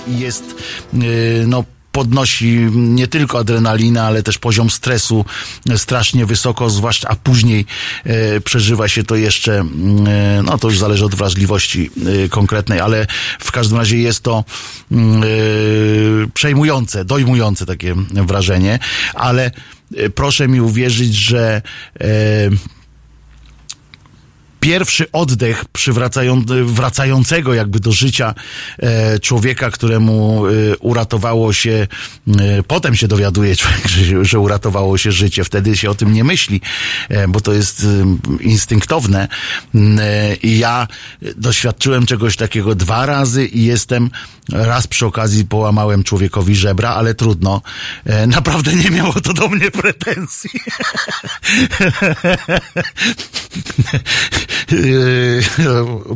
i 0.08 0.20
jest, 0.20 0.56
yy, 0.94 1.46
no, 1.48 1.64
podnosi 1.92 2.68
nie 2.74 3.08
tylko 3.08 3.40
adrenalinę, 3.40 4.04
ale 4.04 4.24
też 4.24 4.38
poziom 4.38 4.70
stresu 4.70 5.26
strasznie 5.78 6.26
wysoko, 6.26 6.70
zwłaszcza, 6.70 7.10
a 7.10 7.16
później 7.16 7.66
e, 8.04 8.42
przeżywa 8.42 8.88
się 8.88 9.04
to 9.04 9.16
jeszcze, 9.16 9.60
e, 9.60 9.64
no 10.44 10.58
to 10.58 10.68
już 10.68 10.80
zależy 10.80 11.06
od 11.06 11.16
wrażliwości 11.16 11.90
e, 12.26 12.30
konkretnej, 12.30 12.80
ale 12.80 13.08
w 13.40 13.52
każdym 13.52 13.78
razie 13.78 13.98
jest 13.98 14.24
to 14.24 14.44
przejmujące, 16.34 17.06
dojmujące 17.06 17.66
takie 17.66 17.96
wrażenie, 18.14 18.80
ale 19.14 19.52
proszę 20.16 20.48
mi 20.48 20.62
uwierzyć, 20.62 21.16
że 21.16 21.62
pierwszy 24.62 25.12
oddech 25.12 25.66
wracającego 26.66 27.54
jakby 27.54 27.80
do 27.80 27.92
życia 27.92 28.34
e, 28.80 29.20
człowieka, 29.20 29.72
któremu 29.72 30.46
e, 30.48 30.52
uratowało 30.78 31.54
się, 31.54 31.88
e, 32.28 32.64
potem 32.64 32.96
się 32.96 33.08
dowiaduje 33.08 33.56
człowiek, 33.62 33.88
że, 33.88 34.26
że 34.26 34.40
uratowało 34.40 34.98
się 34.98 35.12
życie, 35.12 35.44
wtedy 35.44 35.78
się 35.78 35.90
o 35.90 35.96
tym 35.96 36.14
nie 36.14 36.24
myśli, 36.24 36.62
bo 37.30 37.42
to 37.42 37.54
jest 37.54 37.86
instynktowne. 38.40 39.28
E, 39.76 40.36
I 40.36 40.60
ja 40.60 40.88
doświadczyłem 41.36 42.06
czegoś 42.06 42.36
takiego 42.36 42.76
dwa 42.76 43.06
razy 43.06 43.46
i 43.46 43.66
jestem 43.66 44.10
raz 44.52 44.88
przy 44.88 45.06
okazji 45.06 45.46
połamałem 45.46 46.04
człowiekowi 46.04 46.56
żebra, 46.56 46.90
ale 46.90 47.14
trudno. 47.14 47.62
Naprawdę 48.28 48.74
nie 48.74 48.90
miało 48.90 49.14
to 49.14 49.34
do 49.34 49.48
mnie 49.48 49.72
pretensji. 49.72 50.50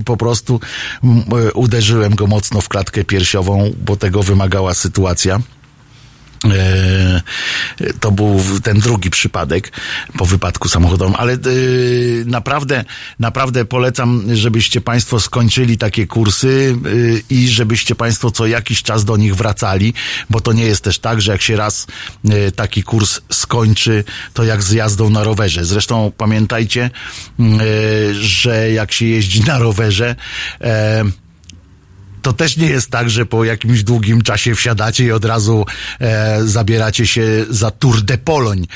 po 0.06 0.18
prostu 0.18 0.60
mm, 1.04 1.24
uderzyłem 1.54 2.16
go 2.16 2.28
mocno 2.28 2.62
w 2.62 2.70
klatkę 2.70 3.04
piersiową, 3.04 3.72
bo 3.86 3.96
tego 3.96 4.24
wymagała 4.24 4.74
sytuacja. 4.74 5.40
E, 6.52 7.22
To 8.00 8.12
był 8.12 8.42
ten 8.64 8.80
drugi 8.80 9.10
przypadek 9.10 9.72
po 10.18 10.26
wypadku 10.26 10.70
samochodowym, 10.70 11.16
ale 11.18 11.34
e, 11.34 11.38
naprawdę, 12.26 12.86
naprawdę 13.20 13.66
polecam, 13.66 14.24
żebyście 14.34 14.82
Państwo 14.82 15.20
skończyli 15.20 15.78
takie 15.78 16.08
kursy 16.08 16.76
e, 16.86 16.90
i 17.30 17.48
żebyście 17.48 17.96
Państwo 17.96 18.32
co 18.32 18.48
jakiś 18.48 18.84
czas 18.84 19.06
do 19.06 19.18
nich 19.18 19.36
wracali, 19.36 19.94
bo 20.30 20.42
to 20.42 20.54
nie 20.54 20.66
jest 20.66 20.84
też 20.84 21.00
tak, 21.00 21.22
że 21.22 21.32
jak 21.32 21.42
się 21.42 21.56
raz 21.56 21.88
taki 22.56 22.84
kurs 22.84 23.22
skończy, 23.32 24.04
to 24.34 24.44
jak 24.44 24.64
z 24.64 24.72
jazdą 24.72 25.10
na 25.10 25.24
rowerze. 25.24 25.66
Zresztą 25.66 26.12
pamiętajcie, 26.18 26.90
m, 27.40 27.60
e, 27.60 28.14
że 28.14 28.72
jak 28.72 28.92
się 28.92 29.06
jeździ 29.06 29.42
na 29.44 29.58
rowerze, 29.60 30.16
to 32.26 32.34
też 32.34 32.58
nie 32.58 32.68
jest 32.68 32.90
tak, 32.90 33.10
że 33.10 33.26
po 33.26 33.44
jakimś 33.46 33.84
długim 33.84 34.22
czasie 34.22 34.56
wsiadacie 34.56 35.06
i 35.06 35.12
od 35.12 35.26
razu 35.26 35.66
e, 36.02 36.40
zabieracie 36.46 37.08
się 37.08 37.46
za 37.50 37.72
Tour 37.72 38.02
de 38.02 38.18
Poloń. 38.18 38.68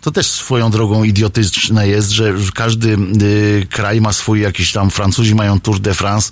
To 0.00 0.10
też 0.10 0.26
swoją 0.30 0.70
drogą 0.70 1.04
idiotyczne 1.04 1.88
jest, 1.88 2.10
że 2.10 2.34
każdy 2.54 2.88
y, 3.22 3.66
kraj 3.70 4.00
ma 4.00 4.12
swój 4.12 4.40
jakiś 4.40 4.72
tam, 4.72 4.90
Francuzi 4.90 5.34
mają 5.34 5.60
Tour 5.60 5.80
de 5.80 5.94
France, 5.94 6.30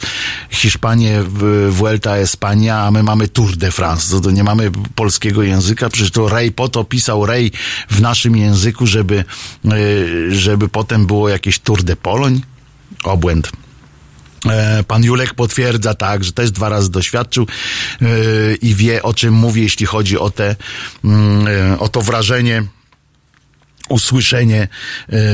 Hiszpanie 0.50 1.22
w- 1.22 1.68
Vuelta 1.72 2.16
Espania, 2.16 2.78
a 2.78 2.90
my 2.90 3.02
mamy 3.02 3.28
Tour 3.28 3.56
de 3.56 3.70
France. 3.70 4.10
To, 4.10 4.20
to 4.20 4.30
nie 4.30 4.44
mamy 4.44 4.70
polskiego 4.94 5.42
języka, 5.42 5.88
przecież 5.88 6.10
to 6.10 6.28
Rej 6.28 6.52
po 6.52 6.68
to 6.68 6.84
pisał 6.84 7.26
Rej 7.26 7.52
w 7.90 8.00
naszym 8.00 8.36
języku, 8.36 8.86
żeby, 8.86 9.24
y, 9.72 10.34
żeby 10.40 10.68
potem 10.68 11.06
było 11.06 11.28
jakieś 11.28 11.58
Tour 11.58 11.82
de 11.82 11.96
Poloń. 11.96 12.40
Obłęd. 13.04 13.50
E, 14.48 14.82
Pan 14.82 15.04
Julek 15.04 15.34
potwierdza 15.34 15.94
tak, 15.94 16.24
że 16.24 16.32
też 16.32 16.50
dwa 16.50 16.68
razy 16.68 16.90
doświadczył 16.90 17.46
e, 18.02 18.06
i 18.54 18.74
wie 18.74 19.02
o 19.02 19.14
czym 19.14 19.34
mówi, 19.34 19.62
jeśli 19.62 19.86
chodzi 19.86 20.18
o 20.18 20.30
te, 20.30 20.56
mm, 21.04 21.46
e, 21.46 21.78
o 21.78 21.88
to 21.88 22.02
wrażenie, 22.02 22.62
usłyszenie 23.88 24.68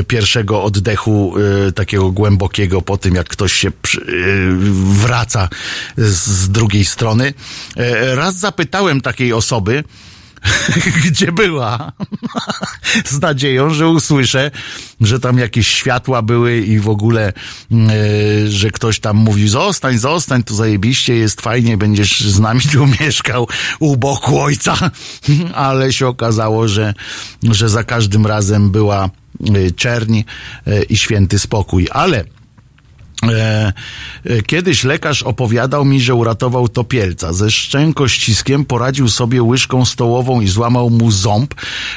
pierwszego 0.08 0.62
oddechu 0.62 1.34
takiego 1.74 2.10
głębokiego 2.10 2.82
po 2.82 2.96
tym, 2.96 3.14
jak 3.14 3.28
ktoś 3.28 3.52
się 3.52 3.72
wraca 4.72 5.48
z, 5.96 6.48
drugiej 6.48 6.84
strony. 6.84 7.34
Raz 8.14 8.36
zapytałem 8.36 9.00
takiej 9.00 9.32
osoby, 9.32 9.84
gdzie 11.06 11.32
była. 11.32 11.92
Z 13.04 13.20
nadzieją, 13.20 13.70
że 13.70 13.88
usłyszę, 13.88 14.50
że 15.00 15.20
tam 15.20 15.38
jakieś 15.38 15.68
światła 15.68 16.22
były 16.22 16.60
i 16.60 16.78
w 16.78 16.88
ogóle, 16.88 17.32
e, 17.72 18.48
że 18.48 18.70
ktoś 18.70 19.00
tam 19.00 19.16
mówił, 19.16 19.48
zostań, 19.48 19.98
zostań, 19.98 20.42
tu 20.42 20.54
zajebiście, 20.54 21.14
jest 21.14 21.40
fajnie, 21.40 21.76
będziesz 21.76 22.20
z 22.20 22.38
nami 22.40 22.60
tu 22.60 22.86
mieszkał 23.00 23.48
u 23.78 23.96
boku 23.96 24.40
ojca. 24.40 24.90
Ale 25.54 25.92
się 25.92 26.06
okazało, 26.06 26.68
że, 26.68 26.94
że 27.42 27.68
za 27.68 27.84
każdym 27.84 28.26
razem 28.26 28.70
była 28.70 29.04
e, 29.04 29.70
czerń 29.70 30.18
e, 30.66 30.82
i 30.82 30.96
święty 30.96 31.38
spokój. 31.38 31.88
Ale 31.90 32.24
Kiedyś 34.46 34.84
lekarz 34.84 35.22
opowiadał 35.22 35.84
mi, 35.84 36.00
że 36.00 36.14
uratował 36.14 36.68
topielca. 36.68 37.32
Ze 37.32 37.50
szczękościskiem 37.50 38.64
poradził 38.64 39.08
sobie 39.08 39.42
łyżką 39.42 39.84
stołową 39.84 40.40
i 40.40 40.48
złamał 40.48 40.90
mu 40.90 41.10
ząb. 41.10 41.54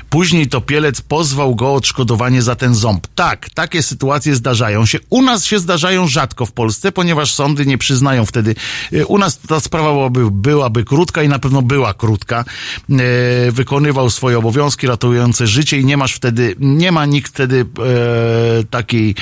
Później 0.10 0.47
topielec 0.47 1.01
pozwał 1.01 1.56
go 1.56 1.68
o 1.68 1.73
odszkodowanie 1.73 2.41
za 2.41 2.56
ten 2.56 2.76
ząb. 2.76 3.07
Tak, 3.15 3.49
takie 3.49 3.84
sytuacje 3.84 4.35
zdarzają 4.35 4.85
się. 4.85 4.99
U 5.10 5.22
nas 5.22 5.45
się 5.45 5.60
zdarzają 5.60 6.07
rzadko 6.07 6.45
w 6.45 6.51
Polsce, 6.51 6.91
ponieważ 6.91 7.34
sądy 7.34 7.65
nie 7.65 7.77
przyznają 7.77 8.26
wtedy. 8.26 8.56
E, 8.93 9.06
U 9.06 9.18
nas 9.18 9.39
ta 9.39 9.60
sprawa 9.60 9.93
byłaby, 9.93 10.31
byłaby 10.31 10.84
krótka 10.85 11.23
i 11.23 11.30
na 11.30 11.39
pewno 11.39 11.61
była 11.61 11.93
krótka. 11.93 12.45
E, 12.89 12.95
Wykonywał 13.51 14.10
swoje 14.10 14.38
obowiązki 14.38 14.88
ratujące 14.88 15.47
życie 15.47 15.80
i 15.80 15.85
nie 15.85 15.97
masz 15.97 16.14
wtedy, 16.14 16.56
nie 16.60 16.91
ma 16.91 17.06
nikt 17.06 17.31
wtedy 17.34 17.65
e, 18.60 18.64
takiej, 18.64 19.15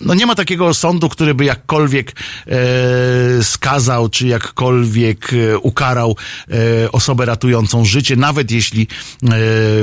no 0.00 0.14
nie 0.14 0.26
ma 0.26 0.34
takiego 0.34 0.74
sądu, 0.74 1.08
który 1.08 1.33
by 1.34 1.44
jakkolwiek 1.44 2.12
e, 2.46 3.44
skazał, 3.44 4.08
czy 4.08 4.26
jakkolwiek 4.26 5.30
e, 5.32 5.58
ukarał 5.58 6.16
e, 6.50 6.92
osobę 6.92 7.24
ratującą 7.24 7.84
życie, 7.84 8.16
nawet 8.16 8.50
jeśli 8.50 8.86
e, 9.22 9.26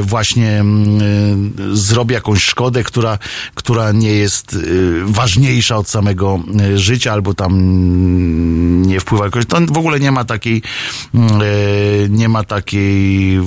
właśnie 0.01 0.59
mm, 0.59 0.99
e, 1.71 1.75
zrobi 1.75 2.13
jakąś 2.13 2.43
szkodę, 2.43 2.83
która, 2.83 3.17
która 3.55 3.91
nie 3.91 4.11
jest 4.13 4.53
e, 4.53 4.57
ważniejsza 5.05 5.77
od 5.77 5.89
samego 5.89 6.39
życia, 6.75 7.13
albo 7.13 7.33
tam 7.33 7.51
mm, 7.53 8.85
nie 8.85 8.99
wpływa 8.99 9.25
jakoś. 9.25 9.45
To 9.45 9.57
w 9.61 9.77
ogóle 9.77 9.99
nie 9.99 10.11
ma 10.11 10.25
takiej, 10.25 10.61
mm, 11.13 11.31
nie 12.17 12.29
ma 12.29 12.43
takiej, 12.43 13.39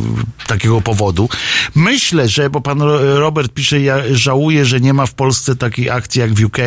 takiego 0.47 0.81
powodu. 0.81 1.29
Myślę, 1.75 2.29
że, 2.29 2.51
bo 2.51 2.61
pan 2.61 2.83
Ro- 2.83 3.19
Robert 3.19 3.53
pisze, 3.53 3.81
ja 3.81 3.99
żałuję, 4.13 4.65
że 4.65 4.81
nie 4.81 4.95
ma 4.95 5.07
w 5.07 5.15
Polsce 5.15 5.57
takiej 5.57 5.91
akcji 5.91 6.21
jak 6.21 6.35
w 6.35 6.45
UK. 6.45 6.59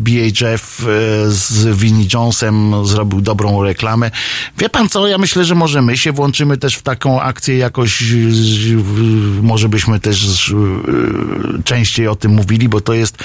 BHF 0.00 0.80
e, 0.80 1.30
z 1.30 1.78
Vinnie 1.78 2.06
Jonesem 2.14 2.86
zrobił 2.86 3.20
dobrą 3.20 3.62
reklamę. 3.62 4.10
Wie 4.58 4.68
pan 4.68 4.88
co, 4.88 5.08
ja 5.08 5.18
myślę, 5.18 5.44
że 5.44 5.54
może 5.54 5.82
my 5.82 5.96
się 5.96 6.12
włączymy 6.12 6.56
też 6.56 6.74
w 6.74 6.82
taką 6.82 7.22
akcję 7.22 7.56
jakoś, 7.58 8.04
może 9.42 9.68
byśmy 9.68 10.00
też 10.00 10.50
e, 10.50 11.62
częściej 11.62 12.08
o 12.08 12.16
tym 12.16 12.32
mówili, 12.32 12.68
bo 12.68 12.80
to 12.80 12.94
jest 12.94 13.18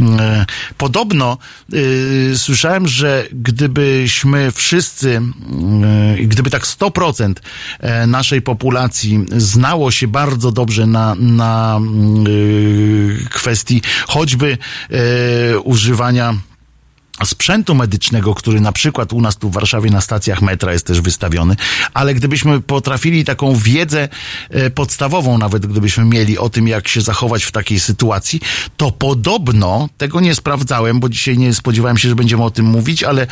e, 0.00 0.46
podobno 0.78 1.38
słyszałem, 2.36 2.88
że 2.88 3.26
gdybyśmy 3.32 4.52
wszyscy, 4.52 5.20
gdyby 6.26 6.50
tak 6.50 6.66
100% 6.66 7.34
e, 7.80 8.06
naszej 8.06 8.42
populacji 8.42 9.26
znało 9.36 9.90
się 9.90 10.08
bardzo 10.08 10.52
dobrze 10.52 10.86
na, 10.86 11.14
na 11.14 11.80
kwestii 13.30 13.82
choćby 14.06 14.58
e, 14.90 15.60
używania 16.12 16.34
sprzętu 17.24 17.74
medycznego, 17.74 18.34
który 18.34 18.60
na 18.60 18.72
przykład 18.72 19.12
u 19.12 19.20
nas 19.20 19.36
tu 19.36 19.50
w 19.50 19.52
Warszawie 19.52 19.90
na 19.90 20.00
stacjach 20.00 20.42
metra 20.42 20.72
jest 20.72 20.86
też 20.86 21.00
wystawiony, 21.00 21.56
ale 21.94 22.14
gdybyśmy 22.14 22.60
potrafili 22.60 23.24
taką 23.24 23.56
wiedzę 23.56 24.08
e, 24.50 24.70
podstawową, 24.70 25.38
nawet 25.38 25.66
gdybyśmy 25.66 26.04
mieli 26.04 26.38
o 26.38 26.48
tym, 26.48 26.68
jak 26.68 26.88
się 26.88 27.00
zachować 27.00 27.44
w 27.44 27.52
takiej 27.52 27.80
sytuacji, 27.80 28.40
to 28.76 28.90
podobno, 28.90 29.88
tego 29.98 30.20
nie 30.20 30.34
sprawdzałem, 30.34 31.00
bo 31.00 31.08
dzisiaj 31.08 31.38
nie 31.38 31.54
spodziewałem 31.54 31.98
się, 31.98 32.08
że 32.08 32.14
będziemy 32.14 32.44
o 32.44 32.50
tym 32.50 32.66
mówić, 32.66 33.02
ale 33.02 33.26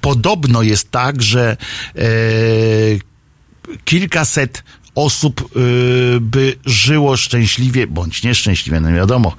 podobno 0.00 0.62
jest 0.62 0.90
tak, 0.90 1.22
że 1.22 1.56
e, 1.96 2.04
kilkaset 3.84 4.62
osób 4.94 5.50
y, 5.56 6.20
by 6.20 6.56
żyło 6.66 7.16
szczęśliwie, 7.16 7.86
bądź 7.86 8.22
nieszczęśliwie, 8.22 8.80
no 8.80 8.92
wiadomo, 8.92 9.32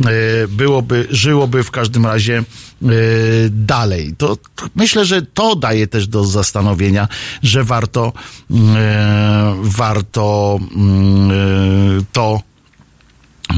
y, 0.00 0.48
byłoby, 0.48 1.06
żyłoby 1.10 1.62
w 1.62 1.70
każdym 1.70 2.06
razie 2.06 2.42
y, 2.82 3.50
dalej. 3.50 4.14
To 4.18 4.38
myślę, 4.74 5.04
że 5.04 5.22
to 5.22 5.56
daje 5.56 5.86
też 5.86 6.06
do 6.06 6.24
zastanowienia, 6.24 7.08
że 7.42 7.64
warto, 7.64 8.12
warto 9.62 10.58
to 12.12 12.40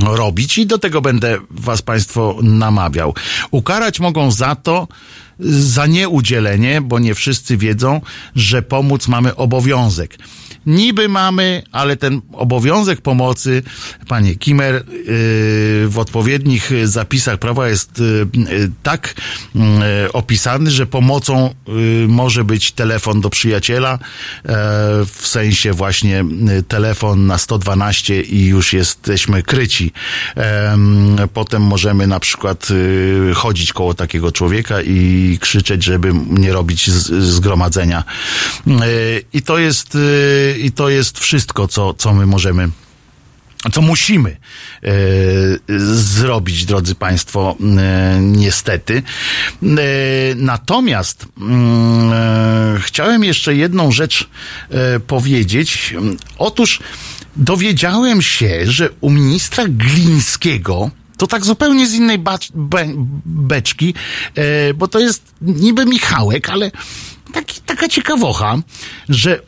robić 0.03 0.59
i 0.59 0.67
do 0.67 0.79
tego 0.79 1.01
będę 1.01 1.39
was 1.51 1.83
państwo 1.83 2.37
namawiał. 2.43 3.15
Ukarać 3.51 4.01
mogą 4.01 4.31
za 4.31 4.55
to, 4.55 4.89
za 5.41 5.87
nieudzielenie, 5.87 6.81
bo 6.81 6.99
nie 6.99 7.15
wszyscy 7.15 7.57
wiedzą, 7.57 8.01
że 8.37 8.63
pomóc 8.63 9.09
mamy 9.09 9.37
obowiązek. 9.37 10.19
Niby 10.67 11.09
mamy, 11.09 11.63
ale 11.73 11.97
ten 11.97 12.21
obowiązek 12.33 13.01
pomocy, 13.01 13.63
panie 14.09 14.35
Kimer, 14.35 14.75
yy, 14.75 14.85
w 15.89 15.95
odpowiednich 15.99 16.71
zapisach 16.85 17.39
prawa 17.39 17.69
jest 17.69 17.99
yy, 17.99 18.27
yy, 18.51 18.71
tak 18.83 19.15
opisany, 20.13 20.71
że 20.71 20.87
pomocą 20.87 21.55
może 22.09 22.45
być 22.45 22.73
telefon 22.73 23.21
do 23.21 23.31
przyjaciela, 23.31 23.99
w 25.07 25.27
sensie 25.27 25.73
właśnie 25.73 26.25
telefon 26.69 27.27
na 27.27 27.39
112 27.39 28.23
i 28.23 28.47
już 28.47 28.73
jesteśmy 28.73 29.43
kryci. 29.43 29.93
Potem 31.35 31.63
możemy 31.63 32.07
na 32.07 32.21
przykład 32.21 32.69
chodzić 33.35 33.73
koło 33.73 33.95
takiego 33.95 34.33
człowieka 34.33 34.83
i 34.83 35.39
krzyczeć, 35.41 35.85
żeby 35.85 36.13
nie 36.31 36.53
robić 36.53 36.91
zgromadzenia. 36.91 38.05
I 39.33 39.43
to 39.43 39.59
jest, 39.59 39.99
i 40.59 40.73
to 40.73 40.89
jest 40.89 41.19
wszystko, 41.19 41.69
co, 41.69 41.95
co 41.95 42.15
my 42.15 42.27
możemy 42.27 42.69
co 43.73 43.83
musimy 43.83 44.37
e, 44.83 44.89
zrobić, 45.99 46.65
drodzy 46.65 46.95
Państwo, 46.95 47.57
e, 47.79 48.19
niestety. 48.21 49.03
E, 49.63 49.77
natomiast 50.37 51.27
mm, 51.39 52.13
e, 52.13 52.81
chciałem 52.81 53.25
jeszcze 53.25 53.55
jedną 53.55 53.93
rzecz 53.93 54.29
e, 54.71 55.01
powiedzieć. 55.01 55.95
Otóż 56.39 56.81
dowiedziałem 57.37 58.23
się, 58.23 58.61
że 58.65 58.89
u 59.01 59.11
ministra 59.11 59.65
Glińskiego 59.69 60.91
to 61.17 61.27
tak 61.27 61.45
zupełnie 61.45 61.87
z 61.87 61.95
innej 61.95 62.19
bacz, 62.19 62.49
be, 62.55 62.87
beczki, 63.25 63.95
e, 64.35 64.75
bo 64.75 64.89
to 64.89 64.99
jest 64.99 65.35
niby 65.41 65.87
Michałek, 65.87 66.49
ale 66.49 66.71
taki, 67.33 67.61
taka 67.61 67.89
ciekawocha, 67.89 68.59
że 69.09 69.41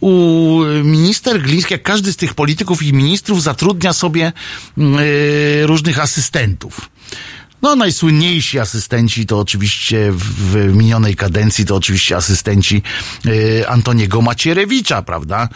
u 0.00 0.60
minister 0.84 1.42
Gliński, 1.42 1.74
jak 1.74 1.82
każdy 1.82 2.12
z 2.12 2.16
tych 2.16 2.34
polityków 2.34 2.82
i 2.82 2.92
ministrów, 2.92 3.42
zatrudnia 3.42 3.92
sobie 3.92 4.32
y, 4.78 5.66
różnych 5.66 5.98
asystentów. 6.00 6.90
No, 7.62 7.76
najsłynniejsi 7.76 8.58
asystenci 8.58 9.26
to 9.26 9.38
oczywiście 9.38 10.12
w, 10.12 10.74
minionej 10.74 11.16
kadencji 11.16 11.64
to 11.64 11.76
oczywiście 11.76 12.16
asystenci 12.16 12.82
y, 13.26 13.68
Antoniego 13.68 14.22
Macierewicza, 14.22 15.02
prawda? 15.02 15.48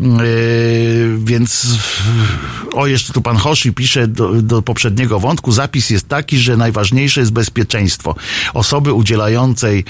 Y, 0.00 1.16
więc 1.24 1.66
o, 2.72 2.86
jeszcze 2.86 3.12
tu 3.12 3.22
pan 3.22 3.36
Hoshi 3.36 3.72
pisze 3.72 4.08
do, 4.08 4.42
do 4.42 4.62
poprzedniego 4.62 5.20
wątku. 5.20 5.52
Zapis 5.52 5.90
jest 5.90 6.08
taki, 6.08 6.38
że 6.38 6.56
najważniejsze 6.56 7.20
jest 7.20 7.32
bezpieczeństwo 7.32 8.14
osoby 8.54 8.92
udzielającej 8.92 9.84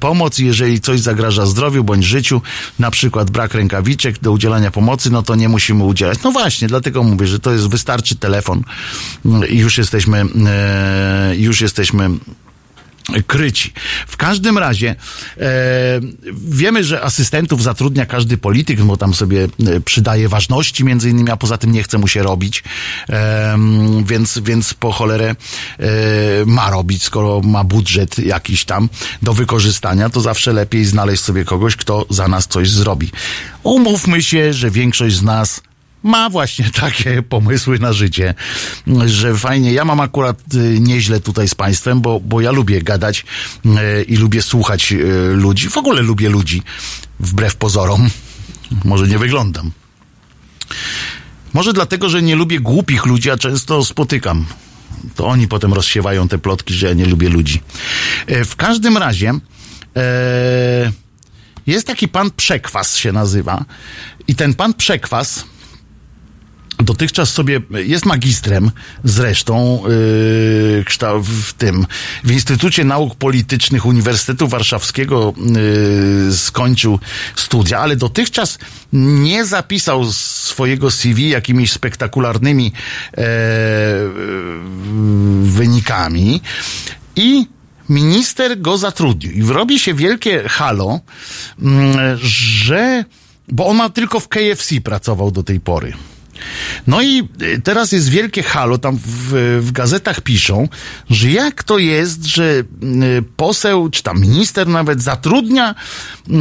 pomoc. 0.00 0.38
Jeżeli 0.38 0.80
coś 0.80 1.00
zagraża 1.00 1.46
zdrowiu 1.46 1.84
bądź 1.84 2.04
życiu, 2.04 2.42
na 2.78 2.90
przykład 2.90 3.30
brak 3.30 3.54
rękawiczek 3.54 4.18
do 4.18 4.32
udzielania 4.32 4.70
pomocy, 4.70 5.10
no 5.10 5.22
to 5.22 5.34
nie 5.34 5.48
musimy 5.48 5.84
udzielać. 5.84 6.18
No 6.24 6.32
właśnie, 6.32 6.68
dlatego 6.68 7.02
mówię, 7.02 7.26
że 7.26 7.38
to 7.38 7.52
jest, 7.52 7.68
wystarczy 7.68 8.16
telefon 8.16 8.62
i 9.48 9.58
już 9.58 9.78
jesteśmy, 9.78 10.24
e, 10.46 11.34
już 11.36 11.60
jesteśmy 11.60 12.10
kryci. 13.26 13.72
W 14.06 14.16
każdym 14.16 14.58
razie 14.58 14.96
e, 15.38 15.44
wiemy, 16.32 16.84
że 16.84 17.02
asystentów 17.02 17.62
zatrudnia 17.62 18.06
każdy 18.06 18.38
polityk, 18.38 18.82
bo 18.82 18.96
tam 18.96 19.14
sobie 19.14 19.48
e, 19.66 19.80
przydaje 19.80 20.28
ważności 20.28 20.84
między 20.84 21.10
innymi, 21.10 21.30
a 21.30 21.36
poza 21.36 21.58
tym 21.58 21.72
nie 21.72 21.82
chce 21.82 21.98
mu 21.98 22.08
się 22.08 22.22
robić, 22.22 22.64
e, 23.10 23.58
więc, 24.04 24.38
więc 24.38 24.74
po 24.74 24.92
cholerę 24.92 25.36
e, 25.78 25.86
ma 26.46 26.70
robić, 26.70 27.02
skoro 27.02 27.40
ma 27.40 27.64
budżet 27.64 28.18
jakiś 28.18 28.64
tam 28.64 28.88
do 29.22 29.32
wykorzystania, 29.32 30.10
to 30.10 30.20
zawsze 30.20 30.52
lepiej 30.52 30.84
znaleźć 30.84 31.24
sobie 31.24 31.44
kogoś, 31.44 31.76
kto 31.76 32.06
za 32.10 32.28
nas 32.28 32.46
coś 32.46 32.70
zrobi. 32.70 33.10
Umówmy 33.62 34.22
się, 34.22 34.52
że 34.52 34.70
większość 34.70 35.16
z 35.16 35.22
nas 35.22 35.67
ma 36.02 36.30
właśnie 36.30 36.70
takie 36.80 37.22
pomysły 37.22 37.78
na 37.78 37.92
życie, 37.92 38.34
że 39.06 39.34
fajnie. 39.36 39.72
Ja 39.72 39.84
mam 39.84 40.00
akurat 40.00 40.54
y, 40.54 40.80
nieźle 40.80 41.20
tutaj 41.20 41.48
z 41.48 41.54
państwem, 41.54 42.00
bo, 42.00 42.20
bo 42.20 42.40
ja 42.40 42.50
lubię 42.50 42.82
gadać 42.82 43.24
y, 43.66 44.02
i 44.02 44.16
lubię 44.16 44.42
słuchać 44.42 44.92
y, 44.92 44.96
ludzi. 45.34 45.70
W 45.70 45.76
ogóle 45.76 46.02
lubię 46.02 46.28
ludzi, 46.28 46.62
wbrew 47.20 47.56
pozorom. 47.56 48.10
Może 48.84 49.08
nie 49.08 49.18
wyglądam. 49.18 49.70
Może 51.52 51.72
dlatego, 51.72 52.08
że 52.08 52.22
nie 52.22 52.36
lubię 52.36 52.60
głupich 52.60 53.06
ludzi, 53.06 53.30
a 53.30 53.36
często 53.36 53.84
spotykam. 53.84 54.46
To 55.14 55.26
oni 55.26 55.48
potem 55.48 55.74
rozsiewają 55.74 56.28
te 56.28 56.38
plotki, 56.38 56.74
że 56.74 56.86
ja 56.86 56.94
nie 56.94 57.06
lubię 57.06 57.28
ludzi. 57.28 57.60
E, 58.26 58.44
W 58.44 58.56
każdym 58.56 58.96
razie 58.96 59.32
e, 59.96 60.92
jest 61.66 61.86
taki 61.86 62.08
pan 62.08 62.30
Przekwas 62.30 62.96
się 62.96 63.12
nazywa. 63.12 63.64
I 64.28 64.34
ten 64.34 64.54
pan 64.54 64.74
Przekwas 64.74 65.44
dotychczas 66.88 67.30
sobie 67.32 67.60
jest 67.70 68.06
magistrem 68.06 68.70
zresztą 69.04 69.82
yy, 69.82 71.22
w 71.22 71.52
tym 71.52 71.86
w 72.24 72.30
Instytucie 72.32 72.84
Nauk 72.84 73.14
Politycznych 73.14 73.86
Uniwersytetu 73.86 74.48
Warszawskiego 74.48 75.34
yy, 75.36 76.36
skończył 76.36 76.98
studia, 77.36 77.78
ale 77.78 77.96
dotychczas 77.96 78.58
nie 78.92 79.44
zapisał 79.44 80.12
swojego 80.12 80.90
CV 80.90 81.28
jakimiś 81.28 81.72
spektakularnymi 81.72 82.72
e, 82.72 83.24
wynikami 85.42 86.40
i 87.16 87.46
minister 87.88 88.60
go 88.60 88.78
zatrudnił 88.78 89.32
i 89.32 89.42
robi 89.42 89.78
się 89.78 89.94
wielkie 89.94 90.48
halo, 90.48 91.00
mm, 91.62 92.18
że 92.22 93.04
bo 93.48 93.66
on 93.66 93.76
ma 93.76 93.88
tylko 93.88 94.20
w 94.20 94.28
KFC 94.28 94.80
pracował 94.80 95.30
do 95.30 95.42
tej 95.42 95.60
pory. 95.60 95.92
No 96.86 97.02
i 97.02 97.28
y, 97.42 97.60
teraz 97.64 97.92
jest 97.92 98.08
wielkie 98.08 98.42
halo, 98.42 98.78
tam 98.78 98.98
w, 99.06 99.58
w 99.60 99.72
gazetach 99.72 100.20
piszą, 100.20 100.68
że 101.10 101.30
jak 101.30 101.64
to 101.64 101.78
jest, 101.78 102.24
że 102.24 102.42
y, 102.42 102.64
poseł, 103.36 103.90
czy 103.90 104.02
tam 104.02 104.20
minister 104.20 104.68
nawet 104.68 105.02
zatrudnia 105.02 105.74
y, 105.74 106.32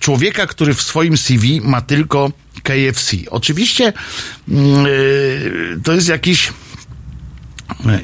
człowieka, 0.00 0.46
który 0.46 0.74
w 0.74 0.82
swoim 0.82 1.16
CV 1.16 1.60
ma 1.60 1.80
tylko 1.80 2.32
KFC. 2.62 3.16
Oczywiście 3.30 3.92
y, 4.48 5.80
to 5.84 5.92
jest 5.92 6.08
jakiś 6.08 6.52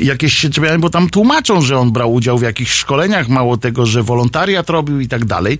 jakieś 0.00 0.34
się 0.34 0.50
czepiają, 0.50 0.80
bo 0.80 0.90
tam 0.90 1.10
tłumaczą, 1.10 1.60
że 1.60 1.78
on 1.78 1.92
brał 1.92 2.14
udział 2.14 2.38
w 2.38 2.42
jakichś 2.42 2.72
szkoleniach, 2.72 3.28
mało 3.28 3.56
tego, 3.56 3.86
że 3.86 4.02
wolontariat 4.02 4.70
robił 4.70 5.00
i 5.00 5.08
tak 5.08 5.24
dalej. 5.24 5.58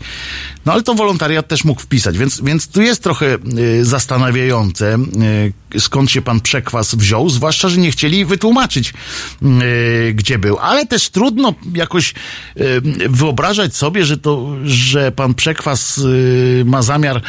No 0.66 0.72
ale 0.72 0.82
to 0.82 0.94
wolontariat 0.94 1.48
też 1.48 1.64
mógł 1.64 1.80
wpisać, 1.80 2.18
więc, 2.18 2.40
więc 2.40 2.68
tu 2.68 2.82
jest 2.82 3.02
trochę 3.02 3.36
y, 3.58 3.84
zastanawiające, 3.84 4.94
y, 4.94 5.52
skąd 5.78 6.10
się 6.10 6.22
pan 6.22 6.40
przekwas 6.40 6.94
wziął, 6.94 7.30
zwłaszcza, 7.30 7.68
że 7.68 7.76
nie 7.76 7.90
chcieli 7.90 8.24
wytłumaczyć, 8.24 8.94
y, 9.42 10.12
gdzie 10.14 10.38
był. 10.38 10.58
Ale 10.58 10.86
też 10.86 11.10
trudno 11.10 11.54
jakoś 11.74 12.14
y, 12.56 12.82
wyobrażać 13.08 13.76
sobie, 13.76 14.04
że 14.04 14.18
to, 14.18 14.54
że 14.64 15.12
pan 15.12 15.34
przekwas 15.34 15.98
y, 15.98 16.62
ma 16.66 16.82
zamiar 16.82 17.22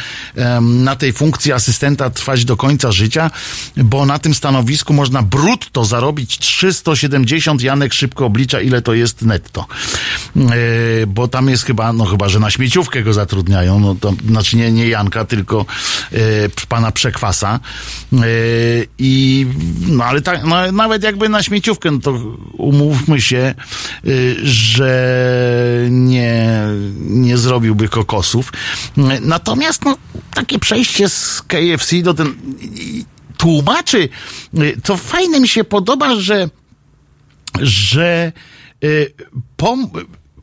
na 0.60 0.96
tej 0.96 1.12
funkcji 1.12 1.52
asystenta 1.52 2.10
trwać 2.10 2.44
do 2.44 2.56
końca 2.56 2.92
życia, 2.92 3.30
bo 3.76 4.06
na 4.06 4.18
tym 4.18 4.34
stanowisku 4.34 4.92
można 4.92 5.22
brutto 5.22 5.84
zarobić 5.84 6.38
370, 6.38 7.62
Janek 7.62 7.94
szybko 7.94 8.26
oblicza, 8.26 8.60
ile 8.60 8.82
to 8.82 8.94
jest 8.94 9.22
netto. 9.22 9.66
Yy, 10.36 10.44
bo 11.06 11.28
tam 11.28 11.48
jest 11.48 11.64
chyba, 11.64 11.92
no 11.92 12.04
chyba, 12.04 12.28
że 12.28 12.40
na 12.40 12.50
śmieciówkę 12.50 13.02
go 13.02 13.12
zatrudniają, 13.12 13.80
no 13.80 13.94
to, 14.00 14.14
znaczy 14.28 14.56
nie, 14.56 14.72
nie 14.72 14.88
Janka, 14.88 15.24
tylko 15.24 15.66
yy, 16.12 16.20
pana 16.68 16.92
Przekwasa. 16.92 17.60
Yy, 18.30 18.86
I, 18.98 19.46
no 19.88 20.04
ale 20.04 20.20
tak, 20.20 20.44
no, 20.44 20.72
nawet 20.72 21.02
jakby 21.02 21.28
na 21.28 21.42
śmieciówkę, 21.42 21.90
no 21.90 21.98
to 21.98 22.12
umówmy 22.52 23.20
się, 23.20 23.54
yy, 24.04 24.36
że 24.42 25.88
nie, 25.90 26.62
nie 27.00 27.38
zrobiłby 27.38 27.88
kokosów. 27.88 28.52
Yy, 28.96 29.20
Natomiast, 29.20 29.84
no, 29.84 29.96
takie 30.34 30.58
przejście 30.58 31.08
z 31.08 31.42
KFC 31.42 32.02
do 32.02 32.14
ten, 32.14 32.34
tłumaczy, 33.36 34.08
co 34.84 34.96
fajne 34.96 35.40
mi 35.40 35.48
się 35.48 35.64
podoba, 35.64 36.16
że, 36.16 36.48
że 37.60 38.32
pom, 39.56 39.90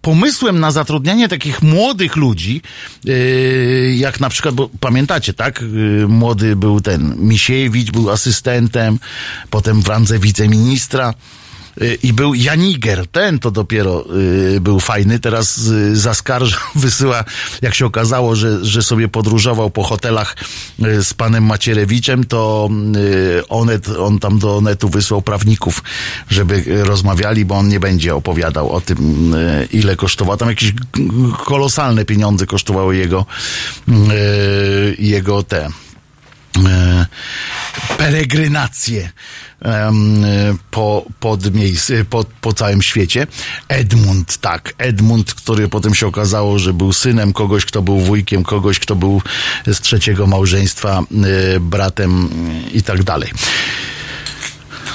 pomysłem 0.07 0.59
na 0.59 0.71
zatrudnianie 0.71 1.27
takich 1.27 1.61
młodych 1.61 2.15
ludzi, 2.15 2.61
y, 3.07 3.95
jak 3.97 4.19
na 4.19 4.29
przykład, 4.29 4.55
bo 4.55 4.69
pamiętacie, 4.79 5.33
tak? 5.33 5.61
Y, 5.61 6.07
Młody 6.07 6.55
był 6.55 6.81
ten 6.81 7.15
Misiewicz, 7.17 7.91
był 7.91 8.11
asystentem, 8.11 8.99
potem 9.49 9.81
w 9.81 9.87
randze 9.87 10.19
wiceministra. 10.19 11.13
Y, 11.81 11.97
I 12.03 12.13
był 12.13 12.33
Janiger, 12.33 13.07
ten 13.07 13.39
to 13.39 13.51
dopiero 13.51 14.05
y, 14.55 14.61
był 14.61 14.79
fajny, 14.79 15.19
teraz 15.19 15.57
y, 15.57 15.95
zaskarża, 15.95 16.57
wysyła, 16.75 17.23
jak 17.61 17.75
się 17.75 17.85
okazało, 17.85 18.35
że, 18.35 18.65
że 18.65 18.81
sobie 18.81 19.07
podróżował 19.07 19.69
po 19.69 19.83
hotelach 19.83 20.35
z 20.79 21.13
panem 21.13 21.45
Macierewiczem, 21.45 22.23
to 22.23 22.69
Onet, 23.49 23.89
on 23.89 24.19
tam 24.19 24.39
do 24.39 24.57
Onetu 24.57 24.89
wysłał 24.89 25.21
prawników, 25.21 25.83
żeby 26.29 26.63
rozmawiali, 26.83 27.45
bo 27.45 27.55
on 27.55 27.67
nie 27.67 27.79
będzie 27.79 28.15
opowiadał 28.15 28.71
o 28.71 28.81
tym, 28.81 29.35
ile 29.71 29.95
kosztowało. 29.95 30.37
Tam 30.37 30.49
jakieś 30.49 30.73
kolosalne 31.45 32.05
pieniądze 32.05 32.45
kosztowały 32.45 32.95
jego, 32.95 33.25
jego 34.99 35.43
te 35.43 35.69
peregrinacje 37.97 39.09
po, 40.71 41.05
pod 41.19 41.55
miejsc, 41.55 41.91
po, 42.09 42.25
po 42.41 42.53
całym 42.53 42.81
świecie. 42.81 43.27
Edmund, 43.67 44.37
tak, 44.37 44.73
Edmund, 44.77 45.33
który 45.33 45.69
potem 45.69 45.95
się 45.95 46.07
okazało, 46.07 46.59
że 46.59 46.73
był 46.73 46.93
synem 46.93 47.33
kogoś, 47.33 47.65
kto 47.65 47.81
był 47.81 47.99
wujkiem 47.99 48.43
kogoś, 48.43 48.79
kto 48.79 48.95
był 48.95 49.21
z 49.67 49.81
trzeciego 49.81 50.27
małżeństwa 50.27 51.03
e, 51.55 51.59
bratem 51.59 52.29
i 52.73 52.83
tak 52.83 53.03
dalej. 53.03 53.31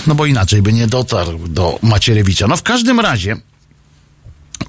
No 0.06 0.14
bo 0.14 0.26
inaczej 0.26 0.62
by 0.62 0.72
nie 0.72 0.86
dotarł 0.86 1.48
do 1.48 1.78
Macierewicza. 1.82 2.48
No 2.48 2.56
w 2.56 2.62
każdym 2.62 3.00
razie 3.00 3.36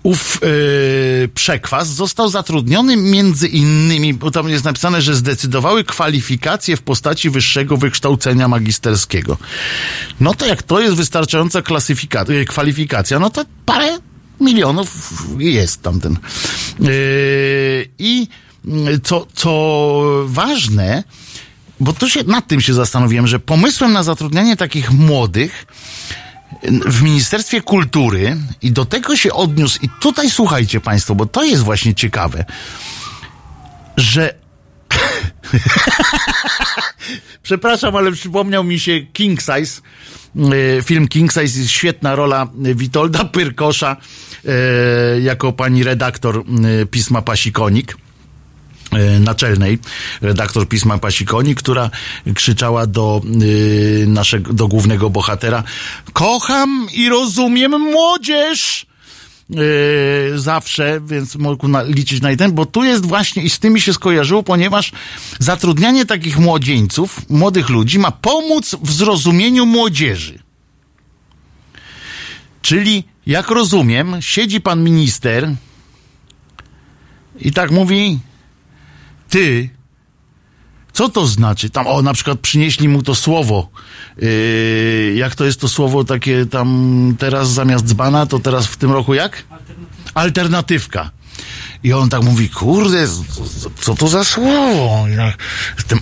ów 0.04 0.40
yy, 0.42 1.28
przekwas 1.28 1.88
został 1.88 2.30
zatrudniony 2.30 2.98
między 2.98 3.48
innymi, 3.48 4.14
bo 4.14 4.32
tam 4.32 4.50
jest 4.50 4.66
napisane, 4.66 5.02
że 5.02 5.16
zdecydowały 5.16 5.84
kwalifikacje 5.84 6.78
w 6.78 6.82
postaci 6.82 7.30
wyższego 7.30 7.78
wykształcenia 7.78 8.48
magisterskiego. 8.48 9.38
No 10.20 10.34
to 10.34 10.46
jak 10.46 10.64
to 10.64 10.80
jest 10.80 10.96
wystarczająca 10.96 11.62
klasyfika- 11.62 12.32
yy, 12.32 12.46
kwalifikacja, 12.46 13.20
no 13.20 13.30
to 13.30 13.46
parę 13.66 13.98
milionów 14.42 15.14
jest 15.40 15.82
tamten. 15.82 16.18
Yy, 16.80 16.90
I 18.00 18.28
yy, 18.66 19.00
co, 19.04 19.28
co 19.34 20.04
ważne, 20.26 21.04
bo 21.80 21.94
to 21.94 22.10
się 22.10 22.24
nad 22.24 22.48
tym 22.48 22.62
się 22.62 22.74
zastanowiłem, 22.74 23.28
że 23.28 23.40
pomysłem 23.40 23.94
na 23.94 24.04
zatrudnianie 24.04 24.58
takich 24.58 24.92
młodych 24.92 25.66
w 26.86 27.02
Ministerstwie 27.02 27.62
Kultury 27.62 28.38
i 28.62 28.72
do 28.72 28.86
tego 28.86 29.16
się 29.16 29.34
odniósł, 29.34 29.80
i 29.82 29.90
tutaj 30.02 30.30
słuchajcie 30.30 30.82
Państwo, 30.82 31.16
bo 31.16 31.26
to 31.26 31.44
jest 31.44 31.64
właśnie 31.64 31.96
ciekawe, 31.96 32.46
że. 33.98 34.34
Przepraszam, 37.44 37.96
ale 37.96 38.12
przypomniał 38.12 38.64
mi 38.64 38.80
się 38.80 39.02
King 39.02 39.40
Size. 39.42 39.82
e, 40.78 40.82
Film 40.84 41.08
King 41.08 41.32
Size 41.32 41.60
jest 41.60 41.72
świetna 41.72 42.16
rola 42.16 42.48
Witolda 42.56 43.26
Pyrkosza 43.26 43.98
e, 44.46 45.20
jako 45.22 45.54
pani 45.54 45.84
redaktor 45.84 46.44
e, 46.82 46.86
pisma 46.86 47.22
Pasikonik 47.22 47.98
naczelnej, 49.20 49.80
redaktor 50.22 50.68
pisma 50.68 50.98
Pasikoni, 50.98 51.56
która 51.56 51.90
krzyczała 52.36 52.88
do 52.88 53.22
y, 53.42 54.06
naszego, 54.08 54.54
do 54.54 54.68
głównego 54.68 55.10
bohatera 55.10 55.64
kocham 56.14 56.88
i 56.94 57.10
rozumiem 57.10 57.82
młodzież! 57.82 58.86
Yy, 59.50 60.40
zawsze, 60.40 61.02
więc 61.06 61.36
mógł 61.36 61.68
na, 61.68 61.84
liczyć 61.84 62.22
na 62.22 62.36
ten, 62.36 62.52
bo 62.52 62.66
tu 62.66 62.84
jest 62.84 63.06
właśnie 63.06 63.44
i 63.44 63.50
z 63.50 63.60
tymi 63.60 63.82
się 63.82 63.94
skojarzyło, 63.94 64.44
ponieważ 64.44 64.92
zatrudnianie 65.40 66.06
takich 66.06 66.40
młodzieńców, 66.40 67.30
młodych 67.30 67.70
ludzi 67.70 68.00
ma 68.00 68.12
pomóc 68.12 68.76
w 68.82 68.92
zrozumieniu 68.92 69.66
młodzieży. 69.66 70.40
Czyli, 72.62 73.04
jak 73.26 73.50
rozumiem, 73.50 74.16
siedzi 74.20 74.62
pan 74.62 74.84
minister 74.84 75.56
i 77.40 77.52
tak 77.52 77.72
mówi, 77.72 78.20
ty, 79.34 79.70
co 80.94 81.10
to 81.10 81.28
znaczy? 81.28 81.70
Tam, 81.70 81.88
o, 81.88 82.02
na 82.02 82.14
przykład 82.14 82.40
przynieśli 82.40 82.90
mu 82.90 83.02
to 83.04 83.16
słowo. 83.16 83.70
Yy, 84.18 85.14
jak 85.16 85.36
to 85.36 85.46
jest 85.46 85.60
to 85.62 85.68
słowo 85.70 86.04
takie 86.04 86.46
tam 86.46 87.16
teraz 87.20 87.50
zamiast 87.52 87.86
dzbana, 87.86 88.26
to 88.26 88.40
teraz 88.40 88.68
w 88.68 88.78
tym 88.78 88.92
roku 88.92 89.14
jak? 89.14 89.44
Alternatywka. 90.14 91.12
I 91.84 91.94
on 91.94 92.10
tak 92.10 92.24
mówi, 92.24 92.50
kurde, 92.50 93.08
co- 93.82 93.96
to 93.96 94.08
za 94.08 94.24
słowo? 94.24 95.06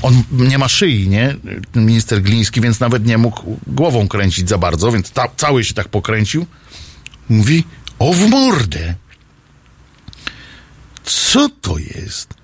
On 0.01 0.23
nie 0.31 0.57
ma 0.57 0.67
szyi, 0.67 1.07
nie? 1.09 1.35
Ten 1.71 1.85
minister 1.85 2.21
Gliński, 2.21 2.61
więc 2.61 2.79
nawet 2.79 3.05
nie 3.05 3.17
mógł 3.17 3.59
głową 3.67 4.07
kręcić 4.07 4.49
za 4.49 4.57
bardzo, 4.57 4.91
więc 4.91 5.11
ta, 5.11 5.27
cały 5.37 5.63
się 5.63 5.73
tak 5.73 5.87
pokręcił. 5.87 6.45
Mówi, 7.29 7.63
o 7.99 8.13
w 8.13 8.29
mordę. 8.29 8.95
Co 11.03 11.49
to 11.61 11.77
jest? 11.77 12.40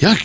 Jak? 0.00 0.18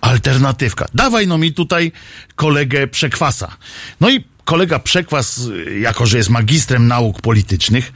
Alternatywka. 0.00 0.86
Dawaj 0.94 1.26
no 1.26 1.38
mi 1.38 1.52
tutaj 1.52 1.92
kolegę 2.36 2.86
Przekwasa. 2.86 3.56
No 4.00 4.10
i 4.10 4.24
kolega 4.44 4.78
Przekwas, 4.78 5.40
jako 5.80 6.06
że 6.06 6.18
jest 6.18 6.30
magistrem 6.30 6.86
nauk 6.86 7.20
politycznych, 7.20 7.92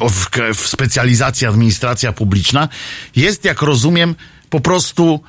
o, 0.00 0.08
w, 0.08 0.68
specjalizacji 0.68 1.46
administracja 1.46 2.12
publiczna, 2.12 2.68
jest, 3.16 3.44
jak 3.44 3.62
rozumiem, 3.62 4.14
po 4.50 4.60
prostu 4.60 5.20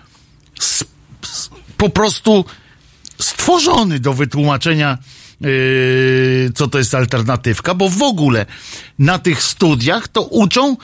po 1.78 1.90
prostu 1.90 2.46
stworzony 3.22 4.00
do 4.00 4.14
wytłumaczenia, 4.14 4.98
yy, 5.42 6.52
co 6.56 6.68
to 6.68 6.78
jest 6.78 6.96
alternatywka, 6.96 7.74
bo 7.74 7.90
w 7.90 8.02
ogóle 8.02 8.46
na 9.00 9.20
tych 9.20 9.44
studiach 9.44 10.08
to 10.08 10.22
uczą, 10.22 10.78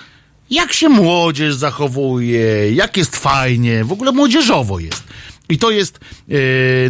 jak 0.52 0.74
się 0.74 0.90
młodzież 0.90 1.56
zachowuje, 1.56 2.74
jak 2.74 2.98
jest 2.98 3.16
fajnie, 3.16 3.84
w 3.84 3.92
ogóle 3.92 4.12
młodzieżowo 4.12 4.80
jest. 4.80 5.04
I 5.50 5.58
to 5.58 5.72
jest 5.72 6.00
yy, 6.28 6.38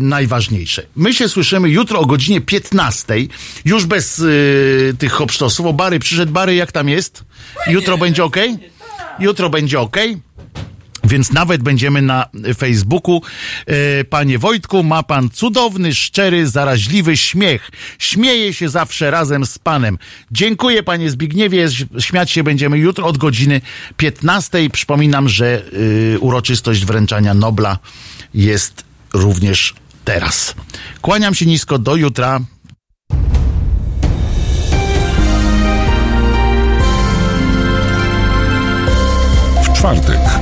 najważniejsze. 0.01 0.85
My 0.95 1.13
się 1.13 1.29
słyszymy 1.29 1.69
jutro 1.69 1.99
o 1.99 2.05
godzinie 2.05 2.41
15, 2.41 3.13
już 3.65 3.85
bez 3.85 4.17
yy, 4.17 4.93
tych 4.99 5.11
hopsztosów. 5.11 5.65
O 5.65 5.73
Bary 5.73 5.99
przyszedł. 5.99 6.31
Bary, 6.31 6.55
jak 6.55 6.71
tam 6.71 6.89
jest? 6.89 7.23
Jutro 7.67 7.97
będzie 7.97 8.23
ok? 8.23 8.38
Jutro 9.19 9.49
będzie 9.49 9.79
ok. 9.79 9.97
Więc 11.11 11.31
nawet 11.31 11.63
będziemy 11.63 12.01
na 12.01 12.25
Facebooku. 12.57 13.21
E, 13.65 14.03
Panie 14.03 14.39
Wojtku, 14.39 14.83
ma 14.83 15.03
pan 15.03 15.29
cudowny, 15.29 15.95
szczery, 15.95 16.47
zaraźliwy 16.47 17.17
śmiech. 17.17 17.71
Śmieje 17.99 18.53
się 18.53 18.69
zawsze 18.69 19.11
razem 19.11 19.45
z 19.45 19.59
panem. 19.59 19.97
Dziękuję 20.31 20.83
panie 20.83 21.11
Zbigniewie. 21.11 21.67
Śmiać 21.99 22.31
się 22.31 22.43
będziemy 22.43 22.77
jutro 22.77 23.07
od 23.07 23.17
godziny 23.17 23.61
15. 23.97 24.69
Przypominam, 24.69 25.29
że 25.29 25.61
y, 25.73 26.17
uroczystość 26.19 26.85
wręczania 26.85 27.33
Nobla 27.33 27.79
jest 28.33 28.83
również 29.13 29.73
teraz. 30.05 30.55
Kłaniam 31.01 31.35
się 31.35 31.45
nisko. 31.45 31.79
Do 31.79 31.95
jutra. 31.95 32.39
W 39.63 39.73
czwartek 39.73 40.20